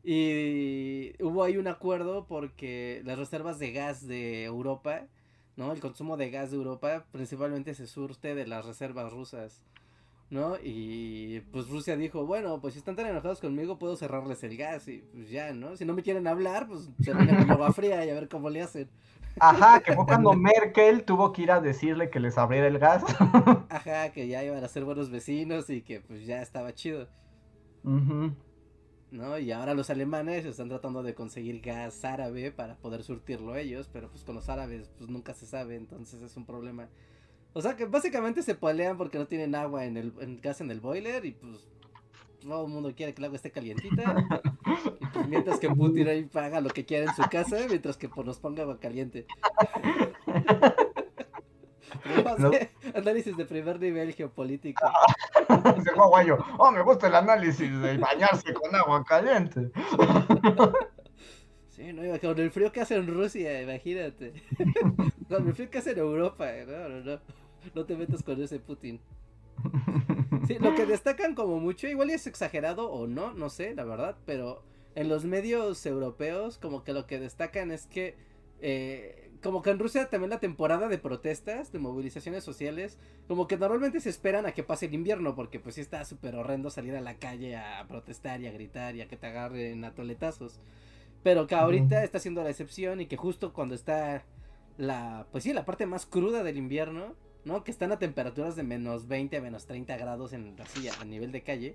Y 0.08 1.20
hubo 1.20 1.42
ahí 1.42 1.56
un 1.56 1.66
acuerdo 1.66 2.26
porque 2.28 3.02
las 3.04 3.18
reservas 3.18 3.58
de 3.58 3.72
gas 3.72 4.06
de 4.06 4.44
Europa, 4.44 5.02
¿no? 5.56 5.72
El 5.72 5.80
consumo 5.80 6.16
de 6.16 6.30
gas 6.30 6.52
de 6.52 6.58
Europa 6.58 7.04
principalmente 7.10 7.74
se 7.74 7.88
surte 7.88 8.36
de 8.36 8.46
las 8.46 8.64
reservas 8.64 9.12
rusas, 9.12 9.64
¿no? 10.30 10.58
Y 10.62 11.40
pues 11.50 11.68
Rusia 11.68 11.96
dijo, 11.96 12.24
bueno, 12.24 12.60
pues 12.60 12.74
si 12.74 12.78
están 12.78 12.94
tan 12.94 13.08
enojados 13.08 13.40
conmigo 13.40 13.80
puedo 13.80 13.96
cerrarles 13.96 14.44
el 14.44 14.56
gas 14.56 14.86
y 14.86 14.98
pues 15.12 15.28
ya, 15.28 15.52
¿no? 15.52 15.76
Si 15.76 15.84
no 15.84 15.92
me 15.92 16.04
quieren 16.04 16.28
hablar, 16.28 16.68
pues 16.68 16.88
se 17.00 17.12
van 17.12 17.26
con 17.26 17.50
agua 17.50 17.72
fría 17.72 18.04
y 18.06 18.10
a 18.10 18.14
ver 18.14 18.28
cómo 18.28 18.48
le 18.48 18.62
hacen. 18.62 18.88
ajá, 19.40 19.80
que 19.80 19.92
fue 19.92 20.06
cuando 20.06 20.34
Merkel 20.34 21.02
tuvo 21.02 21.32
que 21.32 21.42
ir 21.42 21.50
a 21.50 21.60
decirle 21.60 22.10
que 22.10 22.20
les 22.20 22.38
abriera 22.38 22.68
el 22.68 22.78
gas. 22.78 23.02
Ajá, 23.68 24.12
que 24.12 24.28
ya 24.28 24.44
iban 24.44 24.62
a 24.62 24.68
ser 24.68 24.84
buenos 24.84 25.10
vecinos 25.10 25.68
y 25.68 25.82
que 25.82 26.00
pues 26.00 26.24
ya 26.26 26.42
estaba 26.42 26.72
chido, 26.74 27.08
Ujú. 27.84 28.45
¿No? 29.10 29.38
Y 29.38 29.52
ahora 29.52 29.74
los 29.74 29.90
alemanes 29.90 30.44
están 30.44 30.68
tratando 30.68 31.02
de 31.02 31.14
conseguir 31.14 31.60
gas 31.60 32.04
árabe 32.04 32.50
para 32.52 32.76
poder 32.76 33.02
surtirlo 33.02 33.56
ellos, 33.56 33.88
pero 33.92 34.10
pues 34.10 34.24
con 34.24 34.34
los 34.34 34.48
árabes 34.48 34.90
pues 34.98 35.08
nunca 35.10 35.34
se 35.34 35.46
sabe, 35.46 35.76
entonces 35.76 36.22
es 36.22 36.36
un 36.36 36.44
problema. 36.44 36.88
O 37.52 37.62
sea 37.62 37.76
que 37.76 37.86
básicamente 37.86 38.42
se 38.42 38.54
pelean 38.54 38.98
porque 38.98 39.18
no 39.18 39.26
tienen 39.26 39.54
agua 39.54 39.84
en 39.84 39.96
el 39.96 40.40
gas 40.42 40.60
en 40.60 40.70
el 40.70 40.80
boiler 40.80 41.24
y 41.24 41.32
pues 41.32 41.66
todo 42.40 42.66
el 42.66 42.72
mundo 42.72 42.92
quiere 42.94 43.14
que 43.14 43.20
el 43.20 43.26
agua 43.26 43.36
esté 43.36 43.50
calientita. 43.50 44.14
Y 45.00 45.06
pues 45.06 45.28
mientras 45.28 45.58
que 45.58 45.68
Putin 45.70 46.08
ahí 46.08 46.24
paga 46.24 46.60
lo 46.60 46.70
que 46.70 46.84
quiera 46.84 47.10
en 47.10 47.16
su 47.16 47.22
casa, 47.30 47.56
mientras 47.68 47.96
que 47.96 48.08
pues, 48.08 48.26
nos 48.26 48.38
ponga 48.38 48.62
agua 48.62 48.78
caliente. 48.78 49.26
No 52.38 52.50
Análisis 52.94 53.36
de 53.36 53.44
primer 53.44 53.80
nivel 53.80 54.12
geopolítico. 54.14 54.84
Dice 55.76 55.92
Guaguayo, 55.94 56.38
oh, 56.58 56.70
me 56.70 56.82
gusta 56.82 57.08
el 57.08 57.14
análisis 57.14 57.80
de 57.80 57.98
bañarse 57.98 58.52
con 58.54 58.74
agua 58.74 59.04
caliente. 59.04 59.70
Sí, 61.70 61.92
no, 61.92 62.02
con 62.20 62.38
el 62.38 62.50
frío 62.50 62.72
que 62.72 62.80
hace 62.80 62.96
en 62.96 63.06
Rusia, 63.06 63.60
imagínate. 63.60 64.32
con 65.28 65.46
el 65.46 65.54
frío 65.54 65.70
que 65.70 65.78
hace 65.78 65.90
en 65.92 65.98
Europa, 65.98 66.46
no, 66.66 66.88
no, 66.88 67.00
no. 67.00 67.20
No 67.74 67.84
te 67.84 67.96
metas 67.96 68.22
con 68.22 68.40
ese 68.40 68.58
Putin. 68.60 69.00
Sí, 70.46 70.58
lo 70.60 70.74
que 70.74 70.86
destacan 70.86 71.34
como 71.34 71.58
mucho, 71.58 71.88
igual 71.88 72.10
es 72.10 72.26
exagerado 72.26 72.90
o 72.90 73.06
no, 73.06 73.32
no 73.32 73.50
sé, 73.50 73.74
la 73.74 73.84
verdad, 73.84 74.16
pero 74.24 74.62
en 74.94 75.08
los 75.08 75.24
medios 75.24 75.84
europeos 75.84 76.58
como 76.58 76.84
que 76.84 76.92
lo 76.92 77.06
que 77.06 77.18
destacan 77.18 77.70
es 77.70 77.86
que 77.86 78.16
eh, 78.60 79.25
como 79.42 79.62
que 79.62 79.70
en 79.70 79.78
Rusia 79.78 80.08
también 80.08 80.30
la 80.30 80.40
temporada 80.40 80.88
de 80.88 80.98
protestas, 80.98 81.72
de 81.72 81.78
movilizaciones 81.78 82.44
sociales, 82.44 82.98
como 83.28 83.46
que 83.46 83.56
normalmente 83.56 84.00
se 84.00 84.10
esperan 84.10 84.46
a 84.46 84.52
que 84.52 84.62
pase 84.62 84.86
el 84.86 84.94
invierno, 84.94 85.34
porque 85.34 85.58
pues 85.58 85.74
sí 85.74 85.80
está 85.80 86.04
súper 86.04 86.36
horrendo 86.36 86.70
salir 86.70 86.94
a 86.94 87.00
la 87.00 87.14
calle 87.14 87.56
a 87.56 87.84
protestar 87.88 88.40
y 88.40 88.46
a 88.46 88.52
gritar 88.52 88.94
y 88.94 89.00
a 89.00 89.08
que 89.08 89.16
te 89.16 89.26
agarren 89.26 89.84
a 89.84 89.94
toletazos. 89.94 90.60
Pero 91.22 91.46
que 91.46 91.56
ahorita 91.56 92.04
está 92.04 92.20
siendo 92.20 92.42
la 92.44 92.50
excepción 92.50 93.00
y 93.00 93.06
que 93.06 93.16
justo 93.16 93.52
cuando 93.52 93.74
está 93.74 94.24
la, 94.78 95.26
pues 95.32 95.44
sí, 95.44 95.52
la 95.52 95.64
parte 95.64 95.86
más 95.86 96.06
cruda 96.06 96.42
del 96.42 96.56
invierno, 96.56 97.14
¿no? 97.44 97.64
Que 97.64 97.70
están 97.70 97.92
a 97.92 97.98
temperaturas 97.98 98.54
de 98.54 98.62
menos 98.62 99.08
20 99.08 99.36
a 99.36 99.40
menos 99.40 99.66
30 99.66 99.96
grados 99.96 100.32
en 100.32 100.54
así 100.60 100.88
a 100.88 101.04
nivel 101.04 101.32
de 101.32 101.42
calle. 101.42 101.74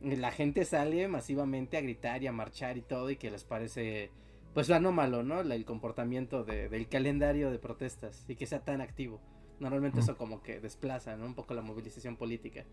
La 0.00 0.30
gente 0.30 0.64
sale 0.64 1.08
masivamente 1.08 1.76
a 1.76 1.80
gritar 1.80 2.22
y 2.22 2.26
a 2.26 2.32
marchar 2.32 2.76
y 2.76 2.82
todo 2.82 3.10
y 3.10 3.16
que 3.16 3.30
les 3.30 3.42
parece 3.42 4.10
pues 4.54 4.70
anómalo, 4.70 5.22
¿no? 5.22 5.40
El 5.40 5.64
comportamiento 5.64 6.44
de- 6.44 6.68
del 6.68 6.88
calendario 6.88 7.50
de 7.50 7.58
protestas 7.58 8.24
y 8.28 8.36
que 8.36 8.46
sea 8.46 8.64
tan 8.64 8.80
activo. 8.80 9.20
Normalmente 9.60 10.00
eso 10.00 10.16
como 10.16 10.42
que 10.42 10.60
desplaza, 10.60 11.16
¿no? 11.16 11.26
Un 11.26 11.34
poco 11.34 11.54
la 11.54 11.62
movilización 11.62 12.16
política. 12.16 12.64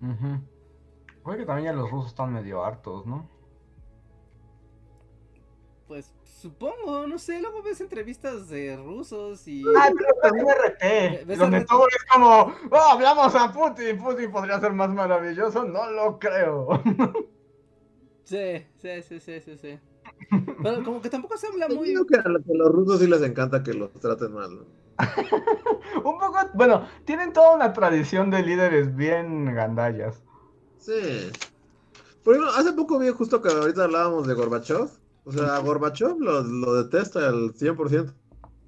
Ujú. 0.00 0.40
Creo 1.24 1.36
que 1.36 1.44
también 1.46 1.66
ya 1.66 1.72
los 1.72 1.90
rusos 1.90 2.10
están 2.10 2.32
medio 2.32 2.64
hartos, 2.64 3.04
¿no? 3.06 3.28
Pues 5.86 6.14
supongo, 6.22 7.06
no 7.08 7.18
sé, 7.18 7.40
luego 7.40 7.62
ves 7.62 7.80
entrevistas 7.80 8.48
de 8.48 8.76
rusos 8.76 9.46
y... 9.48 9.64
Ah, 9.76 9.90
pero 9.92 10.14
también 10.22 10.46
RT, 10.48 11.24
¿Ves 11.26 11.38
donde 11.38 11.58
RT? 11.58 11.66
todo 11.68 11.86
es 11.88 12.04
como, 12.04 12.54
oh, 12.70 12.90
hablamos 12.92 13.34
a 13.34 13.52
Putin, 13.52 13.98
Putin 13.98 14.30
podría 14.30 14.60
ser 14.60 14.72
más 14.72 14.88
maravilloso, 14.90 15.64
no 15.64 15.90
lo 15.90 16.18
creo. 16.18 16.68
Sí, 18.22 18.64
sí, 18.76 19.02
sí, 19.02 19.18
sí, 19.18 19.40
sí, 19.40 19.56
sí. 19.58 19.80
Pero 20.62 20.84
como 20.84 21.00
que 21.00 21.08
tampoco 21.10 21.36
se 21.36 21.46
habla 21.48 21.68
Yo 21.68 21.76
muy... 21.76 21.88
digo 21.88 22.04
que 22.06 22.16
a, 22.16 22.28
lo- 22.28 22.42
que 22.42 22.52
a 22.52 22.56
los 22.56 22.70
rusos 22.72 23.00
sí 23.00 23.06
les 23.06 23.22
encanta 23.22 23.62
que 23.62 23.74
los 23.74 23.92
traten 23.92 24.32
mal. 24.32 24.50
¿no? 24.56 24.64
Un 26.10 26.18
poco, 26.18 26.38
bueno, 26.54 26.86
tienen 27.04 27.32
toda 27.32 27.54
una 27.54 27.72
tradición 27.72 28.30
de 28.30 28.42
líderes 28.42 28.94
bien 28.94 29.54
gandallas. 29.54 30.22
Sí. 30.78 31.30
Por 32.22 32.34
ejemplo, 32.34 32.52
hace 32.56 32.72
poco 32.72 32.98
vi 32.98 33.08
justo 33.10 33.40
que 33.40 33.48
ahorita 33.50 33.84
hablábamos 33.84 34.26
de 34.26 34.34
Gorbachev. 34.34 34.88
O 35.24 35.32
sea, 35.32 35.58
Gorbachev 35.58 36.18
lo, 36.20 36.42
lo 36.42 36.82
detesta 36.82 37.28
el 37.28 37.52
100% 37.54 38.12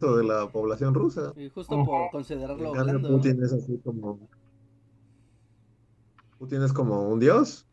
de 0.01 0.24
la 0.24 0.49
población 0.49 0.95
rusa. 0.95 1.32
Y 1.36 1.49
justo 1.51 1.84
por 1.84 2.11
considerarlo. 2.11 2.72
Putin 3.09 3.43
es 3.43 3.53
así 3.53 3.78
como... 3.84 4.18
Putin 6.38 6.62
es 6.62 6.72
como 6.72 7.09
un 7.09 7.20
dios. 7.20 7.66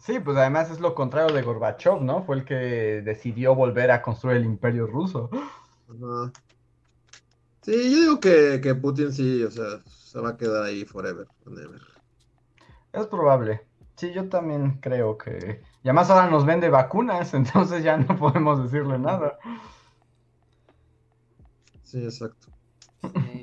Sí, 0.00 0.20
pues 0.20 0.36
además 0.36 0.70
es 0.70 0.80
lo 0.80 0.94
contrario 0.94 1.34
de 1.34 1.42
Gorbachev, 1.42 2.00
¿no? 2.02 2.22
Fue 2.24 2.36
el 2.36 2.44
que 2.44 2.54
decidió 3.04 3.54
volver 3.54 3.90
a 3.90 4.02
construir 4.02 4.38
el 4.38 4.44
imperio 4.44 4.86
ruso. 4.86 5.30
Ajá. 5.32 6.32
Sí, 7.62 7.72
yo 7.92 8.00
digo 8.00 8.20
que, 8.20 8.60
que 8.62 8.74
Putin 8.74 9.12
sí, 9.12 9.42
o 9.42 9.50
sea, 9.50 9.80
se 9.86 10.20
va 10.20 10.30
a 10.30 10.36
quedar 10.36 10.64
ahí 10.64 10.84
forever. 10.84 11.26
and 11.46 11.58
ever. 11.58 11.82
Es 12.92 13.06
probable. 13.06 13.66
Sí, 13.96 14.12
yo 14.12 14.28
también 14.28 14.78
creo 14.80 15.18
que... 15.18 15.62
Y 15.82 15.88
además 15.88 16.10
ahora 16.10 16.30
nos 16.30 16.46
vende 16.46 16.68
vacunas, 16.70 17.34
entonces 17.34 17.82
ya 17.82 17.96
no 17.96 18.16
podemos 18.16 18.62
decirle 18.62 18.98
nada. 18.98 19.38
Sí, 21.82 22.02
exacto. 22.04 22.57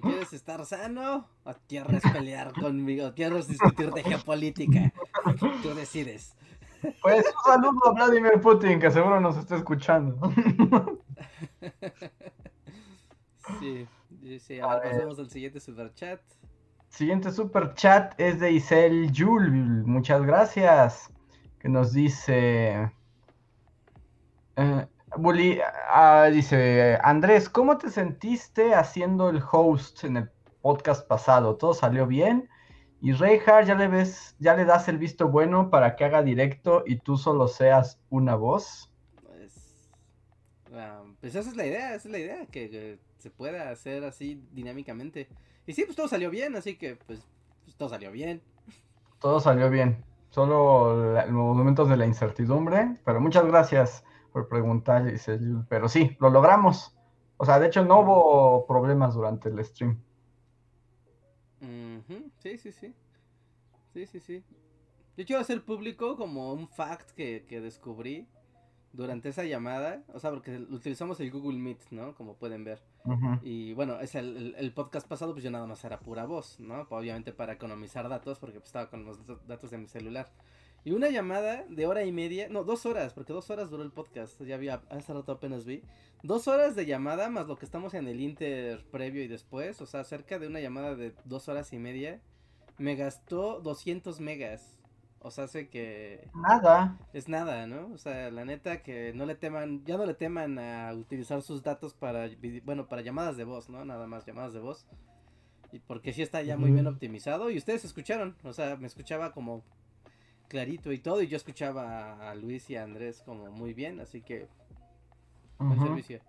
¿Quieres 0.02 0.34
estar 0.34 0.66
sano 0.66 1.28
o 1.44 1.54
quieres 1.68 2.04
pelear 2.12 2.54
conmigo? 2.54 3.14
¿Quieres 3.16 3.48
discutir 3.48 3.92
de 3.94 4.04
geopolítica? 4.04 4.92
Tú 5.62 5.74
decides. 5.74 6.36
Pues 7.02 7.26
un 7.26 7.44
saludo 7.54 7.88
a 7.88 7.94
Vladimir 7.94 8.40
Putin, 8.42 8.80
que 8.80 8.92
seguro 8.92 9.20
nos 9.20 9.38
está 9.38 9.56
escuchando. 9.58 10.20
Sí, 13.60 13.88
sí, 14.22 14.40
sí. 14.40 14.60
A 14.60 14.68
A 14.70 14.80
ver, 14.80 14.82
ver. 14.82 14.92
pasemos 14.92 15.20
al 15.20 15.30
siguiente 15.30 15.60
superchat. 15.60 16.22
Siguiente 16.90 17.32
super 17.32 17.74
chat 17.76 18.14
es 18.20 18.40
de 18.40 18.52
Isel 18.54 19.12
Yul. 19.12 19.86
Muchas 19.86 20.24
gracias. 20.24 21.12
Que 21.60 21.70
nos 21.70 21.94
dice. 21.94 22.92
eh, 24.56 24.88
Bully, 25.18 25.60
ah, 25.90 26.30
dice 26.32 26.98
Andrés, 27.04 27.50
¿cómo 27.50 27.78
te 27.78 27.90
sentiste 27.90 28.74
haciendo 28.74 29.30
el 29.30 29.42
host 29.52 30.04
en 30.04 30.18
el 30.18 30.30
podcast 30.62 31.08
pasado? 31.08 31.56
¿Todo 31.58 31.74
salió 31.74 32.08
bien? 32.08 32.50
Y 33.02 33.14
Reinhardt, 33.14 33.68
¿ya 33.68 33.76
le 33.76 33.88
ves, 33.88 34.36
ya 34.40 34.56
le 34.56 34.66
das 34.66 34.88
el 34.88 34.98
visto 34.98 35.28
bueno 35.28 35.70
para 35.70 35.96
que 35.96 36.06
haga 36.06 36.24
directo 36.24 36.84
y 36.86 36.98
tú 36.98 37.18
solo 37.18 37.48
seas 37.48 38.00
una 38.10 38.36
voz? 38.36 38.92
Pues, 39.24 39.92
pues 41.22 41.36
esa 41.36 41.50
es 41.50 41.56
la 41.56 41.66
idea, 41.66 41.96
esa 41.96 42.08
es 42.08 42.12
la 42.12 42.20
idea, 42.20 42.46
que, 42.48 42.70
que 42.70 43.00
se 43.20 43.30
pueda 43.30 43.70
hacer 43.70 44.04
así 44.06 44.42
dinámicamente. 44.54 45.28
Y 45.68 45.74
sí, 45.74 45.84
pues 45.84 45.96
todo 45.96 46.08
salió 46.08 46.30
bien, 46.30 46.56
así 46.56 46.78
que 46.78 46.96
pues, 46.96 47.20
pues, 47.64 47.76
todo 47.76 47.90
salió 47.90 48.12
bien. 48.12 48.42
Todo 49.20 49.40
salió 49.42 49.70
bien. 49.70 50.06
Solo 50.30 51.14
la- 51.14 51.26
los 51.26 51.34
momentos 51.34 51.90
de 51.90 51.98
la 51.98 52.06
incertidumbre. 52.06 52.96
Pero 53.04 53.20
muchas 53.20 53.46
gracias 53.46 54.05
por 54.36 54.50
preguntar, 54.50 55.06
dice. 55.06 55.40
Pero 55.70 55.88
sí, 55.88 56.18
lo 56.20 56.30
logramos. 56.30 56.94
O 57.38 57.46
sea, 57.46 57.58
de 57.60 57.68
hecho 57.68 57.86
no 57.86 58.02
hubo 58.02 58.68
problemas 58.68 59.14
durante 59.16 59.48
el 59.48 59.64
stream. 59.64 59.98
Sí, 62.40 62.58
sí, 62.58 62.72
sí. 62.72 62.94
Sí, 63.94 64.06
sí, 64.08 64.20
sí. 64.20 64.44
Yo 65.18 65.26
quiero 65.26 65.42
hacer 65.42 65.64
público 65.64 66.18
como 66.18 66.54
un 66.54 66.68
fact 66.68 67.12
que, 67.12 67.46
que 67.48 67.62
descubrí 67.62 68.28
durante 68.94 69.30
esa 69.30 69.44
llamada. 69.46 70.04
O 70.14 70.20
sea, 70.20 70.32
porque 70.32 70.58
utilizamos 70.58 71.20
el 71.20 71.32
Google 71.32 71.60
Meet, 71.60 71.92
¿no? 71.92 72.16
Como 72.16 72.36
pueden 72.36 72.64
ver. 72.64 72.84
Y 73.42 73.74
bueno, 73.74 74.00
es 74.02 74.16
el, 74.16 74.38
el- 74.38 74.56
el 74.58 74.74
podcast 74.74 75.08
pasado, 75.08 75.34
pues 75.34 75.44
yo 75.44 75.52
nada 75.52 75.68
más 75.68 75.84
era 75.86 76.00
pura 76.00 76.26
voz, 76.26 76.60
¿no? 76.60 76.88
Obviamente 76.90 77.34
para 77.34 77.54
economizar 77.54 78.10
datos, 78.10 78.40
porque 78.40 78.60
pues, 78.60 78.68
estaba 78.70 78.90
con 78.90 79.06
los 79.06 79.20
datos 79.48 79.72
de 79.72 79.78
mi 79.78 79.88
celular. 79.88 80.32
Y 80.86 80.92
una 80.92 81.10
llamada 81.10 81.66
de 81.68 81.88
hora 81.88 82.06
y 82.06 82.12
media, 82.12 82.48
no, 82.48 82.64
dos 82.64 82.86
horas, 82.86 83.12
porque 83.16 83.34
dos 83.34 83.50
horas 83.50 83.72
duró 83.72 83.82
el 83.82 83.92
podcast, 83.92 84.40
ya 84.44 84.54
había, 84.54 84.84
hace 84.92 85.14
rato 85.14 85.32
apenas 85.32 85.66
vi. 85.66 85.82
Dos 86.22 86.48
horas 86.48 86.76
de 86.76 86.86
llamada, 86.86 87.28
más 87.32 87.48
lo 87.48 87.58
que 87.58 87.66
estamos 87.66 87.96
en 87.96 88.08
el 88.08 88.22
inter 88.22 88.86
previo 88.92 89.24
y 89.24 89.28
después, 89.28 89.82
o 89.82 89.88
sea, 89.88 90.04
cerca 90.04 90.38
de 90.38 90.46
una 90.46 90.60
llamada 90.60 90.96
de 90.96 91.16
dos 91.26 91.50
horas 91.50 91.74
y 91.74 91.80
media, 91.80 92.22
me 92.78 92.96
gastó 92.96 93.62
200 93.62 94.20
megas. 94.20 94.78
O 95.22 95.32
sea, 95.32 95.46
hace 95.46 95.70
que 95.70 96.30
Nada. 96.36 97.00
es 97.14 97.28
nada, 97.30 97.66
¿no? 97.66 97.92
O 97.92 97.98
sea, 97.98 98.30
la 98.30 98.46
neta 98.46 98.84
que 98.84 99.12
no 99.16 99.26
le 99.26 99.34
teman, 99.34 99.84
ya 99.86 99.98
no 99.98 100.06
le 100.06 100.14
teman 100.14 100.60
a 100.60 100.94
utilizar 100.94 101.42
sus 101.42 101.64
datos 101.64 101.96
para, 101.96 102.30
bueno, 102.64 102.88
para 102.88 103.02
llamadas 103.02 103.38
de 103.38 103.44
voz, 103.44 103.70
¿no? 103.70 103.84
Nada 103.86 104.06
más 104.06 104.24
llamadas 104.28 104.54
de 104.54 104.60
voz. 104.60 104.86
Y 105.72 105.80
porque 105.80 106.14
sí 106.14 106.22
está 106.22 106.44
ya 106.44 106.58
muy 106.58 106.70
bien 106.70 106.86
optimizado 106.86 107.50
y 107.50 107.58
ustedes 107.58 107.86
escucharon, 107.86 108.36
o 108.44 108.54
sea, 108.54 108.76
me 108.78 108.86
escuchaba 108.86 109.32
como 109.32 109.64
clarito 110.48 110.92
y 110.92 111.00
todo 111.00 111.22
y 111.22 111.28
yo 111.28 111.38
escuchaba 111.38 112.30
a 112.30 112.36
Luis 112.36 112.70
y 112.70 112.76
a 112.76 112.84
Andrés 112.84 113.22
como 113.26 113.50
muy 113.52 113.74
bien, 113.74 114.00
así 114.00 114.22
que 114.22 114.48
buen 115.60 115.80
servicio. 115.80 116.20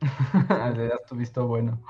Le 0.76 0.88
das 0.88 1.04
tu 1.08 1.16
visto 1.16 1.46
bueno. 1.46 1.80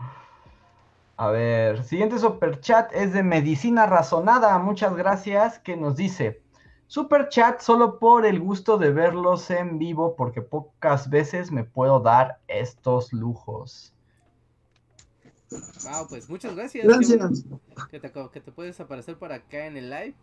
A 1.17 1.29
ver, 1.29 1.85
siguiente 1.85 2.19
super 2.19 2.61
chat 2.61 2.91
es 2.93 3.13
de 3.13 3.23
Medicina 3.23 3.87
Razonada. 3.87 4.59
Muchas 4.59 4.97
gracias. 4.97 5.59
Que 5.59 5.77
nos 5.77 5.97
dice: 5.97 6.43
Super 6.87 7.29
chat 7.29 7.61
solo 7.61 7.99
por 7.99 8.27
el 8.27 8.41
gusto 8.41 8.77
de 8.79 8.91
verlos 8.91 9.51
en 9.51 9.79
vivo, 9.79 10.17
porque 10.17 10.43
pocas 10.43 11.11
veces 11.11 11.53
me 11.53 11.65
puedo 11.65 12.01
dar 12.01 12.39
estos 12.49 13.13
lujos. 13.13 13.95
Wow, 15.51 16.09
pues 16.09 16.29
muchas 16.29 16.57
gracias. 16.57 16.87
Gracias. 16.87 17.45
Que 17.91 18.01
te, 18.01 18.11
que 18.11 18.41
te 18.41 18.53
puedes 18.53 18.81
aparecer 18.81 19.19
por 19.19 19.33
acá 19.33 19.67
en 19.67 19.77
el 19.77 19.91
live. 19.91 20.15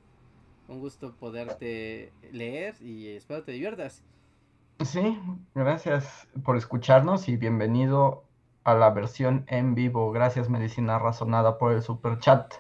Un 0.70 0.82
gusto 0.82 1.16
poderte 1.16 2.14
leer 2.32 2.76
y 2.80 3.08
espero 3.08 3.44
te 3.44 3.54
diviertas. 3.54 4.04
Sí, 4.86 5.20
gracias 5.56 6.28
por 6.46 6.58
escucharnos 6.58 7.28
y 7.28 7.38
bienvenido 7.38 8.24
a 8.64 8.76
la 8.76 8.92
versión 8.92 9.46
en 9.48 9.74
vivo. 9.74 10.12
Gracias, 10.12 10.48
Medicina 10.48 11.00
Razonada, 11.00 11.58
por 11.58 11.72
el 11.72 11.82
super 11.82 12.20
chat. 12.20 12.54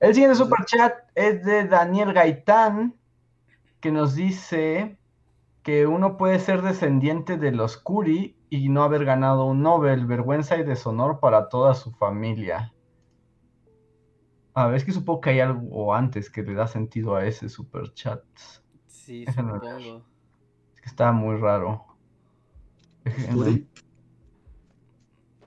El 0.00 0.12
siguiente 0.12 0.36
super 0.36 0.64
chat 0.64 0.92
es 1.14 1.44
de 1.44 1.68
Daniel 1.68 2.12
Gaitán, 2.12 2.96
que 3.78 3.92
nos 3.92 4.16
dice 4.16 4.98
que 5.62 5.86
uno 5.86 6.16
puede 6.16 6.40
ser 6.40 6.62
descendiente 6.62 7.36
de 7.36 7.52
los 7.52 7.76
Curie 7.76 8.34
y 8.50 8.70
no 8.70 8.82
haber 8.82 9.04
ganado 9.04 9.44
un 9.44 9.62
Nobel, 9.62 10.04
vergüenza 10.04 10.56
y 10.56 10.64
deshonor 10.64 11.20
para 11.20 11.48
toda 11.48 11.74
su 11.74 11.92
familia. 11.92 12.72
A 14.54 14.66
ver, 14.66 14.76
es 14.76 14.84
que 14.84 14.92
supongo 14.92 15.20
que 15.20 15.30
hay 15.30 15.40
algo 15.40 15.94
antes 15.94 16.30
que 16.30 16.42
le 16.42 16.54
da 16.54 16.66
sentido 16.66 17.14
a 17.16 17.24
ese 17.26 17.48
super 17.48 17.92
chat. 17.94 18.22
Sí, 18.86 19.24
Déjame 19.26 19.52
ver. 19.52 19.60
supongo. 19.62 20.06
Es 20.74 20.80
que 20.82 20.88
está 20.90 21.12
muy 21.12 21.36
raro. 21.36 21.84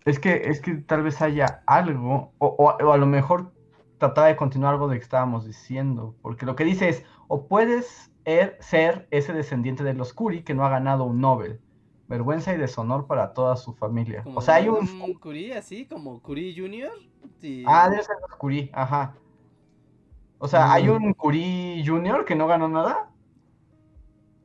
Es 0.05 0.19
que, 0.19 0.49
es 0.49 0.61
que 0.61 0.75
tal 0.75 1.01
vez 1.03 1.21
haya 1.21 1.63
algo, 1.65 2.33
o, 2.37 2.47
o- 2.47 2.77
o 2.85 2.91
a 2.93 2.97
lo 2.97 3.05
mejor 3.05 3.53
trataba 3.97 4.27
de 4.27 4.35
continuar 4.35 4.73
algo 4.73 4.87
de 4.89 4.97
que 4.97 5.03
estábamos 5.03 5.45
diciendo, 5.45 6.17
porque 6.21 6.45
lo 6.45 6.55
que 6.55 6.65
dice 6.65 6.89
es, 6.89 7.05
o 7.27 7.47
puedes 7.47 8.11
er- 8.25 8.57
ser 8.59 9.07
ese 9.11 9.31
descendiente 9.33 9.83
de 9.83 9.93
los 9.93 10.13
Curie 10.13 10.43
que 10.43 10.53
no 10.53 10.65
ha 10.65 10.69
ganado 10.69 11.05
un 11.05 11.21
Nobel, 11.21 11.61
vergüenza 12.13 12.53
y 12.53 12.57
deshonor 12.57 13.07
para 13.07 13.33
toda 13.33 13.55
su 13.55 13.73
familia. 13.73 14.21
Como 14.23 14.37
O 14.37 14.41
sea, 14.41 14.55
hay 14.55 14.69
un... 14.69 14.85
Madame 14.85 15.15
Curie, 15.19 15.57
así, 15.57 15.85
como 15.87 16.21
Curie 16.21 16.53
Junior. 16.55 16.91
Sí. 17.41 17.63
Ah, 17.67 17.89
debe 17.89 18.03
ser 18.03 18.15
Curie, 18.37 18.69
ajá. 18.73 19.15
O 20.37 20.47
sea, 20.47 20.71
hay 20.71 20.87
Mm. 20.87 20.91
un 21.05 21.13
Curie 21.13 21.83
Junior 21.85 22.23
que 22.25 22.35
no 22.35 22.45
ganó 22.47 22.67
nada, 22.67 23.09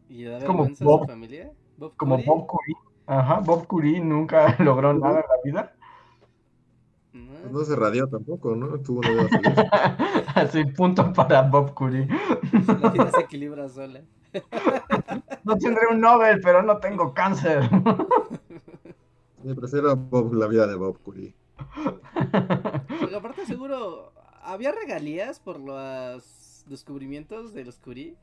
¿Y 0.08 0.24
da 0.24 0.38
es 0.38 0.44
como 0.44 0.64
a 0.64 0.68
Bob- 0.80 1.00
su 1.02 1.06
familia? 1.06 1.52
Bob 1.76 1.94
como 1.96 2.14
Curie. 2.16 2.26
Bob 2.26 2.46
Curie. 2.46 2.76
Ajá, 3.06 3.40
Bob 3.40 3.66
Curie 3.66 4.00
nunca 4.00 4.56
logró 4.60 4.94
nada 4.94 5.20
en 5.20 5.26
la 5.28 5.42
vida. 5.44 5.74
No, 7.12 7.50
No 7.58 7.64
se 7.64 7.76
radió 7.76 8.06
tampoco, 8.08 8.54
¿no? 8.56 8.78
Tuvo 8.80 9.00
una 9.00 9.10
vida 9.10 9.28
feliz. 9.28 9.52
Así, 10.34 10.64
punto 10.64 11.12
para 11.12 11.42
Bob 11.42 11.74
Curie. 11.74 12.06
La 12.80 12.88
vida 12.90 13.10
se 13.10 13.20
equilibra 13.28 13.68
sola. 13.68 14.00
No 15.44 15.56
tendré 15.56 15.86
un 15.90 16.00
Nobel, 16.00 16.40
pero 16.42 16.62
no 16.62 16.78
tengo 16.78 17.14
cáncer. 17.14 17.62
Me 19.42 19.54
prefiero 19.54 19.90
a 19.90 19.94
Bob- 19.94 20.34
la 20.34 20.46
vida 20.46 20.66
de 20.66 20.74
Bob 20.74 20.98
Curie. 21.02 21.34
Porque 23.00 23.16
aparte 23.16 23.46
seguro, 23.46 24.12
¿había 24.42 24.72
regalías 24.72 25.40
por 25.40 25.58
los 25.58 26.64
descubrimientos 26.66 27.54
de 27.54 27.64
los 27.64 27.78
Curie? 27.78 28.16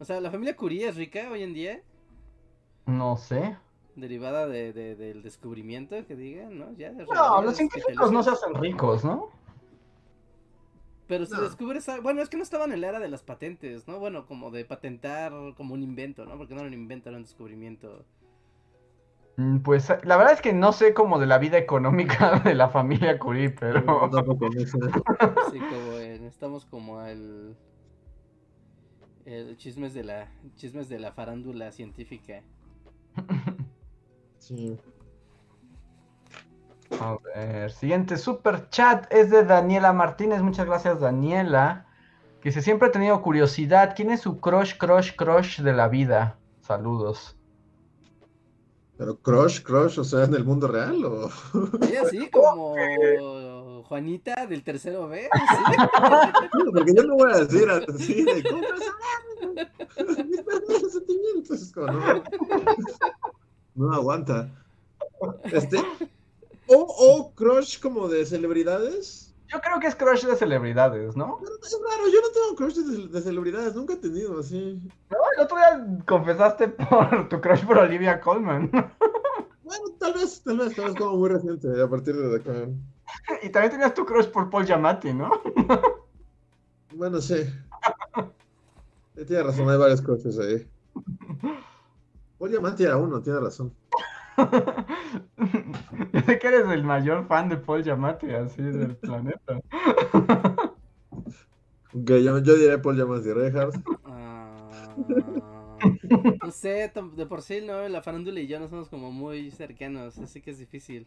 O 0.00 0.04
sea, 0.04 0.20
¿la 0.20 0.30
familia 0.30 0.56
Curie 0.56 0.88
es 0.88 0.96
rica 0.96 1.28
hoy 1.30 1.42
en 1.42 1.54
día? 1.54 1.82
No 2.86 3.16
sé. 3.16 3.56
Derivada 3.96 4.46
de, 4.46 4.72
de- 4.72 4.96
del 4.96 5.22
descubrimiento, 5.22 5.96
que 6.06 6.16
digan, 6.16 6.58
¿no? 6.58 6.72
Ya, 6.76 6.92
de 6.92 7.06
No, 7.06 7.40
los 7.42 7.56
científicos 7.56 8.10
no 8.12 8.22
se 8.22 8.30
hacen 8.30 8.54
ricos, 8.56 9.04
¿no? 9.04 9.30
Pero 11.06 11.26
si 11.26 11.34
No. 11.34 11.42
descubres. 11.42 11.86
Bueno, 12.02 12.22
es 12.22 12.28
que 12.28 12.36
no 12.36 12.42
estaban 12.42 12.72
en 12.72 12.80
la 12.80 12.88
era 12.88 13.00
de 13.00 13.08
las 13.08 13.22
patentes, 13.22 13.86
¿no? 13.88 13.98
Bueno, 13.98 14.26
como 14.26 14.50
de 14.50 14.64
patentar 14.64 15.32
como 15.56 15.74
un 15.74 15.82
invento, 15.82 16.24
¿no? 16.26 16.36
Porque 16.38 16.54
no 16.54 16.60
era 16.60 16.68
un 16.68 16.74
invento, 16.74 17.08
era 17.10 17.18
un 17.18 17.24
descubrimiento. 17.24 18.04
Mm, 19.36 19.58
Pues 19.60 19.88
la 20.04 20.16
verdad 20.16 20.32
es 20.34 20.40
que 20.40 20.52
no 20.52 20.72
sé 20.72 20.94
como 20.94 21.18
de 21.18 21.26
la 21.26 21.38
vida 21.38 21.58
económica 21.58 22.38
de 22.44 22.54
la 22.54 22.68
familia 22.68 23.18
Curie, 23.18 23.48
No, 23.50 23.56
pero 23.58 24.10
tampoco. 24.10 24.48
Sí, 25.50 25.58
como 25.58 25.98
en- 25.98 26.24
estamos 26.26 26.64
como 26.66 27.00
el... 27.02 27.56
El 29.24 29.56
chismes 29.56 29.92
de 29.94 30.04
la 30.04 30.30
chismes 30.56 30.88
de 30.88 30.98
la 30.98 31.12
farándula 31.12 31.72
científica. 31.72 32.42
Sí. 34.38 34.78
A 37.00 37.16
ver, 37.24 37.72
siguiente 37.72 38.16
super 38.16 38.68
chat 38.70 39.06
es 39.12 39.30
de 39.30 39.44
Daniela 39.44 39.92
Martínez. 39.92 40.42
Muchas 40.42 40.66
gracias, 40.66 41.00
Daniela. 41.00 41.86
Que 42.40 42.50
dice, 42.50 42.62
siempre 42.62 42.88
he 42.88 42.90
tenido 42.92 43.20
curiosidad. 43.22 43.94
¿Quién 43.96 44.10
es 44.10 44.20
su 44.20 44.40
crush, 44.40 44.76
crush, 44.76 45.14
crush 45.16 45.60
de 45.60 45.72
la 45.72 45.88
vida? 45.88 46.38
Saludos. 46.60 47.36
Pero 48.96 49.18
crush, 49.18 49.60
crush, 49.62 49.98
o 49.98 50.04
sea, 50.04 50.24
en 50.24 50.34
el 50.34 50.44
mundo 50.44 50.68
real 50.68 51.04
o. 51.04 51.28
Sí, 51.82 51.96
así 51.96 52.30
como 52.32 52.74
Juanita 53.84 54.46
del 54.46 54.62
tercero 54.62 55.08
B. 55.08 55.28
Sí, 56.52 56.70
porque 56.72 56.94
yo 56.94 57.02
no 57.04 57.16
voy 57.16 57.32
a 57.32 57.38
decir 57.38 57.68
así 57.70 58.24
de 58.24 58.42
cómo 58.44 58.62
sentimientos. 60.90 61.72
No, 63.74 63.86
no 63.86 63.92
aguanta. 63.92 64.48
Este. 65.44 65.78
O, 66.66 66.76
o 66.76 67.34
crush 67.34 67.80
como 67.80 68.08
de 68.08 68.24
celebridades. 68.24 69.34
Yo 69.48 69.60
creo 69.60 69.78
que 69.78 69.86
es 69.86 69.94
crush 69.94 70.24
de 70.24 70.36
celebridades, 70.36 71.16
¿no? 71.16 71.38
Es 71.62 71.78
raro, 71.78 72.08
yo 72.08 72.20
no 72.20 72.28
tengo 72.32 72.56
crush 72.56 72.74
de, 72.76 73.08
de 73.08 73.20
celebridades, 73.22 73.74
nunca 73.74 73.94
he 73.94 73.96
tenido 73.98 74.40
así. 74.40 74.80
No, 75.10 75.18
el 75.36 75.44
otro 75.44 75.56
día 75.56 76.04
confesaste 76.06 76.68
por 76.68 77.28
tu 77.28 77.40
crush 77.40 77.64
por 77.64 77.78
Olivia 77.78 78.20
Colman. 78.20 78.70
Bueno, 79.62 79.84
tal 79.98 80.14
vez, 80.14 80.42
tal 80.42 80.58
vez, 80.58 80.74
tal 80.74 80.86
vez 80.86 80.94
como 80.94 81.16
muy 81.16 81.28
reciente, 81.28 81.68
a 81.80 81.88
partir 81.88 82.16
de 82.16 82.36
acá. 82.36 82.52
Y 83.42 83.48
también 83.50 83.72
tenías 83.72 83.94
tu 83.94 84.04
crush 84.04 84.26
por 84.26 84.50
Paul 84.50 84.66
Giamatti, 84.66 85.12
¿no? 85.12 85.30
Bueno, 86.94 87.20
sí. 87.20 87.44
Sí, 89.16 89.24
Tiene 89.26 89.42
razón, 89.42 89.68
hay 89.68 89.78
varios 89.78 90.02
crushes 90.02 90.38
ahí. 90.38 90.68
Paul 92.38 92.50
Diamante 92.50 92.84
era 92.84 92.96
uno, 92.96 93.20
tiene 93.22 93.40
razón. 93.40 93.72
Yo 96.12 96.20
sé 96.20 96.38
que 96.38 96.46
eres 96.48 96.68
el 96.68 96.84
mayor 96.84 97.26
fan 97.26 97.48
de 97.48 97.56
Paul 97.56 97.82
Giamatti, 97.82 98.30
así 98.30 98.62
del 98.62 98.96
planeta. 99.02 99.60
Ok, 101.94 102.10
yo, 102.10 102.38
yo 102.38 102.56
diré 102.56 102.78
Paul 102.78 102.96
Diamante 102.96 103.28
y 103.28 103.32
Reinhardt. 103.32 103.76
Ah, 104.04 104.68
no 106.42 106.50
sé, 106.50 106.92
de 107.16 107.26
por 107.26 107.42
sí, 107.42 107.60
¿no? 107.60 107.88
La 107.88 108.02
farándula 108.02 108.40
y 108.40 108.48
yo 108.48 108.58
no 108.58 108.68
somos 108.68 108.88
como 108.88 109.12
muy 109.12 109.50
cercanos, 109.52 110.18
así 110.18 110.40
que 110.40 110.50
es 110.50 110.58
difícil. 110.58 111.06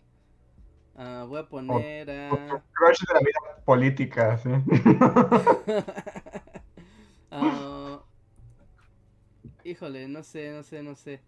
Ah, 0.95 1.25
voy 1.27 1.39
a 1.39 1.47
poner 1.47 2.09
a... 2.09 2.63
Crush 2.73 2.99
de 3.07 3.13
la 3.13 3.19
vida 3.19 3.63
política, 3.65 4.37
sí. 4.37 4.49
Ah, 7.29 8.01
híjole, 9.65 10.07
no 10.07 10.23
sé, 10.23 10.53
no 10.53 10.63
sé, 10.63 10.81
no 10.81 10.95
sé. 10.95 11.21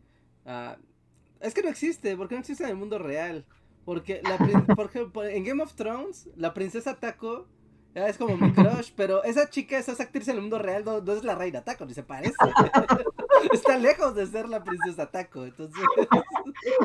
Es 1.40 1.54
que 1.54 1.62
no 1.64 1.70
existe, 1.70 2.16
porque 2.18 2.36
no 2.36 2.42
existe 2.42 2.64
en 2.64 2.70
el 2.72 2.76
mundo 2.76 3.00
real. 3.00 3.46
Porque, 3.86 4.22
la, 4.24 4.38
prin- 4.38 4.66
por 4.76 4.88
ejemplo, 4.88 5.24
en 5.26 5.44
Game 5.44 5.64
of 5.64 5.74
Thrones, 5.74 6.30
la 6.36 6.54
princesa 6.54 6.96
Taco 7.00 7.48
es 7.96 8.18
como 8.18 8.38
mi 8.38 8.52
crush, 8.54 8.92
pero 8.96 9.24
esa 9.24 9.50
chica, 9.50 9.78
esa 9.78 9.92
actriz 9.94 10.28
en 10.28 10.36
el 10.36 10.42
mundo 10.42 10.60
real, 10.60 10.86
no, 10.86 11.02
no 11.02 11.14
es 11.14 11.24
la 11.24 11.36
reina 11.36 11.64
Taco, 11.64 11.86
ni 11.86 11.94
se 11.94 12.04
parece. 12.04 12.36
Está 13.54 13.78
lejos 13.78 14.14
de 14.16 14.28
ser 14.28 14.48
la 14.48 14.64
princesa 14.64 15.10
Taco, 15.10 15.44
entonces... 15.46 15.82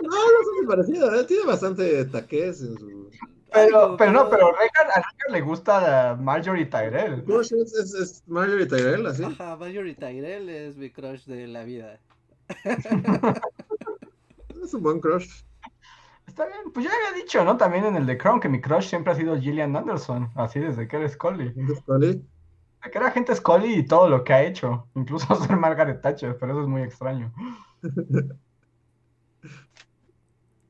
No, 0.03 0.09
no 0.09 0.45
son 0.45 0.55
muy 0.59 0.67
parecidos, 0.67 1.21
¿eh? 1.21 1.25
tiene 1.27 1.45
bastante 1.45 2.05
taques 2.05 2.61
en 2.61 2.79
su. 2.79 3.11
Pero, 3.53 3.97
pero 3.97 4.13
no, 4.13 4.31
pero- 4.31 4.49
Reinhardt- 4.53 4.91
a 4.93 5.03
Reinhardt 5.03 5.31
le 5.33 5.41
gusta 5.41 6.17
Marjorie 6.21 6.67
Tyrell. 6.67 7.25
Crush 7.25 7.53
es, 7.55 7.75
es, 7.75 7.95
es 7.95 8.23
Marjorie 8.29 8.67
Tyrell, 8.67 9.05
así. 9.07 9.25
Ajá, 9.25 9.57
Marjorie 9.57 9.95
Tyrell 9.97 10.49
es 10.49 10.77
mi 10.77 10.91
crush 10.91 11.25
de 11.25 11.49
la 11.49 11.65
vida. 11.65 11.99
Es 14.65 14.75
un 14.75 14.83
buen 14.83 15.01
crush. 15.01 15.43
Está 16.27 16.47
bien, 16.47 16.73
pues 16.73 16.85
yo 16.85 16.91
ya 16.91 17.09
había 17.09 17.23
dicho, 17.23 17.45
¿no? 17.45 17.57
También 17.57 17.85
en 17.85 17.97
el 17.97 18.07
de 18.07 18.17
Crown 18.17 18.41
que 18.41 18.49
mi 18.49 18.61
crush 18.61 18.89
siempre 18.89 19.13
ha 19.13 19.17
sido 19.17 19.39
Gillian 19.39 19.77
Anderson, 19.77 20.31
así 20.35 20.59
desde 20.59 20.89
que 20.89 20.97
era 20.97 21.09
Scully. 21.09 21.49
¿Entonces, 21.49 21.79
Scully? 21.81 22.07
Desde 22.07 22.91
que 22.91 22.99
era 22.99 23.09
agente 23.09 23.35
Scully 23.35 23.75
y 23.75 23.87
todo 23.87 24.09
lo 24.09 24.25
que 24.25 24.33
ha 24.33 24.43
hecho, 24.43 24.89
incluso 24.95 25.35
ser 25.47 25.57
Margaret 25.57 26.01
Thatcher, 26.01 26.37
pero 26.39 26.53
eso 26.53 26.63
es 26.63 26.69
muy 26.69 26.83
extraño. 26.83 27.33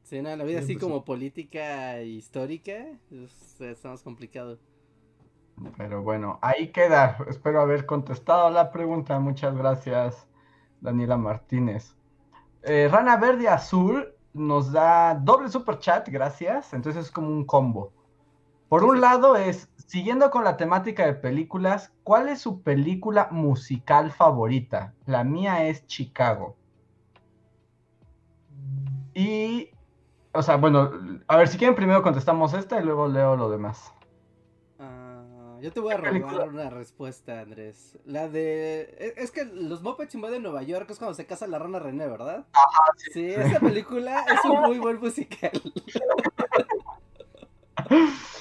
Sí, 0.04 0.20
no, 0.20 0.36
la 0.36 0.44
vida 0.44 0.58
Sí, 0.58 0.64
así 0.64 0.74
pues, 0.74 0.84
como 0.84 1.04
política 1.04 1.98
e 1.98 2.06
histórica, 2.06 2.86
es, 3.10 3.58
está 3.60 3.88
más 3.88 4.02
complicado. 4.02 4.58
Pero 5.78 6.02
bueno, 6.02 6.38
ahí 6.42 6.68
queda. 6.72 7.16
Espero 7.26 7.60
haber 7.60 7.86
contestado 7.86 8.50
la 8.50 8.70
pregunta. 8.70 9.18
Muchas 9.18 9.56
gracias, 9.56 10.28
Daniela 10.80 11.16
Martínez. 11.16 11.96
Eh, 12.66 12.88
Rana 12.90 13.16
Verde 13.16 13.48
Azul 13.48 14.14
nos 14.32 14.72
da 14.72 15.14
doble 15.14 15.48
super 15.48 15.78
chat, 15.78 16.08
gracias. 16.08 16.72
Entonces 16.72 17.06
es 17.06 17.10
como 17.10 17.28
un 17.28 17.44
combo. 17.44 17.92
Por 18.68 18.84
un 18.84 19.00
lado 19.00 19.36
es, 19.36 19.68
siguiendo 19.86 20.30
con 20.30 20.44
la 20.44 20.56
temática 20.56 21.06
de 21.06 21.14
películas, 21.14 21.92
¿cuál 22.02 22.28
es 22.28 22.40
su 22.40 22.62
película 22.62 23.28
musical 23.30 24.10
favorita? 24.10 24.94
La 25.06 25.22
mía 25.22 25.66
es 25.66 25.86
Chicago. 25.86 26.56
Y, 29.12 29.70
o 30.32 30.42
sea, 30.42 30.56
bueno, 30.56 30.90
a 31.28 31.36
ver, 31.36 31.48
si 31.48 31.58
quieren 31.58 31.76
primero 31.76 32.02
contestamos 32.02 32.52
esta 32.54 32.80
y 32.80 32.84
luego 32.84 33.06
leo 33.06 33.36
lo 33.36 33.48
demás. 33.48 33.92
Yo 35.64 35.72
te 35.72 35.80
voy 35.80 35.94
a 35.94 35.96
robar 35.96 36.50
una 36.50 36.68
respuesta, 36.68 37.40
Andrés. 37.40 37.98
La 38.04 38.28
de... 38.28 38.82
e- 38.98 39.14
Es 39.16 39.30
que 39.30 39.46
los 39.46 39.80
Muppets 39.82 40.14
invaden 40.14 40.42
Nueva 40.42 40.62
York 40.62 40.90
es 40.90 40.98
cuando 40.98 41.14
se 41.14 41.24
casa 41.24 41.46
la 41.46 41.58
rana 41.58 41.78
René, 41.78 42.06
¿verdad? 42.06 42.44
sí, 43.14 43.24
esa 43.30 43.60
película 43.60 44.26
es 44.30 44.44
un 44.44 44.60
muy 44.60 44.78
buen 44.78 45.00
musical. 45.00 45.52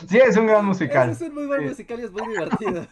Sí, 0.09 0.17
es 0.17 0.35
un 0.35 0.47
gran 0.47 0.65
musical. 0.65 1.11
Ese 1.11 1.23
es 1.23 1.29
un 1.29 1.35
muy 1.35 1.45
buen 1.45 1.61
Sí. 1.61 1.67
musical 1.69 1.99
y 2.01 2.03
es 2.03 2.11
muy 2.11 2.27
divertido. 2.27 2.85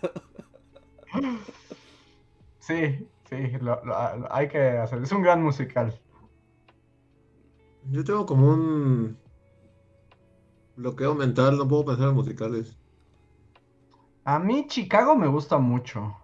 Sí, 2.59 3.05
sí, 3.29 3.35
lo- 3.59 3.83
lo- 3.83 4.15
lo- 4.17 4.33
hay 4.33 4.47
que 4.47 4.77
hacer. 4.77 5.01
Es 5.03 5.11
un 5.11 5.23
gran 5.23 5.43
musical. 5.43 5.99
Yo 7.89 8.01
tengo 8.05 8.25
como 8.25 8.47
un 8.47 9.17
bloqueo 10.77 11.15
mental, 11.15 11.57
no 11.57 11.67
puedo 11.67 11.83
pensar 11.83 12.07
en 12.07 12.15
musicales. 12.15 12.77
A 14.23 14.39
mí 14.39 14.67
Chicago 14.67 15.15
me 15.15 15.27
gusta 15.27 15.57
mucho. 15.57 16.15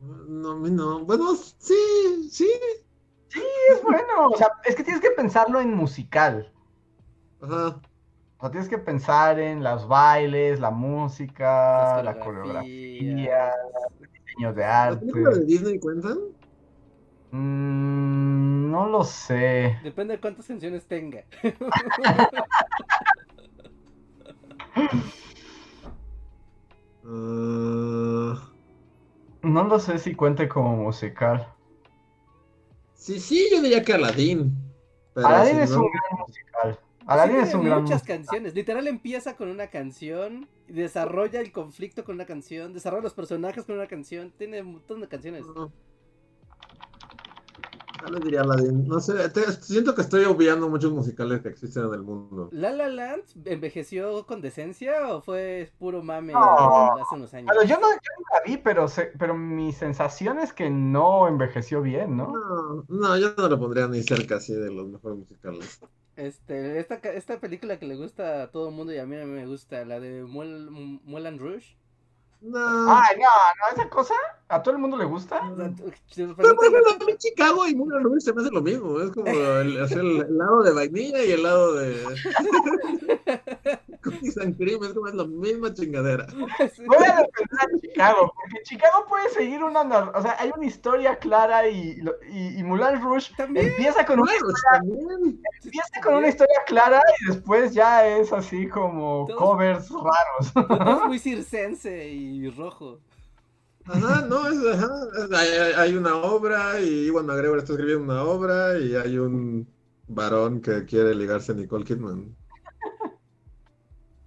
No, 0.00 0.50
a 0.52 0.56
mí 0.56 0.70
no. 0.70 1.04
Bueno, 1.04 1.34
sí, 1.34 2.28
sí. 2.30 2.50
Es 3.70 3.82
bueno, 3.82 4.28
o 4.30 4.36
sea, 4.36 4.48
es 4.64 4.74
que 4.76 4.84
tienes 4.84 5.00
que 5.00 5.10
pensarlo 5.10 5.60
en 5.60 5.74
musical. 5.74 6.52
Ajá. 7.40 7.80
O 8.38 8.40
sea, 8.42 8.50
tienes 8.50 8.68
que 8.68 8.78
pensar 8.78 9.38
en 9.38 9.62
los 9.62 9.86
bailes, 9.86 10.58
la 10.58 10.70
música, 10.70 12.02
Las 12.02 12.04
la 12.04 12.20
coreografía, 12.20 13.52
coreografías. 13.52 13.54
el 14.00 14.10
diseño 14.12 14.52
de 14.52 14.62
¿Las 14.62 14.96
películas 14.98 15.34
de 15.34 15.40
arte. 15.40 15.46
Disney 15.46 15.78
cuentan? 15.78 16.18
Mm, 17.30 18.70
no 18.70 18.88
lo 18.88 19.04
sé. 19.04 19.78
Depende 19.84 20.14
de 20.14 20.20
cuántas 20.20 20.46
canciones 20.46 20.84
tenga. 20.86 21.24
Ah, 27.04 28.48
No 29.42 29.64
lo 29.64 29.78
sé 29.80 29.98
si 29.98 30.14
cuente 30.14 30.48
como 30.48 30.76
musical. 30.76 31.46
sí, 32.94 33.18
sí, 33.18 33.48
yo 33.50 33.60
diría 33.60 33.82
que 33.82 33.92
Aladdin. 33.94 34.56
Aladdin 35.16 35.56
si 35.56 35.60
es 35.62 35.70
no- 35.72 35.80
un 35.82 35.90
gran 35.90 36.20
musical. 36.26 36.78
Aladdin 37.06 37.36
Sí, 37.36 37.42
es 37.42 37.48
tiene 37.48 37.60
un 37.60 37.66
gran 37.66 37.82
muchas 37.82 37.96
musical. 38.02 38.16
canciones. 38.18 38.54
Literal 38.54 38.86
empieza 38.86 39.36
con 39.36 39.48
una 39.48 39.66
canción, 39.66 40.48
desarrolla 40.68 41.40
el 41.40 41.50
conflicto 41.50 42.04
con 42.04 42.14
una 42.14 42.26
canción, 42.26 42.72
desarrolla 42.72 43.02
los 43.02 43.14
personajes 43.14 43.64
con 43.64 43.74
una 43.74 43.88
canción, 43.88 44.32
tiene 44.38 44.62
un 44.62 44.74
montón 44.74 45.00
de 45.00 45.08
canciones. 45.08 45.44
Vez 48.10 48.20
diría 48.24 48.40
Aladdin. 48.42 48.86
No 48.86 49.00
sé, 49.00 49.28
te- 49.30 49.52
siento 49.52 49.94
que 49.94 50.02
estoy 50.02 50.24
obviando 50.24 50.68
muchos 50.68 50.92
musicales 50.92 51.40
que 51.42 51.48
existen 51.48 51.84
en 51.84 51.94
el 51.94 52.02
mundo. 52.02 52.48
¿La 52.52 52.70
La 52.72 52.88
Land 52.88 53.22
envejeció 53.44 54.26
con 54.26 54.40
decencia 54.40 55.14
o 55.14 55.22
fue 55.22 55.70
puro 55.78 56.02
mame 56.02 56.32
No. 56.32 56.94
hace 56.96 57.14
unos 57.14 57.32
años? 57.34 57.46
Bueno, 57.46 57.62
yo 57.62 57.76
no, 57.80 57.88
yo 57.92 58.10
no 58.18 58.24
la 58.34 58.42
vi, 58.44 58.56
pero, 58.58 58.88
se- 58.88 59.12
pero 59.18 59.34
mi 59.34 59.72
sensación 59.72 60.38
es 60.40 60.52
que 60.52 60.68
no 60.70 61.28
envejeció 61.28 61.82
bien, 61.82 62.16
¿no? 62.16 62.28
No, 62.32 62.84
no, 62.88 63.16
yo 63.18 63.34
no 63.36 63.48
lo 63.48 63.58
pondría 63.58 63.86
ni 63.88 64.02
cerca 64.02 64.36
así 64.36 64.52
de 64.54 64.70
los 64.72 64.88
mejores 64.88 65.18
musicales. 65.18 65.80
Este, 66.16 66.78
esta, 66.78 66.96
esta 66.96 67.40
película 67.40 67.78
que 67.78 67.86
le 67.86 67.96
gusta 67.96 68.42
a 68.42 68.50
todo 68.50 68.68
el 68.68 68.74
mundo 68.74 68.92
y 68.92 68.98
a 68.98 69.06
mí 69.06 69.16
me 69.16 69.46
gusta, 69.46 69.84
la 69.84 69.98
de 69.98 70.22
Moulin 70.22 71.38
Rouge. 71.38 71.76
No. 72.42 72.58
Ay, 72.58 73.16
no, 73.18 73.22
no, 73.24 73.76
esa 73.76 73.88
cosa 73.88 74.14
a 74.54 74.62
todo 74.62 74.74
el 74.74 74.80
mundo 74.80 74.96
le 74.96 75.04
gusta. 75.04 75.40
O 75.50 75.56
sea, 75.56 75.70
Pero 76.16 76.34
por 76.54 76.66
ejemplo, 76.66 76.92
a 77.00 77.04
mí 77.04 77.12
Chicago 77.18 77.66
y 77.66 77.74
Moulin 77.74 78.02
Rouge 78.04 78.20
se 78.20 78.32
me 78.32 78.42
hace 78.42 78.50
lo 78.50 78.60
mismo. 78.62 79.00
Es 79.00 79.10
como 79.10 79.26
el, 79.28 79.82
hacer 79.82 79.98
el, 80.00 80.20
el 80.22 80.38
lado 80.38 80.62
de 80.62 80.72
vainilla 80.72 81.24
y 81.24 81.30
el 81.32 81.42
lado 81.42 81.74
de. 81.74 81.96
Cookies 84.02 84.36
and 84.38 84.56
cream, 84.56 84.82
es 84.82 84.92
como 84.92 85.08
es 85.08 85.14
la 85.14 85.24
misma 85.24 85.72
chingadera. 85.72 86.26
Voy 86.34 86.46
a 87.06 87.22
defender 87.22 87.58
a 87.60 87.80
Chicago, 87.80 88.32
porque 88.34 88.62
Chicago 88.64 89.06
puede 89.08 89.28
seguir 89.30 89.62
una, 89.62 89.82
o 89.82 90.22
sea, 90.22 90.36
hay 90.38 90.50
una 90.56 90.66
historia 90.66 91.16
clara 91.16 91.68
y, 91.68 92.00
y, 92.30 92.58
y 92.58 92.62
Moulin 92.64 93.00
Rouge 93.00 93.32
También. 93.36 93.68
empieza 93.68 94.04
con 94.04 94.20
una, 94.20 94.32
también. 94.72 95.40
empieza 95.62 96.00
con 96.02 96.14
una 96.14 96.28
historia 96.28 96.56
clara 96.66 97.00
y 97.20 97.26
después 97.32 97.72
ya 97.72 98.06
es 98.06 98.32
así 98.32 98.68
como 98.68 99.26
Todos- 99.28 99.38
covers 99.38 99.88
raros. 99.90 100.98
Es 101.00 101.06
muy 101.06 101.18
circense 101.20 102.08
y 102.08 102.50
rojo. 102.50 102.98
Ajá, 103.84 104.22
no, 104.22 104.48
es, 104.48 104.74
ajá, 104.74 104.88
hay, 105.80 105.94
una 105.96 106.16
obra 106.16 106.80
y 106.80 107.06
Iwan 107.06 107.26
McGregor 107.26 107.58
está 107.58 107.72
escribiendo 107.72 108.04
una 108.04 108.22
obra 108.24 108.78
y 108.78 108.94
hay 108.94 109.18
un 109.18 109.68
varón 110.06 110.60
que 110.60 110.84
quiere 110.84 111.14
ligarse 111.14 111.52
a 111.52 111.54
Nicole 111.56 111.84
Kidman. 111.84 112.36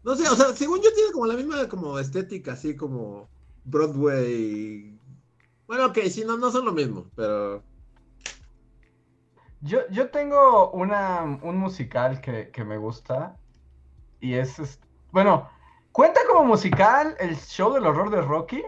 No 0.03 0.16
sé, 0.16 0.28
o 0.30 0.36
sea, 0.36 0.53
según 0.56 0.82
yo 0.82 0.93
tiene 0.93 1.12
como 1.12 1.26
la 1.26 1.36
misma 1.36 1.68
como 1.68 1.97
estética, 1.99 2.53
así 2.53 2.76
como 2.76 3.30
Broadway. 3.64 4.99
Bueno, 5.68 5.88
ok, 5.88 5.99
sí, 6.12 6.24
no, 6.26 6.38
no 6.38 6.51
son 6.51 6.66
lo 6.66 6.72
mismo, 6.74 7.12
pero 7.16 7.64
Yo, 9.60 9.80
yo 9.89 10.10
tengo 10.12 10.72
una, 10.72 11.24
un 11.24 11.58
musical 11.58 12.22
que, 12.22 12.51
que 12.51 12.64
me 12.64 12.78
gusta 12.78 13.39
y 14.20 14.36
es- 14.36 14.80
bueno, 15.12 15.49
¿cuenta 15.91 16.22
como 16.28 16.45
musical 16.45 17.16
el 17.20 17.38
show 17.38 17.74
del 17.74 17.86
horror 17.88 18.10
de 18.12 18.22
Rocky? 18.22 18.64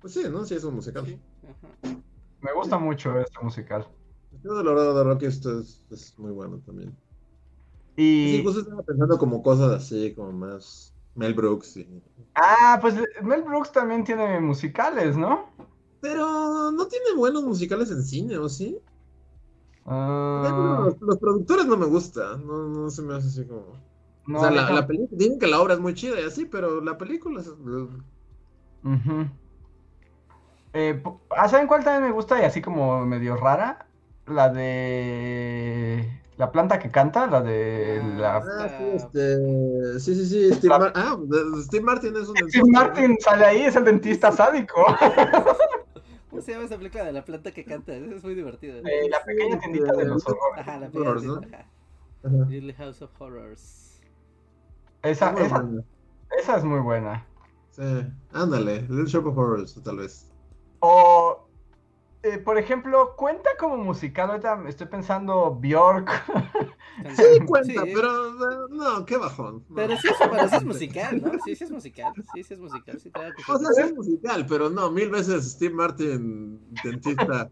Pues 0.00 0.14
sí, 0.14 0.22
¿no? 0.30 0.44
Sí, 0.44 0.54
es 0.54 0.64
un 0.64 0.74
musical. 0.74 1.06
Sí, 1.06 1.18
ajá. 1.44 2.00
Me 2.40 2.52
gusta 2.54 2.78
mucho 2.78 3.18
este 3.18 3.38
musical. 3.42 3.86
El 4.32 4.56
del 4.56 4.68
horror 4.68 4.94
de 4.94 5.04
Rocky 5.04 5.26
esto 5.26 5.60
es, 5.60 5.84
es 5.90 6.18
muy 6.18 6.32
bueno 6.32 6.58
también. 6.64 6.96
Sí, 7.96 8.38
Y, 8.38 8.42
justo 8.42 8.60
estaba 8.60 8.82
pensando 8.82 9.18
como 9.18 9.42
cosas 9.42 9.72
así, 9.72 10.14
como 10.14 10.32
más 10.32 10.94
Mel 11.14 11.34
Brooks. 11.34 11.76
y- 11.76 12.02
ah, 12.34 12.78
pues 12.80 12.94
Mel 13.22 13.42
Brooks 13.42 13.72
también 13.72 14.04
tiene 14.04 14.40
musicales, 14.40 15.16
¿no? 15.16 15.50
Pero 16.00 16.70
no 16.72 16.86
tiene 16.86 17.14
buenos 17.16 17.44
musicales 17.44 17.90
en 17.90 18.02
cine, 18.02 18.38
¿o 18.38 18.48
sí? 18.48 18.78
Ah, 19.84 20.82
Los, 20.84 21.00
los 21.00 21.18
productores 21.18 21.66
no 21.66 21.76
me 21.76 21.86
gustan, 21.86 22.46
no, 22.46 22.68
no 22.68 22.90
se 22.90 23.02
me 23.02 23.14
hace 23.14 23.26
así 23.26 23.44
como... 23.44 23.76
no, 24.26 24.38
o 24.38 24.40
sea, 24.40 24.50
la, 24.50 24.86
película, 24.86 25.18
dicen 25.18 25.38
que 25.38 25.46
la 25.46 25.60
obra 25.60 25.74
es 25.74 25.80
muy 25.80 25.94
chida 25.94 26.20
y 26.20 26.24
así, 26.24 26.46
pero 26.46 26.80
la 26.80 26.96
película 26.96 27.40
es... 27.40 27.48
Ujú. 27.48 29.26
Eh, 30.72 31.02
ah, 31.30 31.48
¿saben 31.48 31.66
cuál 31.66 31.82
también 31.84 32.04
me 32.04 32.12
gusta 32.12 32.40
y 32.40 32.44
así 32.44 32.62
como 32.62 33.04
medio 33.04 33.36
rara? 33.36 33.86
La 34.26 34.48
de 34.48 36.08
la 36.36 36.52
planta 36.52 36.78
que 36.78 36.90
canta, 36.90 37.26
la 37.26 37.42
de 37.42 38.00
la 38.16 38.36
Ah, 38.36 38.68
sí, 38.78 38.84
este... 38.94 39.98
Sí, 39.98 40.14
sí, 40.14 40.26
sí, 40.26 40.54
Steve, 40.54 40.68
La- 40.68 40.78
Mar- 40.78 40.92
ah, 40.94 41.18
Steve 41.62 41.84
Martin 41.84 42.16
es 42.16 42.28
un... 42.28 42.36
Steve 42.48 42.64
Martin 42.70 43.16
sale 43.20 43.44
ahí, 43.44 43.62
es 43.62 43.76
el 43.76 43.84
dentista 43.84 44.30
sádico. 44.32 44.86
¿Cómo 46.30 46.40
se 46.40 46.52
llama 46.52 46.64
esa 46.64 46.78
película 46.78 47.04
de 47.04 47.12
la 47.12 47.24
planta 47.24 47.50
que 47.50 47.64
canta? 47.64 47.92
Es 47.92 48.22
muy 48.22 48.34
divertida. 48.34 48.78
Eh, 48.78 49.08
la 49.10 49.22
pequeña 49.24 49.58
tiendita 49.58 49.92
de 49.96 50.04
los 50.04 50.24
horrores. 50.26 50.58
Ajá, 50.58 50.78
la 50.78 50.90
Horrors. 50.94 51.24
¿no? 51.24 51.34
Ajá. 51.34 51.66
Little 52.48 52.72
House 52.74 53.02
of 53.02 53.10
Horrors. 53.20 54.00
Esa, 55.02 55.30
esa, 55.32 55.58
buena. 55.60 55.82
esa 56.38 56.56
es 56.56 56.64
muy 56.64 56.80
buena. 56.80 57.26
Sí, 57.70 57.82
ándale, 58.32 58.82
Little 58.82 59.06
Shop 59.06 59.26
of 59.26 59.36
Horrors, 59.36 59.74
tal 59.82 59.96
vez. 59.96 60.29
O, 60.80 61.46
eh, 62.22 62.38
por 62.38 62.58
ejemplo, 62.58 63.14
cuenta 63.16 63.50
como 63.58 63.76
musical. 63.76 64.30
Ahorita 64.30 64.62
estoy 64.66 64.86
pensando 64.88 65.54
Bjork. 65.54 66.10
Sí, 67.16 67.46
cuenta, 67.46 67.82
Sí, 67.84 67.92
pero 67.94 68.68
no, 68.68 69.06
qué 69.06 69.16
bajón. 69.16 69.64
no. 69.68 69.74
Pero 69.74 69.96
sí, 69.96 70.08
es, 70.08 70.14
pero 70.18 70.48
sí 70.48 70.56
es 70.56 70.64
musical, 70.66 71.22
¿no? 71.22 71.32
Sí, 71.44 71.56
sí 71.56 71.64
es 71.64 71.70
musical. 71.70 72.12
Sí, 72.34 72.42
sí 72.44 72.54
es 72.54 72.60
musical. 72.60 73.00
Sí. 73.00 73.10
O 73.48 73.58
sea, 73.58 73.68
sí 73.72 73.82
es 73.82 73.94
musical, 73.94 74.44
pero 74.46 74.68
no, 74.68 74.90
mil 74.90 75.08
veces 75.08 75.52
Steve 75.52 75.74
Martin, 75.74 76.60
dentista, 76.84 77.50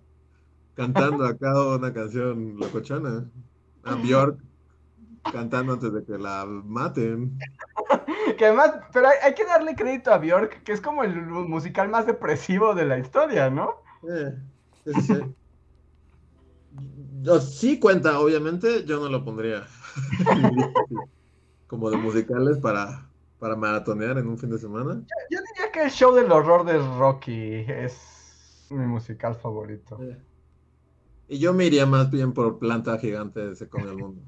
cantando 0.74 1.24
acá 1.24 1.58
una 1.76 1.92
canción 1.94 2.56
locochona. 2.58 3.30
A 3.84 3.94
Bjork 3.94 4.38
cantando 5.32 5.74
antes 5.74 5.92
de 5.92 6.04
que 6.04 6.18
la 6.18 6.44
maten. 6.46 7.38
Que 8.36 8.46
además, 8.46 8.72
pero 8.92 9.08
hay, 9.08 9.16
hay 9.22 9.34
que 9.34 9.44
darle 9.44 9.74
crédito 9.74 10.12
a 10.12 10.18
Bjork, 10.18 10.62
que 10.62 10.72
es 10.72 10.80
como 10.80 11.02
el 11.04 11.14
musical 11.16 11.88
más 11.88 12.06
depresivo 12.06 12.74
de 12.74 12.84
la 12.84 12.98
historia, 12.98 13.50
¿no? 13.50 13.82
Eh, 14.08 14.34
sí, 14.84 14.92
sí, 17.40 17.80
cuenta, 17.80 18.20
obviamente, 18.20 18.84
yo 18.84 19.00
no 19.00 19.08
lo 19.08 19.24
pondría 19.24 19.66
como 21.66 21.90
de 21.90 21.96
musicales 21.96 22.58
para, 22.58 23.08
para 23.38 23.56
maratonear 23.56 24.18
en 24.18 24.28
un 24.28 24.38
fin 24.38 24.50
de 24.50 24.58
semana. 24.58 25.02
Yo 25.30 25.38
diría 25.52 25.72
que 25.72 25.82
el 25.82 25.90
show 25.90 26.14
del 26.14 26.30
horror 26.32 26.64
de 26.64 26.78
Rocky 26.98 27.64
es 27.68 28.66
mi 28.70 28.86
musical 28.86 29.34
favorito. 29.34 29.98
Eh. 30.02 30.18
Y 31.28 31.38
yo 31.38 31.52
me 31.52 31.66
iría 31.66 31.86
más 31.86 32.10
bien 32.10 32.32
por 32.32 32.58
Planta 32.58 32.98
Gigante 32.98 33.54
se 33.54 33.68
come 33.68 33.90
el 33.90 33.96
mundo. 33.96 34.22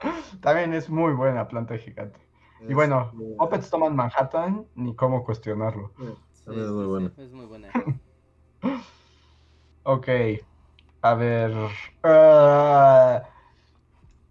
También 0.40 0.74
es 0.74 0.90
muy 0.90 1.12
buena 1.14 1.48
Planta 1.48 1.78
Gigante. 1.78 2.20
Y 2.68 2.72
Es, 2.72 2.74
bueno, 2.74 3.12
Muppets 3.14 3.70
toman 3.70 3.94
Manhattan, 3.94 4.66
ni 4.74 4.94
cómo 4.94 5.24
cuestionarlo. 5.24 5.92
Sí, 5.98 6.04
es 6.50 6.70
muy 6.70 6.84
sí, 6.84 6.88
buena. 6.88 7.12
Es 7.16 7.32
muy 7.32 7.46
buena. 7.46 7.68
Ok, 9.82 10.08
a 11.02 11.14
ver. 11.14 11.52
ah, 12.04 13.22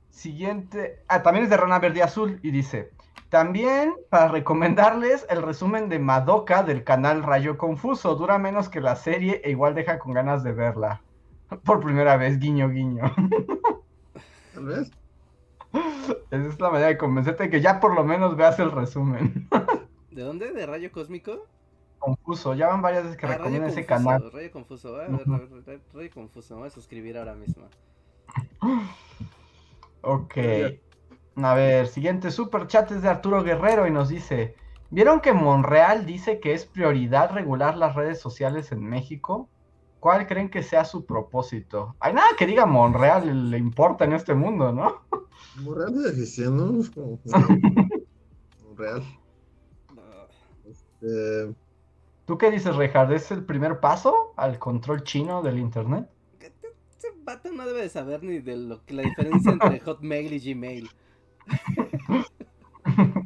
siguiente. 0.09 1.03
Ah, 1.07 1.21
también 1.21 1.43
es 1.45 1.49
de 1.51 1.57
Rana 1.57 1.79
Verde 1.79 2.01
Azul 2.01 2.39
y 2.41 2.49
dice: 2.51 2.89
También 3.29 3.93
para 4.09 4.29
recomendarles 4.29 5.27
el 5.29 5.43
resumen 5.43 5.89
de 5.89 5.99
Madoka 5.99 6.63
del 6.63 6.83
canal 6.83 7.21
Rayo 7.23 7.57
Confuso. 7.57 8.15
Dura 8.15 8.39
menos 8.39 8.69
que 8.69 8.81
la 8.81 8.95
serie 8.95 9.41
e 9.43 9.51
igual 9.51 9.75
deja 9.75 9.99
con 9.99 10.13
ganas 10.13 10.43
de 10.43 10.53
verla. 10.53 11.03
Por 11.65 11.81
primera 11.81 12.17
vez, 12.17 12.39
guiño, 12.39 12.69
guiño. 12.69 13.03
Tal 14.53 14.65
vez. 14.65 14.91
Esa 16.31 16.47
es 16.49 16.59
la 16.59 16.69
manera 16.69 16.87
de 16.89 16.97
convencerte 16.97 17.43
de 17.43 17.49
que 17.49 17.61
ya 17.61 17.79
por 17.79 17.93
lo 17.95 18.03
menos 18.03 18.35
veas 18.35 18.59
el 18.59 18.71
resumen. 18.71 19.47
¿De 20.11 20.21
dónde? 20.21 20.51
¿De 20.51 20.65
Rayo 20.65 20.91
Cósmico? 20.91 21.47
Confuso, 21.99 22.53
ya 22.53 22.67
van 22.67 22.81
varias 22.81 23.03
veces 23.03 23.17
que 23.17 23.25
Ah, 23.25 23.29
recomiendan 23.37 23.69
ese 23.69 23.85
canal. 23.85 24.29
Rayo 24.31 24.51
Confuso, 24.51 24.95
ah. 24.97 25.07
Ra- 25.07 25.23
Ra- 25.65 25.79
Rayo 25.93 26.11
Confuso, 26.13 26.53
me 26.55 26.59
voy 26.61 26.67
a 26.67 26.71
suscribir 26.71 27.17
ahora 27.17 27.33
mismo. 27.33 27.63
Ok. 30.01 30.37
A 31.35 31.53
ver, 31.55 31.87
siguiente 31.87 32.31
super 32.31 32.67
chat 32.67 32.91
es 32.91 33.01
de 33.01 33.09
Arturo 33.09 33.43
Guerrero 33.43 33.87
y 33.87 33.91
nos 33.91 34.09
dice: 34.09 34.55
¿Vieron 34.89 35.21
que 35.21 35.33
Monreal 35.33 36.05
dice 36.05 36.39
que 36.39 36.53
es 36.53 36.65
prioridad 36.65 37.31
regular 37.31 37.77
las 37.77 37.95
redes 37.95 38.19
sociales 38.19 38.71
en 38.71 38.83
México? 38.83 39.49
¿Cuál 40.03 40.27
creen 40.27 40.49
que 40.49 40.61
sea 40.61 40.83
su 40.83 41.05
propósito? 41.05 41.95
Hay 42.01 42.13
nada 42.13 42.27
que 42.37 42.45
diga 42.45 42.65
Monreal 42.65 43.49
le 43.49 43.57
importa 43.57 44.03
en 44.03 44.11
este 44.11 44.33
mundo, 44.33 44.73
¿no? 44.73 44.99
Monreal 45.61 45.93
de 45.93 46.11
decisión, 46.11 46.57
¿no? 46.57 46.81
Es 46.81 46.89
como- 46.89 47.21
Monreal. 48.67 49.01
Eh, 51.03 51.53
¿Tú 52.25 52.37
qué 52.37 52.51
dices, 52.51 52.75
Reinhard? 52.75 53.13
¿Es 53.13 53.31
el 53.31 53.45
primer 53.45 53.79
paso 53.79 54.33
al 54.35 54.59
control 54.59 55.05
chino 55.05 55.41
del 55.41 55.57
internet? 55.57 56.05
Ese 56.37 57.07
vato 57.23 57.53
no 57.53 57.65
debe 57.65 57.83
de 57.83 57.89
saber 57.89 58.23
ni 58.23 58.39
de 58.39 58.57
lo 58.57 58.83
que 58.83 58.95
la 58.95 59.03
diferencia 59.03 59.53
entre 59.53 59.79
Hotmail 59.79 60.33
y 60.33 60.53
Gmail. 60.53 60.89
eh, 62.97 63.23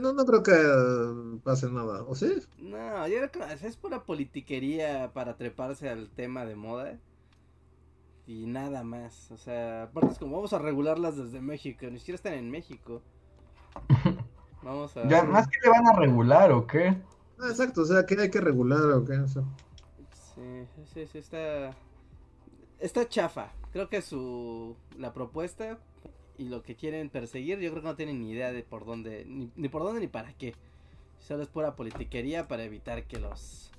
no, 0.00 0.12
no 0.12 0.24
creo 0.24 0.42
que 0.42 0.52
eh, 0.52 1.40
pase 1.42 1.70
nada. 1.70 2.02
¿O 2.04 2.14
sí? 2.14 2.34
No, 2.58 3.08
yo 3.08 3.16
creo 3.30 3.30
que 3.30 3.66
es 3.66 3.76
pura 3.76 4.04
politiquería 4.04 5.12
para 5.12 5.36
treparse 5.36 5.88
al 5.88 6.10
tema 6.10 6.44
de 6.44 6.54
moda. 6.54 6.98
Y 8.26 8.46
nada 8.46 8.84
más. 8.84 9.30
O 9.32 9.36
sea, 9.36 9.84
aparte 9.84 10.12
es 10.12 10.18
como 10.18 10.36
vamos 10.36 10.52
a 10.52 10.58
regularlas 10.58 11.16
desde 11.16 11.40
México. 11.40 11.86
Ni 11.90 11.98
siquiera 11.98 12.16
están 12.16 12.34
en 12.34 12.50
México. 12.50 13.02
Vamos 14.62 14.94
a. 14.96 15.08
Ya, 15.08 15.22
¿Más 15.24 15.48
que 15.48 15.56
le 15.64 15.70
van 15.70 15.86
a 15.86 15.92
regular 15.94 16.52
o 16.52 16.66
qué? 16.66 16.88
Ah, 17.38 17.48
exacto, 17.48 17.80
o 17.80 17.84
sea, 17.86 18.04
¿qué 18.04 18.20
hay 18.20 18.30
que 18.30 18.42
regular 18.42 18.82
o 18.92 19.04
qué? 19.06 19.14
O 19.14 19.26
sea, 19.26 19.42
Sí, 20.34 20.66
sí, 20.92 21.06
sí, 21.06 21.18
está. 21.18 21.74
Está 22.78 23.08
chafa. 23.08 23.52
Creo 23.72 23.88
que 23.88 24.02
su. 24.02 24.76
La 24.98 25.12
propuesta 25.12 25.78
y 26.40 26.48
lo 26.48 26.62
que 26.62 26.74
quieren 26.74 27.10
perseguir, 27.10 27.58
yo 27.58 27.70
creo 27.70 27.82
que 27.82 27.88
no 27.88 27.96
tienen 27.96 28.22
ni 28.22 28.30
idea 28.30 28.50
de 28.50 28.62
por 28.62 28.86
dónde. 28.86 29.26
Ni, 29.26 29.50
ni 29.56 29.68
por 29.68 29.82
dónde 29.82 30.00
ni 30.00 30.06
para 30.06 30.32
qué. 30.32 30.54
Solo 31.18 31.42
es 31.42 31.48
pura 31.48 31.76
politiquería 31.76 32.48
para 32.48 32.64
evitar 32.64 33.04
que 33.04 33.20
los. 33.20 33.70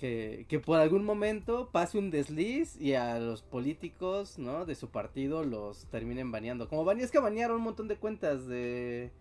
Que, 0.00 0.46
que 0.48 0.58
por 0.58 0.80
algún 0.80 1.04
momento 1.04 1.68
pase 1.70 1.98
un 1.98 2.10
desliz 2.10 2.76
y 2.80 2.94
a 2.94 3.20
los 3.20 3.42
políticos, 3.42 4.38
¿no? 4.38 4.66
De 4.66 4.74
su 4.74 4.88
partido 4.88 5.44
los 5.44 5.86
terminen 5.86 6.32
baneando. 6.32 6.68
Como 6.68 6.90
es 6.90 7.12
que 7.12 7.20
banearon 7.20 7.58
un 7.58 7.62
montón 7.62 7.86
de 7.86 7.96
cuentas 7.96 8.48
de. 8.48 9.12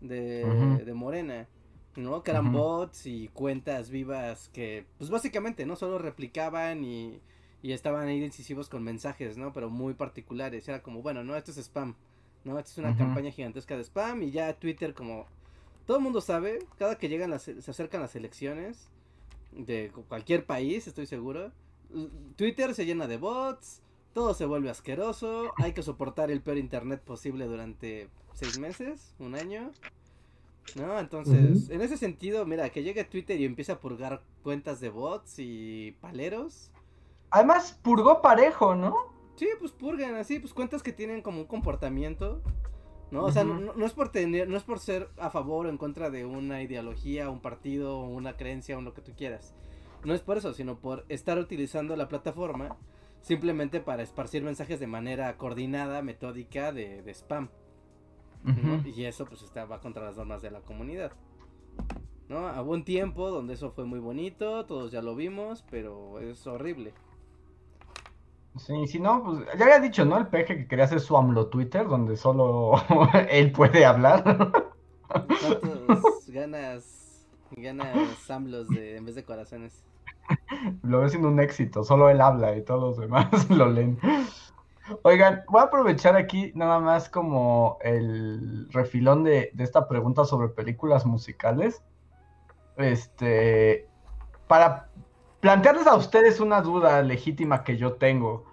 De, 0.00 0.84
de 0.84 0.94
Morena. 0.94 1.48
¿no? 1.96 2.22
Que 2.22 2.30
eran 2.30 2.46
Ujú. 2.48 2.56
bots 2.56 3.06
y 3.06 3.28
cuentas 3.28 3.90
vivas 3.90 4.48
que, 4.50 4.86
pues 4.98 5.10
básicamente, 5.10 5.66
¿no? 5.66 5.76
Solo 5.76 5.98
replicaban 5.98 6.84
y, 6.84 7.20
y 7.62 7.72
estaban 7.72 8.08
ahí 8.08 8.22
incisivos 8.22 8.68
con 8.68 8.82
mensajes, 8.82 9.36
¿no? 9.36 9.52
Pero 9.52 9.70
muy 9.70 9.94
particulares. 9.94 10.68
Era 10.68 10.82
como, 10.82 11.00
bueno, 11.00 11.22
no, 11.22 11.36
esto 11.36 11.52
es 11.52 11.58
spam, 11.58 11.94
¿no? 12.44 12.58
Esto 12.58 12.72
es 12.72 12.78
una 12.78 12.96
campaña 12.96 13.30
gigantesca 13.30 13.76
de 13.76 13.84
spam 13.84 14.22
y 14.22 14.30
ya 14.32 14.52
Twitter 14.58 14.94
como... 14.94 15.26
Todo 15.86 15.96
el 15.96 16.02
mundo 16.02 16.20
sabe, 16.20 16.60
cada 16.78 16.96
que 16.96 17.08
llegan 17.08 17.30
las, 17.30 17.42
se 17.42 17.70
acercan 17.70 18.00
las 18.00 18.14
elecciones 18.14 18.88
de 19.50 19.90
cu- 19.92 20.04
cualquier 20.04 20.46
país, 20.46 20.86
estoy 20.86 21.06
seguro. 21.06 21.50
Twitter 22.36 22.74
se 22.74 22.86
llena 22.86 23.06
de 23.08 23.16
bots, 23.16 23.82
todo 24.14 24.32
se 24.34 24.46
vuelve 24.46 24.70
asqueroso, 24.70 25.52
hay 25.56 25.72
que 25.72 25.82
soportar 25.82 26.30
el 26.30 26.40
peor 26.40 26.58
internet 26.58 27.00
posible 27.02 27.46
durante 27.46 28.08
seis 28.32 28.58
meses, 28.58 29.14
un 29.18 29.34
año. 29.34 29.72
¿No? 30.76 30.98
Entonces, 30.98 31.68
en 31.68 31.82
ese 31.82 31.96
sentido, 31.96 32.46
mira, 32.46 32.70
que 32.70 32.84
llegue 32.84 33.04
Twitter 33.04 33.38
y 33.40 33.44
empiece 33.44 33.72
a 33.72 33.80
purgar 33.80 34.22
cuentas 34.42 34.80
de 34.80 34.88
bots 34.88 35.34
y 35.38 35.96
paleros. 36.00 36.70
Además, 37.32 37.78
purgó 37.82 38.22
parejo, 38.22 38.74
¿no? 38.74 38.94
Sí, 39.36 39.48
pues 39.58 39.72
purgan 39.72 40.14
así, 40.16 40.38
pues 40.38 40.52
cuentas 40.52 40.82
que 40.82 40.92
tienen 40.92 41.22
como 41.22 41.40
un 41.40 41.46
comportamiento. 41.46 42.42
¿No? 43.10 43.24
O 43.24 43.32
sea, 43.32 43.44
no, 43.44 43.74
no 43.74 43.84
es 43.84 43.92
por 43.92 44.08
tener, 44.10 44.48
no 44.48 44.56
es 44.56 44.62
por 44.62 44.78
ser 44.78 45.10
a 45.18 45.28
favor 45.28 45.66
o 45.66 45.68
en 45.68 45.76
contra 45.76 46.08
de 46.08 46.24
una 46.24 46.62
ideología, 46.62 47.28
un 47.28 47.40
partido, 47.40 48.00
una 48.00 48.38
creencia 48.38 48.78
o 48.78 48.80
lo 48.80 48.94
que 48.94 49.02
tú 49.02 49.12
quieras. 49.14 49.54
No 50.04 50.14
es 50.14 50.22
por 50.22 50.38
eso, 50.38 50.54
sino 50.54 50.78
por 50.78 51.04
estar 51.10 51.38
utilizando 51.38 51.94
la 51.94 52.08
plataforma 52.08 52.76
simplemente 53.20 53.80
para 53.80 54.02
esparcir 54.02 54.42
mensajes 54.42 54.80
de 54.80 54.86
manera 54.86 55.36
coordinada, 55.36 56.02
metódica 56.02 56.72
de, 56.72 57.02
de 57.02 57.10
spam. 57.14 57.48
Y 58.84 59.04
eso 59.04 59.24
pues 59.24 59.42
está, 59.42 59.64
va 59.64 59.80
contra 59.80 60.04
las 60.04 60.16
normas 60.16 60.42
de 60.42 60.50
la 60.50 60.60
comunidad. 60.60 61.12
¿No? 62.28 62.48
Hubo 62.62 62.72
un 62.72 62.84
tiempo 62.84 63.30
donde 63.30 63.54
eso 63.54 63.70
fue 63.70 63.84
muy 63.84 64.00
bonito, 64.00 64.64
todos 64.64 64.90
ya 64.90 65.02
lo 65.02 65.14
vimos, 65.14 65.64
pero 65.70 66.18
es 66.20 66.46
horrible. 66.46 66.94
Sí, 68.58 68.86
si 68.86 69.00
no, 69.00 69.24
pues 69.24 69.46
ya 69.58 69.64
había 69.64 69.80
dicho, 69.80 70.04
¿no? 70.04 70.18
El 70.18 70.26
peje 70.26 70.56
que 70.56 70.68
quería 70.68 70.84
hacer 70.84 71.00
su 71.00 71.16
AMLO 71.16 71.48
Twitter, 71.48 71.86
donde 71.88 72.16
solo 72.16 72.72
él 73.30 73.50
puede 73.52 73.84
hablar. 73.86 74.22
¿Cuántos 75.08 76.28
ganas, 76.28 77.26
ganas 77.52 78.30
AMLOs 78.30 78.68
de, 78.68 78.96
en 78.96 79.06
vez 79.06 79.14
de 79.14 79.24
corazones? 79.24 79.82
Lo 80.82 81.00
veo 81.00 81.08
siendo 81.08 81.28
un 81.28 81.40
éxito, 81.40 81.82
solo 81.82 82.08
él 82.10 82.20
habla 82.20 82.56
y 82.56 82.62
todos 82.62 82.80
los 82.80 82.98
demás 82.98 83.28
lo 83.50 83.68
leen. 83.68 83.98
Oigan, 85.02 85.42
voy 85.48 85.60
a 85.60 85.64
aprovechar 85.64 86.16
aquí 86.16 86.52
nada 86.54 86.78
más 86.78 87.08
como 87.08 87.78
el 87.82 88.68
refilón 88.70 89.24
de, 89.24 89.50
de 89.54 89.64
esta 89.64 89.88
pregunta 89.88 90.24
sobre 90.24 90.48
películas 90.48 91.06
musicales. 91.06 91.82
Este, 92.76 93.88
para 94.46 94.90
plantearles 95.42 95.88
a 95.88 95.96
ustedes 95.96 96.38
una 96.38 96.62
duda 96.62 97.02
legítima 97.02 97.64
que 97.64 97.76
yo 97.76 97.94
tengo, 97.94 98.44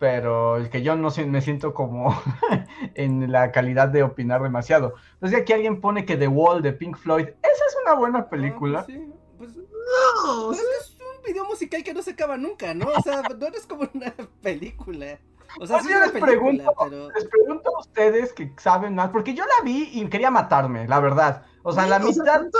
pero 0.00 0.56
el 0.56 0.68
que 0.68 0.82
yo 0.82 0.96
no 0.96 1.10
me 1.28 1.40
siento 1.40 1.72
como 1.74 2.10
en 2.94 3.30
la 3.30 3.52
calidad 3.52 3.88
de 3.88 4.02
opinar 4.02 4.42
demasiado. 4.42 4.94
Entonces 5.14 5.40
aquí 5.40 5.52
alguien 5.52 5.80
pone 5.80 6.04
que 6.04 6.16
The 6.16 6.26
Wall 6.26 6.60
de 6.60 6.72
Pink 6.72 6.96
Floyd, 6.96 7.28
esa 7.28 7.64
es 7.68 7.76
una 7.84 7.94
buena 7.94 8.28
película. 8.28 8.80
Ah, 8.80 8.84
pues 8.86 8.96
sí, 8.98 9.12
pues, 9.38 9.56
No, 9.56 10.46
pues 10.46 10.58
sí. 10.58 10.64
es 10.80 10.98
un 11.00 11.22
video 11.24 11.44
musical 11.44 11.84
que 11.84 11.94
no 11.94 12.02
se 12.02 12.10
acaba 12.10 12.36
nunca, 12.36 12.74
¿no? 12.74 12.86
O 12.88 13.00
sea, 13.00 13.22
no 13.22 13.46
es 13.46 13.64
como 13.68 13.88
una 13.94 14.12
película. 14.42 15.20
O 15.60 15.66
sea, 15.68 15.76
Pues 15.76 15.86
sí 15.86 15.92
yo 15.92 16.00
les 16.00 16.10
película, 16.10 16.26
pregunto, 16.26 16.74
pero... 16.80 17.10
les 17.12 17.24
pregunto 17.26 17.70
a 17.76 17.80
ustedes 17.80 18.32
que 18.32 18.52
saben 18.58 18.96
más, 18.96 19.10
porque 19.10 19.34
yo 19.34 19.44
la 19.44 19.64
vi 19.64 19.88
y 19.92 20.04
quería 20.08 20.32
matarme, 20.32 20.88
la 20.88 20.98
verdad. 20.98 21.44
O 21.62 21.72
sea, 21.72 21.86
la 21.86 22.00
Sí, 22.00 22.08
o 22.08 22.12
sea, 22.12 22.40
mitad. 22.40 22.50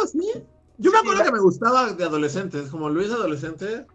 Yo 0.78 0.90
me 0.92 0.98
acuerdo 0.98 1.24
que 1.24 1.32
me 1.32 1.40
gustaba 1.40 1.92
de 1.92 2.05
adolescentes, 2.05 2.68
como 2.70 2.88
Luis 2.88 3.10
adolescente. 3.10 3.86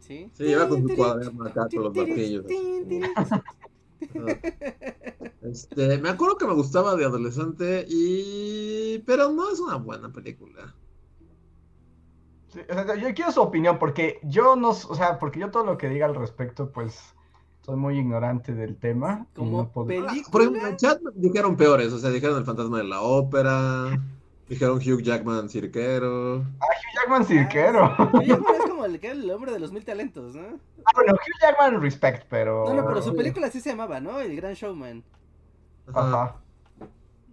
Sí, 0.00 0.30
Sí, 0.32 0.44
iba 0.44 0.66
con 0.68 0.88
su 0.88 0.94
cuaderno 0.96 1.44
acá 1.44 1.68
con 1.72 1.84
los 1.84 1.94
martillos. 1.94 2.44
Ajá. 3.14 3.42
Este, 5.42 5.98
me 5.98 6.08
acuerdo 6.08 6.36
que 6.38 6.46
me 6.46 6.54
gustaba 6.54 6.96
de 6.96 7.04
adolescente 7.04 7.84
y... 7.88 8.98
Pero 9.00 9.30
no 9.32 9.50
es 9.50 9.58
una 9.60 9.76
buena 9.76 10.10
película. 10.12 10.74
sí, 12.48 12.60
o 12.68 12.72
sea, 12.72 12.94
yo 12.96 13.14
quiero 13.14 13.32
su 13.32 13.40
opinión, 13.42 13.78
porque 13.78 14.18
yo 14.22 14.56
no, 14.56 14.70
o 14.70 14.94
sea, 14.94 15.18
porque 15.18 15.40
yo 15.40 15.50
todo 15.50 15.64
lo 15.64 15.76
que 15.78 15.88
diga 15.88 16.06
al 16.06 16.14
respecto, 16.14 16.70
pues, 16.72 16.98
soy 17.62 17.76
muy 17.76 17.98
ignorante 17.98 18.54
del 18.54 18.76
tema. 18.76 19.26
Como 19.34 19.62
no 19.62 19.68
puedo- 19.72 19.86
peli- 19.88 20.22
Por 20.30 20.40
ejemplo, 20.42 20.62
en 20.62 20.68
el 20.68 20.76
chat 20.76 21.00
dijeron 21.14 21.56
peores, 21.56 21.92
o 21.92 21.98
sea, 21.98 22.10
dijeron 22.10 22.38
El 22.38 22.44
fantasma 22.44 22.78
de 22.78 22.84
la 22.84 23.02
ópera, 23.02 24.00
dijeron 24.48 24.76
Hugh 24.78 25.02
Jackman 25.02 25.48
cirquero. 25.48 26.36
Hugh 26.38 26.94
Jackman 26.94 27.24
cirquero. 27.24 27.94
Hugh 28.12 28.22
Jackman 28.24 28.54
es 28.56 28.70
como 28.70 28.84
el, 28.84 29.00
que 29.00 29.06
era 29.08 29.16
el 29.16 29.30
hombre 29.30 29.52
de 29.52 29.58
los 29.58 29.72
mil 29.72 29.84
talentos, 29.84 30.34
¿no? 30.34 30.58
Ah, 30.84 30.90
bueno, 30.94 31.12
Hugh 31.14 31.40
Jackman 31.40 31.80
respect, 31.82 32.26
pero... 32.28 32.64
No, 32.66 32.74
no, 32.74 32.86
pero 32.86 33.02
su 33.02 33.14
película 33.14 33.50
sí 33.50 33.60
se 33.60 33.70
llamaba, 33.70 34.00
¿no? 34.00 34.20
El 34.20 34.34
Gran 34.36 34.54
Showman. 34.54 35.02
Ajá. 35.92 36.36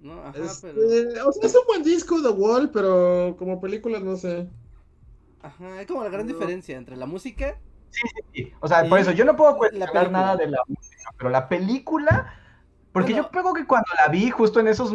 ¿No? 0.02 0.22
Ajá, 0.22 0.34
Este, 0.38 0.72
pero... 0.74 1.30
O 1.30 1.32
sea, 1.32 1.44
es 1.48 1.56
un 1.56 1.66
buen 1.68 1.84
disco 1.84 2.22
The 2.22 2.30
Wall, 2.30 2.70
pero 2.72 3.36
como 3.38 3.60
película 3.60 4.00
no 4.00 4.16
sé. 4.16 4.48
Ajá, 5.42 5.82
es 5.82 5.88
como 5.88 6.04
la 6.04 6.10
gran 6.10 6.28
No. 6.28 6.34
diferencia 6.34 6.78
entre 6.78 6.96
la 6.96 7.06
música... 7.06 7.58
Sí, 8.34 8.52
O 8.60 8.68
sea, 8.68 8.84
por 8.90 9.00
eso 9.00 9.12
yo 9.12 9.24
no 9.24 9.38
puedo 9.38 9.56
cuestionar 9.56 10.12
nada 10.12 10.36
de 10.36 10.48
la 10.48 10.60
música, 10.68 11.12
pero 11.18 11.30
la 11.30 11.48
película, 11.48 12.34
porque 12.92 13.14
Bueno. 13.14 13.28
yo 13.28 13.32
creo 13.32 13.54
que 13.54 13.66
cuando 13.66 13.88
la 13.98 14.12
vi 14.12 14.30
justo 14.32 14.60
en 14.60 14.68
esos, 14.68 14.94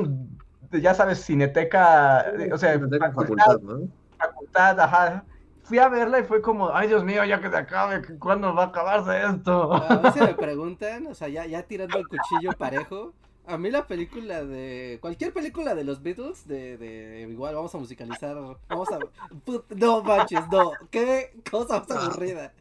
ya 0.72 0.94
sabes, 0.94 1.24
cineteca, 1.24 2.26
o 2.52 2.58
sea, 2.58 2.72
tengo 2.74 3.12
facultad, 3.12 3.12
facultad, 3.12 3.60
¿no? 3.60 3.88
facultad, 4.18 4.80
ajá. 4.80 5.24
Fui 5.62 5.78
a 5.78 5.88
verla 5.88 6.18
y 6.18 6.24
fue 6.24 6.42
como, 6.42 6.74
ay 6.74 6.88
Dios 6.88 7.04
mío, 7.04 7.24
ya 7.24 7.40
que 7.40 7.48
se 7.50 7.56
acabe, 7.56 8.02
¿cuándo 8.18 8.54
va 8.54 8.64
a 8.64 8.66
acabarse 8.66 9.22
esto? 9.24 9.72
A 9.72 9.96
veces 9.98 10.22
me 10.22 10.34
preguntan, 10.34 11.06
o 11.06 11.14
sea, 11.14 11.28
ya, 11.28 11.46
ya 11.46 11.62
tirando 11.62 11.98
el 11.98 12.08
cuchillo 12.08 12.52
parejo. 12.58 13.14
A 13.46 13.56
mí 13.58 13.70
la 13.70 13.86
película 13.86 14.44
de. 14.44 14.98
Cualquier 15.00 15.32
película 15.32 15.74
de 15.74 15.82
los 15.82 16.02
Beatles, 16.02 16.46
de. 16.46 16.76
de 16.76 17.22
igual 17.22 17.54
vamos 17.54 17.74
a 17.74 17.78
musicalizar. 17.78 18.36
Vamos 18.68 18.88
a. 18.92 18.98
put- 19.44 19.64
no 19.74 20.02
manches, 20.04 20.46
no. 20.52 20.72
Qué 20.90 21.32
cosa 21.50 21.84
más 21.88 21.90
aburrida. 21.90 22.52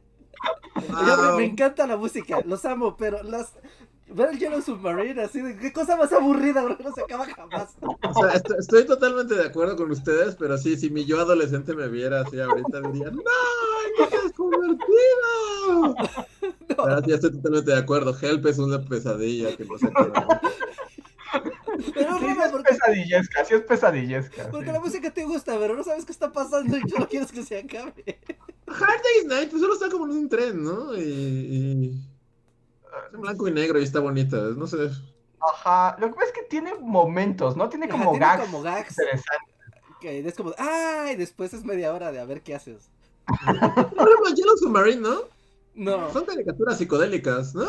Yo 0.75 1.31
me, 1.33 1.37
me 1.37 1.45
encanta 1.45 1.85
la 1.85 1.97
música, 1.97 2.39
los 2.45 2.65
amo, 2.65 2.95
pero 2.97 3.21
las. 3.23 3.53
Ver 4.11 4.29
el 4.31 4.39
Yellow 4.39 4.61
Submarine 4.61 5.21
así 5.21 5.39
de. 5.41 5.55
Qué 5.57 5.71
cosa 5.71 5.95
más 5.95 6.11
aburrida, 6.11 6.63
bro, 6.63 6.77
no 6.83 6.91
se 6.93 7.01
acaba 7.01 7.25
jamás. 7.25 7.75
O 7.81 8.13
sea, 8.13 8.33
est- 8.33 8.51
estoy 8.59 8.85
totalmente 8.85 9.35
de 9.35 9.45
acuerdo 9.45 9.75
con 9.75 9.91
ustedes, 9.91 10.35
pero 10.35 10.57
sí, 10.57 10.77
si 10.77 10.89
mi 10.89 11.05
yo 11.05 11.19
adolescente 11.19 11.75
me 11.75 11.87
viera 11.87 12.21
así 12.21 12.39
ahorita, 12.39 12.81
diría, 12.81 13.11
¡No! 13.11 13.21
¿en 13.21 13.95
qué 13.97 14.07
te 14.09 14.17
has 14.17 14.33
convertido? 14.33 15.95
Pero 16.69 17.01
sí, 17.03 17.11
estoy 17.11 17.31
totalmente 17.33 17.71
de 17.71 17.77
acuerdo. 17.77 18.15
Help 18.19 18.45
es 18.47 18.57
una 18.57 18.81
pesadilla 18.81 19.55
que 19.57 19.65
no 19.65 19.77
se 19.77 19.87
acaba. 19.87 20.41
Pero 21.93 22.17
Sí, 22.19 22.25
es 22.25 22.49
porque, 22.51 22.69
pesadillesca, 22.73 23.45
sí 23.45 23.53
es 23.55 23.61
pesadillesca. 23.61 24.49
porque 24.49 24.67
sí. 24.67 24.71
la 24.73 24.79
música 24.79 25.11
te 25.11 25.23
gusta, 25.25 25.57
pero 25.59 25.75
no 25.75 25.83
sabes 25.83 26.05
qué 26.05 26.11
está 26.11 26.31
pasando 26.31 26.77
y 26.77 26.89
solo 26.89 27.07
quieres 27.07 27.31
que 27.31 27.43
se 27.43 27.59
acabe. 27.59 28.19
Hard 28.67 29.01
Day's 29.03 29.25
Night, 29.27 29.49
pues 29.49 29.61
solo 29.61 29.73
está 29.73 29.89
como 29.89 30.05
en 30.05 30.11
un 30.11 30.29
tren, 30.29 30.63
¿no? 30.63 30.95
Y, 30.97 32.01
en 33.13 33.21
blanco 33.21 33.47
y 33.47 33.51
negro 33.51 33.79
y 33.79 33.83
está 33.83 33.99
bonita, 33.99 34.37
no 34.37 34.67
sé. 34.67 34.89
Ajá, 35.41 35.95
lo 35.99 36.07
que 36.07 36.13
pasa 36.15 36.27
es 36.27 36.33
que 36.33 36.43
tiene 36.43 36.75
momentos, 36.75 37.55
¿no? 37.55 37.69
Tiene 37.69 37.87
Ajá, 37.87 38.05
como 38.05 38.11
tiene 38.11 38.19
gags 38.19 38.45
como 38.45 38.61
gags. 38.61 38.89
interesantes. 38.89 39.55
Que 39.99 40.19
es 40.27 40.35
como, 40.35 40.53
¡ay! 40.57 41.15
Después 41.15 41.53
es 41.53 41.63
media 41.65 41.93
hora 41.93 42.11
de 42.11 42.19
a 42.19 42.25
ver 42.25 42.41
qué 42.43 42.55
haces. 42.55 42.89
Ejemplo, 43.27 44.33
Yellow 44.35 44.57
Submarine, 44.57 45.01
¿no? 45.01 45.21
No. 45.73 46.11
Son 46.11 46.25
caricaturas 46.25 46.77
psicodélicas, 46.77 47.55
¿no? 47.55 47.67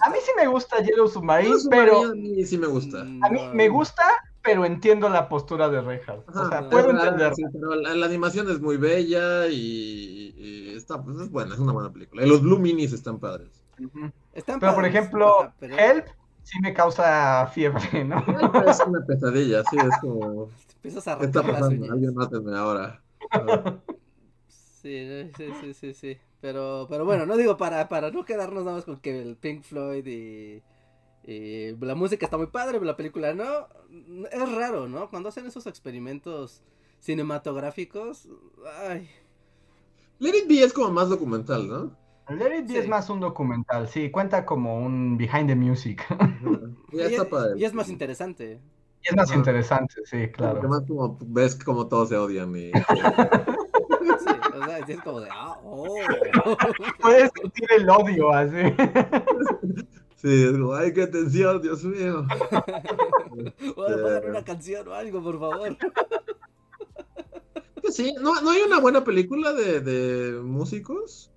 A 0.00 0.10
mí 0.10 0.18
sí 0.24 0.30
me 0.36 0.46
gusta 0.46 0.82
Yellow 0.82 1.08
Submarine, 1.08 1.48
Yellow 1.48 1.58
Submarine 1.58 1.68
pero 1.68 2.04
a 2.04 2.14
mí 2.14 2.44
sí 2.44 2.58
me 2.58 2.66
gusta. 2.66 3.04
mm, 3.04 3.24
a 3.24 3.30
mí 3.30 3.40
me 3.54 3.68
gusta, 3.68 4.04
pero 4.42 4.64
entiendo 4.64 5.08
la 5.08 5.28
postura 5.28 5.68
de 5.68 5.80
Reinhardt. 5.80 6.28
O 6.34 6.42
Ajá, 6.42 6.48
sea, 6.48 6.60
no, 6.62 6.70
puedo 6.70 6.90
es 6.90 6.96
rara, 6.96 7.08
entender. 7.10 7.34
sí, 7.34 7.44
pero 7.52 7.74
la, 7.74 7.94
la 7.94 8.06
animación 8.06 8.50
es 8.50 8.60
muy 8.60 8.76
bella 8.76 9.46
y, 9.48 10.34
y 10.36 10.74
está, 10.76 11.02
pues 11.02 11.18
es 11.18 11.30
buena, 11.30 11.54
es 11.54 11.60
una 11.60 11.72
buena 11.72 11.92
película. 11.92 12.24
Y 12.24 12.28
los 12.28 12.42
Blue 12.42 12.58
Minis 12.58 12.92
están 12.92 13.18
padres. 13.20 13.59
Están 14.32 14.60
Pero 14.60 14.74
por 14.74 14.84
ejemplo, 14.84 15.40
ajá, 15.42 15.54
pero 15.58 15.78
Help 15.78 16.06
sí 16.42 16.58
me 16.60 16.74
causa 16.74 17.46
fiebre, 17.48 18.04
¿no? 18.04 18.18
Es 18.66 18.80
una 18.86 19.04
pesadilla, 19.04 19.62
sí, 19.70 19.76
es 19.76 19.98
como. 20.00 20.48
Empiezas 20.76 21.08
a 21.08 21.18
¿Qué 21.18 21.26
está 21.26 21.42
pasando? 21.42 21.92
Alguien 21.92 22.14
mátenme 22.14 22.56
ahora. 22.56 23.02
Ah, 23.32 23.78
Sí, 24.48 25.30
sí, 25.36 25.52
sí, 25.60 25.74
sí, 25.74 25.94
sí. 25.94 26.18
Pero, 26.40 26.86
pero 26.88 27.04
bueno, 27.04 27.26
no 27.26 27.36
digo 27.36 27.58
para, 27.58 27.88
para 27.88 28.10
no 28.10 28.24
quedarnos 28.24 28.64
nada 28.64 28.76
más 28.76 28.86
con 28.86 28.98
que 28.98 29.20
el 29.20 29.36
Pink 29.36 29.62
Floyd 29.62 30.06
y, 30.06 30.62
y 31.30 31.76
la 31.76 31.94
música 31.94 32.24
está 32.24 32.38
muy 32.38 32.46
padre, 32.46 32.72
pero 32.72 32.86
la 32.86 32.96
película 32.96 33.34
no. 33.34 33.68
Es 34.32 34.52
raro, 34.52 34.88
¿no? 34.88 35.10
Cuando 35.10 35.28
hacen 35.28 35.46
esos 35.46 35.66
experimentos 35.66 36.62
cinematográficos, 36.98 38.26
ay, 38.88 39.08
Let 40.18 40.36
It 40.36 40.48
Be 40.48 40.62
es 40.62 40.72
como 40.72 40.90
más 40.90 41.08
documental, 41.08 41.68
¿no? 41.68 41.96
Let 42.30 42.58
It 42.58 42.66
Be 42.66 42.72
Sí. 42.72 42.78
es 42.78 42.88
más 42.88 43.10
un 43.10 43.20
documental, 43.20 43.88
sí, 43.88 44.10
cuenta 44.10 44.44
como 44.44 44.78
un 44.78 45.16
behind 45.16 45.48
the 45.48 45.56
music. 45.56 46.06
Ya 46.92 47.04
y, 47.08 47.12
está 47.14 47.22
es, 47.22 47.28
padre. 47.28 47.52
y 47.58 47.64
es 47.64 47.74
más 47.74 47.88
interesante. 47.88 48.60
Y 49.02 49.08
es 49.08 49.16
más 49.16 49.30
Ajá. 49.30 49.38
interesante, 49.38 49.94
sí, 50.04 50.28
claro. 50.28 50.58
Además, 50.60 50.82
como 50.86 51.18
ves 51.26 51.56
como 51.56 51.88
todos 51.88 52.08
se 52.10 52.16
odian. 52.16 52.54
Y... 52.56 52.72
Sí, 54.20 54.26
o 54.54 54.64
sea, 54.64 54.78
es 54.78 55.00
como 55.02 55.20
de, 55.20 55.28
ah, 55.32 55.58
oh. 55.64 55.94
Puedes 57.00 57.30
sentir 57.40 57.68
el 57.76 57.88
odio 57.88 58.30
así. 58.32 58.56
Sí, 60.16 60.44
es 60.44 60.52
como, 60.52 60.74
ay, 60.74 60.92
qué 60.92 61.06
tensión, 61.06 61.62
Dios 61.62 61.82
mío. 61.84 62.26
Bueno, 63.76 64.02
pongan 64.02 64.28
una 64.28 64.44
canción 64.44 64.86
o 64.88 64.92
algo, 64.94 65.22
por 65.22 65.38
favor. 65.38 65.76
Pues 67.80 67.94
sí, 67.96 68.12
¿no, 68.20 68.40
¿no 68.42 68.50
hay 68.50 68.62
una 68.62 68.80
buena 68.80 69.02
película 69.04 69.52
de, 69.54 69.80
de 69.80 70.40
músicos? 70.42 71.30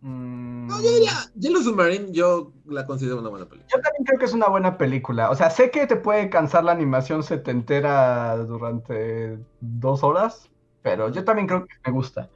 Mm, 0.00 0.66
No, 0.68 0.80
yo 0.82 0.90
diría, 0.92 1.12
Yellow 1.34 1.62
Submarine, 1.62 2.12
yo 2.12 2.52
la 2.66 2.86
considero 2.86 3.18
una 3.20 3.30
buena 3.30 3.48
película. 3.48 3.68
Yo 3.74 3.80
también 3.82 4.04
creo 4.04 4.18
que 4.18 4.24
es 4.26 4.32
una 4.32 4.48
buena 4.48 4.78
película. 4.78 5.30
O 5.30 5.34
sea, 5.34 5.50
sé 5.50 5.70
que 5.70 5.86
te 5.86 5.96
puede 5.96 6.30
cansar 6.30 6.64
la 6.64 6.72
animación 6.72 7.22
setentera 7.22 8.36
durante 8.36 9.38
dos 9.60 10.02
horas, 10.04 10.50
pero 10.82 11.08
yo 11.10 11.24
también 11.24 11.46
creo 11.48 11.66
que 11.66 11.74
me 11.86 11.92
gusta. 11.92 12.30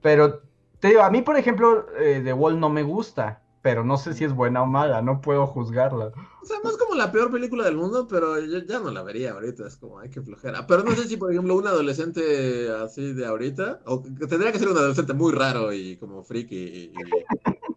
Pero 0.00 0.42
te 0.78 0.88
digo, 0.88 1.02
a 1.02 1.10
mí, 1.10 1.22
por 1.22 1.36
ejemplo, 1.36 1.86
eh, 1.98 2.20
The 2.24 2.32
Wall 2.32 2.58
no 2.58 2.70
me 2.70 2.82
gusta, 2.82 3.42
pero 3.62 3.84
no 3.84 3.96
sé 3.98 4.14
si 4.14 4.24
es 4.24 4.34
buena 4.34 4.62
o 4.62 4.66
mala, 4.66 5.02
no 5.02 5.20
puedo 5.20 5.46
juzgarla. 5.46 6.12
O 6.42 6.46
sea, 6.46 6.56
no 6.64 6.70
es 6.70 6.76
como 6.78 6.94
la 6.94 7.12
peor 7.12 7.30
película 7.30 7.64
del 7.64 7.76
mundo, 7.76 8.06
pero 8.08 8.38
yo 8.40 8.58
ya 8.60 8.80
no 8.80 8.90
la 8.90 9.02
vería 9.02 9.32
ahorita, 9.32 9.66
es 9.66 9.76
como, 9.76 9.98
hay 9.98 10.08
que 10.08 10.22
flojera. 10.22 10.66
Pero 10.66 10.82
no 10.82 10.92
sé 10.92 11.06
si, 11.06 11.16
por 11.16 11.30
ejemplo, 11.30 11.54
un 11.56 11.66
adolescente 11.66 12.70
así 12.70 13.12
de 13.12 13.26
ahorita, 13.26 13.82
o 13.84 14.02
que 14.02 14.26
tendría 14.26 14.50
que 14.52 14.58
ser 14.58 14.68
un 14.68 14.78
adolescente 14.78 15.12
muy 15.12 15.32
raro 15.32 15.72
y 15.72 15.96
como 15.98 16.22
friki 16.24 16.56
y, 16.56 16.92
y 16.92 16.92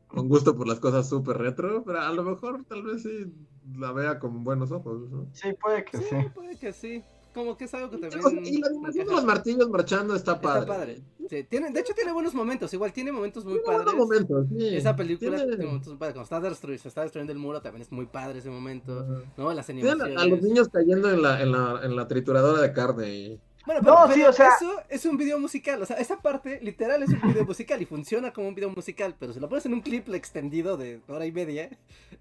con 0.07 0.30
gusto 0.30 0.55
por 0.55 0.68
las 0.68 0.80
cosas 0.80 1.10
súper 1.10 1.38
retro, 1.38 1.84
pero 1.84 1.99
a 1.99 2.11
lo 2.11 2.23
mejor 2.23 2.64
tal 2.65 2.84
vez 2.84 3.03
sí 3.03 3.34
la 3.77 3.91
vea 3.91 4.19
con 4.19 4.43
buenos 4.43 4.72
ojos. 4.72 5.10
¿no? 5.10 5.27
Sí, 5.34 5.49
puede 5.61 5.84
que 5.84 5.97
Sí, 5.97 6.03
sí. 6.10 6.15
puede 6.34 6.57
que 6.57 6.72
sí. 6.73 7.03
Como 7.34 7.57
que 7.57 7.65
es 7.65 7.73
algo 7.73 7.89
que 7.89 7.97
Y 7.97 7.99
también. 8.01 8.61
la 8.61 8.68
animación 8.68 9.07
de 9.07 9.11
los 9.14 9.26
martillos 9.26 9.69
marchando 9.69 10.15
está 10.15 10.39
padre. 10.39 10.61
Está 10.61 10.73
padre. 10.73 11.01
Sí, 11.30 11.43
tiene, 11.49 11.72
de 11.72 11.80
hecho, 11.80 11.93
tiene 11.93 12.11
buenos 12.11 12.34
momentos. 12.35 12.72
Igual 12.73 12.93
tiene 12.93 13.11
momentos 13.11 13.43
muy 13.43 13.53
Tiene 13.53 13.65
padres. 13.65 13.85
buenos 13.85 14.07
momentos, 14.07 14.47
sí. 14.49 14.76
Esa 14.76 14.95
película 14.95 15.38
Tiene- 15.38 15.47
tiene 15.51 15.65
momentos 15.65 15.88
muy 15.89 15.97
padres. 15.97 16.15
Cuando 16.15 16.47
está 16.47 16.49
destru- 16.68 16.77
se 16.77 16.88
está 16.88 17.01
destruyendo 17.01 17.34
el 17.34 17.39
muro, 17.39 17.61
también 17.61 17.81
es 17.81 17.91
muy 17.91 18.05
padre 18.05 18.39
ese 18.39 18.49
momento. 18.49 19.23
Las 19.38 19.69
animaciones. 19.69 20.18
a 20.18 20.26
los 20.27 20.41
niños 20.41 20.69
cayendo 20.69 21.10
en 21.11 21.22
la, 21.22 21.41
en 21.41 21.51
la, 21.51 21.80
en 21.84 21.95
la 21.95 22.07
trituradora 22.07 22.61
de 22.61 22.72
carne 22.73 23.14
y... 23.15 23.39
Bueno, 23.65 23.80
No, 23.81 23.95
pero, 24.03 24.07
sí, 24.14 24.19
pero 24.19 24.30
o 24.30 24.34
sea- 24.34 24.49
eso 24.60 24.72
es 24.89 25.05
un 25.05 25.15
video 25.18 25.39
musical. 25.39 25.81
O 25.81 25.85
sea, 25.85 25.95
esa 25.95 26.19
parte 26.22 26.60
literal 26.61 27.01
es 27.01 27.10
un 27.10 27.22
video 27.31 27.45
musical 27.45 27.81
y 27.81 27.85
funciona 27.85 28.34
como 28.34 28.49
un 28.49 28.55
video 28.55 28.69
musical. 28.69 29.15
Pero 29.18 29.31
si 29.34 29.39
lo 29.39 29.47
pones 29.47 29.65
en 29.65 29.73
un 29.73 29.81
clip 29.81 30.10
extendido 30.14 30.76
de 30.76 30.99
hora 31.07 31.26
y 31.26 31.31
media, 31.31 31.69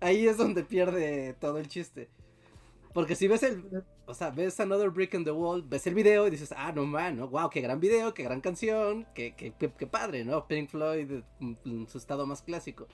ahí 0.01 0.29
es 0.29 0.37
donde 0.37 0.63
pierde 0.63 1.35
todo 1.41 1.59
el 1.59 1.67
chiste. 1.67 2.09
Porque 2.93 3.15
si 3.15 3.29
ves 3.29 3.43
el. 3.43 3.85
O 4.07 4.15
sea, 4.15 4.31
ves 4.31 4.61
Another 4.61 4.91
Brick 4.91 5.15
in 5.15 5.25
the 5.25 5.31
Wall, 5.31 5.63
ves 5.63 5.87
el 5.87 5.95
video 5.95 6.27
y 6.27 6.31
dices, 6.31 6.53
ah, 6.57 6.73
no 6.73 6.85
man, 6.85 7.17
¿no? 7.17 7.29
wow, 7.29 7.49
qué 7.49 7.61
gran 7.61 7.81
video, 7.81 8.13
qué 8.13 8.23
gran 8.23 8.41
canción, 8.41 9.07
qué, 9.15 9.35
qué, 9.35 9.55
qué, 9.59 9.73
qué 9.73 9.87
padre, 9.87 10.25
¿no? 10.25 10.47
Pink 10.47 10.69
Floyd 10.69 11.23
en, 11.41 11.59
en 11.65 11.89
su 11.89 11.99
estado 11.99 12.27
más 12.27 12.43
clásico. 12.43 12.87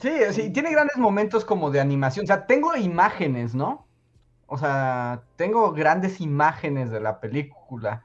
Sí, 0.00 0.10
sí, 0.32 0.50
tiene 0.50 0.70
grandes 0.70 0.96
momentos 0.96 1.44
como 1.44 1.70
de 1.70 1.80
animación. 1.80 2.24
O 2.24 2.26
sea, 2.26 2.46
tengo 2.46 2.76
imágenes, 2.76 3.54
¿no? 3.54 3.86
O 4.46 4.58
sea, 4.58 5.22
tengo 5.36 5.72
grandes 5.72 6.20
imágenes 6.20 6.90
de 6.90 7.00
la 7.00 7.20
película. 7.20 8.04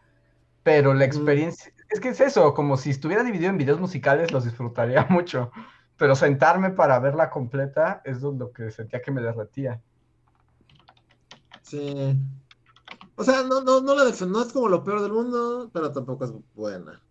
Pero 0.63 0.93
la 0.93 1.05
experiencia. 1.05 1.73
Es 1.89 1.99
que 1.99 2.09
es 2.09 2.21
eso, 2.21 2.53
como 2.53 2.77
si 2.77 2.89
estuviera 2.89 3.23
dividido 3.23 3.49
en 3.49 3.57
videos 3.57 3.79
musicales, 3.79 4.31
los 4.31 4.45
disfrutaría 4.45 5.05
mucho. 5.09 5.51
Pero 5.97 6.15
sentarme 6.15 6.71
para 6.71 6.99
verla 6.99 7.29
completa 7.29 8.01
es 8.03 8.21
lo 8.21 8.51
que 8.51 8.71
sentía 8.71 9.01
que 9.01 9.11
me 9.11 9.21
derretía. 9.21 9.81
Sí. 11.61 12.15
O 13.15 13.23
sea, 13.23 13.43
no, 13.43 13.61
no, 13.61 13.79
no 13.81 13.95
la 13.95 14.03
no 14.25 14.41
es 14.41 14.51
como 14.53 14.67
lo 14.69 14.83
peor 14.83 15.01
del 15.01 15.13
mundo, 15.13 15.69
pero 15.71 15.91
tampoco 15.91 16.25
es 16.25 16.31
buena. 16.55 17.01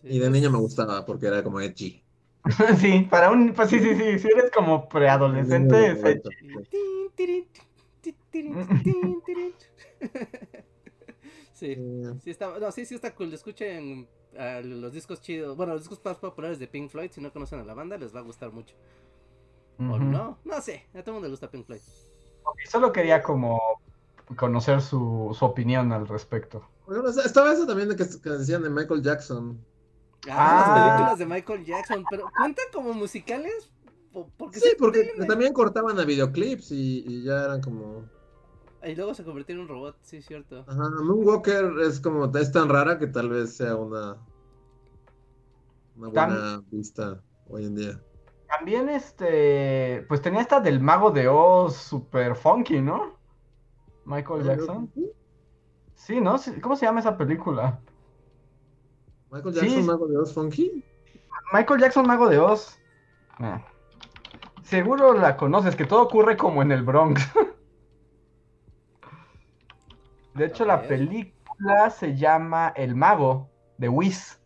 Sí, 0.00 0.08
Y 0.08 0.18
de 0.18 0.26
es- 0.26 0.30
niño 0.32 0.50
me 0.50 0.58
gustaba 0.58 1.04
porque 1.04 1.26
era 1.26 1.42
como 1.42 1.60
edgy. 1.60 2.02
Sí, 2.78 3.06
para 3.10 3.30
un. 3.30 3.52
Pues 3.54 3.70
sí, 3.70 3.78
sí, 3.78 3.94
sí. 3.94 4.18
Si 4.18 4.28
eres 4.28 4.50
como 4.50 4.88
preadolescente, 4.88 5.92
es 5.92 6.02
edgy. 6.04 6.22
Sí, 11.52 11.76
sí 12.24 12.30
está, 12.30 12.58
no, 12.58 12.72
sí, 12.72 12.84
sí 12.84 12.94
está 12.96 13.14
cool. 13.14 13.32
Escuchen 13.32 14.08
ah, 14.38 14.60
los 14.62 14.92
discos 14.92 15.20
chidos, 15.20 15.56
bueno, 15.56 15.72
los 15.74 15.82
discos 15.82 16.00
más 16.04 16.16
populares 16.18 16.58
de 16.58 16.66
Pink 16.68 16.90
Floyd. 16.90 17.10
Si 17.12 17.20
no 17.20 17.32
conocen 17.32 17.60
a 17.60 17.64
la 17.64 17.74
banda, 17.74 17.96
les 17.96 18.14
va 18.14 18.20
a 18.20 18.22
gustar 18.22 18.50
mucho. 18.52 18.74
O 19.78 19.82
no, 19.98 20.38
no 20.44 20.60
sé, 20.60 20.86
a 20.94 21.00
todo 21.02 21.10
el 21.10 21.12
mundo 21.14 21.26
le 21.28 21.30
gusta 21.32 21.50
Pink 21.50 21.66
Floyd. 21.66 21.80
Ok, 22.44 22.58
Solo 22.68 22.92
quería 22.92 23.22
como 23.22 23.60
conocer 24.36 24.80
su, 24.80 25.34
su 25.38 25.44
opinión 25.44 25.92
al 25.92 26.06
respecto. 26.08 26.66
bueno, 26.86 27.08
estaba 27.08 27.52
eso 27.52 27.66
también 27.66 27.88
de 27.88 27.96
que, 27.96 28.04
que 28.20 28.30
decían 28.30 28.62
de 28.62 28.70
Michael 28.70 29.02
Jackson. 29.02 29.58
Ah, 30.28 30.30
Ah. 30.30 30.66
las 30.76 30.92
películas 30.94 31.18
de 31.18 31.26
Michael 31.26 31.64
Jackson, 31.64 32.04
pero 32.08 32.24
¿cuentan 32.36 32.66
como 32.72 32.92
musicales? 32.94 33.70
Po- 34.12 34.30
Porque 34.38 34.60
Sí, 34.60 34.68
porque 34.78 35.02
tienen- 35.04 35.26
también 35.26 35.52
cortaban 35.52 35.98
a 35.98 36.04
videoclips 36.04 36.70
y, 36.70 37.04
y 37.06 37.24
ya 37.24 37.44
eran 37.46 37.60
como... 37.60 38.04
Y 38.84 38.94
luego 38.96 39.14
se 39.14 39.24
convirtió 39.24 39.54
en 39.54 39.60
un 39.62 39.68
robot, 39.68 39.96
sí, 40.02 40.20
cierto. 40.22 40.64
Ajá, 40.66 40.90
Moonwalker 41.04 41.72
es 41.82 42.00
como, 42.00 42.26
es 42.36 42.50
tan 42.52 42.68
rara 42.68 42.98
que 42.98 43.06
tal 43.06 43.28
vez 43.28 43.56
sea 43.56 43.76
una, 43.76 44.16
una 45.96 46.08
Tam- 46.10 46.12
buena 46.28 46.62
vista 46.70 47.20
hoy 47.48 47.66
en 47.66 47.76
día. 47.76 48.00
También 48.48 48.88
este, 48.88 50.04
pues 50.08 50.20
tenía 50.20 50.40
esta 50.40 50.60
del 50.60 50.80
mago 50.80 51.10
de 51.10 51.28
Oz 51.28 51.76
super 51.76 52.34
funky, 52.34 52.80
¿no? 52.80 53.16
Michael 54.04 54.42
Jackson. 54.44 54.90
Sí, 55.94 56.20
¿no? 56.20 56.36
¿Cómo 56.60 56.74
se 56.76 56.84
llama 56.86 57.00
esa 57.00 57.16
película? 57.16 57.78
Michael 59.30 59.54
Sí. 59.54 59.60
Jackson, 59.60 59.86
Mago 59.86 60.06
de 60.08 60.18
Oz 60.18 60.34
Funky. 60.34 60.84
Michael 61.52 61.80
Jackson, 61.80 62.06
mago 62.06 62.28
de 62.28 62.38
Oz. 62.38 62.78
Ah. 63.38 63.64
Seguro 64.62 65.14
la 65.14 65.36
conoces, 65.36 65.76
que 65.76 65.84
todo 65.86 66.02
ocurre 66.02 66.36
como 66.36 66.62
en 66.62 66.72
el 66.72 66.82
Bronx. 66.82 67.22
De 70.34 70.46
hecho, 70.46 70.64
la 70.64 70.82
película 70.86 71.90
se 71.90 72.16
llama 72.16 72.72
El 72.76 72.94
Mago 72.94 73.50
de 73.78 73.88
Wiz. 73.88 74.38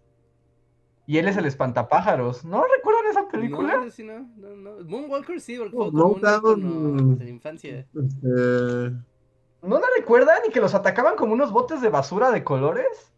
Y 1.08 1.18
él 1.18 1.28
es 1.28 1.36
el 1.36 1.46
espantapájaros. 1.46 2.44
¿No 2.44 2.64
recuerdan 2.64 3.06
esa 3.10 3.28
película? 3.28 3.76
No, 3.76 3.90
sí, 3.90 4.02
no, 4.02 4.28
no, 4.36 4.56
no. 4.56 4.84
Moonwalker 4.84 5.40
sí, 5.40 5.56
porque 5.56 5.76
fue 5.76 5.90
como 5.92 6.06
un 6.08 7.16
de 7.18 7.24
la 7.24 7.30
infancia. 7.30 7.78
Este, 7.94 8.26
¿No 9.62 9.78
la 9.78 9.86
recuerdan? 9.96 10.38
Y 10.48 10.50
que 10.50 10.60
los 10.60 10.74
atacaban 10.74 11.14
como 11.16 11.32
unos 11.32 11.52
botes 11.52 11.80
de 11.80 11.88
basura 11.90 12.32
de 12.32 12.42
colores. 12.42 13.12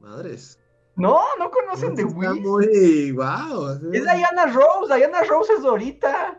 madres. 0.00 0.58
No, 0.94 1.20
no 1.38 1.50
conocen 1.50 1.94
de 1.94 2.02
Está 2.02 2.14
Wiz. 2.32 2.40
muy 2.42 3.12
wow. 3.12 3.70
Es 3.94 4.02
Diana 4.02 4.46
Rose, 4.46 4.94
Diana 4.94 5.22
Rose 5.22 5.54
es 5.54 5.62
Dorita. 5.62 6.36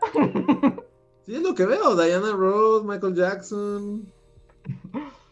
Sí, 1.22 1.34
es 1.34 1.42
lo 1.42 1.54
que 1.54 1.66
veo. 1.66 1.96
Diana 1.96 2.30
Rose, 2.32 2.86
Michael 2.86 3.14
Jackson. 3.16 4.06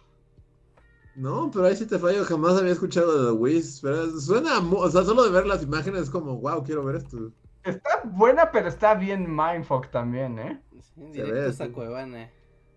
No, 1.14 1.51
pero 1.52 1.66
ahí 1.66 1.76
sí 1.76 1.86
te 1.86 1.98
fallo. 1.98 2.24
Jamás 2.24 2.59
había 2.59 2.72
escuchado 2.72 3.18
de 3.18 3.32
The 3.32 3.39
Wiz. 3.39 3.80
Pero 3.82 4.18
suena, 4.20 4.59
o 4.59 4.90
sea, 4.90 5.05
solo 5.05 5.24
de 5.24 5.30
ver 5.30 5.47
las 5.47 5.62
imágenes 5.62 6.02
es 6.02 6.10
como, 6.10 6.39
wow, 6.39 6.62
quiero 6.64 6.84
ver 6.84 6.97
esto. 6.97 7.30
Está 7.64 8.02
buena, 8.05 8.51
pero 8.51 8.68
está 8.68 8.94
bien 8.94 9.34
mindfuck 9.34 9.90
también, 9.90 10.39
¿eh? 10.39 10.60
Sí, 10.94 11.02
directos 11.12 11.56
sí. 11.56 11.62
a 11.62 11.72
Cuevana. 11.72 12.30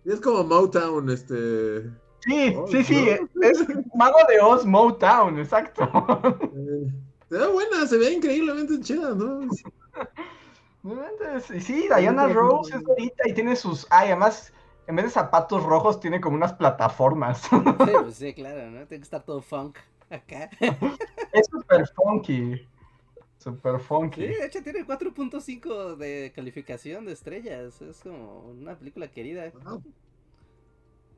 Y 0.04 0.12
es 0.12 0.20
como 0.20 0.44
Motown, 0.44 1.10
este. 1.10 1.90
Sí, 2.20 2.54
Oh, 2.56 2.66
sí, 2.66 2.82
sí, 2.82 3.06
¿no? 3.34 3.42
es 3.42 3.64
Mago 3.94 4.18
de 4.28 4.40
Oz 4.40 4.64
Motown, 4.64 5.38
exacto. 5.38 5.82
eh, 6.56 6.92
se 7.28 7.36
ve 7.36 7.46
buena, 7.48 7.86
se 7.86 7.98
ve 7.98 8.12
increíblemente 8.12 8.80
chida, 8.80 9.14
¿no? 9.14 9.40
Sí, 11.48 11.60
sí, 11.60 11.88
Diana 11.88 12.28
Rose 12.28 12.76
es 12.76 12.84
Dorita 12.84 13.28
y 13.28 13.32
tiene 13.34 13.56
sus... 13.56 13.88
Ay, 13.90 14.08
además, 14.10 14.52
en 14.86 14.96
vez 14.96 15.04
de 15.06 15.10
zapatos 15.10 15.62
rojos, 15.64 16.00
tiene 16.00 16.20
como 16.20 16.36
unas 16.36 16.52
plataformas. 16.54 17.38
Sí, 17.42 17.56
pues 18.02 18.14
sí, 18.16 18.34
claro, 18.34 18.70
¿no? 18.70 18.86
Tiene 18.86 19.00
que 19.00 19.04
estar 19.04 19.22
todo 19.24 19.40
funk 19.42 19.78
acá. 20.10 20.50
Es 21.32 21.46
súper 21.50 21.86
funky. 21.94 22.66
Súper 23.38 23.78
Sí, 23.78 23.84
funky. 23.86 24.26
de 24.26 24.46
hecho 24.46 24.62
tiene 24.62 24.84
4.5 24.84 25.96
de 25.96 26.32
calificación 26.34 27.04
de 27.04 27.12
estrellas. 27.12 27.80
Es 27.80 28.00
como 28.00 28.40
una 28.50 28.76
película 28.76 29.08
querida. 29.08 29.52
Wow. 29.64 29.82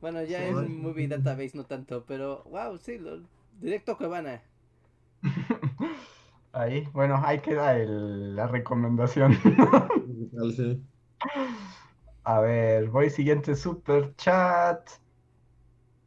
Bueno, 0.01 0.23
ya 0.23 0.39
Sí. 0.39 0.45
en 0.45 0.81
Movie 0.81 1.07
Database 1.07 1.51
no 1.55 1.65
tanto, 1.65 2.05
pero 2.07 2.43
wow, 2.45 2.77
sí, 2.77 2.97
lo- 2.99 3.21
directo 3.59 3.93
a 3.93 3.97
Cuevana. 3.97 4.41
Ahí, 6.53 6.87
bueno, 6.93 7.21
ahí 7.23 7.39
queda 7.41 7.77
el- 7.77 8.35
la 8.35 8.47
recomendación. 8.47 9.33
Sí. 10.55 10.81
A 12.29 12.41
ver, 12.41 12.89
voy 12.89 13.09
siguiente 13.09 13.55
super 13.55 14.15
chat. 14.15 14.87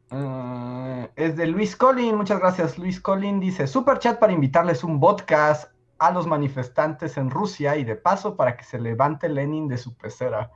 Eh, 0.09 1.11
es 1.17 1.35
de 1.35 1.47
Luis 1.47 1.75
Collin, 1.75 2.15
muchas 2.15 2.39
gracias 2.39 2.77
Luis 2.77 3.01
Collin. 3.01 3.41
Dice, 3.41 3.67
super 3.67 3.99
chat 3.99 4.19
para 4.19 4.31
invitarles 4.31 4.85
un 4.85 5.01
podcast 5.01 5.69
a 5.97 6.11
los 6.11 6.25
manifestantes 6.25 7.17
en 7.17 7.29
Rusia 7.29 7.75
y 7.75 7.83
de 7.83 7.97
paso 7.97 8.37
para 8.37 8.55
que 8.55 8.63
se 8.63 8.79
levante 8.79 9.27
Lenin 9.27 9.67
de 9.67 9.77
su 9.77 9.97
pecera. 9.97 10.49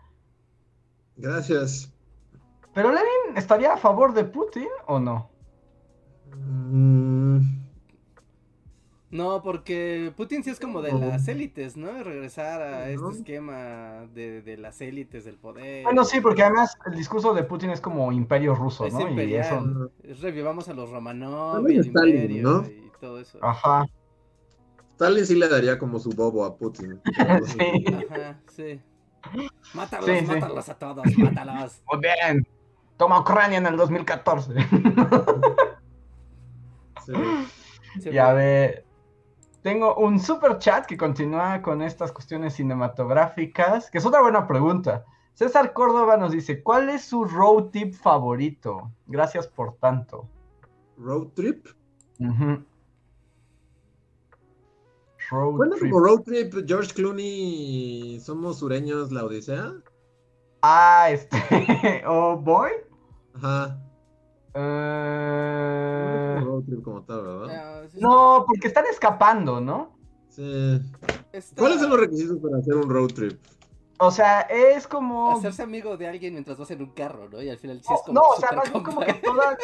Gracias. 1.17 1.93
¿Pero 2.73 2.87
Lenin 2.87 3.35
estaría 3.35 3.73
a 3.73 3.77
favor 3.77 4.13
de 4.13 4.23
Putin 4.23 4.69
o 4.85 5.01
no? 5.01 5.29
Mm, 6.33 7.41
No, 9.17 9.41
porque 9.41 10.13
Putin 10.15 10.43
sí 10.43 10.51
es 10.51 10.59
como 10.59 10.81
de 10.81 10.93
las 10.93 11.27
élites, 11.27 11.75
¿no? 11.75 12.03
Regresar 12.03 12.61
a 12.61 12.89
este 12.89 13.09
esquema 13.09 14.05
de, 14.13 14.41
de 14.43 14.57
las 14.57 14.79
élites 14.81 15.25
del 15.25 15.37
poder. 15.37 15.83
Bueno, 15.83 16.05
sí, 16.05 16.21
porque 16.21 16.43
además 16.43 16.77
el 16.85 16.95
discurso 16.95 17.33
de 17.33 17.43
Putin 17.43 17.71
es 17.71 17.81
como 17.81 18.11
imperio 18.11 18.53
ruso, 18.55 18.85
Es 18.85 18.93
¿no? 18.93 19.01
Y 19.01 19.09
imperial. 19.11 19.41
eso... 19.45 19.91
Es 20.03 20.21
Revivamos 20.21 20.69
a 20.69 20.73
los 20.73 20.89
Romanov 20.91 21.51
y 21.51 21.53
También 21.55 21.79
el 21.79 21.87
Stalin, 21.87 22.15
imperio 22.15 22.43
¿no? 22.43 22.65
y 22.67 22.91
todo 23.01 23.19
eso. 23.19 23.39
Ajá. 23.41 23.85
Stalin 24.91 25.25
sí 25.25 25.35
le 25.35 25.47
daría 25.47 25.77
como 25.79 25.99
su 25.99 26.09
bobo 26.11 26.45
a 26.45 26.55
Putin. 26.55 26.99
Sí. 27.45 27.85
Ajá, 28.09 28.39
sí. 28.55 28.79
Mátalos, 29.73 30.05
Sí, 30.05 30.19
sí. 30.19 30.25
mátalos 30.25 30.69
a 30.69 30.73
todos, 30.77 31.05
mátalos. 31.17 31.81
Muy 31.91 32.01
bien. 32.01 32.47
Toma 32.97 33.19
Ucrania 33.19 33.57
en 33.57 33.65
el 33.67 33.77
2014. 33.77 34.53
Sí. 37.05 37.13
Sí, 38.01 38.09
Y 38.11 38.17
a 38.17 38.31
güey. 38.33 38.35
ver, 38.35 38.86
tengo 39.61 39.95
un 39.95 40.19
super 40.19 40.57
chat 40.59 40.85
que 40.85 40.97
continúa 40.97 41.61
con 41.61 41.81
estas 41.81 42.11
cuestiones 42.11 42.53
cinematográficas, 42.53 43.89
que 43.89 43.97
es 43.97 44.05
otra 44.05 44.21
buena 44.21 44.47
pregunta. 44.47 45.05
César 45.33 45.73
Córdoba 45.73 46.17
nos 46.17 46.31
dice, 46.31 46.63
¿cuál 46.63 46.89
es 46.89 47.03
su 47.05 47.25
road 47.25 47.65
tip 47.69 47.93
favorito? 47.93 48.91
Gracias 49.05 49.47
por 49.47 49.75
tanto. 49.75 50.27
Road 50.97 51.27
trip. 51.35 51.67
Road 55.29 55.57
¿Cuándo 55.57 55.75
trip. 55.75 55.91
como 55.91 56.03
road 56.03 56.21
trip 56.21 56.53
George 56.65 56.93
Clooney 56.93 58.19
somos 58.19 58.59
sureños 58.59 59.11
la 59.11 59.25
Odisea? 59.25 59.73
Ah, 60.61 61.09
este. 61.11 61.37
oh, 62.07 62.37
boy. 62.37 62.71
Ajá. 63.35 63.79
Eh, 64.59 66.03
No 66.03 66.39
es 66.39 66.43
como 66.43 66.55
road 66.55 66.63
trip 66.65 66.83
como 66.83 67.01
tal, 67.03 67.21
¿verdad? 67.23 67.55
Ah, 67.55 67.87
sí, 67.91 67.99
No, 68.01 68.43
porque 68.47 68.67
están 68.67 68.85
escapando, 68.89 69.61
¿no? 69.61 69.95
Sí. 70.29 70.81
está- 71.31 71.61
¿Cuáles 71.61 71.79
son 71.79 71.89
los 71.91 71.99
requisitos 71.99 72.37
para 72.39 72.57
hacer 72.57 72.75
un 72.75 72.89
road 72.89 73.07
trip? 73.09 73.39
O 73.99 74.11
sea, 74.11 74.41
es 74.41 74.87
como. 74.87 75.31
Hacerse 75.37 75.63
amigo 75.63 75.97
de 75.97 76.07
alguien 76.07 76.33
mientras 76.33 76.57
vas 76.57 76.69
en 76.71 76.81
un 76.81 76.91
carro, 76.91 77.29
¿no? 77.29 77.41
Y 77.41 77.49
al 77.49 77.57
final 77.57 77.81
sí 77.81 77.87
No, 77.89 77.95
es 77.95 78.01
como 78.03 78.13
no, 78.13 78.21
o 78.29 78.39
sea, 78.39 78.51
más 78.51 78.71
bien 78.71 78.83
como 78.83 79.01
que 79.01 79.13
toda. 79.13 79.57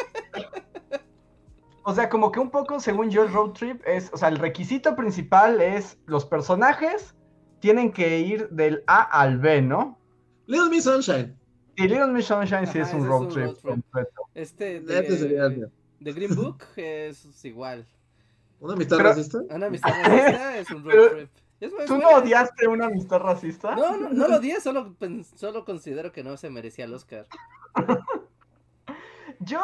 O 1.84 1.94
sea, 1.94 2.08
como 2.08 2.32
que 2.32 2.40
un 2.40 2.50
poco, 2.50 2.80
según 2.80 3.10
yo, 3.10 3.22
el 3.24 3.32
road 3.32 3.50
trip 3.52 3.82
es. 3.86 4.10
O 4.12 4.16
sea, 4.16 4.28
el 4.28 4.38
requisito 4.38 4.96
principal 4.96 5.60
es 5.60 5.98
los 6.06 6.24
personajes 6.24 7.14
tienen 7.60 7.92
que 7.92 8.18
ir 8.20 8.48
del 8.50 8.82
A 8.86 9.02
al 9.02 9.38
B, 9.38 9.62
¿no? 9.62 9.98
Little 10.46 10.68
Miss 10.70 10.84
Sunshine. 10.84 11.36
Y 11.76 11.82
Little 11.88 12.08
Miss 12.08 12.26
Sunshine 12.26 12.66
sí 12.66 12.78
Ajá, 12.80 12.88
es 12.88 12.94
un 12.94 13.06
road 13.06 13.22
es 13.22 13.26
un 13.28 13.32
trip 13.34 13.44
road 13.44 13.54
trip. 13.54 13.64
completo. 13.70 14.22
Este 14.34 14.76
Este 14.76 15.16
sería 15.18 15.48
de, 15.48 15.54
el- 15.54 15.70
de 16.00 16.12
Green 16.12 16.34
Book 16.34 16.62
es 16.76 17.44
igual. 17.44 17.86
¿Una 18.60 18.74
amistad 18.74 18.96
Pero- 18.98 19.08
racista? 19.10 19.38
Una 19.50 19.66
amistad 19.66 19.90
racista 19.90 20.58
es 20.58 20.70
un 20.70 20.84
road 20.84 20.92
Pero- 20.92 21.10
trip. 21.16 21.28
Es, 21.60 21.70
¿Tú 21.86 21.94
no 21.96 22.02
buena. 22.02 22.18
odiaste 22.18 22.68
una 22.68 22.86
amistad 22.86 23.20
racista? 23.20 23.74
No, 23.74 23.96
no, 23.96 24.10
no 24.10 24.28
lo 24.28 24.36
odié, 24.36 24.60
solo, 24.60 24.94
solo 25.36 25.64
considero 25.64 26.12
que 26.12 26.22
no 26.22 26.36
se 26.36 26.50
merecía 26.50 26.84
el 26.84 26.92
Oscar. 26.94 27.26
Yo, 29.40 29.60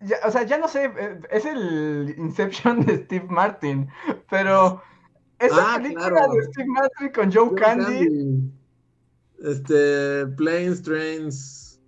ya- 0.00 0.18
o 0.26 0.30
sea, 0.30 0.42
ya 0.44 0.58
no 0.58 0.68
sé, 0.68 0.84
eh, 0.96 1.20
es 1.30 1.44
el 1.44 2.14
Inception 2.18 2.84
de 2.84 3.04
Steve 3.04 3.26
Martin, 3.28 3.88
pero 4.30 4.82
esa 5.38 5.74
Ah, 5.74 5.76
película 5.78 6.08
claro. 6.10 6.32
de 6.34 6.42
Steve 6.44 6.68
Martin 6.68 7.08
con 7.12 7.32
Joe 7.32 7.46
John 7.48 7.54
Candy, 7.56 8.50
Este, 9.44 10.26
Planes, 10.36 10.82
Trains. 10.82 11.80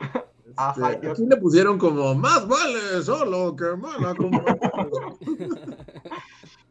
Este, 0.00 0.52
Ajá, 0.56 1.00
yo- 1.00 1.10
aquí 1.12 1.26
le 1.26 1.36
pusieron 1.38 1.78
como 1.78 2.14
más 2.14 2.46
vale 2.46 3.02
solo 3.02 3.56
que 3.56 3.64
mala 3.76 4.14
compañía". 4.14 4.58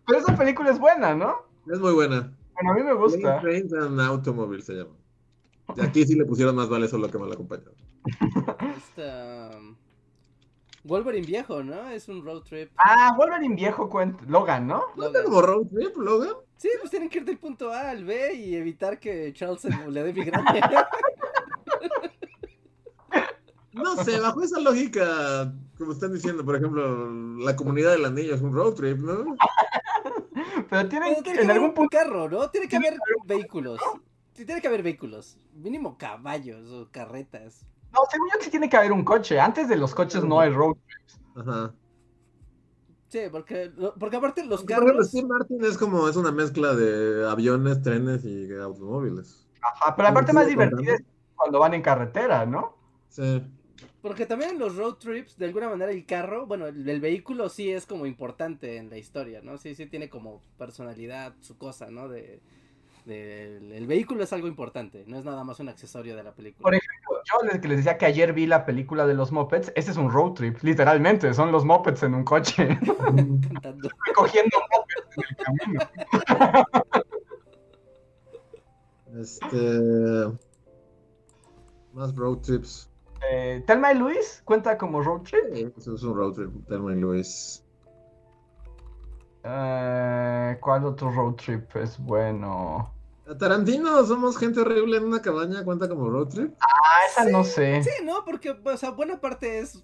pero 0.08 0.20
esa 0.20 0.38
película 0.38 0.72
es 0.72 0.80
buena, 0.80 1.14
¿no? 1.14 1.36
Es 1.72 1.80
muy 1.80 1.94
buena. 1.94 2.34
Bueno, 2.54 2.72
a 2.72 2.74
mí 2.76 2.84
me 2.84 2.94
Planes, 2.96 3.14
gusta. 3.16 3.42
Trains 3.42 3.74
and 3.74 4.00
Automobile 4.00 4.62
se 4.62 4.74
llama. 4.74 4.96
Y 5.76 5.82
aquí 5.82 6.06
sí 6.06 6.16
le 6.16 6.26
pusieron 6.26 6.56
más 6.56 6.70
vale 6.70 6.88
solo 6.88 7.10
que 7.10 7.18
mala 7.18 7.36
compañía. 7.36 7.70
Esta, 8.78 9.58
um, 9.58 9.76
Wolverine 10.84 11.26
viejo, 11.26 11.64
¿no? 11.64 11.90
Es 11.90 12.08
un 12.10 12.24
road 12.24 12.44
trip. 12.44 12.70
Ah, 12.78 13.14
Wolverine 13.18 13.56
viejo 13.56 13.90
cuenta, 13.90 14.24
Logan, 14.28 14.68
¿no? 14.68 14.84
¿No 14.98 15.06
Logan. 15.06 15.24
como 15.24 15.42
road 15.42 15.68
trip, 15.68 15.96
Logan? 15.98 16.34
Sí, 16.64 16.70
pues 16.80 16.92
tienen 16.92 17.10
que 17.10 17.18
ir 17.18 17.26
del 17.26 17.38
punto 17.38 17.74
A 17.74 17.90
al 17.90 18.06
B 18.06 18.36
y 18.36 18.56
evitar 18.56 18.98
que 18.98 19.34
Charles 19.34 19.60
se 19.60 19.70
le 19.70 20.02
dé 20.02 20.14
migraña. 20.14 20.62
No 23.74 23.96
sé, 24.04 24.20
bajo 24.20 24.42
esa 24.44 24.60
lógica, 24.60 25.52
como 25.80 25.94
están 25.94 26.14
diciendo, 26.14 26.46
por 26.46 26.56
ejemplo, 26.56 27.12
la 27.40 27.56
comunidad 27.56 27.92
del 27.92 28.06
anillo 28.06 28.36
es 28.36 28.42
un 28.42 28.54
road 28.54 28.76
trip, 28.76 29.00
¿no? 29.00 29.36
Pero 30.70 30.88
tienen, 30.88 31.16
Pero 31.16 31.24
tiene 31.24 31.24
que 31.24 31.32
en 31.32 31.38
haber 31.38 31.52
algún 31.52 31.70
un 31.70 31.74
punto, 31.74 31.98
carro, 31.98 32.30
¿no? 32.30 32.50
Tiene 32.52 32.68
que 32.68 32.78
haber 32.78 32.98
vehículos. 33.26 33.80
Sí, 34.34 34.46
tiene 34.46 34.62
que 34.62 34.68
haber 34.68 34.84
vehículos. 34.84 35.40
Mínimo 35.56 35.98
caballos 35.98 36.70
o 36.72 36.88
carretas. 36.92 37.66
no, 37.92 38.02
según 38.12 38.30
yo 38.32 38.42
sí 38.42 38.52
tiene 38.52 38.70
que 38.70 38.78
haber 38.78 38.92
un 38.92 39.04
coche. 39.04 39.40
Antes 39.40 39.68
de 39.68 39.76
los 39.76 39.96
coches 39.96 40.24
no 40.24 40.40
hay 40.40 40.52
road. 40.52 40.78
Ajá. 41.36 41.74
Sí, 43.14 43.20
porque, 43.32 43.72
porque 44.00 44.16
aparte 44.16 44.44
los 44.44 44.64
Por 44.64 44.72
ejemplo, 44.72 44.94
carros... 44.94 45.10
Steve 45.10 45.28
Martin 45.28 45.64
es 45.64 45.78
como, 45.78 46.10
es 46.10 46.16
una 46.16 46.32
mezcla 46.32 46.74
de 46.74 47.30
aviones, 47.30 47.80
trenes 47.84 48.26
y 48.26 48.52
automóviles. 48.56 49.46
Ajá, 49.62 49.96
pero 49.96 50.08
la 50.08 50.16
parte 50.16 50.34
más 50.34 50.48
divertida 50.48 50.96
es 50.96 51.04
cuando 51.36 51.60
van 51.60 51.76
en 51.76 51.84
carretera, 51.84 52.48
¿no? 52.48 52.76
Sí. 53.10 53.44
Porque 54.02 54.26
también 54.26 54.50
en 54.50 54.58
los 54.58 54.76
road 54.78 54.96
trips, 54.96 55.38
de 55.38 55.46
alguna 55.46 55.70
manera 55.70 55.92
el 55.92 56.08
carro, 56.08 56.48
bueno, 56.48 56.66
el, 56.66 56.90
el 56.90 57.00
vehículo 57.00 57.50
sí 57.50 57.70
es 57.70 57.86
como 57.86 58.08
importante 58.08 58.78
en 58.78 58.90
la 58.90 58.98
historia, 58.98 59.42
¿no? 59.44 59.60
Sí, 59.60 59.76
sí 59.76 59.86
tiene 59.86 60.10
como 60.10 60.42
personalidad, 60.58 61.36
su 61.42 61.56
cosa, 61.56 61.92
¿no? 61.92 62.10
De, 62.10 62.42
el 63.06 63.88
vehículo 63.88 64.24
es 64.24 64.34
algo 64.34 64.48
importante, 64.48 65.04
no 65.08 65.18
es 65.18 65.26
nada 65.26 65.44
más 65.44 65.60
un 65.60 65.70
accesorio 65.70 66.16
de 66.16 66.24
la 66.24 66.34
película. 66.34 66.64
Por 66.64 66.76
ejemplo, 66.76 67.22
yo 67.26 67.48
les, 67.48 67.62
que 67.62 67.68
les 67.68 67.78
decía 67.78 67.98
que 67.98 68.06
ayer 68.06 68.34
vi 68.34 68.46
la 68.46 68.66
película 68.66 69.06
de 69.06 69.14
los 69.14 69.32
Muppets, 69.32 69.72
ese 69.76 69.92
es 69.92 69.98
un 69.98 70.12
road 70.12 70.34
trip, 70.34 70.58
literalmente, 70.62 71.34
son 71.34 71.52
los 71.52 71.66
Muppets 71.66 72.04
en 72.04 72.14
un 72.14 72.24
coche, 72.24 72.68
recogiendo 74.08 74.58
Muppets 74.72 75.18
en 75.18 75.24
el 75.30 75.36
camino. 75.46 75.80
Este. 79.20 80.38
Más 81.94 82.16
road 82.16 82.38
trips. 82.40 82.90
Eh, 83.30 83.64
Telma 83.68 83.94
y 83.94 83.98
Luis 83.98 84.42
cuenta 84.44 84.78
como 84.78 85.02
road 85.02 85.22
trip. 85.22 85.44
Sí, 85.54 85.74
eso 85.78 85.96
es 85.96 86.04
un 86.04 86.16
road 86.16 86.34
trip, 86.34 86.68
Thelma 86.68 86.94
y 86.94 87.00
Luis. 87.00 87.64
Eh, 89.44 90.58
¿Cuál 90.62 90.86
otro 90.86 91.12
road 91.12 91.36
trip 91.36 91.76
es 91.76 92.00
bueno? 92.00 92.93
Tarantino, 93.40 94.06
somos 94.06 94.38
gente 94.38 94.60
horrible 94.60 94.98
en 94.98 95.06
una 95.06 95.22
cabaña, 95.22 95.64
cuenta 95.64 95.88
como 95.88 96.10
road 96.10 96.28
trip. 96.28 96.54
Ah, 96.60 97.00
esa 97.10 97.30
no 97.30 97.44
sé. 97.44 97.82
Sí, 97.84 98.04
¿no? 98.04 98.26
Porque, 98.26 98.52
o 98.52 98.78
sea, 98.78 98.92
buena 98.92 99.20
parte 99.20 99.60
es... 99.60 99.84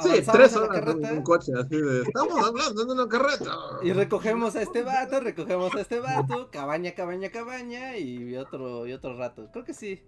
Sí, 0.00 0.10
tres 0.32 0.56
horas 0.56 0.84
en 0.88 1.18
un 1.18 1.22
coche, 1.22 1.52
así 1.56 1.76
de. 1.76 2.02
Estamos 2.02 2.44
hablando 2.44 2.82
en 2.82 2.90
una 2.90 3.08
carreta. 3.08 3.52
Y 3.80 3.92
recogemos 3.92 4.56
a 4.56 4.62
este 4.62 4.82
vato, 4.82 5.20
recogemos 5.20 5.72
a 5.72 5.80
este 5.80 6.00
vato, 6.00 6.50
cabaña, 6.50 6.96
cabaña, 6.96 7.30
cabaña 7.30 7.96
y 7.96 8.36
otro, 8.36 8.88
y 8.88 8.92
otro 8.92 9.16
rato. 9.16 9.48
Creo 9.52 9.64
que 9.64 9.72
sí. 9.72 10.02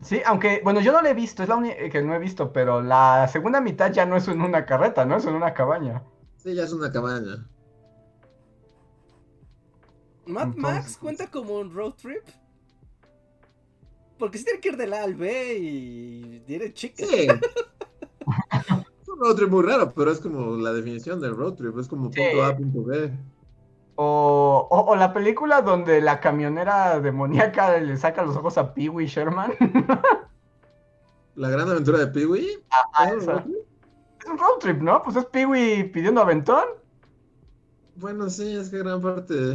Sí, 0.00 0.22
aunque, 0.24 0.62
bueno, 0.64 0.80
yo 0.80 0.92
no 0.92 1.02
la 1.02 1.10
he 1.10 1.14
visto, 1.14 1.42
es 1.42 1.50
la 1.50 1.56
única 1.56 1.76
que 1.90 2.00
no 2.00 2.14
he 2.14 2.18
visto, 2.18 2.54
pero 2.54 2.80
la 2.80 3.28
segunda 3.28 3.60
mitad 3.60 3.92
ya 3.92 4.06
no 4.06 4.16
es 4.16 4.26
en 4.28 4.40
una 4.40 4.64
carreta, 4.64 5.04
¿no? 5.04 5.18
Es 5.18 5.26
en 5.26 5.34
una 5.34 5.52
cabaña. 5.52 6.02
Sí, 6.38 6.54
ya 6.54 6.64
es 6.64 6.72
una 6.72 6.90
cabaña. 6.90 7.46
Mad 10.30 10.44
Entonces- 10.48 10.62
Max 10.62 10.96
cuenta 10.98 11.30
como 11.30 11.58
un 11.58 11.72
road 11.74 11.92
trip. 11.94 12.22
Porque 14.18 14.38
si 14.38 14.44
tiene 14.44 14.60
que 14.60 14.68
ir 14.68 14.76
del 14.76 14.92
A 14.94 15.02
al 15.04 15.14
B 15.14 15.58
y 15.58 16.40
tiene 16.46 16.72
chicas. 16.74 17.08
Sí. 17.08 17.26
es 19.02 19.08
un 19.08 19.18
road 19.18 19.34
trip 19.36 19.48
muy 19.48 19.62
raro, 19.64 19.92
pero 19.94 20.10
es 20.12 20.20
como 20.20 20.56
la 20.56 20.72
definición 20.72 21.20
del 21.20 21.36
road 21.36 21.54
trip. 21.54 21.78
Es 21.78 21.88
como 21.88 22.12
Sí. 22.12 22.20
punto 22.20 22.44
A, 22.44 22.56
punto 22.56 22.84
B. 22.84 23.10
O, 23.96 24.66
o, 24.70 24.80
o 24.92 24.96
la 24.96 25.12
película 25.12 25.60
donde 25.62 26.00
la 26.00 26.20
camionera 26.20 27.00
demoníaca 27.00 27.78
le 27.78 27.96
saca 27.98 28.22
los 28.22 28.36
ojos 28.36 28.56
a 28.58 28.72
Pee 28.74 28.88
Wee 28.88 29.06
Sherman. 29.06 29.52
La 31.36 31.48
gran 31.48 31.70
aventura 31.70 31.98
de 31.98 32.08
Pee-Wee. 32.08 32.58
Ah, 32.92 33.06
¿Es 33.08 33.12
un 33.14 33.20
esa. 33.22 33.32
road 33.32 33.42
trip? 33.44 33.56
Es 34.20 34.26
un 34.26 34.38
road 34.38 34.58
trip, 34.60 34.82
¿no? 34.82 35.02
Pues 35.02 35.16
es 35.16 35.24
Pee 35.26 35.46
Wee 35.46 35.84
pidiendo 35.84 36.20
aventón. 36.20 36.64
Bueno, 37.96 38.28
sí, 38.28 38.56
es 38.56 38.68
que 38.68 38.78
gran 38.78 39.00
parte. 39.00 39.54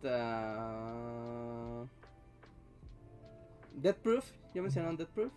Esta. 0.00 1.86
Death 3.74 3.96
Proof. 4.02 4.24
¿Ya 4.54 4.62
mencionaron 4.62 4.96
Death 4.96 5.10
Proof? 5.10 5.32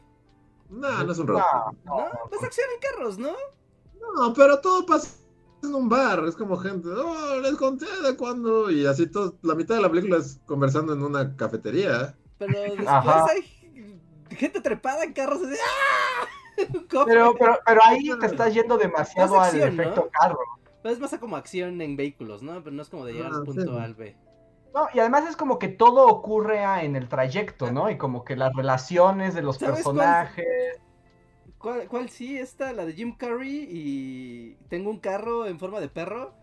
No, 0.69 1.03
no 1.03 1.11
es 1.11 1.19
un 1.19 1.27
road 1.27 1.41
No. 1.85 1.97
No, 1.97 2.09
pues 2.29 2.43
acción 2.43 2.67
en 2.73 2.79
carros, 2.91 3.17
¿no? 3.17 3.33
No, 4.15 4.33
pero 4.33 4.59
todo 4.59 4.85
pasa 4.85 5.17
en 5.63 5.75
un 5.75 5.87
bar. 5.89 6.23
Es 6.27 6.35
como 6.35 6.57
gente, 6.57 6.87
oh, 6.89 7.39
les 7.41 7.55
conté 7.55 7.85
de 8.01 8.15
cuándo. 8.15 8.71
Y 8.71 8.85
así 8.85 9.07
todo, 9.07 9.35
la 9.41 9.55
mitad 9.55 9.75
de 9.75 9.81
la 9.81 9.89
película 9.89 10.17
es 10.17 10.39
conversando 10.45 10.93
en 10.93 11.03
una 11.03 11.35
cafetería. 11.35 12.15
Pero 12.37 12.53
después 12.61 12.87
Ajá. 12.87 13.25
hay 13.29 13.99
gente 14.31 14.61
trepada 14.61 15.03
en 15.03 15.13
carros 15.13 15.41
así. 15.43 15.55
¡ah! 15.55 16.27
Pero, 17.07 17.33
pero, 17.37 17.57
pero 17.65 17.81
ahí 17.83 18.07
te 18.19 18.27
estás 18.27 18.53
yendo 18.53 18.77
demasiado 18.77 19.37
Más 19.37 19.49
al 19.49 19.55
acción, 19.55 19.75
¿no? 19.75 19.81
efecto 19.83 20.09
carro. 20.11 20.37
Pero 20.83 20.93
es 20.93 20.99
más 21.01 21.17
como 21.19 21.35
acción 21.35 21.81
en 21.81 21.97
vehículos, 21.97 22.43
¿no? 22.43 22.63
Pero 22.63 22.75
no 22.75 22.83
es 22.83 22.89
como 22.89 23.05
de 23.05 23.13
llegar 23.13 23.31
Ah, 23.33 23.37
al 23.37 23.43
punto 23.43 23.63
sí. 23.63 23.69
A 23.75 23.83
al 23.83 23.95
B. 23.95 24.15
No, 24.73 24.87
y 24.93 24.99
además 24.99 25.29
es 25.29 25.37
como 25.37 25.59
que 25.59 25.67
todo 25.67 26.07
ocurre 26.07 26.63
en 26.83 26.95
el 26.95 27.07
trayecto, 27.07 27.71
¿no? 27.71 27.91
Y 27.91 27.97
como 27.97 28.23
que 28.23 28.35
las 28.35 28.53
relaciones 28.55 29.35
de 29.35 29.43
los 29.43 29.59
personajes. 29.59 30.81
¿Cuál, 31.59 31.87
¿Cuál 31.87 32.09
sí? 32.09 32.37
Esta, 32.37 32.73
la 32.73 32.83
de 32.85 32.93
Jim 32.93 33.15
Carrey 33.15 33.67
y 33.69 34.55
tengo 34.69 34.89
un 34.89 34.99
carro 34.99 35.45
en 35.45 35.59
forma 35.59 35.79
de 35.79 35.87
perro. 35.87 36.33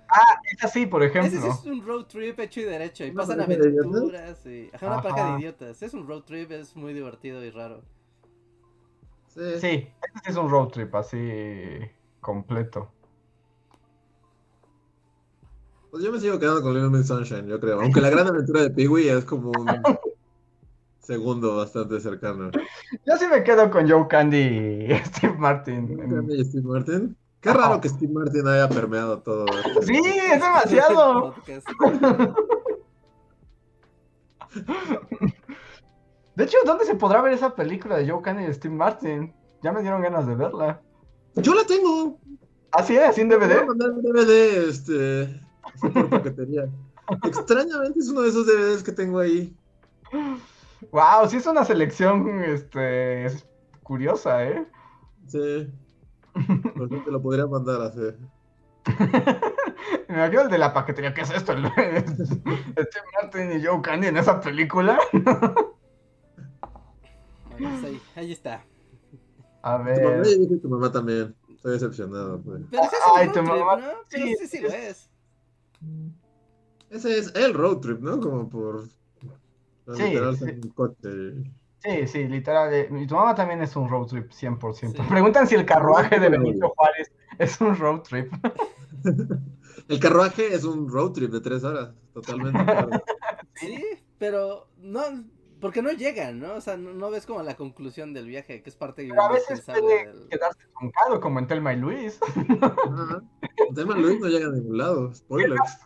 Esa 0.57 0.69
sí, 0.69 0.87
por 0.87 1.03
Ese 1.03 1.19
ejemplo. 1.19 1.41
sí 1.43 1.59
es 1.61 1.67
un 1.67 1.85
road 1.85 2.05
trip 2.07 2.39
hecho 2.41 2.61
y 2.61 2.65
derecho 2.65 3.05
y 3.05 3.11
¿Una 3.11 3.23
pasan 3.23 3.41
aventuras 3.43 4.47
y... 4.47 4.71
Ajá, 4.73 4.87
una 4.87 4.95
Ajá. 4.97 5.03
pareja 5.03 5.33
de 5.33 5.41
idiotas. 5.41 5.83
Es 5.83 5.93
un 5.93 6.07
road 6.07 6.23
trip, 6.23 6.51
es 6.53 6.75
muy 6.75 6.95
divertido 6.95 7.45
y 7.45 7.51
raro. 7.51 7.83
Sí. 9.29 9.59
Sí, 9.61 9.67
ese 10.03 10.19
sí 10.25 10.31
es 10.31 10.37
un 10.37 10.49
road 10.51 10.69
trip 10.69 10.95
así 10.95 11.81
completo. 12.21 12.91
Pues 15.91 16.05
yo 16.05 16.13
me 16.13 16.21
sigo 16.21 16.39
quedando 16.39 16.63
con 16.63 16.73
Little 16.75 16.91
Miss 16.91 17.09
Sunshine, 17.09 17.47
yo 17.49 17.59
creo. 17.59 17.81
Aunque 17.81 18.01
la 18.01 18.11
gran 18.11 18.27
aventura 18.29 18.63
de 18.63 18.71
Pee-wee 18.71 19.09
es 19.09 19.25
como 19.25 19.51
un 19.51 19.67
segundo 21.01 21.57
bastante 21.57 21.99
cercano. 22.01 22.51
Yo 23.05 23.17
sí 23.17 23.27
me 23.27 23.43
quedo 23.43 23.71
con 23.71 23.89
Joe 23.91 24.07
Candy 24.09 24.37
y 24.39 24.89
Steve 25.07 25.35
Martin. 25.37 25.99
en- 26.01 26.31
¿Y 26.31 26.45
Steve 26.45 26.63
Martin? 26.67 27.17
Qué 27.41 27.53
raro 27.53 27.81
que 27.81 27.89
Steve 27.89 28.13
Martin 28.13 28.47
haya 28.47 28.69
permeado 28.69 29.19
todo. 29.21 29.47
esto. 29.47 29.83
Sí, 29.83 29.97
es 30.33 30.41
demasiado. 30.41 31.35
De 36.37 36.45
hecho, 36.45 36.57
¿dónde 36.65 36.85
se 36.85 36.95
podrá 36.95 37.21
ver 37.23 37.33
esa 37.33 37.55
película 37.55 37.97
de 37.97 38.09
Joe 38.09 38.23
Candy 38.23 38.45
y 38.45 38.55
Steve 38.55 38.75
Martin? 38.75 39.35
Ya 39.63 39.73
me 39.73 39.83
dieron 39.83 40.01
ganas 40.03 40.27
de 40.27 40.35
verla. 40.35 40.81
Yo 41.35 41.55
la 41.55 41.65
tengo. 41.65 42.19
¿Ah, 42.73 42.83
sí? 42.83 42.97
¿Así 42.99 43.21
en 43.21 43.29
Te 43.29 43.37
voy 43.37 43.45
a 43.45 43.49
DVD? 43.49 43.67
mandar 43.67 43.91
un 43.91 44.03
DVD, 44.03 44.69
este, 44.69 45.41
por 45.81 46.09
paquetería. 46.11 46.69
Extrañamente 47.25 47.99
es 47.99 48.09
uno 48.09 48.23
de 48.23 48.29
esos 48.29 48.47
DVDs 48.47 48.83
que 48.83 48.93
tengo 48.93 49.19
ahí. 49.19 49.55
Wow, 50.93 51.29
sí 51.29 51.37
es 51.39 51.47
una 51.47 51.65
selección, 51.65 52.43
este, 52.45 53.25
es 53.27 53.47
curiosa, 53.83 54.45
¿eh? 54.45 54.67
Sí. 55.27 55.69
Por 56.75 56.87
eso 56.93 57.03
te 57.05 57.11
lo 57.11 57.21
podría 57.21 57.47
mandar 57.47 57.81
así. 57.83 58.01
Me 60.09 60.17
imagino 60.17 60.43
el 60.43 60.49
de 60.51 60.59
la 60.59 60.73
paquetería, 60.73 61.13
¿qué 61.15 61.21
es 61.23 61.31
esto? 61.31 61.53
Steve 61.53 63.07
Martin 63.21 63.53
y 63.61 63.65
Joe 63.65 63.81
Candy 63.83 64.09
en 64.09 64.17
esa 64.17 64.41
película. 64.41 64.99
Bueno, 65.13 65.77
pues 67.81 67.85
ahí, 67.85 68.03
ahí 68.17 68.33
está. 68.33 68.65
A 69.63 69.77
Tu 69.79 69.85
mamá 69.85 69.91
ver. 70.17 70.27
y 70.27 70.39
dije 70.39 70.57
tu 70.57 70.69
mamá 70.69 70.91
también. 70.91 71.35
Estoy 71.55 71.73
decepcionado. 71.73 72.41
pues. 72.43 72.63
Pero 72.71 72.83
ese 72.85 72.97
es 72.97 73.03
Ay, 73.15 73.27
tu 73.29 73.35
trip, 73.35 73.45
mamá- 73.47 73.77
¿no? 73.77 73.87
Pero 74.09 74.27
sí, 74.27 74.37
sí, 74.41 74.47
sí, 74.47 74.61
lo 74.63 74.69
es. 74.71 75.10
Ese 76.91 77.19
es 77.19 77.35
el 77.35 77.55
road 77.55 77.79
trip, 77.79 78.01
¿no? 78.01 78.21
Como 78.21 78.49
por. 78.49 78.85
Sí, 79.95 80.03
literal, 80.03 80.37
sí. 80.37 80.45
en 80.45 80.61
un 80.65 80.71
coche. 80.71 81.09
Sí, 81.79 82.07
sí, 82.07 82.29
literal. 82.29 82.73
eh, 82.75 82.89
Mi 82.91 83.07
tu 83.07 83.15
mamá 83.15 83.35
también 83.35 83.63
es 83.63 83.75
un 83.77 83.89
road 83.89 84.07
trip, 84.07 84.31
100%. 84.31 85.03
Sí. 85.03 85.09
Preguntan 85.09 85.47
si 85.47 85.55
el 85.55 85.65
carruaje 85.65 86.19
de. 86.21 86.29
Benito 86.29 86.69
Juárez 86.77 87.11
es 87.39 87.61
un 87.61 87.77
road 87.77 88.01
trip. 88.03 88.33
El 89.89 89.99
carruaje 89.99 90.55
es 90.55 90.63
un 90.65 90.89
road 90.89 91.13
trip 91.13 91.33
de 91.33 91.41
tres 91.41 91.65
horas. 91.65 91.93
Totalmente. 92.15 92.61
Sí, 93.55 93.83
pero 94.19 94.69
no, 94.79 95.01
porque 95.61 95.83
no 95.83 95.91
llegan, 95.93 96.41
¿no? 96.41 96.55
O 96.55 96.61
sea, 96.61 96.77
no, 96.77 96.93
no 96.95 97.11
ves 97.11 97.27
como 97.27 97.43
la 97.43 97.57
conclusión 97.57 98.13
del 98.15 98.27
viaje, 98.27 98.63
que 98.63 98.71
es 98.71 98.77
parte 98.77 99.07
Pero 99.09 99.23
a 99.23 99.33
veces 99.33 99.61
puede 99.61 100.07
del- 100.07 100.29
quedarse 100.29 100.59
truncado, 100.79 101.21
como 101.21 101.39
en 101.39 101.47
Telma 101.47 101.73
y 101.75 101.77
Luis. 101.77 102.19
Ajá. 102.63 103.23
El 103.69 103.75
tema 103.75 103.97
Luis 103.97 104.19
no 104.21 104.29
llega 104.29 104.49
a 104.49 104.53
ningún 104.53 104.79
lado. 104.79 105.15
Spoilers. 105.15 105.79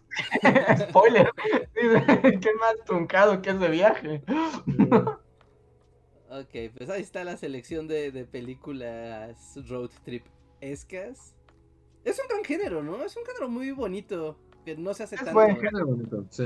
Spoiler. 0.88 1.30
Dice, 1.74 2.38
Qué 2.40 2.54
más 2.54 2.74
truncado 2.86 3.42
que 3.42 3.50
ese 3.50 3.68
viaje. 3.68 4.22
Ok, 6.30 6.72
pues 6.76 6.90
ahí 6.90 7.02
está 7.02 7.22
la 7.24 7.36
selección 7.36 7.86
de, 7.86 8.10
de 8.10 8.24
películas 8.24 9.58
road 9.68 9.90
trip 10.04 10.24
escas. 10.60 11.34
Es 12.04 12.18
un 12.20 12.26
gran 12.28 12.44
género, 12.44 12.82
¿no? 12.82 13.02
Es 13.04 13.16
un 13.16 13.24
género 13.24 13.48
muy 13.48 13.70
bonito, 13.70 14.38
que 14.64 14.76
no 14.76 14.94
se 14.94 15.04
hace 15.04 15.14
Es 15.16 15.24
tanto. 15.24 15.34
buen 15.34 15.56
Género 15.60 15.96
Sí. 16.30 16.44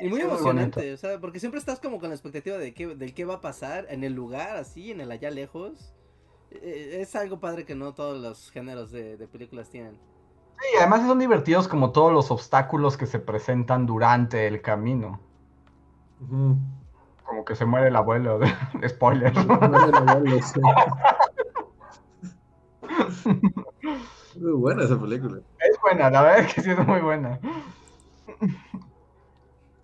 Y 0.00 0.08
muy 0.08 0.20
emocionante, 0.20 0.92
o 0.92 0.96
sea, 0.96 1.18
porque 1.20 1.40
siempre 1.40 1.58
estás 1.58 1.80
como 1.80 1.98
con 1.98 2.10
la 2.10 2.14
expectativa 2.14 2.58
de 2.58 2.74
qué, 2.74 2.94
del 2.94 3.14
qué 3.14 3.24
va 3.24 3.34
a 3.34 3.40
pasar 3.40 3.86
en 3.90 4.04
el 4.04 4.12
lugar, 4.12 4.56
así, 4.56 4.90
en 4.90 5.00
el 5.00 5.10
allá 5.10 5.30
lejos. 5.30 5.94
Eh, 6.50 6.98
Es 7.00 7.16
algo 7.16 7.40
padre 7.40 7.64
que 7.64 7.74
no 7.74 7.94
todos 7.94 8.20
los 8.20 8.50
géneros 8.50 8.90
de, 8.92 9.16
de 9.16 9.26
películas 9.26 9.70
tienen. 9.70 9.94
Sí, 10.58 10.66
además 10.78 11.06
son 11.06 11.18
divertidos 11.18 11.68
como 11.68 11.92
todos 11.92 12.12
los 12.12 12.30
obstáculos 12.30 12.96
que 12.96 13.06
se 13.06 13.18
presentan 13.18 13.86
durante 13.86 14.46
el 14.46 14.62
camino. 14.62 15.20
Como 17.26 17.44
que 17.44 17.54
se 17.56 17.64
muere 17.66 17.88
el 17.88 17.96
abuelo. 17.96 18.38
de- 18.38 18.48
Spoiler. 18.88 19.34
Sí. 19.34 20.60
Muy 24.40 24.52
buena 24.52 24.84
esa 24.84 25.00
película. 25.00 25.38
Buena, 25.86 26.10
la 26.10 26.22
verdad 26.22 26.38
es 26.40 26.54
que 26.54 26.62
sí 26.62 26.70
es 26.70 26.86
muy 26.86 27.00
buena. 27.00 27.38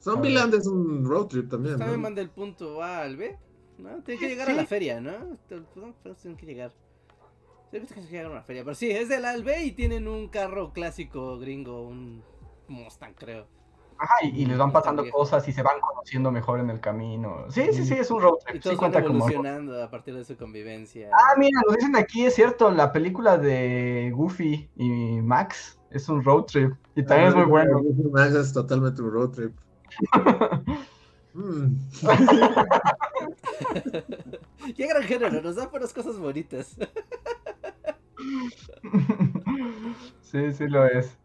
Zombieland 0.00 0.52
es 0.54 0.66
un 0.66 1.04
road 1.04 1.26
trip 1.26 1.48
también. 1.48 1.78
También 1.78 2.00
¿no? 2.00 2.02
manda 2.02 2.20
el 2.20 2.30
punto 2.30 2.82
A 2.82 3.02
al 3.02 3.16
B, 3.16 3.38
¿no? 3.78 4.02
Tiene 4.02 4.20
que 4.20 4.28
llegar 4.28 4.46
Sí. 4.48 4.52
a 4.52 4.56
la 4.56 4.66
feria, 4.66 5.00
¿no? 5.00 5.12
Pues, 5.48 5.62
no, 5.76 5.94
pues, 6.02 6.16
tienen 6.18 6.36
que 6.36 6.46
llegar. 6.46 6.72
Tienen 7.70 7.88
que 7.88 8.00
llegar 8.02 8.26
a 8.26 8.30
una 8.30 8.42
feria, 8.42 8.64
pero 8.64 8.74
sí, 8.74 8.90
es 8.90 9.08
del 9.08 9.24
A 9.24 9.30
al 9.30 9.44
B 9.44 9.62
y 9.64 9.72
tienen 9.72 10.08
un 10.08 10.28
carro 10.28 10.72
clásico 10.72 11.38
gringo, 11.38 11.82
un 11.86 12.22
Mustang, 12.68 13.14
creo. 13.14 13.46
Ajá, 13.98 14.14
y, 14.24 14.42
y 14.42 14.46
les 14.46 14.58
van 14.58 14.72
pasando 14.72 15.08
cosas 15.08 15.46
y 15.46 15.52
se 15.52 15.62
van 15.62 15.78
conociendo 15.80 16.32
mejor 16.32 16.58
en 16.58 16.70
el 16.70 16.80
camino. 16.80 17.44
Sí, 17.50 17.66
sí, 17.72 17.84
sí, 17.86 17.94
es 17.94 18.10
un 18.10 18.20
road 18.20 18.34
Y 18.48 18.58
trip. 18.58 18.62
Sí 18.64 18.68
todos 18.70 18.80
van 18.80 18.90
cuenta 18.90 19.06
como. 19.06 19.18
evolucionando 19.20 19.80
a 19.80 19.88
partir 19.88 20.14
de 20.16 20.24
su 20.24 20.36
convivencia. 20.36 21.10
Ah, 21.12 21.34
mira, 21.38 21.60
nos 21.64 21.76
dicen 21.76 21.94
aquí, 21.94 22.24
es 22.24 22.34
cierto, 22.34 22.70
la 22.72 22.90
película 22.92 23.38
de 23.38 24.10
Goofy 24.12 24.68
y 24.74 24.90
Max 25.22 25.78
es 25.94 26.08
un 26.08 26.22
road 26.24 26.44
trip. 26.44 26.72
Y 26.94 27.02
también 27.02 27.30
es 27.30 27.34
muy 27.36 27.44
bueno. 27.44 27.80
Es 28.40 28.52
totalmente 28.52 29.02
un 29.02 29.10
road 29.12 29.30
trip. 29.30 29.52
Mm. 31.34 31.76
Qué 34.76 34.86
gran 34.86 35.02
género, 35.04 35.40
nos 35.40 35.56
da 35.56 35.66
buenas 35.68 35.94
cosas 35.94 36.18
bonitas. 36.18 36.76
Sí, 40.22 40.52
sí 40.52 40.66
lo 40.68 40.86
es. 40.86 41.16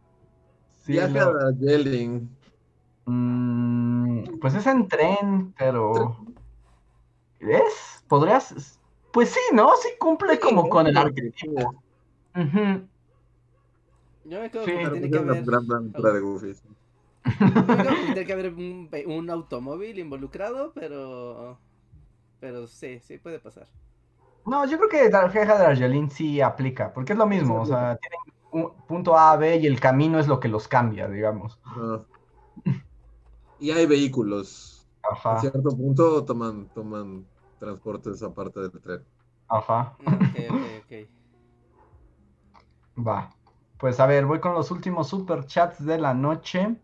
Sí, 0.84 0.94
Viaje 0.94 1.20
lo- 1.20 1.30
a 1.30 1.52
Darjeeling. 1.52 2.28
Mm, 3.06 4.24
pues 4.42 4.56
es 4.56 4.66
en 4.68 4.88
tren, 4.88 5.54
pero... 5.58 6.18
¿Es? 7.40 8.04
¿Podrías? 8.08 8.80
Pues 9.14 9.30
sí, 9.30 9.40
¿no? 9.54 9.70
Sí 9.82 9.90
cumple 10.00 10.40
como 10.40 10.68
con 10.68 10.88
el 10.88 10.98
arquetipo. 10.98 11.76
Ujú. 12.36 12.88
Yo 14.30 14.42
me 14.42 14.52
quedo 14.52 14.66
Sí, 14.66 14.72
con 14.72 14.84
que 14.84 14.90
tiene 14.92 15.10
que 15.10 15.18
haber, 15.20 15.46
tiene 18.14 18.26
que 18.26 18.34
haber 18.34 18.54
un, 18.54 19.30
automóvil 19.30 20.00
involucrado, 20.00 20.74
pero... 20.74 21.58
Pero 22.40 22.68
sí, 22.68 23.00
sí 23.00 23.18
puede 23.18 23.40
pasar. 23.40 23.68
No, 24.46 24.66
yo 24.66 24.78
creo 24.78 24.90
que 24.90 25.10
la 25.10 25.32
queja 25.32 25.58
de 25.58 25.66
Argelín 25.66 26.10
sí 26.10 26.42
aplica, 26.42 26.94
porque 26.94 27.14
es 27.14 27.20
lo 27.20 27.26
mismo, 27.26 27.62
o 27.62 27.66
sea, 27.66 27.98
tienen 27.98 28.20
un 28.52 28.74
punto 28.86 29.18
A, 29.18 29.36
B 29.38 29.58
y 29.58 29.66
el 29.66 29.80
camino 29.80 30.20
es 30.20 30.28
lo 30.28 30.40
que 30.40 30.48
los 30.48 30.68
cambia, 30.68 31.08
digamos. 31.08 31.60
Y 33.60 33.72
hay 33.72 33.86
vehículos. 33.86 34.88
A 35.04 35.12
Ajá, 35.12 35.40
cierto 35.40 35.76
punto 35.76 36.26
toman, 36.26 36.70
toman 36.70 37.26
transportes 37.60 38.22
aparte 38.24 38.60
del 38.60 38.72
tren. 38.82 39.06
ajá. 39.48 39.96
Ok, 40.00 40.36
ok, 40.52 40.64
ok. 40.84 40.92
Va. 42.98 43.37
Pues 43.78 44.00
a 44.00 44.08
ver, 44.08 44.26
voy 44.26 44.40
con 44.40 44.54
los 44.54 44.72
últimos 44.72 45.08
super 45.10 45.46
chats 45.46 45.86
de 45.86 46.00
la 46.00 46.14
noche. 46.14 46.76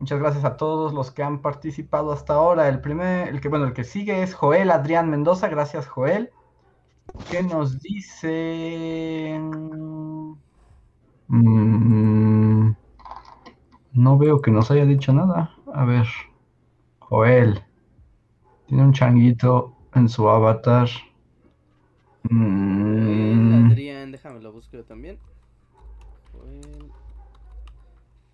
Muchas 0.00 0.18
gracias 0.18 0.44
a 0.44 0.56
todos 0.56 0.92
los 0.92 1.10
que 1.10 1.22
han 1.22 1.40
participado 1.42 2.12
hasta 2.12 2.34
ahora. 2.34 2.68
El 2.68 2.80
primer, 2.80 3.28
el 3.28 3.40
que, 3.40 3.48
bueno, 3.48 3.66
el 3.66 3.72
que 3.72 3.84
sigue 3.84 4.22
es 4.22 4.34
Joel 4.34 4.70
Adrián 4.70 5.10
Mendoza. 5.10 5.48
Gracias, 5.48 5.88
Joel. 5.88 6.30
¿Qué 7.30 7.42
nos 7.42 7.80
dice? 7.80 9.38
Mm, 11.28 12.70
no 13.92 14.18
veo 14.18 14.40
que 14.40 14.50
nos 14.50 14.70
haya 14.70 14.84
dicho 14.86 15.12
nada. 15.12 15.54
A 15.72 15.84
ver. 15.84 16.06
Joel. 16.98 17.62
Tiene 18.66 18.82
un 18.82 18.92
changuito 18.92 19.74
en 19.94 20.08
su 20.08 20.28
avatar. 20.28 20.88
Mm. 22.24 23.70
Adrián, 23.70 24.12
déjame 24.12 24.40
lo 24.40 24.52
busco 24.52 24.82
también. 24.84 25.18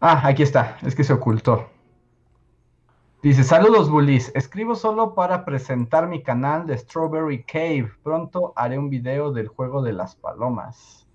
Ah, 0.01 0.21
aquí 0.27 0.43
está, 0.43 0.77
es 0.83 0.95
que 0.95 1.05
se 1.05 1.13
ocultó. 1.13 1.71
Dice, 3.23 3.43
saludos 3.43 3.89
bullies, 3.89 4.31
escribo 4.35 4.75
solo 4.75 5.15
para 5.15 5.47
presentar 5.47 6.07
mi 6.09 6.23
canal 6.23 6.67
de 6.67 6.77
Strawberry 6.77 7.43
Cave. 7.45 7.91
Pronto 8.03 8.53
haré 8.55 8.79
un 8.79 8.91
video 8.91 9.33
del 9.33 9.49
juego 9.49 9.81
de 9.83 9.95
las 9.95 10.15
palomas. 10.15 11.07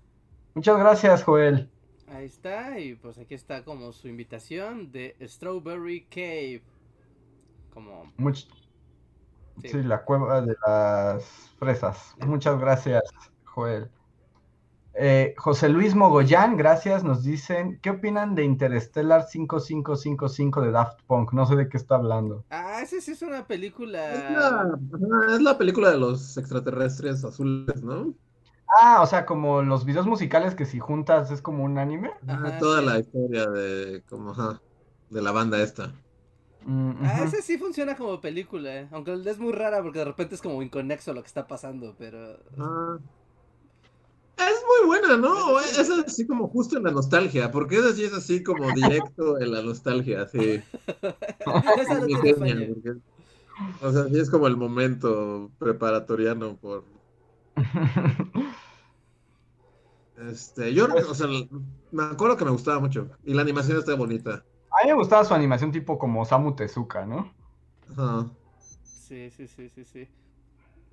Muchas 0.54 0.76
gracias, 0.76 1.22
Joel. 1.22 1.70
Ahí 2.08 2.24
está, 2.26 2.80
y 2.80 2.96
pues 2.96 3.16
aquí 3.18 3.34
está 3.34 3.62
como 3.64 3.92
su 3.92 4.08
invitación 4.08 4.90
de 4.90 5.14
Strawberry 5.22 6.06
Cave. 6.06 6.62
Como... 7.72 8.12
Much- 8.18 8.48
Sí. 9.62 9.68
sí, 9.68 9.82
la 9.82 10.04
cueva 10.04 10.40
de 10.40 10.56
las 10.66 11.22
fresas. 11.58 12.16
Muchas 12.26 12.58
gracias, 12.58 13.02
Joel. 13.44 13.90
Eh, 14.94 15.34
José 15.38 15.68
Luis 15.68 15.94
Mogollán, 15.94 16.56
gracias, 16.56 17.04
nos 17.04 17.22
dicen, 17.22 17.78
¿qué 17.82 17.90
opinan 17.90 18.34
de 18.34 18.44
Interstellar 18.44 19.22
5555 19.28 20.60
de 20.62 20.70
Daft 20.72 21.00
Punk? 21.06 21.32
No 21.32 21.46
sé 21.46 21.56
de 21.56 21.68
qué 21.68 21.76
está 21.76 21.96
hablando. 21.96 22.44
Ah, 22.50 22.82
esa 22.82 23.00
sí 23.00 23.12
es 23.12 23.22
una 23.22 23.46
película. 23.46 24.12
Es 24.12 24.30
la, 24.30 24.48
ajá, 24.48 25.34
es 25.34 25.40
la 25.42 25.56
película 25.56 25.90
de 25.90 25.98
los 25.98 26.36
extraterrestres 26.36 27.24
azules, 27.24 27.82
¿no? 27.82 28.12
Ah, 28.82 29.02
o 29.02 29.06
sea, 29.06 29.26
como 29.26 29.62
los 29.62 29.84
videos 29.84 30.06
musicales 30.06 30.54
que 30.54 30.64
si 30.66 30.78
juntas 30.80 31.30
es 31.30 31.42
como 31.42 31.64
un 31.64 31.78
anime. 31.78 32.10
Ajá, 32.26 32.58
toda 32.58 32.80
sí. 32.80 32.86
la 32.86 32.98
historia 32.98 33.46
de 33.46 34.02
como 34.08 34.32
de 35.10 35.22
la 35.22 35.32
banda 35.32 35.60
esta. 35.62 35.92
Mm, 36.62 36.92
Ah, 37.02 37.22
ujú. 37.22 37.24
esa 37.24 37.42
sí 37.42 37.58
funciona 37.58 37.96
como 37.96 38.20
película, 38.20 38.80
eh, 38.80 38.88
aunque 38.92 39.14
es 39.26 39.38
muy 39.38 39.52
rara 39.52 39.82
porque 39.82 40.00
de 40.00 40.04
repente 40.04 40.34
es 40.34 40.42
como 40.42 40.62
inconexo 40.62 41.12
lo 41.14 41.22
que 41.22 41.26
está 41.28 41.46
pasando, 41.46 41.94
pero... 41.98 42.38
Ah. 42.58 42.98
Es 44.48 44.62
muy 44.66 44.86
buena, 44.88 45.16
¿no? 45.16 45.60
Es 45.60 45.90
así 45.90 46.26
como 46.26 46.48
justo 46.48 46.76
en 46.78 46.84
la 46.84 46.90
nostalgia, 46.90 47.50
porque 47.50 47.76
esa 47.76 47.92
sí 47.94 48.04
es 48.04 48.12
así 48.12 48.42
como 48.42 48.72
directo 48.72 49.38
en 49.40 49.52
la 49.52 49.62
nostalgia, 49.62 50.26
sí. 50.26 50.64
Esa 51.76 51.98
no 52.00 52.06
Sí, 52.08 52.16
tiene 52.20 52.34
genial, 52.34 52.64
falla. 52.64 52.66
porque- 52.66 53.00
o 53.80 53.92
sea, 53.92 54.04
sí 54.08 54.20
es 54.20 54.30
como 54.30 54.46
el 54.48 54.56
momento 54.56 55.52
preparatoriano 55.58 56.58
por 56.58 56.86
este, 60.16 60.74
yo, 60.74 60.86
o 61.08 61.14
sea, 61.14 61.26
me 61.90 62.02
acuerdo 62.04 62.36
que 62.36 62.44
me 62.44 62.50
gustaba 62.50 62.80
mucho 62.80 63.10
y 63.22 63.34
la 63.34 63.42
animación 63.42 63.78
está 63.78 63.94
bonita. 63.94 64.44
A 64.70 64.84
mí 64.84 64.90
me 64.90 64.94
gustaba 64.94 65.24
su 65.24 65.34
animación 65.34 65.72
tipo 65.72 65.98
como 65.98 66.24
Samu 66.24 66.54
Tezuka, 66.54 67.06
¿no? 67.06 67.34
Ajá. 67.90 68.30
Sí, 68.84 69.30
sí, 69.30 69.48
sí, 69.48 69.68
sí, 69.68 69.84
sí. 69.84 70.08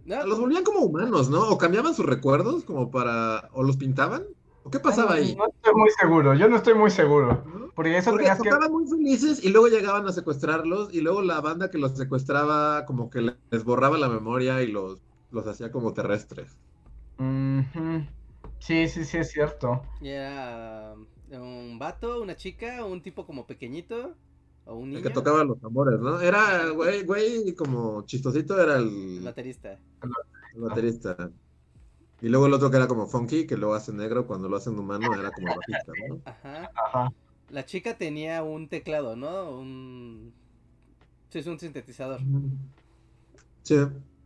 No, 0.07 0.25
Los 0.25 0.39
volvían 0.39 0.63
como 0.63 0.79
humanos, 0.79 1.29
¿no? 1.29 1.49
O 1.49 1.57
cambiaban 1.57 1.93
sus 1.93 2.05
recuerdos 2.05 2.63
como 2.63 2.89
para 2.91 3.49
o 3.53 3.63
los 3.63 3.77
pintaban 3.77 4.23
o 4.63 4.69
qué 4.71 4.79
pasaba 4.79 5.13
Ay, 5.13 5.29
ahí. 5.29 5.35
No 5.35 5.47
estoy 5.47 5.73
muy 5.75 5.89
seguro, 5.91 6.33
yo 6.33 6.47
no 6.49 6.55
estoy 6.57 6.73
muy 6.73 6.89
seguro. 6.91 7.43
Porque 7.75 7.97
eso 7.97 8.11
Porque 8.11 8.23
tenías 8.23 8.41
que... 8.41 8.49
estaban 8.49 8.71
muy 8.71 8.87
felices 8.87 9.43
y 9.43 9.49
luego 9.49 9.67
llegaban 9.67 10.07
a 10.07 10.11
secuestrarlos 10.13 10.93
y 10.93 11.01
luego 11.01 11.21
la 11.21 11.41
banda 11.41 11.69
que 11.69 11.77
los 11.77 11.95
secuestraba 11.97 12.85
como 12.85 13.09
que 13.09 13.35
les 13.51 13.63
borraba 13.63 13.97
la 13.97 14.09
memoria 14.09 14.61
y 14.63 14.71
los, 14.71 15.01
los 15.31 15.45
hacía 15.47 15.71
como 15.71 15.93
terrestres. 15.93 16.57
Sí, 18.59 18.87
sí, 18.87 19.05
sí, 19.05 19.17
es 19.17 19.31
cierto. 19.31 19.81
y 20.01 20.09
era 20.09 20.93
um, 21.31 21.41
un 21.41 21.79
vato, 21.79 22.21
una 22.21 22.35
chica, 22.35 22.85
un 22.85 23.01
tipo 23.01 23.25
como 23.25 23.45
pequeñito, 23.47 24.15
o 24.67 24.75
un 24.75 24.95
El 24.95 25.03
que 25.03 25.09
tocaba 25.09 25.43
los 25.43 25.59
tambores, 25.59 25.99
¿no? 25.99 26.19
Era, 26.19 26.69
güey, 26.69 27.03
güey, 27.03 27.53
como 27.55 28.05
chistosito 28.05 28.61
era 28.61 28.77
el 28.77 29.17
el, 29.17 29.23
baterista. 29.23 29.79
el 30.53 30.61
baterista. 30.61 31.31
Y 32.21 32.29
luego 32.29 32.47
el 32.47 32.53
otro 32.53 32.71
que 32.71 32.77
era 32.77 32.87
como 32.87 33.07
funky, 33.07 33.45
que 33.45 33.57
lo 33.57 33.73
hace 33.73 33.93
negro, 33.93 34.25
cuando 34.25 34.49
lo 34.49 34.57
hacen 34.57 34.77
humano 34.77 35.13
era 35.13 35.31
como 35.31 35.47
bajista, 35.47 35.91
¿no? 36.09 36.21
Ajá. 36.25 36.71
Ajá. 36.85 37.13
La 37.49 37.65
chica 37.65 37.97
tenía 37.97 38.43
un 38.43 38.67
teclado, 38.67 39.15
¿no? 39.15 39.51
Un... 39.51 40.33
Sí, 41.29 41.39
es 41.39 41.47
un 41.47 41.59
sintetizador. 41.59 42.19
Sí. 43.63 43.75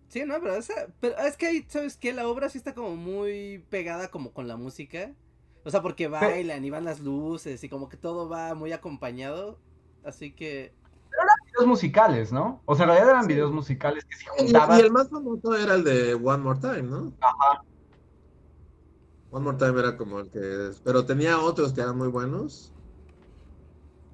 Sí, 0.08 0.24
no, 0.26 0.40
pero, 0.42 0.56
esa, 0.56 0.88
pero 1.00 1.18
es 1.20 1.38
que 1.38 1.46
ahí, 1.48 1.66
¿sabes 1.68 1.98
qué? 1.98 2.14
La 2.14 2.28
obra 2.28 2.50
sí 2.50 2.58
está 2.58 2.74
como 2.74 2.96
muy 2.96 3.64
pegada 3.70 4.10
como 4.10 4.32
con 4.34 4.48
la 4.48 4.58
música. 4.58 5.14
O 5.64 5.70
sea, 5.70 5.82
porque 5.82 6.08
bailan 6.08 6.66
y 6.66 6.70
van 6.70 6.86
las 6.86 7.00
luces 7.00 7.64
y 7.64 7.70
como 7.70 7.88
que 7.88 7.98
todo 7.98 8.28
va 8.28 8.56
muy 8.56 8.72
acompañado. 8.72 9.60
Así 10.04 10.32
que... 10.34 10.74
Videos 11.54 11.68
musicales, 11.68 12.32
¿no? 12.32 12.62
O 12.66 12.76
sea, 12.76 12.86
en 12.86 12.90
realidad 12.92 13.10
eran 13.12 13.24
Sí. 13.24 13.28
videos 13.34 13.52
musicales 13.52 14.06
que 14.06 14.16
se 14.16 14.24
Y, 14.24 14.44
juntaban. 14.46 14.80
y 14.80 14.82
el 14.82 14.92
más 14.92 15.10
famoso 15.10 15.56
era 15.56 15.76
el 15.76 15.84
de 15.84 16.14
One 16.16 16.38
More 16.44 16.60
Time, 16.60 16.84
¿no? 16.84 17.14
Ajá. 17.20 17.62
One 19.32 19.44
More 19.46 19.58
Time 19.58 19.80
era 19.80 19.98
como 19.98 20.20
el 20.20 20.30
que... 20.32 20.72
Pero 20.84 21.06
tenía 21.06 21.40
otros 21.40 21.74
que 21.74 21.82
eran 21.82 21.98
muy 21.98 22.08
buenos. 22.08 22.74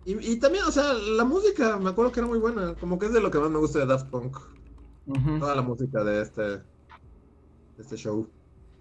Y, 0.05 0.34
y 0.34 0.39
también, 0.39 0.64
o 0.65 0.72
sea, 0.72 0.93
la 0.93 1.23
música, 1.26 1.77
me 1.77 1.89
acuerdo 1.91 2.11
que 2.11 2.19
era 2.22 2.27
muy 2.27 2.39
buena. 2.39 2.76
Como 2.76 2.97
que 2.97 3.05
es 3.07 3.14
de 3.14 3.22
lo 3.22 3.30
que 3.30 3.39
más 3.39 3.49
me 3.51 3.59
gusta 3.59 3.80
de 3.80 3.85
Daft 3.85 4.09
Punk. 4.09 4.38
Toda 5.39 5.55
la 5.55 5.61
música 5.61 6.03
de 6.03 6.22
este, 6.22 6.41
de 6.41 6.64
este 7.77 7.95
show. 7.95 8.27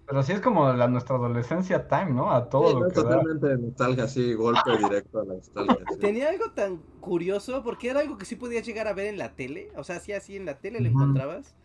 Pero 0.07 0.23
sí 0.23 0.31
es 0.33 0.41
como 0.41 0.73
la 0.73 0.87
nuestra 0.87 1.17
adolescencia 1.17 1.87
time, 1.87 2.13
¿no? 2.13 2.31
A 2.31 2.49
todo 2.49 2.71
Sí, 2.71 2.75
lo 2.75 2.85
no, 2.85 2.91
que 2.91 2.93
totalmente 2.93 3.47
de 3.47 3.57
nostalgia, 3.59 4.05
así, 4.05 4.33
golpe 4.33 4.77
directo 4.77 5.19
a 5.19 5.25
la 5.25 5.33
nostalgia. 5.35 5.85
sí. 5.87 5.99
Tenía 5.99 6.29
algo 6.29 6.51
tan 6.53 6.77
curioso 6.99 7.63
porque 7.63 7.89
era 7.89 8.01
algo 8.01 8.17
que 8.17 8.25
sí 8.25 8.35
podías 8.35 8.65
llegar 8.65 8.87
a 8.87 8.93
ver 8.93 9.07
en 9.07 9.17
la 9.17 9.35
tele. 9.35 9.71
O 9.75 9.83
sea, 9.83 9.99
sí, 9.99 10.13
así 10.13 10.35
en 10.35 10.45
la 10.45 10.59
tele 10.59 10.81
lo 10.81 10.89
encontrabas. 10.89 11.55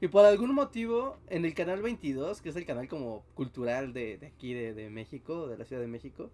Y 0.00 0.08
por 0.08 0.24
algún 0.26 0.54
motivo, 0.54 1.22
en 1.28 1.44
el 1.44 1.54
canal 1.54 1.82
22, 1.82 2.42
que 2.42 2.50
es 2.50 2.56
el 2.56 2.66
canal 2.66 2.88
como 2.88 3.26
cultural 3.34 3.92
de, 3.92 4.18
de 4.18 4.26
aquí 4.28 4.54
de, 4.54 4.74
de 4.74 4.90
México, 4.90 5.48
de 5.48 5.58
la 5.58 5.64
Ciudad 5.66 5.82
de 5.82 5.88
México, 5.88 6.32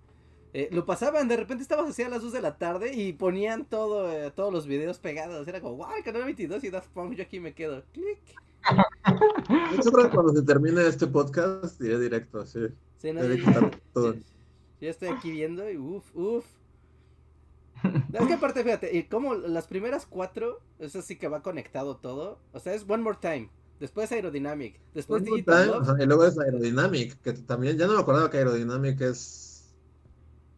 eh, 0.52 0.68
lo 0.72 0.86
pasaban. 0.86 1.28
De 1.28 1.36
repente 1.36 1.62
estabas 1.62 1.88
así 1.90 2.02
a 2.02 2.10
las 2.10 2.22
2 2.22 2.32
de 2.32 2.42
la 2.42 2.58
tarde 2.58 2.94
y 2.94 3.14
ponían 3.14 3.66
todo, 3.66 4.12
eh, 4.12 4.30
todos 4.32 4.52
los 4.52 4.66
videos 4.66 4.98
pegados. 5.00 5.48
Era 5.48 5.60
como, 5.62 5.76
wow, 5.78 5.94
el 5.96 6.04
canal 6.04 6.24
22 6.24 6.64
y 6.64 6.70
Daft 6.70 6.90
Punk, 6.92 7.14
yo 7.14 7.22
aquí 7.24 7.40
me 7.40 7.54
quedo. 7.54 7.84
Clic. 7.92 8.20
Hecho, 9.72 9.90
creo 9.92 10.10
que 10.10 10.14
cuando 10.14 10.32
se 10.32 10.42
termine 10.42 10.86
este 10.86 11.06
podcast, 11.06 11.80
iré 11.80 11.98
directo, 11.98 12.40
así. 12.40 12.60
Sí, 12.98 13.12
no, 13.12 13.22
Debe 13.22 13.38
yo- 13.38 13.70
todo. 13.92 14.14
yo- 14.14 14.20
yo 14.80 14.90
estoy 14.90 15.08
aquí 15.08 15.30
viendo 15.30 15.70
y 15.70 15.76
uff, 15.78 16.04
uff. 16.14 16.44
Es 18.12 18.26
que 18.26 18.32
aparte, 18.34 18.62
fíjate, 18.64 18.96
y 18.96 19.04
como 19.04 19.34
las 19.34 19.66
primeras 19.66 20.06
cuatro, 20.06 20.60
eso 20.78 21.02
sí 21.02 21.16
que 21.16 21.28
va 21.28 21.42
conectado 21.42 21.96
todo. 21.96 22.38
O 22.52 22.58
sea, 22.60 22.74
es 22.74 22.84
One 22.88 23.02
More 23.02 23.18
Time, 23.20 23.50
después 23.78 24.10
Aerodynamic, 24.12 24.80
después 24.94 25.22
One 25.22 25.30
Digital 25.32 25.64
Time, 25.66 25.78
Love. 25.86 26.00
y 26.00 26.06
luego 26.06 26.24
es 26.24 26.38
Aerodynamic, 26.38 27.20
que 27.20 27.32
también, 27.34 27.76
ya 27.76 27.86
no 27.86 27.94
me 27.94 28.00
acordaba 28.00 28.30
que 28.30 28.38
Aerodynamic 28.38 29.00
es... 29.02 29.74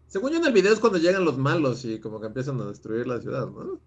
Según 0.06 0.30
yo 0.32 0.38
en 0.38 0.46
el 0.46 0.52
video 0.52 0.72
es 0.72 0.78
cuando 0.80 0.98
llegan 0.98 1.24
los 1.24 1.36
malos 1.36 1.84
y 1.84 1.98
como 1.98 2.20
que 2.20 2.26
empiezan 2.28 2.60
a 2.60 2.66
destruir 2.66 3.06
la 3.08 3.20
ciudad, 3.20 3.48
¿no? 3.48 3.80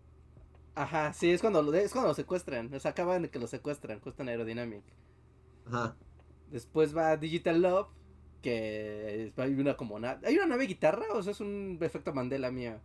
Ajá, 0.76 1.14
sí, 1.14 1.30
es 1.32 1.42
cuando, 1.42 1.62
lo, 1.62 1.72
es 1.76 1.92
cuando 1.92 2.08
lo 2.10 2.14
secuestran. 2.16 2.74
O 2.74 2.80
sea, 2.80 2.92
acaban 2.92 3.22
de 3.24 3.30
que 3.30 3.38
lo 3.40 3.46
secuestran, 3.48 4.00
justo 4.00 4.24
en 4.24 4.30
Aerodynamic. 4.30 4.84
Ajá. 5.66 5.98
Después 6.48 6.96
va 6.96 7.16
Digital 7.18 7.62
Love, 7.62 7.88
que 8.42 9.26
es- 9.28 9.38
hay 9.40 9.54
una 9.54 9.78
como 9.78 10.00
na- 10.00 10.20
¿Hay 10.24 10.36
una 10.38 10.48
nave 10.48 10.66
guitarra 10.68 11.06
o 11.14 11.22
sea, 11.24 11.32
es 11.32 11.40
un 11.42 11.78
efecto 11.82 12.14
Mandela 12.14 12.52
mío? 12.52 12.82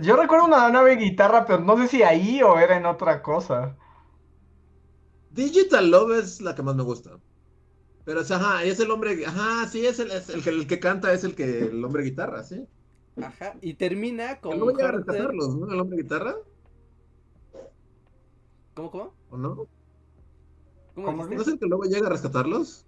Yo 0.00 0.14
recuerdo 0.16 0.46
una 0.46 0.68
nave 0.70 0.94
guitarra, 0.96 1.44
pero 1.46 1.58
no 1.60 1.76
sé 1.76 1.88
si 1.88 2.02
ahí 2.04 2.40
o 2.42 2.58
era 2.58 2.76
en 2.76 2.86
otra 2.86 3.22
cosa. 3.22 3.76
Digital 5.30 5.90
Love 5.90 6.18
es 6.18 6.40
la 6.40 6.54
que 6.54 6.62
más 6.62 6.74
me 6.76 6.82
gusta. 6.82 7.20
Pero 8.04 8.20
es, 8.22 8.30
ajá, 8.30 8.64
es 8.64 8.80
el 8.80 8.90
hombre, 8.90 9.24
ajá, 9.26 9.68
sí, 9.68 9.86
es 9.86 9.98
el, 10.00 10.10
es 10.12 10.28
el, 10.30 10.42
que, 10.44 10.50
el 10.50 10.66
que 10.66 10.80
canta, 10.80 11.12
es 11.14 11.24
el 11.24 11.34
que, 11.36 11.60
el 11.66 11.84
hombre 11.84 12.04
guitarra, 12.04 12.44
¿sí? 12.44 12.68
Ajá, 13.20 13.56
y 13.60 13.74
termina 13.74 14.40
con 14.40 14.58
luego 14.58 14.70
llega 14.72 14.88
a 14.90 14.92
rescatarlos, 14.92 15.56
¿no? 15.56 15.72
El 15.72 15.80
hombre 15.80 15.98
guitarra, 16.02 16.34
¿Cómo, 18.74 18.90
cómo? 18.90 19.14
¿o 19.30 19.36
no? 19.36 19.68
¿Cómo 20.94 21.12
¿Cómo? 21.16 21.26
¿No 21.26 21.42
es 21.42 21.48
el 21.48 21.58
que 21.58 21.66
luego 21.66 21.84
llega 21.84 22.06
a 22.06 22.10
rescatarlos? 22.10 22.86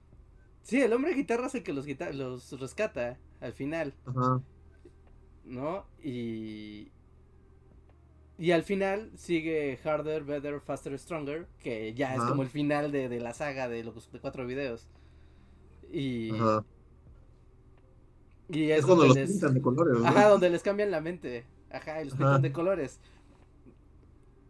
Sí, 0.63 0.81
el 0.83 0.93
hombre 0.93 1.15
guitarra 1.15 1.47
es 1.47 1.55
el 1.55 1.63
que 1.63 1.73
los, 1.73 1.87
guita- 1.87 2.13
los 2.13 2.59
rescata 2.61 3.19
al 3.41 3.53
final, 3.55 3.95
Ajá. 4.05 4.43
¿no? 5.45 5.87
Y... 6.03 6.91
Y 8.39 8.51
al 8.51 8.65
final 8.65 9.11
sigue 9.17 9.79
Harder, 9.83 10.23
Better, 10.25 10.61
Faster, 10.61 10.99
Stronger, 10.99 11.47
que 11.59 11.95
ya 11.95 12.15
es 12.17 12.25
como 12.25 12.43
el 12.43 12.51
final 12.51 12.93
de, 12.93 13.09
de 13.09 13.21
la 13.21 13.33
saga 13.33 13.67
de 13.69 13.83
los 13.83 14.13
de 14.13 14.21
cuatro 14.21 14.47
videos. 14.47 14.87
Y, 15.91 16.29
Ajá. 16.29 16.65
Y 18.49 18.71
Es, 18.71 18.81
es, 18.81 18.87
cuando 18.87 19.05
donde 19.05 19.21
los 19.21 19.29
les... 19.29 19.31
pintan 19.39 19.55
de 19.55 19.63
colores, 19.63 19.99
¿no? 19.99 20.07
Ajá, 20.07 20.29
donde 20.29 20.51
les 20.51 20.63
cambian 20.63 20.91
la 20.91 21.01
mente. 21.01 21.45
Ajá, 21.71 22.01
y 22.01 22.05
los 22.05 22.15
Ajá. 22.15 22.23
pintan 22.25 22.43
de 22.43 22.53
colores. 22.53 23.01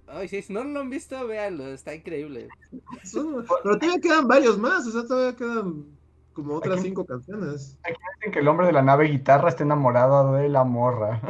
Ay, 0.08 0.28
sí, 0.28 0.40
si 0.42 0.52
no 0.52 0.62
lo 0.62 0.80
han 0.80 0.90
visto, 0.90 1.26
véanlo, 1.26 1.66
está 1.66 1.94
increíble. 1.94 2.48
Eso- 3.02 3.42
Pero 3.62 3.78
todavía 3.78 4.00
quedan 4.00 4.28
varios 4.28 4.58
más, 4.58 4.86
o 4.86 4.90
sea, 4.92 5.04
todavía 5.04 5.34
quedan 5.36 5.84
como 6.32 6.54
otras 6.54 6.78
Aquí- 6.78 6.88
cinco 6.88 7.04
canciones. 7.06 7.76
Dicen 8.18 8.32
que 8.32 8.38
el 8.40 8.46
hombre 8.48 8.66
de 8.66 8.72
la 8.72 8.82
nave 8.82 9.06
guitarra 9.08 9.48
está 9.48 9.64
enamorado 9.64 10.32
de 10.34 10.48
la 10.48 10.62
morra. 10.64 11.20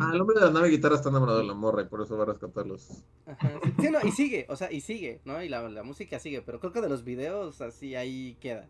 Ah, 0.00 0.10
el 0.12 0.20
hombre 0.20 0.38
de 0.40 0.46
la 0.46 0.50
nave 0.52 0.68
guitarra 0.68 0.96
está 0.96 1.08
enamorado 1.08 1.38
de 1.38 1.44
la 1.44 1.54
morra 1.54 1.82
y 1.82 1.86
por 1.86 2.02
eso 2.02 2.16
va 2.16 2.24
a 2.24 2.26
rescatarlos. 2.26 3.02
Ajá, 3.26 3.52
sí, 3.64 3.72
sí, 3.80 3.90
no, 3.90 3.98
y 4.06 4.10
sigue, 4.12 4.46
o 4.50 4.56
sea, 4.56 4.70
y 4.72 4.80
sigue, 4.80 5.20
¿no? 5.24 5.42
Y 5.42 5.48
la, 5.48 5.66
la 5.68 5.82
música 5.84 6.18
sigue, 6.18 6.42
pero 6.42 6.58
creo 6.60 6.72
que 6.72 6.80
de 6.80 6.88
los 6.88 7.04
videos 7.04 7.60
así 7.62 7.94
ahí 7.94 8.36
queda. 8.40 8.66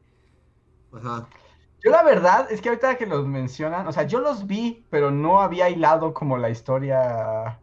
Ajá. 0.93 1.27
Yo 1.83 1.91
la 1.93 2.03
verdad 2.03 2.51
es 2.51 2.61
que 2.61 2.69
ahorita 2.71 2.97
que 2.99 3.07
los 3.07 3.27
mencionan, 3.27 3.87
o 3.87 3.93
sea, 3.93 4.03
yo 4.05 4.21
los 4.21 4.47
vi, 4.47 4.87
pero 4.91 5.11
no 5.13 5.41
había 5.41 5.71
hilado 5.71 6.13
como 6.13 6.37
la 6.37 6.51
historia 6.51 7.63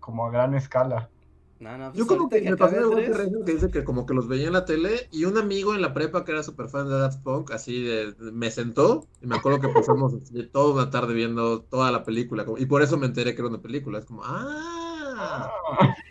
como 0.00 0.26
a 0.26 0.30
gran 0.30 0.54
escala. 0.54 1.12
No, 1.60 1.76
no, 1.76 1.90
pues 1.92 1.98
Yo 1.98 2.06
como 2.06 2.28
ahorita 2.28 2.38
que 2.38 2.50
me 2.50 2.56
pasó 2.56 2.80
igual 2.80 3.02
que 3.04 3.44
que 3.44 3.52
dice 3.52 3.70
que 3.72 3.82
como 3.82 4.06
que 4.06 4.14
los 4.14 4.28
veía 4.28 4.46
en 4.46 4.52
la 4.52 4.64
tele 4.64 5.08
y 5.10 5.24
un 5.24 5.36
amigo 5.38 5.74
en 5.74 5.82
la 5.82 5.92
prepa 5.92 6.24
que 6.24 6.30
era 6.30 6.44
súper 6.44 6.68
fan 6.68 6.88
de 6.88 6.96
Daft 6.96 7.22
Punk, 7.24 7.50
así 7.50 7.82
de, 7.82 8.14
me 8.32 8.50
sentó 8.52 9.08
y 9.20 9.26
me 9.26 9.34
acuerdo 9.34 9.58
que 9.60 9.68
pasamos 9.68 10.14
así 10.14 10.46
toda 10.50 10.72
una 10.84 10.90
tarde 10.90 11.14
viendo 11.14 11.64
toda 11.64 11.90
la 11.90 12.04
película 12.04 12.44
como- 12.44 12.58
y 12.58 12.66
por 12.66 12.82
eso 12.82 12.96
me 12.96 13.06
enteré 13.06 13.34
que 13.34 13.40
era 13.40 13.48
una 13.48 13.60
película. 13.62 13.98
Es 13.98 14.04
como, 14.06 14.22
ah, 14.24 15.56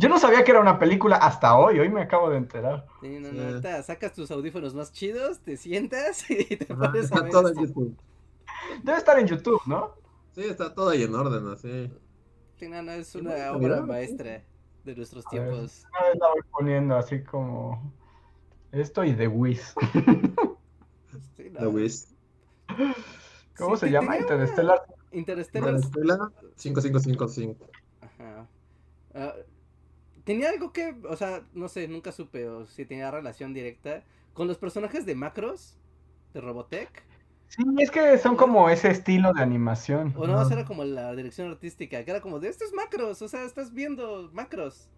Yo 0.00 0.08
no 0.08 0.18
sabía 0.18 0.42
que 0.44 0.50
era 0.50 0.60
una 0.60 0.78
película 0.78 1.16
hasta 1.16 1.56
hoy, 1.58 1.78
hoy 1.78 1.90
me 1.90 2.00
acabo 2.00 2.30
de 2.30 2.38
enterar. 2.38 2.86
Sí, 3.02 3.18
no, 3.20 3.28
Sí. 3.28 3.36
no, 3.36 3.42
ahorita 3.48 3.82
sacas 3.82 4.14
tus 4.14 4.30
audífonos 4.30 4.74
más 4.74 4.92
chidos, 4.92 5.40
te 5.40 5.58
sientas 5.58 6.24
y 6.30 6.56
te 6.56 6.72
Ajá, 6.72 6.90
pones 6.90 7.12
a 7.12 7.16
Está 7.16 7.20
ver 7.20 7.30
todo 7.30 7.48
en. 7.48 7.54
YouTube. 7.66 7.96
Debe 8.82 8.96
estar 8.98 9.18
en 9.18 9.26
YouTube, 9.26 9.60
¿no? 9.66 9.92
Sí, 10.34 10.42
está 10.44 10.74
todo 10.74 10.88
ahí 10.88 11.02
en 11.02 11.14
orden, 11.14 11.46
así. 11.48 11.92
Sí, 12.56 12.68
no, 12.68 12.82
no, 12.82 12.92
es 12.92 13.14
una 13.14 13.52
obra 13.52 13.82
maestra 13.82 14.42
de 14.84 14.96
nuestros 14.96 15.26
A 15.26 15.30
ver. 15.36 15.50
tiempos. 15.50 15.84
Una 15.90 16.08
vez 16.08 16.18
la 16.18 16.28
voy 16.28 16.42
poniendo 16.50 16.96
así 16.96 17.22
como 17.22 17.92
esto 18.72 19.04
y 19.04 19.14
The 19.14 19.28
Wiz. 19.28 19.74
Sí, 21.36 21.50
no. 21.50 21.60
The 21.60 21.66
Wiz. 21.66 22.14
¿Cómo 23.56 23.76
Sí, 23.76 23.86
se 23.86 23.90
llama? 23.90 24.16
Interstellar. 24.18 24.82
Interstellar. 25.12 25.74
Interstellar 25.74 26.18
5555. 26.56 27.66
Ajá. 28.00 28.46
Ah, 29.14 29.34
tenía 30.24 30.50
algo 30.50 30.72
que, 30.72 30.94
o 31.08 31.16
sea, 31.16 31.42
no 31.52 31.68
sé, 31.68 31.88
nunca 31.88 32.12
supe 32.12 32.48
o 32.48 32.66
si 32.66 32.84
tenía 32.86 33.10
relación 33.10 33.52
directa 33.54 34.04
con 34.34 34.48
los 34.48 34.58
personajes 34.58 35.04
de 35.06 35.14
Macros 35.14 35.78
de 36.34 36.40
Robotech. 36.40 37.04
Sí, 37.48 37.62
es 37.78 37.90
que 37.90 38.16
son 38.18 38.36
como 38.36 38.70
ese 38.70 38.90
estilo 38.90 39.32
de 39.32 39.42
animación. 39.42 40.14
O 40.16 40.26
no, 40.26 40.38
Ajá. 40.38 40.52
era 40.54 40.64
como 40.64 40.84
la 40.84 41.12
dirección 41.16 41.50
artística, 41.50 42.04
que 42.04 42.10
era 42.10 42.20
como 42.20 42.38
de 42.38 42.48
estos 42.48 42.72
macros, 42.72 43.20
o 43.22 43.28
sea, 43.28 43.44
estás 43.44 43.72
viendo 43.74 44.30
macros. 44.32 44.88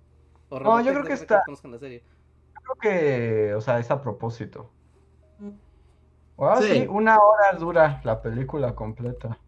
O 0.50 0.58
No, 0.60 0.80
yo 0.82 0.92
Robotech, 0.92 0.92
creo 0.92 1.02
que 1.04 1.08
no 1.08 1.14
está- 1.14 1.42
conozcan 1.46 1.70
la 1.70 1.78
serie. 1.78 2.02
Creo 2.62 2.74
que, 2.80 3.54
o 3.54 3.60
sea, 3.62 3.78
es 3.78 3.90
a 3.90 4.02
propósito. 4.02 4.70
Ah, 6.38 6.58
Sí. 6.60 6.68
sí, 6.72 6.86
una 6.88 7.18
hora 7.18 7.52
dura 7.58 8.00
la 8.04 8.20
película 8.20 8.74
completa. 8.74 9.38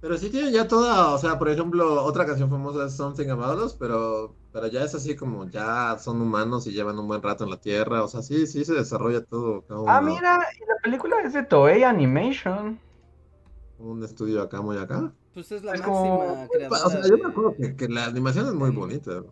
Pero 0.00 0.16
sí 0.16 0.30
tienen 0.30 0.52
ya 0.52 0.66
toda, 0.68 1.12
o 1.14 1.18
sea, 1.18 1.38
por 1.38 1.48
ejemplo, 1.48 2.02
otra 2.04 2.24
canción 2.24 2.48
famosa 2.48 2.86
es 2.86 2.96
Something 2.96 3.28
About 3.30 3.58
Us, 3.64 3.74
pero, 3.74 4.34
pero 4.60 4.72
ya 4.72 4.82
es 4.82 4.92
así 4.94 5.14
como 5.14 5.48
ya 5.48 5.96
son 5.98 6.20
humanos 6.20 6.66
y 6.66 6.72
llevan 6.72 6.98
un 6.98 7.06
buen 7.06 7.22
rato 7.22 7.44
en 7.44 7.50
la 7.50 7.60
Tierra, 7.60 8.02
o 8.02 8.08
sea, 8.08 8.22
sí, 8.22 8.46
sí 8.48 8.64
se 8.64 8.74
desarrolla 8.74 9.24
todo. 9.24 9.64
Ah, 9.86 10.00
uno- 10.02 10.14
mira, 10.14 10.40
y 10.56 10.60
la 10.66 10.74
película 10.82 11.16
es 11.24 11.32
de 11.32 11.44
Toei 11.44 11.84
Animation. 11.84 12.80
Un 13.78 14.02
estudio 14.02 14.42
acá, 14.42 14.60
muy 14.60 14.76
acá. 14.76 15.12
Pues 15.32 15.52
es 15.52 15.62
la 15.62 15.74
Es 15.74 15.82
como- 15.82 16.18
máxima 16.26 16.48
creadora. 16.48 16.84
O 16.86 16.90
sea, 16.90 17.02
yo 17.08 17.18
me 17.18 17.26
acuerdo 17.30 17.54
que, 17.56 17.76
que 17.76 17.88
la 17.88 18.06
animación 18.06 18.46
es 18.46 18.54
muy 18.54 18.70
bonita. 18.70 19.22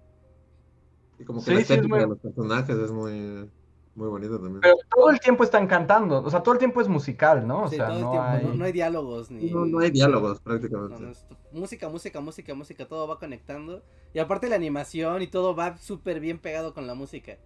Y 1.18 1.24
como 1.24 1.40
que 1.40 1.46
Sí, 1.46 1.50
la 1.50 1.56
sí, 1.56 1.62
es 1.64 1.70
estética 1.70 1.88
muy- 1.88 1.98
de 2.00 2.06
los 2.06 2.18
personajes 2.18 2.76
es 2.76 2.92
muy, 2.92 3.50
muy 3.96 4.08
bonita 4.08 4.34
también. 4.34 4.60
Pero 4.60 4.76
todo 4.94 5.10
el 5.10 5.20
tiempo 5.20 5.42
están 5.44 5.66
cantando, 5.66 6.22
o 6.22 6.30
sea, 6.30 6.42
todo 6.42 6.52
el 6.54 6.58
tiempo 6.58 6.80
es 6.80 6.88
musical, 6.88 7.46
¿no? 7.46 7.64
O 7.64 7.68
Sí, 7.68 7.76
sea, 7.76 7.86
todo 7.88 7.96
el 7.96 8.02
no 8.04 8.10
tiempo, 8.10 8.28
hay... 8.28 8.44
no, 8.44 8.54
no 8.54 8.64
hay 8.64 8.72
diálogos 8.72 9.30
ni. 9.30 9.50
No, 9.50 9.64
no 9.66 9.78
hay 9.80 9.90
diálogos 9.90 10.40
prácticamente. 10.40 11.02
no, 11.02 11.10
es 11.10 11.26
música, 11.52 11.88
música, 11.88 12.20
música, 12.20 12.54
música, 12.54 12.86
todo 12.86 13.08
va 13.08 13.18
conectando. 13.18 13.82
Y 14.12 14.18
aparte 14.18 14.48
la 14.48 14.56
animación 14.56 15.22
y 15.22 15.26
todo 15.26 15.54
va 15.54 15.76
súper 15.78 16.20
bien 16.20 16.38
pegado 16.38 16.74
con 16.74 16.86
la 16.86 16.94
música. 16.94 17.36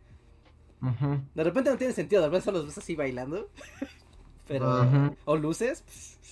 De 1.34 1.44
repente 1.44 1.70
no 1.70 1.76
tiene 1.76 1.92
sentido, 1.92 2.22
de 2.22 2.28
repente 2.28 2.44
solo 2.46 2.58
los 2.58 2.66
ves 2.68 2.78
así 2.78 2.96
bailando. 2.96 3.48
Pero. 4.48 4.82
Ujú. 4.82 5.16
O 5.24 5.36
luces, 5.36 5.84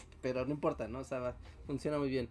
pero 0.23 0.45
no 0.45 0.51
importa, 0.53 0.89
¿no? 0.89 1.01
O 1.01 1.05
sea, 1.05 1.21
va- 1.21 1.37
funciona 1.67 1.99
muy 1.99 2.09
bien. 2.09 2.29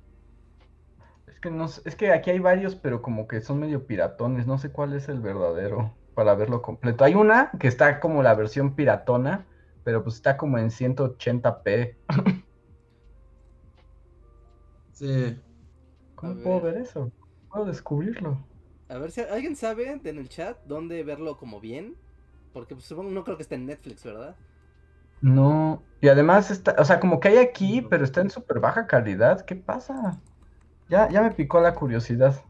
Es 1.27 1.39
que 1.39 1.51
no 1.51 1.67
sé- 1.67 1.81
es 1.85 1.95
que 1.95 2.11
aquí 2.11 2.31
hay 2.31 2.39
varios, 2.39 2.75
pero 2.75 3.01
como 3.01 3.27
que 3.27 3.41
son 3.41 3.59
medio 3.59 3.85
piratones, 3.85 4.47
no 4.47 4.57
sé 4.57 4.71
cuál 4.71 4.93
es 4.93 5.09
el 5.09 5.19
verdadero 5.19 5.93
para 6.17 6.33
verlo 6.33 6.63
completo. 6.63 7.03
Hay 7.03 7.13
una 7.13 7.51
que 7.59 7.67
está 7.67 7.99
como 7.99 8.23
la 8.23 8.33
versión 8.33 8.73
piratona, 8.73 9.45
pero 9.83 10.03
pues 10.03 10.15
está 10.15 10.35
como 10.35 10.57
en 10.57 10.71
180p. 10.71 11.95
Sí. 14.93 15.39
¿Cómo 16.15 16.33
puedo 16.41 16.59
ver. 16.59 16.73
ver 16.73 16.81
eso? 16.81 17.11
Puedo 17.51 17.65
descubrirlo. 17.65 18.43
A 18.89 18.97
ver 18.97 19.11
si 19.11 19.21
alguien 19.21 19.55
sabe 19.55 19.91
en 19.91 20.17
el 20.17 20.27
chat 20.27 20.57
dónde 20.65 21.03
verlo 21.03 21.37
como 21.37 21.59
bien. 21.59 21.95
Porque 22.51 22.73
pues, 22.73 22.87
supongo, 22.87 23.11
no 23.11 23.23
creo 23.23 23.37
que 23.37 23.43
esté 23.43 23.53
en 23.53 23.67
Netflix, 23.67 24.03
¿verdad? 24.03 24.35
No, 25.21 25.83
y 26.01 26.07
además 26.07 26.49
está, 26.49 26.75
o 26.79 26.83
sea, 26.83 26.99
como 26.99 27.19
que 27.19 27.27
hay 27.27 27.37
aquí, 27.37 27.83
pero 27.83 28.03
está 28.03 28.21
en 28.21 28.31
súper 28.31 28.59
baja 28.59 28.87
calidad. 28.87 29.45
¿Qué 29.45 29.55
pasa? 29.55 30.19
Ya, 30.89 31.09
ya 31.09 31.21
me 31.21 31.29
picó 31.29 31.61
la 31.61 31.75
curiosidad. 31.75 32.43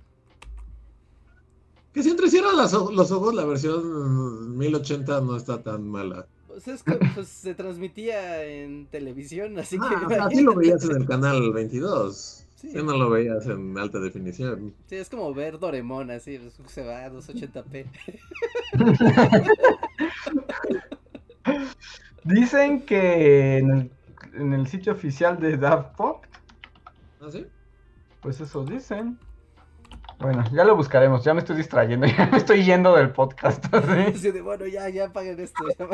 Que 1.93 2.03
si 2.03 2.09
entrecierras 2.09 2.53
las 2.55 2.73
o- 2.73 2.91
los 2.91 3.11
ojos, 3.11 3.34
la 3.34 3.45
versión 3.45 4.57
1080 4.57 5.22
no 5.22 5.35
está 5.35 5.61
tan 5.64 5.88
mala. 5.88 6.27
Pues 6.47 6.68
es 6.68 6.84
que 6.84 6.93
pues, 7.15 7.27
se 7.27 7.53
transmitía 7.55 8.43
en 8.43 8.88
televisión, 8.88 9.57
así 9.59 9.77
Ah, 9.81 9.89
que. 9.99 10.05
o 10.05 10.09
sea, 10.09 10.26
así 10.26 10.41
lo 10.43 10.53
veías 10.55 10.84
en 10.85 10.95
el 10.97 11.05
canal 11.07 11.51
22. 11.53 12.43
Sí. 12.55 12.72
Sí. 12.72 12.77
no 12.84 12.97
lo 12.97 13.09
veías 13.11 13.45
en 13.45 13.77
alta 13.77 13.99
definición. 13.99 14.73
Sí, 14.88 14.95
es 14.95 15.09
como 15.09 15.31
ver 15.34 15.59
Doremon, 15.59 16.09
así, 16.09 16.39
pues, 16.39 16.72
se 16.72 16.84
va 16.84 17.05
a 17.05 17.11
280p. 17.11 17.85
Dicen 22.23 22.81
que 22.81 23.57
en 23.57 23.72
el, 23.72 23.91
en 24.34 24.53
el 24.53 24.68
sitio 24.68 24.91
oficial 24.93 25.39
de 25.39 25.55
Daft 25.57 25.95
Punk, 25.95 26.18
¿Ah, 27.22 27.27
sí? 27.31 27.45
pues 28.22 28.41
eso 28.41 28.65
dicen. 28.65 29.18
Bueno, 30.19 30.44
ya 30.52 30.64
lo 30.64 30.76
buscaremos, 30.76 31.23
ya 31.23 31.34
me 31.34 31.41
estoy 31.41 31.57
distrayendo, 31.57 32.07
ya 32.18 32.27
me 32.31 32.38
estoy 32.38 32.64
yendo 32.64 32.95
del 32.95 33.11
podcast. 33.11 33.64
¿sí? 33.72 34.02
Así 34.15 34.31
de, 34.31 34.41
bueno, 34.41 34.65
ya, 34.65 34.89
ya 34.89 35.11
paguen 35.14 35.39
esto. 35.39 35.64
ya. 35.77 35.88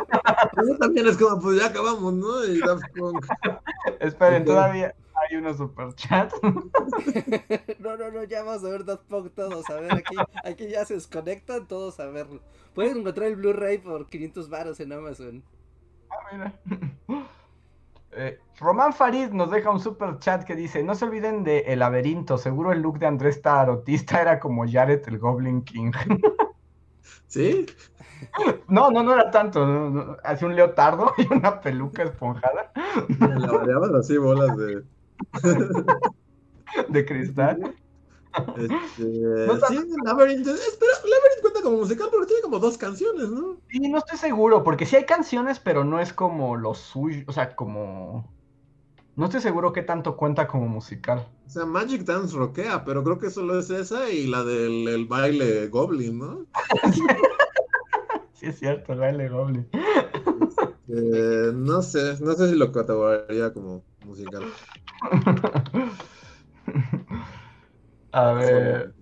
Pero 0.55 0.77
también 0.79 1.07
es 1.07 1.17
como, 1.17 1.39
pues 1.41 1.59
ya 1.59 1.67
acabamos, 1.67 2.13
¿no? 2.13 2.45
Y 2.45 2.59
Daft 2.59 2.83
Punk. 2.95 3.25
Esperen, 3.99 4.45
todavía 4.45 4.95
hay 5.29 5.37
unos 5.37 5.57
superchats. 5.57 6.35
No, 7.79 7.97
no, 7.97 8.11
no, 8.11 8.23
ya 8.23 8.43
vamos 8.43 8.63
a 8.63 8.69
ver 8.69 8.85
Daft 8.85 9.03
Punk 9.07 9.33
todos. 9.35 9.69
A 9.69 9.75
ver, 9.75 9.93
aquí, 9.93 10.15
aquí 10.43 10.69
ya 10.69 10.85
se 10.85 10.93
desconectan 10.93 11.67
todos 11.67 11.99
a 11.99 12.05
verlo. 12.07 12.41
Pueden 12.73 12.99
encontrar 12.99 13.27
el 13.27 13.35
Blu-ray 13.35 13.79
por 13.79 14.07
500 14.09 14.49
baros 14.49 14.79
en 14.79 14.93
Amazon. 14.93 15.43
Ah, 16.09 16.15
mira. 16.31 17.33
Eh, 18.15 18.39
Román 18.59 18.93
Farid 18.93 19.29
nos 19.29 19.51
deja 19.51 19.71
un 19.71 19.79
super 19.79 20.19
chat 20.19 20.43
que 20.43 20.55
dice: 20.55 20.83
No 20.83 20.95
se 20.95 21.05
olviden 21.05 21.43
de 21.43 21.59
El 21.59 21.79
Laberinto. 21.79 22.37
Seguro 22.37 22.71
el 22.71 22.81
look 22.81 22.99
de 22.99 23.07
Andrés 23.07 23.41
Tarotista 23.41 24.21
era 24.21 24.39
como 24.39 24.65
Jared 24.69 25.01
el 25.07 25.19
Goblin 25.19 25.63
King. 25.63 25.91
¿Sí? 27.27 27.65
No, 28.67 28.91
no, 28.91 29.03
no 29.03 29.13
era 29.13 29.31
tanto. 29.31 29.65
no, 29.65 29.89
no, 29.89 30.17
Hacía 30.23 30.47
un 30.47 30.55
leotardo 30.55 31.13
y 31.17 31.33
una 31.33 31.59
peluca 31.59 32.03
esponjada 32.03 32.71
variaban 33.19 33.95
así 33.95 34.17
bolas 34.17 34.55
de. 34.57 34.83
de 36.89 37.05
cristal. 37.05 37.75
Este, 38.57 39.03
No 39.47 39.55
sí, 39.67 39.79
Labyrinth. 40.05 40.45
Pero 40.45 40.91
cuenta 41.41 41.61
como 41.61 41.77
musical 41.77 42.07
porque 42.11 42.27
tiene 42.27 42.41
como 42.41 42.59
dos 42.59 42.77
canciones, 42.77 43.29
¿no? 43.29 43.57
Sí, 43.69 43.79
no 43.79 43.97
estoy 43.97 44.17
seguro, 44.17 44.63
porque 44.63 44.85
sí 44.85 44.95
hay 44.95 45.05
canciones, 45.05 45.59
pero 45.59 45.83
no 45.83 45.99
es 45.99 46.13
como 46.13 46.55
lo 46.55 46.73
suyo. 46.73 47.23
O 47.27 47.31
sea, 47.31 47.55
como. 47.55 48.31
No 49.15 49.25
estoy 49.25 49.41
seguro 49.41 49.73
qué 49.73 49.83
tanto 49.83 50.17
cuenta 50.17 50.47
como 50.47 50.67
musical. 50.67 51.27
O 51.45 51.49
sea, 51.49 51.65
Magic 51.65 52.03
Dance 52.03 52.35
rockea, 52.35 52.83
pero 52.83 53.03
creo 53.03 53.19
que 53.19 53.29
solo 53.29 53.59
es 53.59 53.69
esa 53.69 54.09
y 54.09 54.25
la 54.25 54.43
del 54.43 54.87
el 54.87 55.05
baile 55.05 55.67
Goblin, 55.67 56.19
¿no? 56.19 56.45
Sí, 58.33 58.49
es 58.49 58.59
cierto, 58.59 58.91
el 58.91 58.99
baile 58.99 59.29
Goblin. 59.29 59.69
Eh, 60.89 61.51
no 61.53 61.81
sé, 61.81 62.17
no 62.19 62.33
sé 62.33 62.49
si 62.49 62.55
lo 62.55 62.73
categorizaría 62.73 63.53
como 63.53 63.85
musical. 64.05 64.43
A 68.13 68.31
ver, 68.33 68.93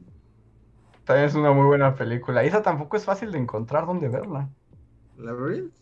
también 1.04 1.28
es 1.28 1.36
una 1.36 1.52
muy 1.52 1.66
buena 1.66 1.94
película. 1.96 2.44
Y 2.44 2.48
esa 2.48 2.62
tampoco 2.62 2.96
es 2.96 3.04
fácil 3.04 3.32
de 3.34 3.40
encontrar 3.40 3.86
dónde 3.86 4.08
verla. 4.08 4.50
¿Labyrinth? 5.18 5.74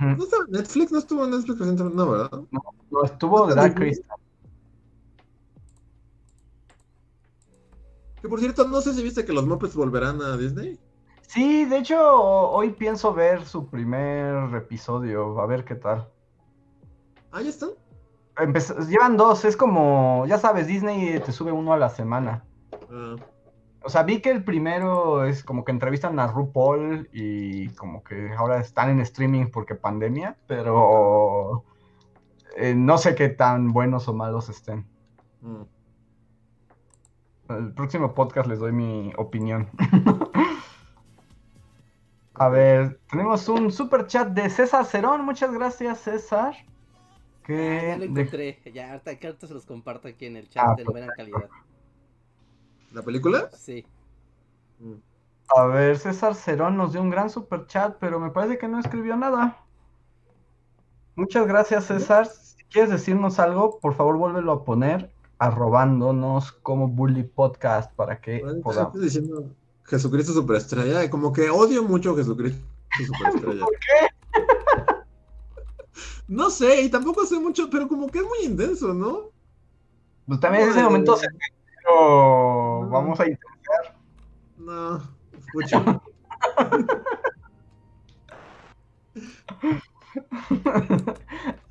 Ujú. 0.00 0.16
¿No 0.16 0.24
estaba 0.24 0.44
en 0.46 0.52
Netflix? 0.52 0.90
¿No 0.90 0.98
estuvo 0.98 1.24
en 1.24 1.30
Netflix 1.30 1.58
recientemente? 1.60 1.96
No, 1.96 2.10
¿verdad? 2.10 2.30
No, 2.50 3.04
estuvo 3.04 3.46
¿No 3.46 3.54
Dark 3.54 3.74
te 3.74 3.80
digo? 3.80 3.94
Crystal. 3.94 4.16
Que 8.20 8.28
por 8.28 8.40
cierto, 8.40 8.66
no 8.66 8.80
sé 8.80 8.94
si 8.94 9.02
viste 9.04 9.24
que 9.24 9.32
los 9.32 9.46
Muppets 9.46 9.76
volverán 9.76 10.20
a 10.20 10.36
Disney. 10.36 10.78
Sí, 11.28 11.64
de 11.64 11.78
hecho, 11.78 12.00
hoy 12.20 12.70
pienso 12.70 13.14
ver 13.14 13.44
su 13.44 13.68
primer 13.68 14.54
episodio, 14.56 15.40
a 15.40 15.46
ver 15.46 15.64
qué 15.64 15.76
tal. 15.76 16.08
Ah, 17.30 17.42
ya 17.42 17.50
están. 17.50 17.70
Llevan 18.88 19.16
dos, 19.16 19.44
es 19.44 19.56
como, 19.56 20.24
ya 20.26 20.38
sabes, 20.38 20.66
Disney 20.66 21.20
te 21.20 21.30
sube 21.30 21.52
uno 21.52 21.72
a 21.72 21.78
la 21.78 21.88
semana. 21.88 22.44
Ah, 22.92 23.16
O 23.84 23.88
sea, 23.88 24.02
vi 24.04 24.20
que 24.20 24.30
el 24.30 24.44
primero 24.44 25.24
es 25.24 25.42
como 25.42 25.64
que 25.64 25.72
entrevistan 25.72 26.18
a 26.20 26.26
RuPaul 26.28 27.08
y 27.12 27.68
como 27.70 28.04
que 28.04 28.32
ahora 28.36 28.60
están 28.60 28.90
en 28.90 29.00
streaming 29.00 29.46
porque 29.52 29.74
pandemia, 29.74 30.36
pero 30.46 31.64
eh, 32.56 32.74
no 32.76 32.98
sé 32.98 33.14
qué 33.14 33.28
tan 33.28 33.72
buenos 33.72 34.06
o 34.08 34.14
malos 34.14 34.48
estén. 34.48 34.86
mm. 35.40 35.62
El 37.48 37.74
próximo 37.74 38.14
podcast 38.14 38.48
les 38.48 38.60
doy 38.60 38.72
mi 38.72 39.12
opinión. 39.18 39.68
A 42.34 42.48
ver, 42.48 42.98
tenemos 43.10 43.48
un 43.48 43.70
super 43.70 44.06
chat 44.06 44.28
de 44.28 44.48
César 44.48 44.84
Cerón. 44.86 45.24
Muchas 45.24 45.52
gracias, 45.52 45.98
César. 46.00 46.54
Ah, 46.56 47.42
Que 47.44 47.84
ya 47.88 47.96
lo 47.96 48.00
de- 48.00 48.20
encontré. 48.22 48.58
Ya, 48.72 48.92
ahorita, 48.92 49.16
que 49.18 49.26
ahorita 49.26 49.46
se 49.48 49.54
los 49.54 49.66
comparto 49.66 50.08
aquí 50.08 50.26
en 50.26 50.36
el 50.36 50.48
chat 50.48 50.64
Ah, 50.66 50.74
en 50.78 50.84
buena 50.86 51.08
calidad. 51.08 51.48
¿La 52.92 53.02
película? 53.02 53.50
Sí. 53.56 53.84
Mm. 54.78 54.94
A 55.56 55.66
ver, 55.66 55.98
César 55.98 56.34
Cerón 56.34 56.76
nos 56.76 56.92
dio 56.92 57.02
un 57.02 57.10
gran 57.10 57.28
super 57.30 57.66
chat, 57.66 57.96
pero 57.98 58.18
me 58.18 58.30
parece 58.30 58.58
que 58.58 58.68
no 58.68 58.78
escribió 58.78 59.16
nada. 59.16 59.58
Muchas 61.14 61.46
gracias, 61.46 61.84
César. 61.86 62.26
Si 62.26 62.64
quieres 62.64 62.90
decirnos 62.90 63.38
algo, 63.38 63.78
por 63.80 63.94
favor, 63.94 64.16
vuélvelo 64.16 64.52
a 64.52 64.64
poner 64.64 65.12
arrobándonos 65.38 66.52
como 66.52 66.88
Bully 66.88 67.24
Podcast 67.24 67.92
para 67.94 68.20
que 68.20 68.40
Bueno, 68.42 68.62
podamos. 68.62 68.94
estoy 68.94 69.04
diciendo 69.04 69.44
Jesucristo 69.84 70.32
superestrella, 70.32 71.10
como 71.10 71.32
que 71.32 71.50
odio 71.50 71.82
mucho 71.82 72.12
a 72.12 72.16
Jesucristo 72.16 72.64
superestrella. 73.06 73.64
¿Por 73.64 73.74
qué? 73.74 74.94
No 76.28 76.48
sé, 76.48 76.82
y 76.82 76.88
tampoco 76.88 77.26
sé 77.26 77.38
mucho, 77.38 77.68
pero 77.68 77.88
como 77.88 78.06
que 78.08 78.20
es 78.20 78.24
muy 78.24 78.38
intenso, 78.44 78.94
¿no? 78.94 79.30
Pues 80.26 80.40
también 80.40 80.64
en 80.64 80.70
ese 80.70 80.82
momento 80.82 81.16
se 81.16 81.26
pero 81.82 82.88
vamos 82.88 83.18
a 83.20 83.24
intentar. 83.24 83.96
No, 84.58 85.02
escucha. 85.38 85.82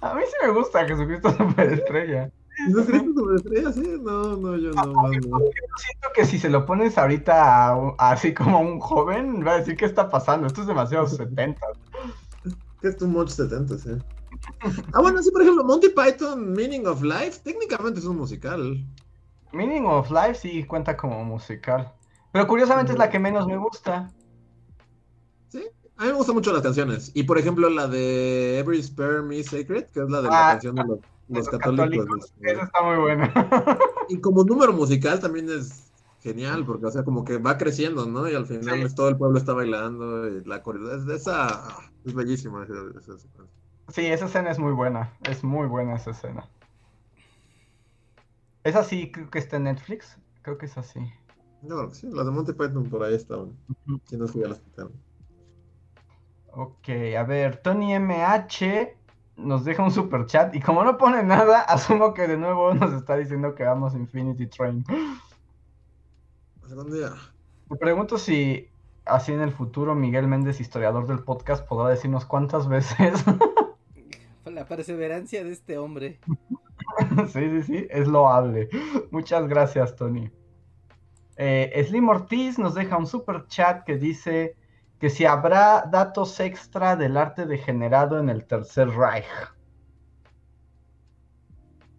a 0.02 0.14
mí 0.14 0.22
sí 0.26 0.36
me 0.44 0.52
gusta 0.52 0.86
Jesucristo 0.86 1.32
Superestrella. 1.32 2.32
¿Jesucristo 2.68 3.14
superestrella? 3.16 3.72
Sí, 3.72 3.98
no, 4.02 4.38
no, 4.38 4.58
yo 4.58 4.72
no, 4.72 4.84
siento 5.78 6.08
que 6.14 6.26
si 6.26 6.38
se 6.38 6.50
lo 6.50 6.66
pones 6.66 6.98
ahorita 6.98 7.70
a 7.70 7.96
así 7.98 8.34
como 8.34 8.58
a 8.58 8.60
un 8.60 8.80
joven, 8.80 9.46
va 9.46 9.54
a 9.54 9.58
decir 9.60 9.78
qué 9.78 9.86
está 9.86 10.10
pasando. 10.10 10.48
Esto 10.48 10.62
es 10.62 10.68
demasiado 10.68 11.08
70. 11.08 11.60
Que 12.82 12.88
es 12.88 12.98
too 12.98 13.08
much 13.08 13.30
70, 13.30 13.78
sí. 13.78 13.92
Ah, 14.94 15.02
bueno, 15.02 15.22
sí, 15.22 15.30
por 15.32 15.42
ejemplo, 15.42 15.64
Monty 15.64 15.90
Python, 15.90 16.52
Meaning 16.54 16.88
of 16.88 17.04
Life, 17.04 17.42
técnicamente 17.44 18.00
es 18.00 18.06
un 18.06 18.18
musical. 18.18 18.84
Meaning 19.53 19.86
of 19.86 20.10
Life 20.11 20.36
sí 20.36 20.64
cuenta 20.65 20.95
como 20.98 21.23
musical. 21.23 21.94
Pero 22.32 22.48
curiosamente 22.48 22.94
es 22.94 22.98
la 22.98 23.10
que 23.10 23.19
menos 23.19 23.45
me 23.48 23.57
gusta. 23.57 24.10
Sí, 25.49 25.64
a 25.98 26.03
mí 26.03 26.07
me 26.10 26.14
gustan 26.14 26.36
mucho 26.36 26.53
las 26.53 26.61
canciones. 26.61 27.11
Y 27.14 27.23
por 27.23 27.38
ejemplo, 27.38 27.69
la 27.69 27.88
de 27.88 28.60
Every 28.60 28.82
Spare 28.82 29.22
Me 29.22 29.44
Sacred, 29.44 29.88
que 29.88 29.99
es 30.02 30.10
la 30.10 30.22
de 30.22 30.30
la 30.30 30.48
Ah, 30.49 30.52
canción 30.53 30.76
de 30.76 30.84
los, 30.84 31.49
católicos. 31.49 32.07
católicos. 32.07 32.26
este. 32.38 32.52
Esa 32.53 32.64
está 32.64 32.82
muy 32.82 32.98
buena. 32.98 33.34
Y 34.10 34.19
como 34.19 34.44
número 34.44 34.73
musical 34.73 35.19
también 35.22 35.49
es 35.49 35.90
genial, 36.22 36.65
porque, 36.65 36.86
o 36.86 36.91
sea, 36.91 37.03
como 37.03 37.23
que 37.23 37.38
va 37.38 37.57
creciendo, 37.57 38.06
¿no? 38.06 38.30
Y 38.30 38.36
al 38.36 38.45
final 38.45 38.80
Sí. 38.80 38.82
es- 38.84 38.95
todo 38.95 39.07
el 39.10 39.18
pueblo 39.18 39.38
está 39.38 39.53
bailando 39.53 40.28
y 40.28 40.44
la 40.44 40.61
Esa 41.15 41.68
es 42.06 42.14
bellísima. 42.14 42.64
Esa, 42.64 42.73
esa 42.99 43.18
secuencia. 43.18 43.57
Sí, 43.90 44.06
esa 44.06 44.26
escena 44.26 44.52
es 44.52 44.60
muy 44.60 44.73
buena. 44.73 45.14
Es 45.23 45.44
muy 45.44 45.68
buena 45.68 45.95
esa 45.95 46.11
escena. 46.11 46.48
Esa 48.64 48.84
sí 48.84 49.12
creo 49.12 49.30
que 49.30 49.40
está 49.40 49.58
en 49.58 49.64
Netflix. 49.64 50.18
Creo 50.42 50.58
que 50.58 50.66
es 50.66 50.78
así. 50.78 51.00
Que 51.62 51.96
sí, 51.96 52.10
las 52.12 52.26
de 52.26 52.32
Monty 52.32 52.54
Python 52.54 52.90
por 52.90 53.04
ahí 53.04 53.16
estaban. 53.16 53.56
Si 54.06 54.18
no, 54.18 54.26
ya 54.28 54.48
las 54.48 54.60
quitaron. 54.60 54.94
Ok, 56.54 56.90
a 57.18 57.24
ver, 57.24 57.58
Tony 57.58 57.98
MH 57.98 58.98
nos 59.38 59.64
deja 59.64 59.84
un 59.84 59.92
super 59.92 60.26
chat 60.26 60.54
y 60.56 60.60
como 60.60 60.84
no 60.84 60.98
pone 60.98 61.24
nada, 61.24 61.62
asumo 61.68 62.14
que 62.14 62.28
de 62.28 62.38
nuevo 62.38 62.74
nos 62.74 62.94
está 62.94 63.16
diciendo 63.16 63.56
que 63.56 63.64
vamos 63.64 63.94
a 63.94 63.98
Infinity 63.98 64.48
Train. 64.48 64.84
Algún 66.64 66.92
día. 66.92 67.12
Me 67.70 67.78
pregunto 67.78 68.18
si 68.18 68.70
así 69.06 69.32
en 69.32 69.42
el 69.42 69.52
futuro 69.52 69.96
Miguel 69.96 70.28
Méndez, 70.28 70.60
historiador 70.60 71.08
del 71.08 71.20
podcast, 71.20 71.66
podrá 71.68 71.90
decirnos 71.90 72.26
cuántas 72.26 72.68
veces. 72.68 73.24
La 74.62 74.68
perseverancia 74.68 75.44
de 75.44 75.54
este 75.54 75.80
hombre. 75.80 76.20
sí, 77.34 77.50
sí, 77.50 77.64
sí, 77.64 77.88
es 77.90 78.08
loable. 78.08 78.70
Muchas 79.10 79.48
gracias, 79.48 79.96
Tony. 79.96 80.30
Eh, 81.36 81.84
Slim 81.88 82.08
Ortiz 82.08 82.60
nos 82.60 82.76
deja 82.76 82.96
un 82.96 83.08
super 83.08 83.48
chat 83.48 83.84
que 83.84 83.98
dice 83.98 84.56
que 85.00 85.10
si 85.10 85.26
habrá 85.26 85.82
datos 85.90 86.40
extra 86.40 86.96
del 86.96 87.18
arte 87.18 87.48
degenerado 87.48 88.20
en 88.20 88.30
el 88.30 88.46
Tercer 88.46 88.90
Reich. 88.90 89.26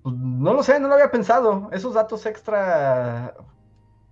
Pues, 0.05 0.15
no 0.17 0.55
lo 0.55 0.63
sé, 0.63 0.79
no 0.79 0.87
lo 0.87 0.95
había 0.95 1.11
pensado. 1.11 1.69
Esos 1.73 1.95
datos 1.95 2.25
extra 2.27 3.35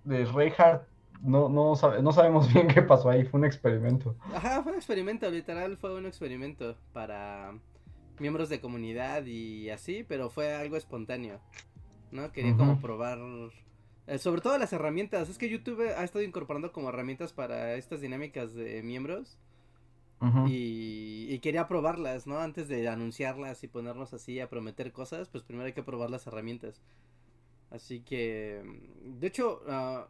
de 0.03 0.25
Reinhardt, 0.25 0.89
no, 1.21 1.47
no, 1.47 1.73
sabe- 1.77 2.01
no 2.01 2.11
sabemos 2.11 2.51
bien 2.53 2.67
qué 2.67 2.81
pasó 2.81 3.09
ahí. 3.11 3.23
Fue 3.23 3.39
un 3.39 3.45
experimento. 3.45 4.17
Ajá, 4.33 4.61
fue 4.61 4.73
un 4.73 4.77
experimento, 4.77 5.29
literal, 5.31 5.77
fue 5.77 5.95
un 5.95 6.05
experimento 6.05 6.75
para 6.91 7.53
miembros 8.21 8.47
de 8.47 8.61
comunidad 8.61 9.25
y 9.25 9.69
así, 9.69 10.05
pero 10.07 10.29
fue 10.29 10.53
algo 10.53 10.77
espontáneo, 10.77 11.39
¿no? 12.11 12.31
Quería 12.31 12.55
como 12.55 12.79
probar, 12.79 13.19
eh, 14.07 14.17
sobre 14.19 14.41
todo 14.41 14.57
las 14.57 14.71
herramientas, 14.71 15.27
es 15.27 15.37
que 15.37 15.49
YouTube 15.49 15.81
ha 15.97 16.03
estado 16.03 16.23
incorporando 16.23 16.71
como 16.71 16.89
herramientas 16.89 17.33
para 17.33 17.75
estas 17.75 17.99
dinámicas 17.99 18.53
de 18.53 18.81
miembros 18.83 19.37
Ujú. 20.21 20.47
y, 20.47 21.27
y 21.29 21.39
quería 21.39 21.67
probarlas, 21.67 22.27
¿no? 22.27 22.39
Antes 22.39 22.67
de 22.69 22.87
anunciarlas 22.87 23.63
y 23.63 23.67
ponernos 23.67 24.13
así 24.13 24.39
a 24.39 24.49
prometer 24.49 24.91
cosas, 24.91 25.27
pues 25.27 25.43
primero 25.43 25.65
hay 25.65 25.73
que 25.73 25.83
probar 25.83 26.09
las 26.09 26.27
herramientas. 26.27 26.79
Así 27.71 28.01
que, 28.01 28.61
de 29.03 29.27
hecho, 29.27 29.63
ah, 29.67 30.07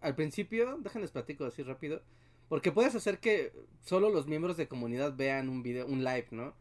al 0.00 0.14
principio, 0.14 0.78
déjenles 0.78 1.10
platico 1.10 1.44
así 1.44 1.62
rápido, 1.62 2.02
porque 2.48 2.70
puedes 2.70 2.94
hacer 2.94 3.18
que 3.18 3.52
solo 3.82 4.10
los 4.10 4.26
miembros 4.26 4.56
de 4.56 4.68
comunidad 4.68 5.16
vean 5.16 5.48
un 5.48 5.62
video, 5.62 5.86
un 5.86 6.04
live, 6.04 6.28
¿no? 6.30 6.54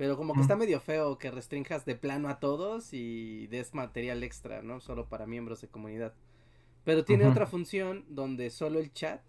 Pero 0.00 0.16
como 0.16 0.32
que 0.32 0.40
está 0.40 0.56
medio 0.56 0.80
feo 0.80 1.18
que 1.18 1.30
restrinjas 1.30 1.84
de 1.84 1.94
plano 1.94 2.30
a 2.30 2.40
todos 2.40 2.94
y 2.94 3.48
des 3.48 3.74
material 3.74 4.22
extra, 4.22 4.62
¿no? 4.62 4.80
Solo 4.80 5.10
para 5.10 5.26
miembros 5.26 5.60
de 5.60 5.68
comunidad. 5.68 6.14
Pero 6.84 7.04
tiene 7.04 7.26
otra 7.26 7.46
función 7.46 8.06
donde 8.08 8.48
solo 8.48 8.78
el 8.78 8.94
chat 8.94 9.20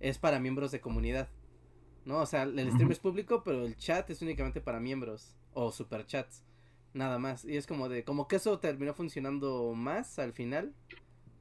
es 0.00 0.16
para 0.16 0.40
miembros 0.40 0.70
de 0.70 0.80
comunidad. 0.80 1.28
¿No? 2.06 2.20
O 2.20 2.24
sea, 2.24 2.44
el 2.44 2.72
stream 2.72 2.90
es 2.90 3.00
público, 3.00 3.42
pero 3.44 3.66
el 3.66 3.76
chat 3.76 4.08
es 4.08 4.22
únicamente 4.22 4.62
para 4.62 4.80
miembros 4.80 5.36
o 5.52 5.72
superchats. 5.72 6.42
Nada 6.94 7.18
más. 7.18 7.44
Y 7.44 7.58
es 7.58 7.66
como 7.66 7.90
de, 7.90 8.02
como 8.04 8.28
que 8.28 8.36
eso 8.36 8.58
terminó 8.60 8.94
funcionando 8.94 9.74
más 9.74 10.18
al 10.18 10.32
final. 10.32 10.72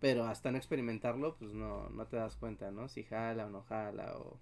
Pero 0.02 0.26
hasta 0.26 0.52
no 0.52 0.57
experimentarlo, 0.57 1.38
pues 1.38 1.53
no, 1.53 1.88
no 1.88 2.06
te 2.07 2.18
das 2.18 2.35
cuenta, 2.35 2.69
¿no? 2.69 2.89
Si 2.89 3.03
jala 3.03 3.45
o 3.45 3.49
no 3.49 3.61
jala 3.61 4.18
o, 4.18 4.38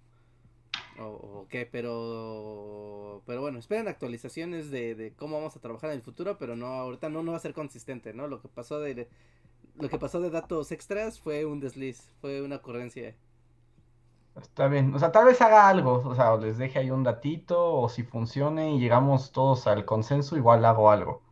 o, 0.98 1.06
o 1.42 1.46
qué. 1.48 1.66
Pero, 1.66 3.22
pero 3.26 3.40
bueno, 3.40 3.58
esperen 3.58 3.88
actualizaciones 3.88 4.70
de, 4.70 4.94
de 4.94 5.14
cómo 5.14 5.36
vamos 5.36 5.56
a 5.56 5.60
trabajar 5.60 5.90
en 5.90 5.96
el 5.96 6.02
futuro, 6.02 6.38
pero 6.38 6.56
no, 6.56 6.66
ahorita 6.66 7.08
no, 7.08 7.22
no 7.22 7.32
va 7.32 7.38
a 7.38 7.40
ser 7.40 7.54
consistente, 7.54 8.12
¿no? 8.14 8.28
Lo 8.28 8.40
que 8.40 8.48
pasó 8.48 8.80
de, 8.80 9.08
lo 9.76 9.88
que 9.88 9.98
pasó 9.98 10.20
de 10.20 10.30
datos 10.30 10.72
extras 10.72 11.20
fue 11.20 11.44
un 11.46 11.60
desliz, 11.60 12.12
fue 12.20 12.42
una 12.42 12.56
ocurrencia. 12.56 13.14
Está 14.36 14.68
bien, 14.68 14.94
o 14.94 14.98
sea, 14.98 15.10
tal 15.12 15.24
vez 15.24 15.40
haga 15.40 15.68
algo, 15.68 16.02
o 16.04 16.14
sea, 16.14 16.34
o 16.34 16.38
les 16.38 16.58
deje 16.58 16.78
ahí 16.78 16.90
un 16.90 17.02
datito, 17.02 17.74
o 17.74 17.88
si 17.88 18.02
funcione 18.02 18.72
y 18.74 18.78
llegamos 18.78 19.32
todos 19.32 19.66
al 19.66 19.84
consenso, 19.86 20.36
igual 20.36 20.64
hago 20.64 20.90
algo. 20.90 21.22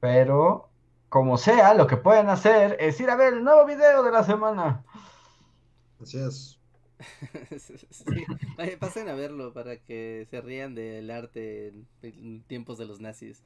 Pero, 0.00 0.70
como 1.08 1.38
sea, 1.38 1.74
lo 1.74 1.86
que 1.86 1.96
pueden 1.98 2.28
hacer 2.30 2.76
es 2.80 3.00
ir 3.00 3.10
a 3.10 3.16
ver 3.16 3.34
el 3.34 3.44
nuevo 3.44 3.66
video 3.66 4.02
de 4.02 4.12
la 4.12 4.24
semana. 4.24 4.84
Así 6.00 6.18
es. 6.18 6.61
Sí, 7.58 8.76
pasen 8.80 9.08
a 9.08 9.14
verlo 9.14 9.52
para 9.52 9.76
que 9.76 10.26
se 10.30 10.40
rían 10.40 10.74
del 10.74 11.10
arte 11.10 11.68
en, 11.68 11.86
en 12.02 12.42
tiempos 12.42 12.78
de 12.78 12.86
los 12.86 13.00
nazis. 13.00 13.42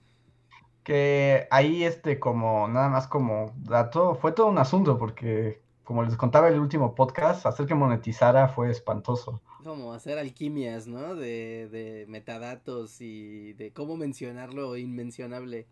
Que 0.83 1.49
ahí, 1.51 1.83
este, 1.83 2.21
como, 2.21 2.69
nada 2.69 2.89
más 2.89 3.09
como 3.09 3.53
dato, 3.57 4.15
fue 4.15 4.33
todo 4.33 4.47
un 4.47 4.59
asunto, 4.59 4.99
porque, 4.99 5.61
como 5.83 6.05
les 6.05 6.17
contaba 6.17 6.49
el 6.49 6.61
último 6.61 6.95
podcast, 6.95 7.45
hacer 7.45 7.67
que 7.67 7.75
monetizara 7.75 8.49
fue 8.49 8.71
espantoso. 8.71 9.41
Como 9.65 9.93
hacer 9.93 10.17
alquimias, 10.19 10.87
¿no? 10.87 11.17
De, 11.17 11.69
de 11.73 12.07
metadatos 12.09 13.01
y 13.01 13.53
de 13.55 13.73
cómo 13.73 13.97
mencionar 13.97 14.55
lo 14.55 14.77
inmencionable. 14.77 15.67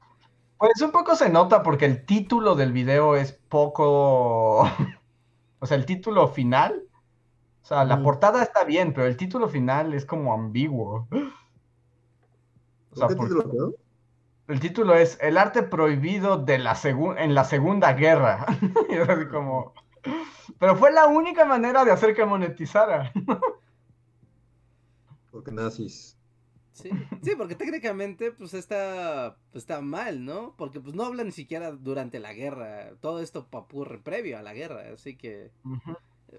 Pues 0.58 0.80
un 0.82 0.92
poco 0.92 1.14
se 1.14 1.28
nota 1.28 1.62
porque 1.62 1.84
el 1.84 2.04
título 2.04 2.54
del 2.54 2.72
video 2.72 3.16
es 3.16 3.32
poco, 3.32 4.60
o 5.58 5.66
sea, 5.66 5.76
el 5.76 5.86
título 5.86 6.28
final, 6.28 6.84
o 7.64 7.66
sea, 7.66 7.84
la 7.84 8.02
portada 8.02 8.42
está 8.42 8.62
bien, 8.64 8.92
pero 8.92 9.06
el 9.06 9.16
título 9.16 9.48
final 9.48 9.94
es 9.94 10.04
como 10.04 10.34
ambiguo. 10.34 11.08
O 12.90 12.96
sea, 12.96 13.08
¿Qué 13.08 13.16
por- 13.16 13.26
título 13.28 13.50
quedó? 13.50 13.74
el 14.48 14.60
título 14.60 14.94
es 14.94 15.18
El 15.22 15.38
arte 15.38 15.62
prohibido 15.62 16.36
de 16.36 16.58
la 16.58 16.74
segun- 16.76 17.16
en 17.18 17.34
la 17.34 17.44
Segunda 17.44 17.94
Guerra. 17.94 18.44
Y 18.90 18.94
es 18.94 19.08
así 19.08 19.26
como, 19.28 19.72
pero 20.58 20.76
fue 20.76 20.92
la 20.92 21.06
única 21.06 21.44
manera 21.46 21.84
de 21.86 21.90
hacer 21.92 22.14
que 22.14 22.26
monetizara. 22.26 23.10
Porque 25.30 25.50
nazis. 25.50 26.16
Sí, 26.72 26.90
sí, 27.22 27.32
porque 27.36 27.54
técnicamente 27.54 28.32
pues 28.32 28.52
está, 28.52 29.36
pues, 29.52 29.62
está 29.62 29.80
mal, 29.80 30.24
¿no? 30.24 30.54
Porque 30.58 30.80
pues 30.80 30.94
no 30.94 31.04
habla 31.04 31.22
ni 31.24 31.30
siquiera 31.32 31.70
durante 31.70 32.18
la 32.20 32.32
guerra. 32.32 32.90
Todo 33.00 33.20
esto 33.20 33.46
papurre 33.46 33.98
previo 34.00 34.38
a 34.38 34.42
la 34.42 34.52
guerra, 34.54 34.82
así 34.92 35.16
que... 35.16 35.50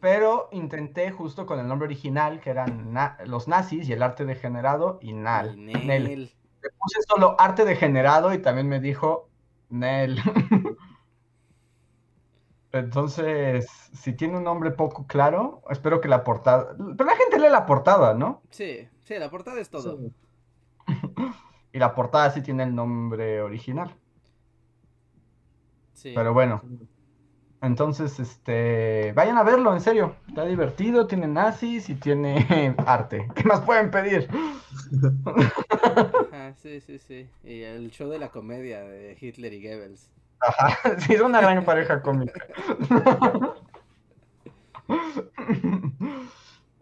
Pero 0.01 0.49
intenté 0.51 1.11
justo 1.11 1.45
con 1.45 1.59
el 1.59 1.67
nombre 1.67 1.85
original, 1.87 2.39
que 2.39 2.49
eran 2.49 2.91
na- 2.93 3.17
los 3.25 3.47
nazis 3.47 3.87
y 3.89 3.93
el 3.93 4.03
arte 4.03 4.25
degenerado 4.25 4.99
y 5.01 5.13
Nal. 5.13 5.55
Nel. 5.63 5.87
Nel. 5.87 6.31
Le 6.61 6.69
puse 6.79 6.99
solo 7.07 7.35
arte 7.39 7.65
degenerado 7.65 8.33
y 8.33 8.39
también 8.39 8.67
me 8.67 8.79
dijo 8.79 9.29
Nel. 9.69 10.17
Entonces, 12.71 13.65
si 13.93 14.13
tiene 14.13 14.37
un 14.37 14.43
nombre 14.43 14.71
poco 14.71 15.07
claro, 15.07 15.61
espero 15.69 16.01
que 16.01 16.09
la 16.09 16.23
portada... 16.25 16.75
Pero 16.97 17.09
la 17.09 17.15
gente 17.15 17.39
lee 17.39 17.49
la 17.49 17.65
portada, 17.65 18.13
¿no? 18.13 18.41
Sí, 18.49 18.87
sí, 19.03 19.17
la 19.17 19.29
portada 19.29 19.59
es 19.61 19.69
todo. 19.69 19.97
Sí. 19.97 20.13
Y 21.71 21.77
la 21.77 21.93
portada 21.93 22.29
sí 22.31 22.41
tiene 22.41 22.63
el 22.63 22.73
nombre 22.73 23.41
original. 23.41 23.93
Sí. 25.91 26.13
Pero 26.15 26.33
bueno, 26.33 26.61
entonces, 27.65 28.19
este, 28.19 29.13
vayan 29.13 29.37
a 29.37 29.43
verlo, 29.43 29.73
en 29.73 29.81
serio. 29.81 30.15
Está 30.27 30.45
divertido, 30.45 31.07
tiene 31.07 31.27
nazis 31.27 31.89
y 31.89 31.95
tiene 31.95 32.75
arte. 32.85 33.27
¿Qué 33.35 33.43
más 33.43 33.61
pueden 33.61 33.91
pedir? 33.91 34.29
Ajá, 36.31 36.53
sí, 36.55 36.81
sí, 36.81 36.99
sí. 36.99 37.29
Y 37.43 37.61
el 37.63 37.89
show 37.91 38.09
de 38.09 38.19
la 38.19 38.29
comedia 38.31 38.81
de 38.83 39.17
Hitler 39.19 39.53
y 39.53 39.61
Goebbels. 39.63 40.11
Ajá, 40.39 40.77
sí, 40.99 41.13
es 41.13 41.21
una 41.21 41.41
gran 41.41 41.63
pareja 41.65 42.01
cómica. 42.01 42.41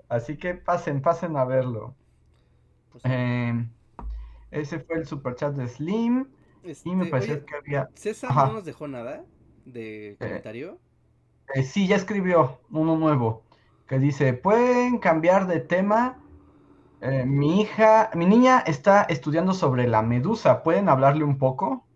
Así 0.09 0.37
que 0.37 0.53
pasen, 0.55 1.01
pasen 1.01 1.35
a 1.37 1.43
verlo. 1.45 1.95
Pues, 2.91 3.03
Eh, 3.03 3.67
ese 4.51 4.79
fue 4.81 4.97
el 4.97 5.07
superchat 5.07 5.55
de 5.55 5.67
Slim. 5.67 6.27
Y 6.83 6.95
me 6.95 7.05
este, 7.05 7.11
pareció 7.11 7.33
oye, 7.35 7.45
que 7.45 7.55
había. 7.57 7.89
César 7.95 8.31
Ajá. 8.31 8.45
no 8.45 8.53
nos 8.53 8.65
dejó 8.65 8.87
nada 8.87 9.25
de 9.65 10.17
comentario. 10.19 10.79
Eh, 11.55 11.63
sí, 11.63 11.87
ya 11.87 11.95
escribió 11.95 12.61
uno 12.69 12.97
nuevo 12.97 13.47
que 13.87 13.99
dice, 13.99 14.33
¿pueden 14.33 14.99
cambiar 14.99 15.47
de 15.47 15.59
tema? 15.59 16.19
Eh, 17.01 17.25
mi 17.25 17.61
hija, 17.61 18.11
mi 18.15 18.25
niña 18.27 18.59
está 18.61 19.03
estudiando 19.03 19.53
sobre 19.53 19.87
la 19.87 20.01
medusa. 20.03 20.63
¿Pueden 20.63 20.89
hablarle 20.89 21.23
un 21.25 21.37
poco? 21.39 21.87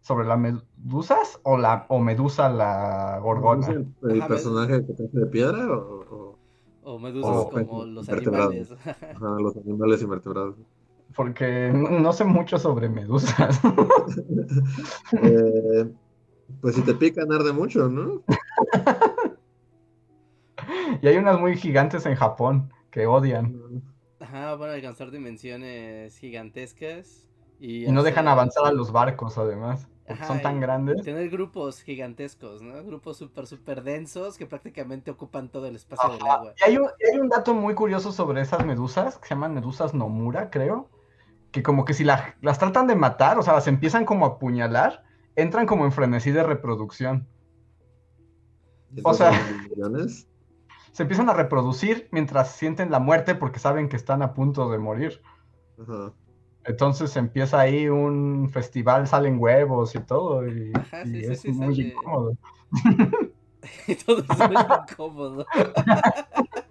¿Sobre 0.00 0.26
las 0.26 0.38
medusas 0.38 1.40
o 1.42 1.58
la 1.58 1.86
o 1.88 1.98
medusa 2.00 2.48
la 2.48 3.18
gorgona? 3.20 3.66
¿Es 3.66 3.68
el, 3.68 3.94
el 4.02 4.22
Ajá, 4.22 4.26
personaje 4.26 4.84
que 4.86 4.92
te 4.94 5.04
hace 5.04 5.18
de 5.18 5.26
piedra 5.26 5.66
o, 5.70 6.32
o- 6.32 6.40
O 6.80 6.98
medusas 6.98 7.44
O 7.44 7.50
como 7.50 7.84
los 7.84 8.08
animales. 8.08 8.70
ajá, 9.12 9.40
los 9.40 9.56
animales 9.56 10.02
invertebrados? 10.02 10.56
Porque 11.14 11.70
no, 11.72 11.90
no 12.00 12.12
sé 12.12 12.24
mucho 12.24 12.58
sobre 12.58 12.88
medusas. 12.88 13.60
Eh, 15.22 15.84
pues 16.60 16.74
si 16.74 16.82
te 16.82 16.94
pican 16.94 17.32
arde 17.32 17.52
mucho, 17.52 17.88
¿no? 17.88 18.22
Y 21.02 21.08
hay 21.08 21.16
unas 21.16 21.38
muy 21.38 21.56
gigantes 21.56 22.06
en 22.06 22.14
Japón 22.14 22.70
que 22.90 23.06
odian 23.06 23.54
Ajá, 24.20 24.54
van 24.56 24.70
a 24.70 24.72
alcanzar 24.74 25.10
dimensiones 25.10 26.16
gigantescas. 26.18 27.26
Y, 27.60 27.86
y 27.86 27.92
no 27.92 28.02
dejan 28.02 28.28
avanzar 28.28 28.66
a 28.66 28.72
los 28.72 28.92
barcos 28.92 29.38
además. 29.38 29.88
porque 30.06 30.22
Ajá, 30.22 30.26
son 30.28 30.42
tan 30.42 30.60
grandes. 30.60 31.02
Tener 31.02 31.28
grupos 31.30 31.82
gigantescos, 31.82 32.62
¿no? 32.62 32.82
Grupos 32.84 33.16
súper, 33.16 33.46
súper 33.46 33.82
densos 33.82 34.36
que 34.38 34.46
prácticamente 34.46 35.10
ocupan 35.10 35.48
todo 35.50 35.66
el 35.66 35.76
espacio 35.76 36.10
del 36.10 36.22
agua. 36.26 36.54
Y 36.58 36.70
hay 36.70 36.78
un, 36.78 36.88
y 37.00 37.06
hay 37.12 37.20
un 37.20 37.28
dato 37.28 37.54
muy 37.54 37.74
curioso 37.74 38.12
sobre 38.12 38.40
esas 38.40 38.64
medusas, 38.64 39.18
que 39.18 39.28
se 39.28 39.34
llaman 39.34 39.54
medusas 39.54 39.94
Nomura, 39.94 40.50
creo, 40.50 40.88
que 41.52 41.62
como 41.64 41.86
que 41.86 41.94
si 41.94 42.04
la- 42.04 42.36
las 42.42 42.60
tratan 42.60 42.88
de 42.88 42.96
matar, 42.96 43.38
o 43.38 43.42
sea, 43.44 43.54
las 43.54 43.68
empiezan 43.68 44.06
como 44.06 44.26
a 44.26 44.30
apuñalar, 44.30 45.04
entran 45.36 45.66
como 45.66 45.84
en 45.84 45.92
frenesí 45.92 46.30
de 46.32 46.42
reproducción. 46.42 47.26
O 49.02 49.14
sea- 49.14 49.32
millones. 49.70 50.28
Se 50.92 51.02
empiezan 51.02 51.28
a 51.28 51.34
reproducir 51.34 52.08
mientras 52.10 52.52
sienten 52.52 52.90
la 52.90 52.98
muerte 52.98 53.34
porque 53.34 53.58
saben 53.58 53.88
que 53.90 53.96
están 53.96 54.22
a 54.22 54.32
punto 54.32 54.70
de 54.70 54.78
morir. 54.78 55.20
Ajá. 55.80 56.12
Entonces 56.64 57.14
empieza 57.16 57.60
ahí 57.60 57.88
un 57.88 58.48
festival, 58.50 59.06
salen 59.06 59.38
huevos 59.38 59.94
y 59.94 60.00
todo, 60.00 60.46
y, 60.48 60.72
Ajá, 60.74 61.04
sí, 61.04 61.18
y 61.18 61.20
sí, 61.24 61.32
es 61.32 61.40
sí, 61.42 61.52
muy 61.52 61.76
sale. 61.76 61.88
incómodo. 61.88 62.32
Y 63.86 63.94
todo 64.06 64.18
es 64.18 64.38
muy 64.50 64.56
incómodo. 64.90 65.46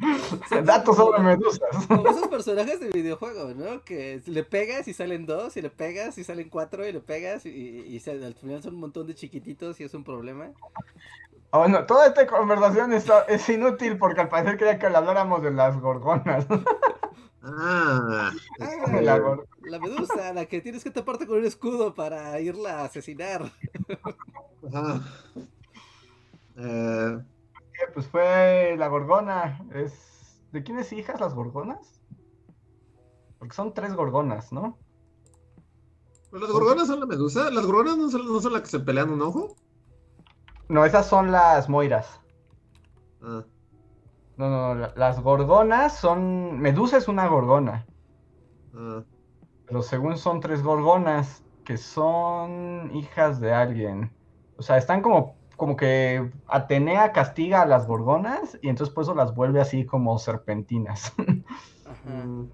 Datos 0.64 0.96
sobre 0.96 1.22
medusas. 1.22 1.86
Como 1.86 2.08
esos 2.08 2.28
personajes 2.28 2.80
de 2.80 2.88
videojuego, 2.90 3.54
¿no? 3.54 3.82
Que 3.84 4.20
le 4.26 4.44
pegas 4.44 4.88
y 4.88 4.94
salen 4.94 5.26
dos, 5.26 5.56
y 5.56 5.62
le 5.62 5.70
pegas 5.70 6.18
y 6.18 6.24
salen 6.24 6.48
cuatro, 6.48 6.86
y 6.86 6.92
le 6.92 7.00
pegas 7.00 7.46
y, 7.46 8.00
al 8.08 8.34
final 8.34 8.62
son 8.62 8.74
un 8.74 8.80
montón 8.80 9.06
de 9.06 9.14
chiquititos 9.14 9.80
y 9.80 9.84
es 9.84 9.94
un 9.94 10.04
problema. 10.04 10.50
Ah, 11.52 11.58
Bueno, 11.58 11.84
toda 11.86 12.06
esta 12.06 12.26
conversación 12.26 12.92
está- 12.92 13.22
es 13.22 13.48
inútil 13.48 13.98
porque 13.98 14.20
al 14.20 14.28
parecer 14.28 14.56
quería 14.56 14.78
que 14.78 14.86
habláramos 14.86 15.42
de 15.42 15.50
las 15.52 15.78
gorgonas. 15.80 16.46
Ah, 17.42 18.32
Ah, 18.60 19.00
la 19.00 19.38
La 19.62 19.78
medusa, 19.78 20.32
la 20.32 20.46
que 20.46 20.60
tienes 20.60 20.82
que 20.82 20.90
taparte 20.90 21.26
con 21.26 21.38
un 21.38 21.44
escudo 21.44 21.94
para 21.94 22.40
irla 22.40 22.80
a 22.80 22.84
asesinar. 22.86 23.52
ajá. 24.72 25.00
Eh, 26.58 27.18
Pues 27.94 28.06
fue 28.08 28.74
la 28.78 28.88
gorgona. 28.88 29.60
Es... 29.74 30.42
¿De 30.52 30.62
quiénes 30.62 30.92
hijas 30.92 31.20
las 31.20 31.34
gorgonas? 31.34 32.02
Porque 33.38 33.54
son 33.54 33.74
tres 33.74 33.94
gorgonas, 33.94 34.52
¿no? 34.52 34.78
pues 36.30 36.42
las 36.42 36.50
gorgonas 36.50 36.86
son 36.88 37.00
la 37.00 37.06
medusa. 37.06 37.50
¿Las 37.50 37.64
gorgonas 37.66 37.96
no 37.96 38.08
son, 38.10 38.26
no 38.26 38.40
son 38.40 38.52
las 38.52 38.62
que 38.62 38.68
se 38.68 38.80
pelean 38.80 39.10
un 39.10 39.22
ojo? 39.22 39.56
No, 40.68 40.84
esas 40.84 41.06
son 41.06 41.30
las 41.32 41.68
moiras. 41.68 42.20
Ah, 43.22 43.44
No, 44.36 44.50
no, 44.50 44.74
la- 44.74 44.92
las 44.96 45.20
gorgonas 45.20 45.96
son... 45.96 46.58
Medusa 46.60 46.96
es 46.96 47.08
una 47.08 47.26
gorgona. 47.28 47.86
ah. 48.74 49.02
Pero 49.66 49.82
según 49.82 50.16
son 50.16 50.40
tres 50.40 50.62
gorgonas 50.62 51.42
que 51.64 51.76
son 51.76 52.90
hijas 52.94 53.40
de 53.40 53.52
alguien. 53.52 54.12
O 54.56 54.62
sea, 54.62 54.76
están 54.76 55.02
como, 55.02 55.34
como 55.56 55.76
que 55.76 56.30
Atenea 56.46 57.12
castiga 57.12 57.62
a 57.62 57.66
las 57.66 57.86
gorgonas 57.86 58.58
y 58.62 58.68
entonces 58.68 58.94
por 58.94 59.04
eso 59.04 59.14
las 59.14 59.34
vuelve 59.34 59.60
así 59.60 59.86
como 59.86 60.18
serpentinas. 60.18 61.12
Ajá. 61.84 62.32
Mm, 62.32 62.52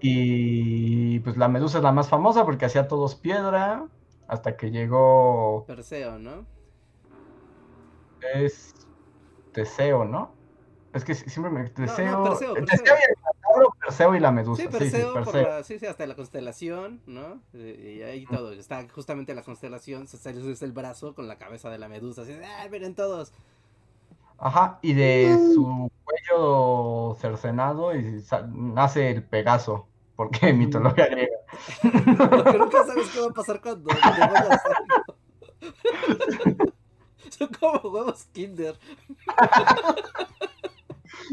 Y 0.00 1.20
pues 1.20 1.36
la 1.36 1.48
medusa 1.48 1.78
es 1.78 1.84
la 1.84 1.92
más 1.92 2.08
famosa 2.08 2.44
porque 2.44 2.64
hacía 2.66 2.88
todos 2.88 3.16
piedra 3.16 3.88
hasta 4.26 4.56
que 4.56 4.70
llegó 4.70 5.66
Perseo, 5.66 6.18
¿no? 6.18 6.50
es 8.34 8.72
Teseo, 9.52 10.04
¿no? 10.04 10.39
Es 10.92 11.04
que 11.04 11.14
si- 11.14 11.28
siempre 11.30 11.52
me 11.52 11.68
Teseo, 11.70 12.24
Perseo, 12.24 12.56
eh, 12.56 12.62
Perseo. 12.62 12.84
Teseo 12.84 12.96
y 12.98 13.02
el 13.04 13.66
Perseo 13.86 14.14
y 14.14 14.20
la 14.20 14.32
medusa. 14.32 14.62
Sí, 14.62 14.68
Sí, 14.68 14.72
sí, 14.72 14.78
Perseo, 14.90 15.12
por 15.12 15.24
Perseo. 15.24 15.42
la- 15.48 15.62
sí, 15.64 15.78
sí, 15.78 15.86
hasta 15.86 16.06
la 16.06 16.16
constelación, 16.16 17.00
¿no? 17.06 17.40
Eh, 17.54 17.96
Y 17.98 18.02
ahí 18.02 18.26
todo, 18.26 18.52
está 18.52 18.86
justamente 18.92 19.34
la 19.34 19.42
constelación, 19.42 20.06
se 20.08 20.16
sale 20.18 20.50
es 20.50 20.62
el 20.62 20.72
brazo 20.72 21.14
con 21.14 21.28
la 21.28 21.38
cabeza 21.38 21.70
de 21.70 21.78
la 21.78 21.88
medusa, 21.88 22.22
así, 22.22 22.32
¡ah, 22.44 22.66
miren 22.70 22.94
todos! 22.94 23.32
Ajá, 24.38 24.78
y 24.82 24.94
de 24.94 25.36
su 25.54 25.90
cuello 26.04 27.14
cercenado 27.20 27.94
y 27.94 28.24
nace 28.52 29.10
el 29.10 29.22
Pegaso, 29.22 29.86
porque 30.16 30.52
mitología 30.54 31.06
griega. 31.06 31.36
Porque 31.82 32.58
nunca 32.58 32.84
sabes 32.86 33.08
qué 33.10 33.20
va 33.20 33.26
a 33.26 33.34
pasar 33.34 33.60
cuando. 33.60 33.90
Son 37.30 37.48
como 37.60 37.78
huevos 37.90 38.24
Kinder. 38.32 38.78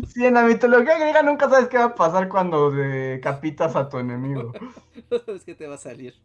Sí, 0.08 0.26
en 0.26 0.34
la 0.36 0.44
mitología 0.44 0.98
griega 0.98 1.24
nunca 1.24 1.50
sabes 1.50 1.68
qué 1.70 1.78
va 1.78 1.86
a 1.86 1.96
pasar 1.96 2.28
cuando 2.30 2.72
decapitas 2.72 3.76
a 3.76 3.90
tu 3.90 3.98
enemigo. 4.00 4.52
No 5.10 5.20
sabes 5.20 5.46
qué 5.46 5.56
te 5.56 5.68
va 5.68 5.76
a 5.76 5.78
salir. 5.78 6.16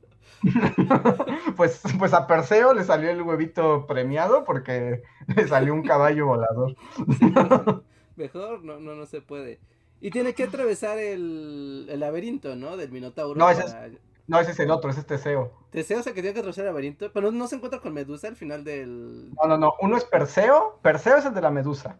Pues, 1.56 1.82
pues 1.98 2.12
a 2.14 2.26
Perseo 2.26 2.74
le 2.74 2.84
salió 2.84 3.10
el 3.10 3.22
huevito 3.22 3.86
premiado 3.86 4.44
porque 4.44 5.02
le 5.36 5.48
salió 5.48 5.74
un 5.74 5.82
caballo 5.82 6.26
volador. 6.26 6.74
Sí, 7.18 7.32
mejor 8.16 8.64
no, 8.64 8.80
no, 8.80 8.94
no 8.94 9.06
se 9.06 9.20
puede. 9.20 9.60
Y 10.01 10.10
tiene 10.10 10.34
que 10.34 10.44
atravesar 10.44 10.98
el, 10.98 11.86
el 11.89 12.01
laberinto, 12.01 12.56
¿no? 12.56 12.76
Del 12.76 12.90
Minotauro. 12.90 13.39
No, 13.39 13.48
ese 13.51 13.64
es- 13.64 13.72
para- 13.72 13.90
No, 14.26 14.40
ese 14.40 14.52
es 14.52 14.59
el 14.60 14.70
otro, 14.70 14.90
ese 14.90 15.01
es 15.01 15.06
Teseo. 15.06 15.52
Teseo, 15.70 16.01
o 16.01 16.02
sea, 16.02 16.12
que 16.12 16.22
tiene 16.22 16.34
que 16.34 16.40
atravesar 16.40 16.64
el 16.64 16.70
laberinto, 16.70 17.12
pero 17.12 17.30
no 17.30 17.47
se 17.47 17.56
encuentra 17.56 17.80
con 17.80 17.93
Medusa 17.94 18.28
al 18.28 18.36
final 18.36 18.64
del... 18.64 19.30
No, 19.34 19.47
no, 19.48 19.59
no. 19.59 19.74
Uno 19.80 19.97
es 19.97 20.05
Perseo. 20.05 20.78
Perseo 20.82 21.16
es 21.18 21.26
el 21.26 21.34
de 21.34 21.40
la 21.43 21.51
medusa. 21.51 21.98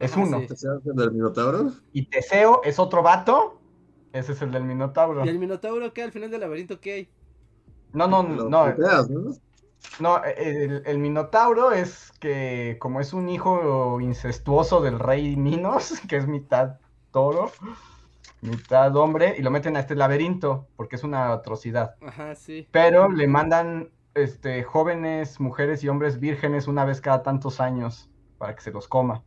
Es 0.00 0.16
uno. 0.16 0.40
sí. 0.40 0.46
¿Te 0.46 0.56
se 0.56 0.68
hacen 0.68 0.96
del 0.96 1.12
Minotauro? 1.12 1.72
Y 1.92 2.06
Teseo 2.06 2.62
es 2.64 2.78
otro 2.78 3.02
vato. 3.02 3.60
Ese 4.12 4.32
es 4.32 4.42
el 4.42 4.52
del 4.52 4.64
Minotauro. 4.64 5.24
¿Y 5.24 5.28
el 5.28 5.38
Minotauro 5.38 5.92
qué? 5.92 6.02
Al 6.02 6.12
final 6.12 6.30
del 6.30 6.40
laberinto, 6.40 6.80
¿qué 6.80 6.92
hay? 6.92 7.08
No, 7.92 8.06
no, 8.06 8.22
no. 8.22 8.74
puteas, 8.74 9.10
¿no? 9.10 9.32
No, 10.00 10.22
el, 10.24 10.82
el 10.84 10.98
Minotauro 10.98 11.72
es 11.72 12.12
que 12.20 12.76
como 12.80 13.00
es 13.00 13.12
un 13.12 13.28
hijo 13.28 14.00
incestuoso 14.00 14.80
del 14.80 14.98
rey 14.98 15.36
Minos, 15.36 16.00
que 16.08 16.16
es 16.16 16.26
mitad 16.26 16.78
toro, 17.10 17.50
mitad 18.40 18.94
hombre, 18.96 19.34
y 19.38 19.42
lo 19.42 19.50
meten 19.50 19.76
a 19.76 19.80
este 19.80 19.94
laberinto, 19.94 20.68
porque 20.76 20.96
es 20.96 21.04
una 21.04 21.32
atrocidad. 21.32 21.96
Ajá, 22.00 22.34
sí. 22.34 22.68
Pero 22.70 23.08
le 23.08 23.26
mandan 23.26 23.90
este, 24.14 24.62
jóvenes, 24.62 25.40
mujeres 25.40 25.82
y 25.84 25.88
hombres 25.88 26.20
vírgenes 26.20 26.66
una 26.68 26.84
vez 26.84 27.00
cada 27.00 27.22
tantos 27.22 27.60
años 27.60 28.10
para 28.36 28.54
que 28.54 28.62
se 28.62 28.70
los 28.70 28.88
coma. 28.88 29.24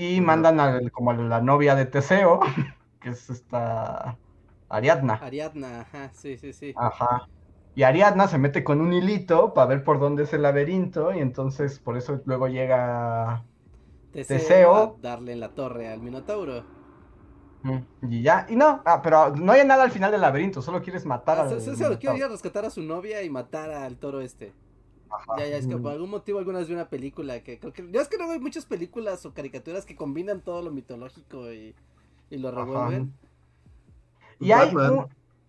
Y 0.00 0.20
mandan 0.20 0.60
al- 0.60 0.90
como 0.92 1.10
a 1.10 1.14
la 1.14 1.40
novia 1.40 1.74
de 1.74 1.86
Teseo, 1.86 2.40
que 3.00 3.10
es 3.10 3.28
esta 3.30 4.16
Ariadna. 4.68 5.14
Ariadna, 5.14 5.80
ajá, 5.82 6.10
sí, 6.14 6.36
sí, 6.38 6.52
sí. 6.52 6.72
Ajá. 6.76 7.28
Y 7.74 7.82
Ariadna 7.82 8.26
se 8.28 8.38
mete 8.38 8.64
con 8.64 8.80
un 8.80 8.92
hilito 8.92 9.52
para 9.54 9.66
ver 9.68 9.84
por 9.84 10.00
dónde 10.00 10.24
es 10.24 10.32
el 10.32 10.42
laberinto. 10.42 11.12
Y 11.14 11.18
entonces 11.18 11.78
por 11.80 11.96
eso 11.96 12.20
luego 12.24 12.48
llega. 12.48 13.44
Teseo, 14.12 14.38
Teseo. 14.38 14.74
a 14.76 14.94
darle 15.00 15.32
en 15.32 15.40
la 15.40 15.54
torre 15.54 15.88
al 15.88 16.00
Minotauro. 16.00 16.64
Y 18.02 18.22
ya. 18.22 18.46
Y 18.48 18.56
no, 18.56 18.82
ah, 18.86 19.00
pero 19.02 19.34
no 19.36 19.52
hay 19.52 19.66
nada 19.66 19.82
al 19.84 19.90
final 19.90 20.10
del 20.10 20.22
laberinto. 20.22 20.62
Solo 20.62 20.82
quieres 20.82 21.04
matar 21.06 21.38
Ah, 21.38 21.42
al. 21.42 21.50
se- 21.50 21.60
se- 21.60 21.76
se 21.76 21.88
lo 21.88 21.98
quiere 21.98 22.16
ir 22.16 22.24
a 22.24 22.28
rescatar 22.28 22.64
a 22.64 22.70
su 22.70 22.82
novia 22.82 23.22
y 23.22 23.30
matar 23.30 23.70
al 23.70 23.98
toro 23.98 24.20
este. 24.20 24.52
Ajá. 25.10 25.36
Ya, 25.38 25.46
ya, 25.48 25.56
es 25.56 25.66
que 25.66 25.76
por 25.76 25.92
algún 25.92 26.10
motivo 26.10 26.38
alguna 26.38 26.58
vez 26.58 26.68
vi 26.68 26.74
una 26.74 26.88
película 26.88 27.42
que 27.42 27.58
creo 27.58 27.72
que... 27.72 27.90
Ya 27.90 28.00
es 28.00 28.08
que 28.08 28.16
luego 28.16 28.32
hay 28.32 28.40
muchas 28.40 28.64
películas 28.64 29.26
o 29.26 29.34
caricaturas 29.34 29.84
que 29.84 29.96
combinan 29.96 30.40
todo 30.40 30.62
lo 30.62 30.70
mitológico 30.70 31.52
y, 31.52 31.74
y 32.30 32.38
lo 32.38 32.50
revuelven. 32.50 33.12
Y 34.38 34.52
hay 34.52 34.74
Batman. 34.74 34.92
un. 34.92 35.06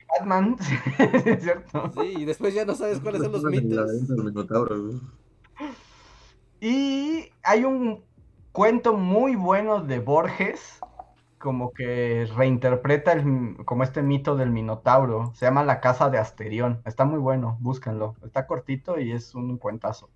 Batman, 0.10 0.58
es 1.26 1.44
cierto. 1.44 1.92
Sí, 1.94 2.14
y 2.18 2.26
después 2.26 2.54
ya 2.54 2.66
no 2.66 2.76
sabes 2.76 3.00
cuáles 3.00 3.22
son 3.22 3.32
los 3.32 3.44
mitos. 3.44 3.90
Y 6.60 7.30
hay 7.44 7.64
un 7.64 8.04
cuento 8.52 8.94
muy 8.94 9.36
bueno 9.36 9.82
de 9.82 10.00
Borges, 10.00 10.80
como 11.42 11.74
que 11.74 12.26
reinterpreta 12.38 13.12
el, 13.12 13.58
como 13.66 13.84
este 13.84 14.02
mito 14.02 14.38
del 14.38 14.52
Minotauro. 14.52 15.34
Se 15.36 15.46
llama 15.46 15.64
La 15.64 15.82
Casa 15.82 16.10
de 16.10 16.18
Asterión. 16.18 16.82
Está 16.86 17.04
muy 17.04 17.20
bueno, 17.20 17.58
búsquenlo. 17.60 18.16
Está 18.24 18.48
cortito 18.48 19.00
y 19.00 19.12
es 19.12 19.36
un 19.36 19.58
cuentazo. 19.58 20.10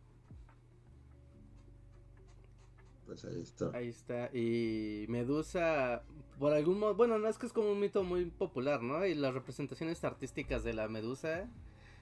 Pues 3.06 3.26
ahí 3.26 3.42
está. 3.42 3.66
Ahí 3.74 3.90
está. 3.90 4.30
Y 4.34 5.06
Medusa, 5.10 6.04
por 6.40 6.54
algún 6.54 6.80
modo, 6.80 6.96
bueno, 6.96 7.18
no 7.18 7.28
es 7.28 7.38
que 7.38 7.48
es 7.48 7.54
como 7.54 7.72
un 7.72 7.80
mito 7.80 8.04
muy 8.04 8.26
popular, 8.26 8.82
¿no? 8.82 9.06
Y 9.06 9.16
las 9.16 9.34
representaciones 9.34 10.04
artísticas 10.04 10.64
de 10.64 10.74
la 10.74 10.88
Medusa, 10.88 11.50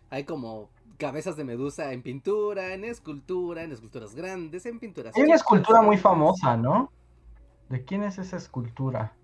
hay 0.09 0.25
como 0.25 0.69
cabezas 0.97 1.35
de 1.35 1.43
Medusa 1.43 1.93
en 1.93 2.03
pintura, 2.03 2.73
en 2.73 2.83
escultura, 2.83 3.63
en 3.63 3.71
esculturas 3.71 4.13
grandes, 4.15 4.65
en 4.65 4.79
pinturas. 4.79 5.15
Hay 5.15 5.23
una 5.23 5.35
escultura 5.35 5.81
muy 5.81 5.97
famosa, 5.97 6.55
¿no? 6.55 6.91
¿De 7.73 7.83
quién 7.85 8.03
es 8.03 8.19
esa 8.19 8.37
escultura? 8.37 9.17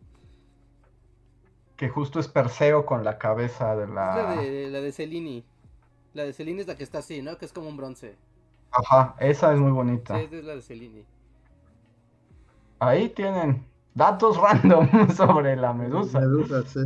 Que 1.77 1.89
justo 1.89 2.19
es 2.19 2.27
Perseo 2.27 2.85
con 2.85 3.03
la 3.03 3.17
cabeza 3.17 3.75
de 3.75 3.87
Es 4.11 4.21
la 4.21 4.23
la... 4.23 4.35
de, 4.35 4.69
la 4.69 4.81
de 4.81 4.91
Cellini. 4.91 5.45
La 6.13 6.23
de 6.23 6.33
Cellini 6.33 6.61
es 6.61 6.67
la 6.67 6.75
que 6.77 6.83
está 6.83 6.99
así, 6.99 7.21
¿no? 7.23 7.37
Que 7.39 7.45
es 7.45 7.53
como 7.53 7.67
un 7.69 7.77
bronce. 7.77 8.19
Ajá, 8.71 9.15
esa 9.19 9.53
es 9.53 9.59
muy 9.59 9.71
Sí, 9.71 9.71
bonita. 9.71 10.19
esa 10.19 10.35
es 10.37 10.43
la 10.45 10.55
de 10.55 10.61
Cellini. 10.61 11.07
Ahí 12.79 13.09
tienen 13.09 13.65
datos 13.93 14.37
random 14.41 15.09
sobre 15.15 15.55
la 15.55 15.73
medusa. 15.73 16.19
Medusa, 16.19 16.63
sí. 16.65 16.79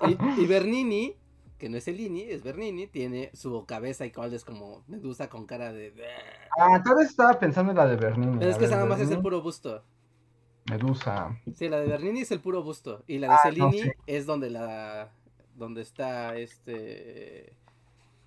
Y, 0.00 0.18
y 0.42 0.46
Bernini, 0.46 1.16
que 1.58 1.68
no 1.68 1.76
es 1.76 1.84
Cellini, 1.84 2.22
es 2.22 2.42
Bernini, 2.42 2.86
tiene 2.86 3.30
su 3.34 3.64
cabeza 3.66 4.06
y 4.06 4.12
cual 4.12 4.32
es 4.34 4.44
como 4.44 4.84
Medusa 4.86 5.28
con 5.28 5.46
cara 5.46 5.72
de... 5.72 5.92
Ah, 6.58 6.82
tal 6.82 6.96
vez 6.96 7.08
estaba 7.08 7.38
pensando 7.38 7.72
en 7.72 7.78
la 7.78 7.86
de 7.86 7.96
Bernini. 7.96 8.38
Pero 8.38 8.50
es 8.50 8.56
que 8.58 8.66
ver, 8.66 8.70
nada 8.70 8.86
más 8.86 9.00
es 9.00 9.10
el 9.10 9.20
puro 9.20 9.42
busto. 9.42 9.82
Medusa. 10.68 11.36
Sí, 11.54 11.68
la 11.68 11.78
de 11.80 11.86
Bernini 11.88 12.20
es 12.20 12.30
el 12.30 12.40
puro 12.40 12.62
busto. 12.62 13.02
Y 13.06 13.18
la 13.18 13.28
de 13.28 13.34
Ah, 13.34 13.50
no, 13.56 13.70
Cellini 13.70 13.82
sí. 13.82 13.90
es 14.06 14.26
donde 14.26 14.50
la. 14.50 15.10
donde 15.54 15.82
está 15.82 16.36
este. 16.36 17.56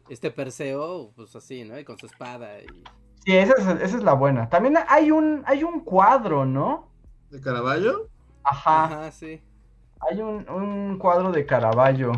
Este 0.09 0.31
Perseo, 0.31 1.11
pues 1.15 1.35
así, 1.35 1.63
¿no? 1.63 1.79
Y 1.79 1.85
con 1.85 1.97
su 1.97 2.05
espada 2.07 2.59
y. 2.61 2.83
Sí, 3.25 3.37
esa 3.37 3.53
es, 3.53 3.81
esa 3.81 3.97
es 3.97 4.03
la 4.03 4.13
buena. 4.13 4.49
También 4.49 4.77
hay 4.87 5.11
un, 5.11 5.43
hay 5.45 5.63
un 5.63 5.81
cuadro, 5.81 6.45
¿no? 6.45 6.89
¿De 7.29 7.39
Caravaggio? 7.39 8.09
Ajá, 8.43 8.85
Ajá, 8.85 9.11
sí. 9.11 9.41
hay 10.09 10.19
un, 10.21 10.49
un 10.49 10.97
cuadro 10.97 11.31
de 11.31 11.45
Caravaggio. 11.45 12.11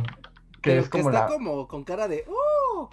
Que 0.62 0.72
Pero 0.72 0.82
es 0.82 0.90
como 0.90 1.10
está 1.10 1.24
la... 1.24 1.28
como 1.28 1.68
con 1.68 1.84
cara 1.84 2.08
de. 2.08 2.26
¡Oh! 2.28 2.90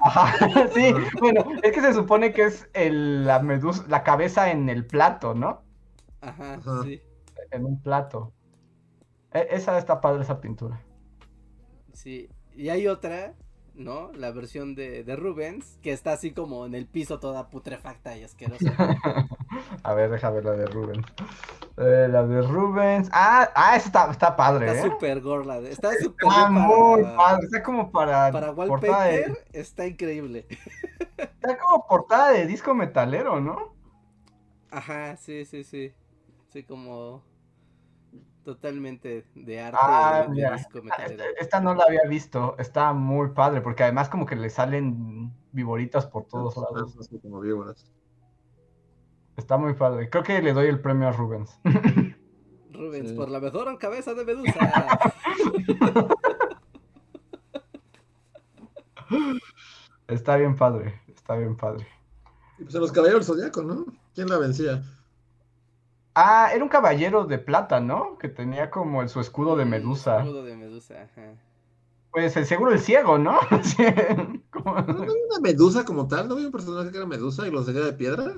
Ajá, 0.00 0.36
sí, 0.74 0.92
bueno, 1.20 1.44
es 1.62 1.72
que 1.72 1.80
se 1.80 1.94
supone 1.94 2.32
que 2.32 2.44
es 2.44 2.68
el, 2.74 3.24
la 3.26 3.38
medusa, 3.40 3.84
la 3.88 4.02
cabeza 4.02 4.50
en 4.50 4.68
el 4.68 4.84
plato, 4.86 5.34
¿no? 5.34 5.62
Ajá, 6.22 6.64
Ajá. 6.64 6.82
sí. 6.82 7.02
En 7.52 7.64
un 7.66 7.82
plato. 7.82 8.34
E- 9.32 9.48
esa 9.50 9.78
está 9.78 10.00
padre, 10.00 10.22
esa 10.22 10.40
pintura. 10.40 10.80
Sí. 11.92 12.28
Y 12.54 12.68
hay 12.68 12.86
otra, 12.88 13.34
¿no? 13.74 14.12
La 14.12 14.30
versión 14.32 14.74
de, 14.74 15.04
de 15.04 15.16
Rubens, 15.16 15.78
que 15.82 15.92
está 15.92 16.12
así 16.12 16.32
como 16.32 16.66
en 16.66 16.74
el 16.74 16.86
piso 16.86 17.18
toda 17.20 17.50
putrefacta 17.50 18.16
y 18.16 18.24
asquerosa. 18.24 18.76
A 19.84 19.94
ver, 19.94 20.10
déjame 20.10 20.36
ver 20.36 20.44
la 20.44 20.52
de 20.52 20.66
Rubens. 20.66 21.06
Eh, 21.76 22.08
la 22.10 22.24
de 22.26 22.42
Rubens. 22.42 23.08
Ah, 23.12 23.50
ah, 23.54 23.76
esa 23.76 23.86
está, 23.86 24.10
está 24.10 24.36
padre, 24.36 24.66
Está 24.66 24.86
¿eh? 24.86 24.90
súper 24.90 25.20
gorda. 25.20 25.60
de- 25.60 25.70
Está 25.72 25.92
súper 25.96 26.28
Ah, 26.30 26.48
bien 26.50 26.52
muy 26.66 27.02
para, 27.02 27.16
padre. 27.16 27.44
Está 27.46 27.62
como 27.62 27.90
para, 27.92 28.30
para 28.30 28.46
de, 28.48 28.52
wallpaper. 28.52 29.46
Está 29.52 29.86
increíble. 29.86 30.46
está 31.18 31.58
como 31.58 31.86
portada 31.86 32.30
de 32.32 32.46
disco 32.46 32.74
metalero, 32.74 33.40
¿no? 33.40 33.74
Ajá, 34.70 35.16
sí, 35.16 35.44
sí, 35.44 35.62
sí. 35.64 35.92
Sí, 36.52 36.64
como 36.64 37.22
totalmente 38.44 39.24
de 39.34 39.60
arte 39.60 39.78
Ah, 39.80 40.24
de, 40.26 40.34
mira. 40.34 40.56
disco 40.56 40.80
Ah. 40.90 41.04
Esta, 41.04 41.24
esta 41.40 41.60
no 41.60 41.74
la 41.74 41.84
había 41.84 42.04
visto. 42.08 42.56
Está 42.58 42.92
muy 42.92 43.30
padre, 43.30 43.60
porque 43.60 43.84
además 43.84 44.08
como 44.08 44.26
que 44.26 44.36
le 44.36 44.50
salen 44.50 45.32
viboritas 45.52 46.06
por 46.06 46.24
todos 46.26 46.56
lados. 46.56 46.96
Así 46.98 47.18
como 47.20 47.40
víboras. 47.40 47.90
Está 49.36 49.56
muy 49.56 49.72
padre. 49.74 50.10
Creo 50.10 50.22
que 50.24 50.42
le 50.42 50.52
doy 50.52 50.66
el 50.68 50.80
premio 50.80 51.08
a 51.08 51.12
Rubens. 51.12 51.58
Rubens, 52.72 53.10
Sí. 53.10 53.14
por 53.16 53.30
la 53.30 53.40
mejor 53.40 53.78
cabeza 53.78 54.12
de 54.14 54.24
Medusa. 54.24 54.58
Está 60.08 60.36
bien 60.36 60.56
padre. 60.56 61.00
Está 61.08 61.36
bien 61.36 61.56
padre. 61.56 61.86
Y 62.58 62.64
pues 62.64 62.74
en 62.74 62.80
los 62.80 62.92
caballeros 62.92 63.26
del 63.26 63.36
Zodíaco, 63.36 63.62
¿no? 63.62 63.86
¿Quién 64.14 64.28
la 64.28 64.38
vencía? 64.38 64.82
Ah, 66.14 66.50
era 66.54 66.62
un 66.62 66.68
caballero 66.68 67.24
de 67.24 67.38
plata, 67.38 67.80
¿no? 67.80 68.18
Que 68.18 68.28
tenía 68.28 68.70
como 68.70 69.00
el, 69.02 69.08
su 69.08 69.20
escudo 69.20 69.56
de 69.56 69.64
Medusa. 69.64 70.18
Escudo 70.20 70.44
de 70.44 70.56
Medusa, 70.56 71.02
ajá. 71.02 71.32
Pues 72.10 72.36
el 72.36 72.44
seguro 72.44 72.72
el 72.72 72.78
ciego, 72.80 73.16
¿no? 73.18 73.38
Sí, 73.62 73.82
como- 74.50 74.74
¿No 74.74 75.02
había 75.02 75.12
una 75.30 75.40
medusa 75.40 75.84
como 75.84 76.06
tal? 76.08 76.28
¿No 76.28 76.34
había 76.34 76.46
un 76.46 76.52
personaje 76.52 76.90
que 76.90 76.98
era 76.98 77.06
medusa 77.06 77.46
y 77.46 77.50
lo 77.50 77.62
seguía 77.62 77.82
de 77.82 77.94
piedra? 77.94 78.34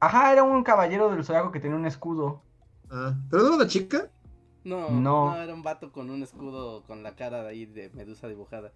Ajá, 0.00 0.32
era 0.32 0.42
un 0.42 0.62
caballero 0.62 1.10
del 1.10 1.24
zodiaco 1.24 1.50
que 1.52 1.60
tenía 1.60 1.76
un 1.76 1.86
escudo. 1.86 2.42
Ah, 2.90 3.14
¿pero 3.30 3.42
no 3.42 3.48
era 3.48 3.56
una 3.56 3.66
chica? 3.66 4.10
No, 4.64 4.90
No. 4.90 5.30
no, 5.30 5.36
era 5.42 5.54
un 5.54 5.62
vato 5.62 5.90
con 5.92 6.10
un 6.10 6.22
escudo 6.22 6.82
con 6.84 7.02
la 7.02 7.16
cara 7.16 7.42
de 7.42 7.48
ahí 7.48 7.64
de 7.66 7.88
Medusa 7.94 8.28
dibujada. 8.28 8.72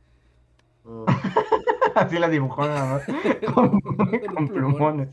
Oh, 0.85 1.05
Así 1.95 2.19
la 2.19 2.29
dibujó 2.29 2.67
nada 2.67 2.87
más. 2.87 3.03
Con, 3.55 3.81
con 3.81 4.49
plumones. 4.49 5.09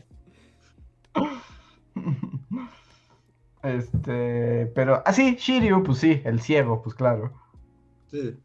Este, 3.64 4.66
pero, 4.74 5.02
ah, 5.06 5.12
sí, 5.14 5.36
Shiryu, 5.36 5.82
pues 5.82 5.98
sí, 5.98 6.20
el 6.24 6.40
ciego, 6.40 6.82
pues 6.82 6.94
claro. 6.94 7.32
sí. 8.10 8.38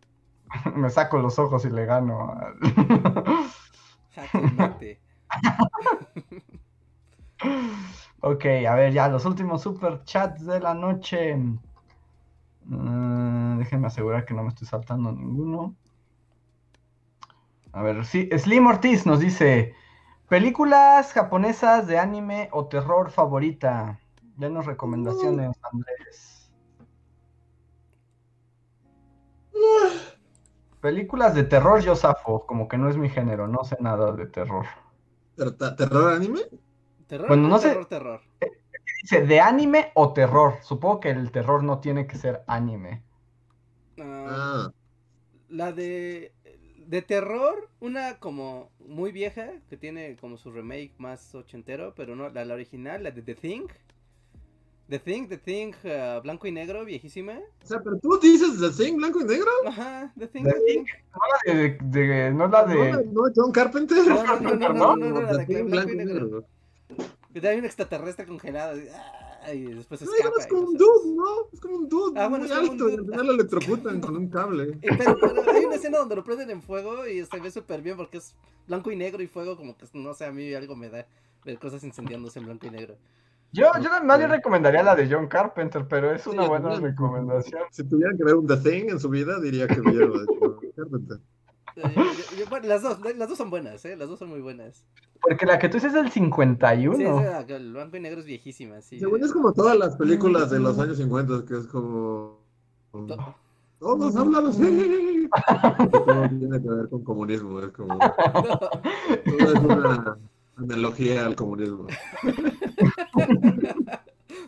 Me 0.75 0.89
saco 0.89 1.19
los 1.19 1.37
ojos 1.37 1.65
y 1.65 1.69
le 1.69 1.85
gano. 1.85 2.33
mate. 4.53 5.01
ok, 8.21 8.45
a 8.67 8.75
ver, 8.75 8.93
ya, 8.93 9.09
los 9.09 9.25
últimos 9.25 9.61
super 9.61 10.03
chats 10.05 10.45
de 10.45 10.61
la 10.61 10.73
noche. 10.73 11.35
Mm, 12.63 13.59
déjenme 13.59 13.87
asegurar 13.87 14.23
que 14.23 14.33
no 14.33 14.43
me 14.43 14.49
estoy 14.49 14.67
saltando 14.67 15.11
ninguno. 15.11 15.75
A 17.73 17.83
ver, 17.83 18.05
sí, 18.05 18.29
Slim 18.37 18.67
Ortiz 18.67 19.05
nos 19.05 19.19
dice: 19.19 19.73
Películas 20.29 21.11
japonesas 21.11 21.87
de 21.87 21.99
anime 21.99 22.47
o 22.51 22.67
terror 22.67 23.11
favorita. 23.11 23.99
Denos 24.39 24.65
recomendaciones, 24.65 25.55
Andrés. 25.71 26.49
Películas 30.81 31.35
de 31.35 31.43
terror 31.43 31.81
yo 31.81 31.95
zafo, 31.95 32.45
como 32.45 32.67
que 32.67 32.77
no 32.77 32.89
es 32.89 32.97
mi 32.97 33.09
género, 33.09 33.47
no 33.47 33.63
sé 33.63 33.77
nada 33.81 34.11
de 34.13 34.25
terror. 34.27 34.65
¿Ter- 35.35 35.51
¿Terror 35.75 36.13
anime? 36.13 36.39
Terror, 37.07 37.27
Bueno, 37.27 37.47
no 37.49 37.57
sé- 37.59 37.69
terror, 37.69 37.85
terror. 37.87 38.21
Dice, 39.01 39.25
¿de 39.25 39.39
anime 39.41 39.91
o 39.95 40.13
terror? 40.13 40.55
Supongo 40.61 40.99
que 41.01 41.09
el 41.09 41.31
terror 41.31 41.63
no 41.63 41.79
tiene 41.79 42.07
que 42.07 42.17
ser 42.17 42.43
anime. 42.47 43.03
Ah, 43.99 44.25
Ah, 44.27 44.71
La 45.49 45.71
de 45.73 46.31
de 46.87 47.01
terror, 47.03 47.69
una 47.79 48.17
como 48.19 48.71
muy 48.79 49.11
vieja, 49.11 49.51
que 49.69 49.77
tiene 49.77 50.15
como 50.17 50.37
su 50.37 50.51
remake 50.51 50.93
más 50.97 51.35
ochentero, 51.35 51.93
pero 51.95 52.15
no, 52.15 52.29
la, 52.29 52.45
la 52.45 52.55
original, 52.55 53.03
la 53.03 53.11
de 53.11 53.21
The 53.21 53.35
Thing. 53.35 53.67
The 54.89 54.97
Thing, 54.99 55.27
The 55.27 55.37
Thing, 55.37 55.73
ah, 55.85 56.19
blanco 56.23 56.47
y 56.47 56.51
negro, 56.51 56.83
viejísima. 56.83 57.33
o 57.63 57.65
sea, 57.67 57.79
pero 57.83 57.97
tú 57.99 58.17
dices 58.19 58.59
The 58.59 58.71
Thing 58.71 58.97
blanco 58.97 59.21
y 59.21 59.25
negro. 59.25 59.51
Ajá, 59.67 60.11
The 60.17 60.27
Thing, 60.27 60.43
The 60.45 60.53
The 60.53 60.59
Thing. 60.65 60.85
No 61.13 61.21
la 61.27 61.53
de, 61.53 61.77
de- 61.81 62.31
no 62.31 62.47
la 62.47 62.65
No, 62.65 62.97
de... 62.97 63.05
no, 63.05 63.21
John 63.35 63.51
Carpenter. 63.51 63.97
No, 64.07 64.23
no, 64.23 64.39
no, 64.39 64.55
no, 64.55 64.73
no, 64.73 64.95
no, 64.95 65.09
no, 65.11 65.21
la 65.21 65.31
The 65.31 65.37
de 65.37 65.45
Thing 65.45 65.69
blanco 65.69 65.91
y 65.91 65.95
negro. 65.95 66.45
Que 67.33 67.47
hay 67.47 67.59
un 67.59 67.65
extraterrestre 67.65 68.25
congelado. 68.25 68.79
y- 68.79 68.87
ah. 68.89 69.53
y 69.53 69.61
después 69.73 70.01
escapa. 70.01 70.33
es 70.39 70.45
y 70.45 70.49
como 70.49 70.61
un 70.69 70.73
no 70.73 70.79
dude, 70.79 71.15
¿no? 71.15 71.25
Es 71.53 71.59
como 71.59 71.75
un 71.75 71.87
dude 71.89 72.19
Ah, 72.19 72.27
bueno, 72.27 72.45
muy 72.45 72.51
es 72.51 72.57
como 72.57 72.65
un 72.65 72.71
alto 72.71 72.89
y 72.89 72.91
dude. 72.91 72.97
al 73.01 73.05
final 73.11 73.27
lo 73.27 73.33
electrocutan 73.33 74.01
con 74.01 74.17
un 74.17 74.27
cable. 74.29 74.77
Y 74.81 74.95
Pero, 74.97 75.15
pero 75.21 75.51
hay 75.51 75.65
una 75.65 75.75
escena 75.75 75.99
donde 75.99 76.15
lo 76.15 76.23
prenden 76.23 76.49
en 76.49 76.63
fuego 76.63 77.05
y 77.07 77.23
se 77.23 77.39
ve 77.39 77.51
súper 77.51 77.83
bien 77.83 77.95
porque 77.95 78.17
es 78.17 78.33
blanco 78.67 78.91
y 78.91 78.95
negro 78.95 79.21
y 79.21 79.27
fuego, 79.27 79.55
como 79.55 79.77
que 79.77 79.85
no 79.93 80.15
sé, 80.15 80.25
a 80.25 80.31
mí 80.31 80.51
algo 80.55 80.75
me 80.75 80.89
da 80.89 81.05
ver 81.45 81.59
cosas 81.59 81.83
incendiándose 81.83 82.39
en 82.39 82.45
blanco 82.45 82.65
y 82.65 82.71
negro. 82.71 82.95
Yo, 83.51 83.65
yo 83.81 83.89
más 84.03 84.17
bien 84.19 84.29
recomendaría 84.29 84.83
la 84.83 84.95
de 84.95 85.07
John 85.11 85.27
Carpenter, 85.27 85.87
pero 85.87 86.11
es 86.13 86.21
Sí, 86.21 86.29
una 86.29 86.47
buena 86.47 86.75
recomendación. 86.75 87.61
Si 87.71 87.83
tuvieran 87.83 88.15
que 88.17 88.23
ver 88.23 88.35
un 88.35 88.45
The 88.47 88.57
Thing 88.57 88.89
en 88.89 88.99
su 88.99 89.09
vida, 89.09 89.39
diría 89.39 89.67
que 89.67 89.81
vieron 89.81 90.13
la 90.13 90.19
de 90.19 90.25
John 90.39 90.57
Carpenter. 90.75 91.17
Eh, 91.75 91.93
yo- 91.95 92.37
yo- 92.37 92.45
bueno, 92.49 92.67
las 92.67 92.81
dos, 92.83 92.99
las 93.15 93.27
dos 93.29 93.37
son 93.37 93.49
buenas, 93.49 93.83
¿eh? 93.85 93.95
Las 93.95 94.07
dos 94.09 94.19
son 94.19 94.29
muy 94.29 94.41
buenas. 94.41 94.85
Porque 95.21 95.45
la 95.45 95.57
que 95.59 95.67
tú 95.69 95.75
dices 95.77 95.89
es 95.89 95.93
del 95.95 96.11
51. 96.11 96.95
Sí, 96.97 97.03
esa, 97.03 97.39
el 97.41 97.73
blanco 97.73 97.97
y 97.97 97.99
negro 97.99 98.19
es 98.19 98.25
viejísima, 98.25 98.81
sí. 98.81 98.99
Según 98.99 99.23
es 99.23 99.31
como 99.33 99.51
todas 99.53 99.77
las 99.77 99.95
películas 99.95 100.49
de 100.49 100.59
los 100.59 100.77
años 100.79 100.97
50, 100.97 101.45
que 101.47 101.57
es 101.57 101.67
como... 101.67 102.39
To- 102.91 103.35
Todos 103.79 104.15
hablan 104.15 104.45
así. 104.47 105.29
Todo 105.91 106.29
tiene 106.29 106.61
que 106.61 106.69
ver 106.69 106.89
con 106.89 107.03
comunismo, 107.03 107.59
es 107.61 107.69
como... 107.69 107.97
Todo 107.99 109.53
es 109.53 109.59
una 109.59 110.17
analogía 110.59 111.25
al 111.25 111.35
comunismo. 111.35 111.87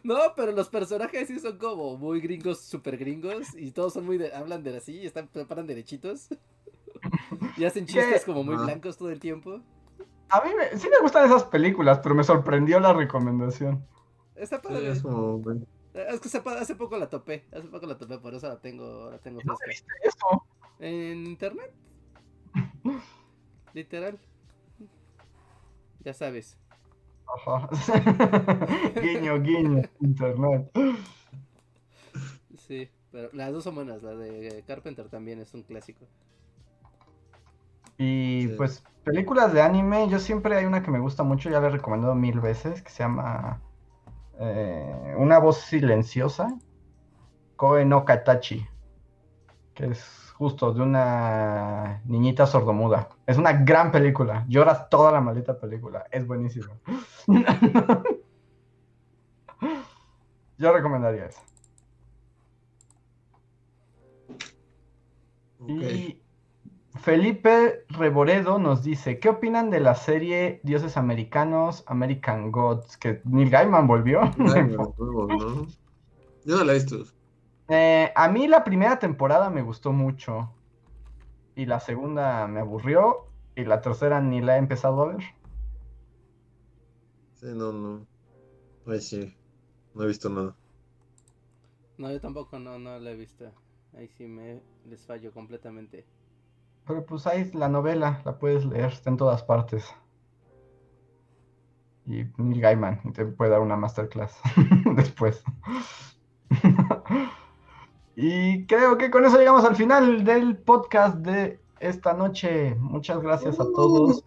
No, 0.03 0.17
pero 0.35 0.51
los 0.51 0.67
personajes 0.69 1.27
sí 1.27 1.39
son 1.39 1.57
como 1.59 1.95
muy 1.95 2.21
gringos, 2.21 2.59
super 2.61 2.97
gringos, 2.97 3.55
y 3.55 3.71
todos 3.71 3.93
son 3.93 4.05
muy 4.05 4.17
de, 4.17 4.33
hablan 4.33 4.63
de 4.63 4.75
así, 4.77 4.93
y 4.97 5.05
están, 5.05 5.29
se 5.31 5.45
paran 5.45 5.67
derechitos. 5.67 6.27
Y 7.57 7.65
hacen 7.65 7.85
chistes 7.85 8.23
como 8.25 8.43
muy 8.43 8.55
Ah. 8.55 8.63
blancos 8.63 8.97
todo 8.97 9.09
el 9.11 9.19
tiempo. 9.19 9.59
A 10.29 10.41
mí 10.41 10.51
me- 10.55 10.77
sí 10.77 10.87
me 10.89 10.99
gustan 11.01 11.25
esas 11.25 11.43
películas, 11.45 11.99
pero 12.01 12.15
me 12.15 12.23
sorprendió 12.23 12.79
la 12.79 12.93
recomendación. 12.93 13.85
Está 14.35 14.57
Sí, 14.57 14.61
padre. 14.67 14.91
es 14.91 15.01
como... 15.01 15.41
Es 15.93 16.19
que 16.19 16.27
hace, 16.27 16.41
hace 16.59 16.75
poco 16.75 16.97
la 16.97 17.09
topé, 17.09 17.45
hace 17.51 17.67
poco 17.67 17.85
la 17.85 17.97
topé, 17.97 18.17
por 18.19 18.33
eso 18.33 18.47
la 18.47 18.59
tengo, 18.59 19.09
la 19.11 19.17
tengo 19.19 19.41
¿No 19.43 19.55
viste 19.67 19.91
eso? 20.03 20.45
En 20.79 21.25
internet. 21.27 21.73
Literal. 23.73 24.19
Ya 26.03 26.13
sabes. 26.13 26.57
Ajá. 27.27 27.69
guiño, 29.01 29.39
guiño, 29.41 29.81
internet. 30.01 30.69
Sí, 32.57 32.89
pero 33.11 33.29
las 33.33 33.51
dos 33.51 33.63
son 33.63 33.75
buenas. 33.75 34.03
La 34.03 34.15
de 34.15 34.63
Carpenter 34.67 35.09
también 35.09 35.39
es 35.39 35.53
un 35.53 35.63
clásico. 35.63 36.05
Y 37.97 38.47
Sí. 38.47 38.53
pues 38.57 38.83
películas 39.03 39.53
de 39.53 39.61
anime, 39.61 40.09
yo 40.09 40.19
siempre 40.19 40.55
hay 40.55 40.65
una 40.65 40.81
que 40.83 40.91
me 40.91 40.99
gusta 40.99 41.23
mucho, 41.23 41.49
ya 41.49 41.59
la 41.59 41.67
he 41.67 41.71
recomendado 41.71 42.15
mil 42.15 42.39
veces, 42.39 42.81
que 42.81 42.89
se 42.89 43.03
llama 43.03 43.61
eh, 44.39 45.15
Una 45.17 45.39
voz 45.39 45.57
silenciosa, 45.57 46.57
Koe 47.55 47.85
no 47.85 48.05
Katachi, 48.05 48.65
que 49.75 49.85
es 49.87 50.20
justo 50.41 50.73
de 50.73 50.81
una 50.81 52.01
niñita 52.05 52.47
sordomuda. 52.47 53.09
Es 53.27 53.37
una 53.37 53.53
gran 53.53 53.91
película, 53.91 54.43
lloras 54.49 54.89
toda 54.89 55.11
la 55.11 55.21
maldita 55.21 55.59
película, 55.59 56.07
es 56.09 56.25
buenísima. 56.25 56.71
Yo 60.57 60.73
recomendaría 60.73 61.27
esa. 61.27 61.43
Ok. 65.59 65.69
Y 65.69 66.23
Felipe 66.95 67.85
Reboredo 67.89 68.57
nos 68.57 68.81
dice, 68.81 69.19
¿qué 69.19 69.29
opinan 69.29 69.69
de 69.69 69.79
la 69.79 69.93
serie 69.93 70.59
Dioses 70.63 70.97
Americanos, 70.97 71.83
American 71.85 72.51
Gods? 72.51 72.97
Que 72.97 73.21
Neil 73.25 73.51
Gaiman 73.51 73.85
volvió. 73.85 74.21
Yo 76.45 76.57
no 76.57 76.63
la 76.63 76.71
he 76.71 76.77
visto. 76.77 77.05
Eh, 77.73 78.11
a 78.13 78.27
mí 78.27 78.49
la 78.49 78.65
primera 78.65 78.99
temporada 78.99 79.49
me 79.49 79.61
gustó 79.61 79.93
mucho. 79.93 80.53
Y 81.55 81.65
la 81.65 81.79
segunda 81.79 82.45
me 82.45 82.59
aburrió. 82.59 83.27
Y 83.55 83.63
la 83.63 83.79
tercera 83.79 84.19
ni 84.19 84.41
la 84.41 84.55
he 84.55 84.59
empezado 84.59 85.01
a 85.01 85.13
ver. 85.13 85.23
Sí, 87.35 87.47
no, 87.55 87.71
no. 87.71 88.05
Ay, 88.85 88.99
sí. 88.99 89.33
No 89.95 90.03
he 90.03 90.07
visto 90.07 90.29
nada. 90.29 90.53
No, 91.97 92.11
yo 92.11 92.19
tampoco 92.19 92.59
no, 92.59 92.77
no 92.77 92.99
la 92.99 93.11
he 93.11 93.15
visto. 93.15 93.49
Ahí 93.97 94.09
sí 94.09 94.27
me 94.27 94.61
les 94.85 95.05
fallo 95.05 95.31
completamente. 95.31 96.05
Pero 96.85 97.05
pues 97.05 97.25
ahí 97.25 97.51
la 97.53 97.69
novela, 97.69 98.21
la 98.25 98.37
puedes 98.37 98.65
leer, 98.65 98.91
está 98.91 99.09
en 99.11 99.17
todas 99.17 99.43
partes. 99.43 99.85
Y 102.05 102.25
Neil 102.37 102.59
Gaiman 102.59 102.99
y 103.05 103.11
te 103.11 103.25
puede 103.25 103.51
dar 103.51 103.61
una 103.61 103.77
masterclass 103.77 104.37
después. 104.95 105.41
y 108.23 108.65
creo 108.67 108.97
que 108.97 109.09
con 109.09 109.25
eso 109.25 109.37
llegamos 109.37 109.65
al 109.65 109.75
final 109.75 110.23
del 110.23 110.55
podcast 110.57 111.17
de 111.17 111.59
esta 111.79 112.13
noche. 112.13 112.75
Muchas 112.75 113.19
gracias 113.21 113.59
a 113.59 113.63
todos 113.63 114.23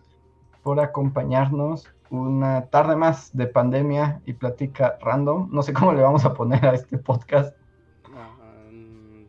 por 0.62 0.80
acompañarnos. 0.80 1.88
Una 2.10 2.66
tarde 2.66 2.96
más 2.96 3.36
de 3.36 3.46
pandemia 3.46 4.20
y 4.26 4.32
plática 4.32 4.98
random. 5.00 5.48
No 5.52 5.62
sé 5.62 5.72
cómo 5.72 5.92
le 5.92 6.02
vamos 6.02 6.24
a 6.24 6.34
poner 6.34 6.64
a 6.66 6.74
este 6.74 6.98
podcast. 6.98 7.56
Mm, 8.08 9.24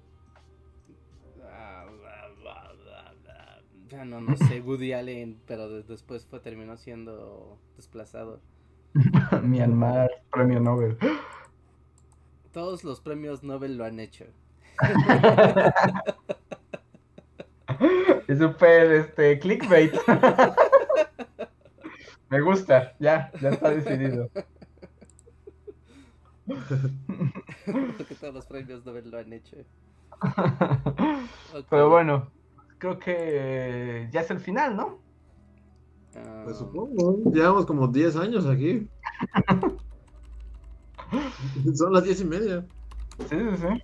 ah. 1.43 1.85
Ya 3.87 4.03
no, 4.05 4.19
no 4.21 4.35
sé, 4.35 4.61
Woody 4.61 4.93
Allen, 4.93 5.39
pero 5.45 5.69
de- 5.69 5.83
después 5.83 6.25
fue 6.25 6.39
terminó 6.39 6.75
siendo 6.77 7.57
desplazado. 7.75 8.39
Myanmar, 9.43 10.09
premio 10.31 10.59
Nobel. 10.59 10.97
Todos 12.51 12.83
los 12.83 12.99
premios 13.01 13.43
Nobel 13.43 13.77
lo 13.77 13.85
han 13.85 13.99
hecho. 13.99 14.25
Es 18.27 18.39
súper 18.39 18.91
este 18.91 19.39
clickbait. 19.39 19.93
Me 22.29 22.41
gusta, 22.41 22.93
ya, 22.99 23.31
ya 23.41 23.49
está 23.49 23.69
decidido. 23.69 24.29
Porque 26.45 28.15
todos 28.19 28.33
los 28.33 28.45
premios 28.45 28.85
Nobel 28.85 29.09
lo 29.09 29.19
han 29.19 29.33
hecho. 29.33 29.57
Ok. 31.53 31.65
Pero 31.69 31.89
bueno, 31.89 32.31
creo 32.77 32.99
que 32.99 34.09
ya 34.11 34.21
es 34.21 34.31
el 34.31 34.39
final, 34.39 34.75
¿no? 34.75 34.99
Ah, 36.15 36.41
Pues 36.45 36.57
supongo. 36.57 37.31
Llevamos 37.31 37.65
como 37.65 37.87
10 37.87 38.15
años 38.15 38.45
aquí. 38.45 38.87
Son 41.75 41.93
las 41.93 42.03
10 42.03 42.21
y 42.21 42.25
media. 42.25 42.65
Sí, 43.19 43.35
sí, 43.37 43.57
sí. 43.57 43.83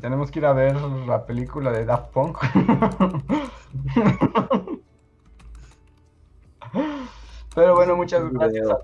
tenemos 0.00 0.30
que 0.30 0.38
ir 0.38 0.46
a 0.46 0.54
ver 0.54 0.80
la 0.80 1.26
película 1.26 1.70
de 1.72 1.84
Daft 1.84 2.10
Punk. 2.12 2.38
Pero 7.54 7.74
bueno, 7.74 7.96
muchas 7.96 8.32
gracias 8.32 8.70
a 8.70 8.78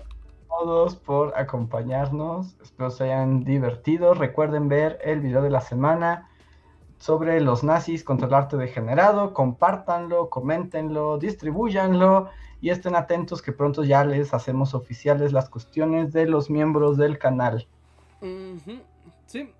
todos 0.47 0.95
por 0.95 1.35
acompañarnos. 1.35 2.55
Espero 2.61 2.91
se 2.91 3.05
hayan 3.05 3.43
divertido. 3.43 4.13
Recuerden 4.13 4.69
ver 4.69 4.99
el 5.03 5.21
video 5.21 5.41
de 5.41 5.49
la 5.49 5.61
semana 5.61 6.29
sobre 6.99 7.41
los 7.41 7.63
nazis 7.63 8.03
contra 8.03 8.27
el 8.27 8.35
arte 8.35 8.55
degenerado. 8.55 9.33
Compártanlo, 9.33 10.29
coméntenlo, 10.29 11.17
distribúyanlo 11.17 12.29
y 12.61 12.69
estén 12.69 12.95
atentos 12.95 13.41
que 13.41 13.53
pronto 13.53 13.83
ya 13.83 14.05
les 14.05 14.35
hacemos 14.35 14.75
oficiales 14.75 15.33
las 15.33 15.49
cuestiones 15.49 16.13
de 16.13 16.27
los 16.27 16.51
miembros 16.51 16.95
del 16.95 17.17
canal. 17.17 17.67
Sí. 19.25 19.51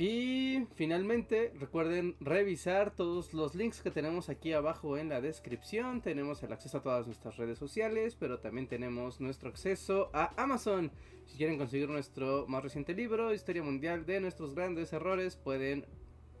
Y 0.00 0.64
finalmente 0.76 1.52
recuerden 1.58 2.14
revisar 2.20 2.94
todos 2.94 3.34
los 3.34 3.56
links 3.56 3.82
que 3.82 3.90
tenemos 3.90 4.28
aquí 4.28 4.52
abajo 4.52 4.96
en 4.96 5.08
la 5.08 5.20
descripción. 5.20 6.02
Tenemos 6.02 6.40
el 6.44 6.52
acceso 6.52 6.78
a 6.78 6.82
todas 6.84 7.06
nuestras 7.06 7.36
redes 7.36 7.58
sociales, 7.58 8.14
pero 8.14 8.38
también 8.38 8.68
tenemos 8.68 9.20
nuestro 9.20 9.48
acceso 9.48 10.08
a 10.12 10.40
Amazon. 10.40 10.92
Si 11.26 11.36
quieren 11.36 11.58
conseguir 11.58 11.88
nuestro 11.88 12.46
más 12.46 12.62
reciente 12.62 12.94
libro, 12.94 13.34
Historia 13.34 13.64
Mundial 13.64 14.06
de 14.06 14.20
nuestros 14.20 14.54
grandes 14.54 14.92
errores, 14.92 15.34
pueden 15.34 15.84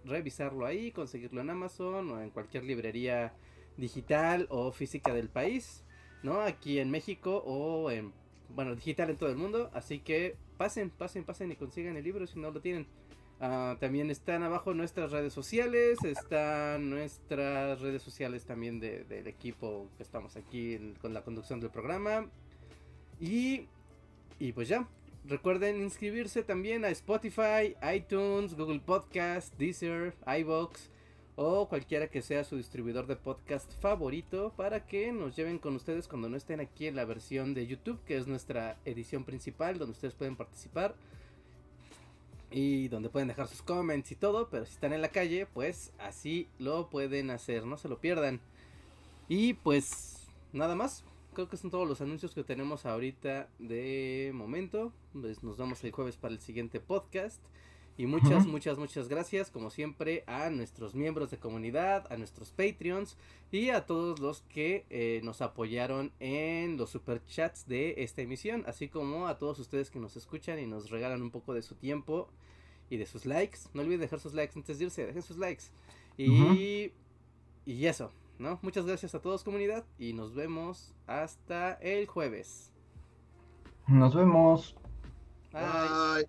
revisarlo 0.04 0.64
ahí, 0.64 0.92
conseguirlo 0.92 1.40
en 1.40 1.50
Amazon 1.50 2.12
o 2.12 2.22
en 2.22 2.30
cualquier 2.30 2.62
librería 2.62 3.34
digital 3.76 4.46
o 4.50 4.70
física 4.70 5.12
del 5.12 5.30
país, 5.30 5.82
¿no? 6.22 6.42
Aquí 6.42 6.78
en 6.78 6.92
México 6.92 7.42
o 7.44 7.90
en, 7.90 8.12
bueno, 8.50 8.76
digital 8.76 9.10
en 9.10 9.16
todo 9.16 9.30
el 9.30 9.36
mundo. 9.36 9.68
Así 9.74 9.98
que 9.98 10.36
pasen, 10.56 10.90
pasen, 10.90 11.24
pasen 11.24 11.50
y 11.50 11.56
consigan 11.56 11.96
el 11.96 12.04
libro 12.04 12.24
si 12.24 12.38
no 12.38 12.52
lo 12.52 12.60
tienen. 12.60 12.86
Ah, 13.40 13.76
también 13.78 14.10
están 14.10 14.42
abajo 14.42 14.74
nuestras 14.74 15.12
redes 15.12 15.32
sociales, 15.32 15.98
están 16.02 16.90
nuestras 16.90 17.80
redes 17.80 18.02
sociales 18.02 18.44
también 18.44 18.80
de- 18.80 19.04
del 19.04 19.28
equipo 19.28 19.88
que 19.96 20.02
estamos 20.02 20.36
aquí 20.36 20.94
con 21.00 21.14
la 21.14 21.22
conducción 21.22 21.60
del 21.60 21.70
programa. 21.70 22.28
Y, 23.20 23.66
y 24.40 24.52
pues 24.52 24.66
ya, 24.68 24.88
recuerden 25.24 25.80
inscribirse 25.80 26.42
también 26.42 26.84
a 26.84 26.88
Spotify, 26.88 27.76
iTunes, 27.94 28.54
Google 28.56 28.80
Podcast, 28.80 29.56
Deezer, 29.56 30.14
iVoox 30.40 30.88
o 31.36 31.68
cualquiera 31.68 32.08
que 32.08 32.22
sea 32.22 32.42
su 32.42 32.56
distribuidor 32.56 33.06
de 33.06 33.14
podcast 33.14 33.72
favorito 33.80 34.52
para 34.56 34.84
que 34.86 35.12
nos 35.12 35.36
lleven 35.36 35.58
con 35.60 35.76
ustedes 35.76 36.08
cuando 36.08 36.28
no 36.28 36.36
estén 36.36 36.58
aquí 36.58 36.88
en 36.88 36.96
la 36.96 37.04
versión 37.04 37.54
de 37.54 37.68
YouTube, 37.68 38.02
que 38.04 38.16
es 38.16 38.26
nuestra 38.26 38.76
edición 38.84 39.22
principal, 39.22 39.78
donde 39.78 39.92
ustedes 39.92 40.14
pueden 40.14 40.34
participar 40.34 40.96
y 42.50 42.88
donde 42.88 43.10
pueden 43.10 43.28
dejar 43.28 43.46
sus 43.48 43.62
comments 43.62 44.10
y 44.12 44.16
todo, 44.16 44.48
pero 44.48 44.64
si 44.64 44.72
están 44.72 44.92
en 44.92 45.02
la 45.02 45.08
calle, 45.08 45.46
pues 45.46 45.92
así 45.98 46.48
lo 46.58 46.88
pueden 46.88 47.30
hacer, 47.30 47.66
no 47.66 47.76
se 47.76 47.88
lo 47.88 48.00
pierdan. 48.00 48.40
Y 49.28 49.54
pues 49.54 50.26
nada 50.52 50.74
más, 50.74 51.04
creo 51.34 51.48
que 51.48 51.56
son 51.56 51.70
todos 51.70 51.86
los 51.86 52.00
anuncios 52.00 52.34
que 52.34 52.44
tenemos 52.44 52.86
ahorita 52.86 53.48
de 53.58 54.30
momento. 54.34 54.92
Pues 55.12 55.42
nos 55.42 55.56
vemos 55.58 55.82
el 55.84 55.92
jueves 55.92 56.16
para 56.16 56.34
el 56.34 56.40
siguiente 56.40 56.80
podcast. 56.80 57.40
Y 57.98 58.06
muchas, 58.06 58.46
muchas, 58.46 58.78
muchas 58.78 59.08
gracias, 59.08 59.50
como 59.50 59.70
siempre, 59.70 60.22
a 60.28 60.50
nuestros 60.50 60.94
miembros 60.94 61.32
de 61.32 61.38
comunidad, 61.38 62.06
a 62.12 62.16
nuestros 62.16 62.52
Patreons 62.52 63.16
y 63.50 63.70
a 63.70 63.86
todos 63.86 64.20
los 64.20 64.42
que 64.42 64.86
eh, 64.88 65.20
nos 65.24 65.42
apoyaron 65.42 66.12
en 66.20 66.76
los 66.76 66.90
superchats 66.90 67.66
de 67.66 67.96
esta 67.98 68.22
emisión, 68.22 68.62
así 68.68 68.86
como 68.88 69.26
a 69.26 69.36
todos 69.36 69.58
ustedes 69.58 69.90
que 69.90 69.98
nos 69.98 70.16
escuchan 70.16 70.60
y 70.60 70.66
nos 70.66 70.90
regalan 70.90 71.22
un 71.22 71.32
poco 71.32 71.54
de 71.54 71.62
su 71.62 71.74
tiempo 71.74 72.28
y 72.88 72.98
de 72.98 73.06
sus 73.06 73.26
likes. 73.26 73.58
No 73.74 73.82
olviden 73.82 74.02
dejar 74.02 74.20
sus 74.20 74.32
likes 74.32 74.52
antes 74.54 74.78
de 74.78 74.84
irse, 74.84 75.04
dejen 75.04 75.22
sus 75.22 75.36
likes. 75.36 75.64
Y, 76.16 76.92
y 77.66 77.86
eso, 77.86 78.12
¿no? 78.38 78.60
Muchas 78.62 78.86
gracias 78.86 79.16
a 79.16 79.20
todos, 79.20 79.42
comunidad, 79.42 79.84
y 79.98 80.12
nos 80.12 80.36
vemos 80.36 80.94
hasta 81.08 81.72
el 81.74 82.06
jueves. 82.06 82.70
Nos 83.88 84.14
vemos. 84.14 84.76
Bye. 85.52 86.28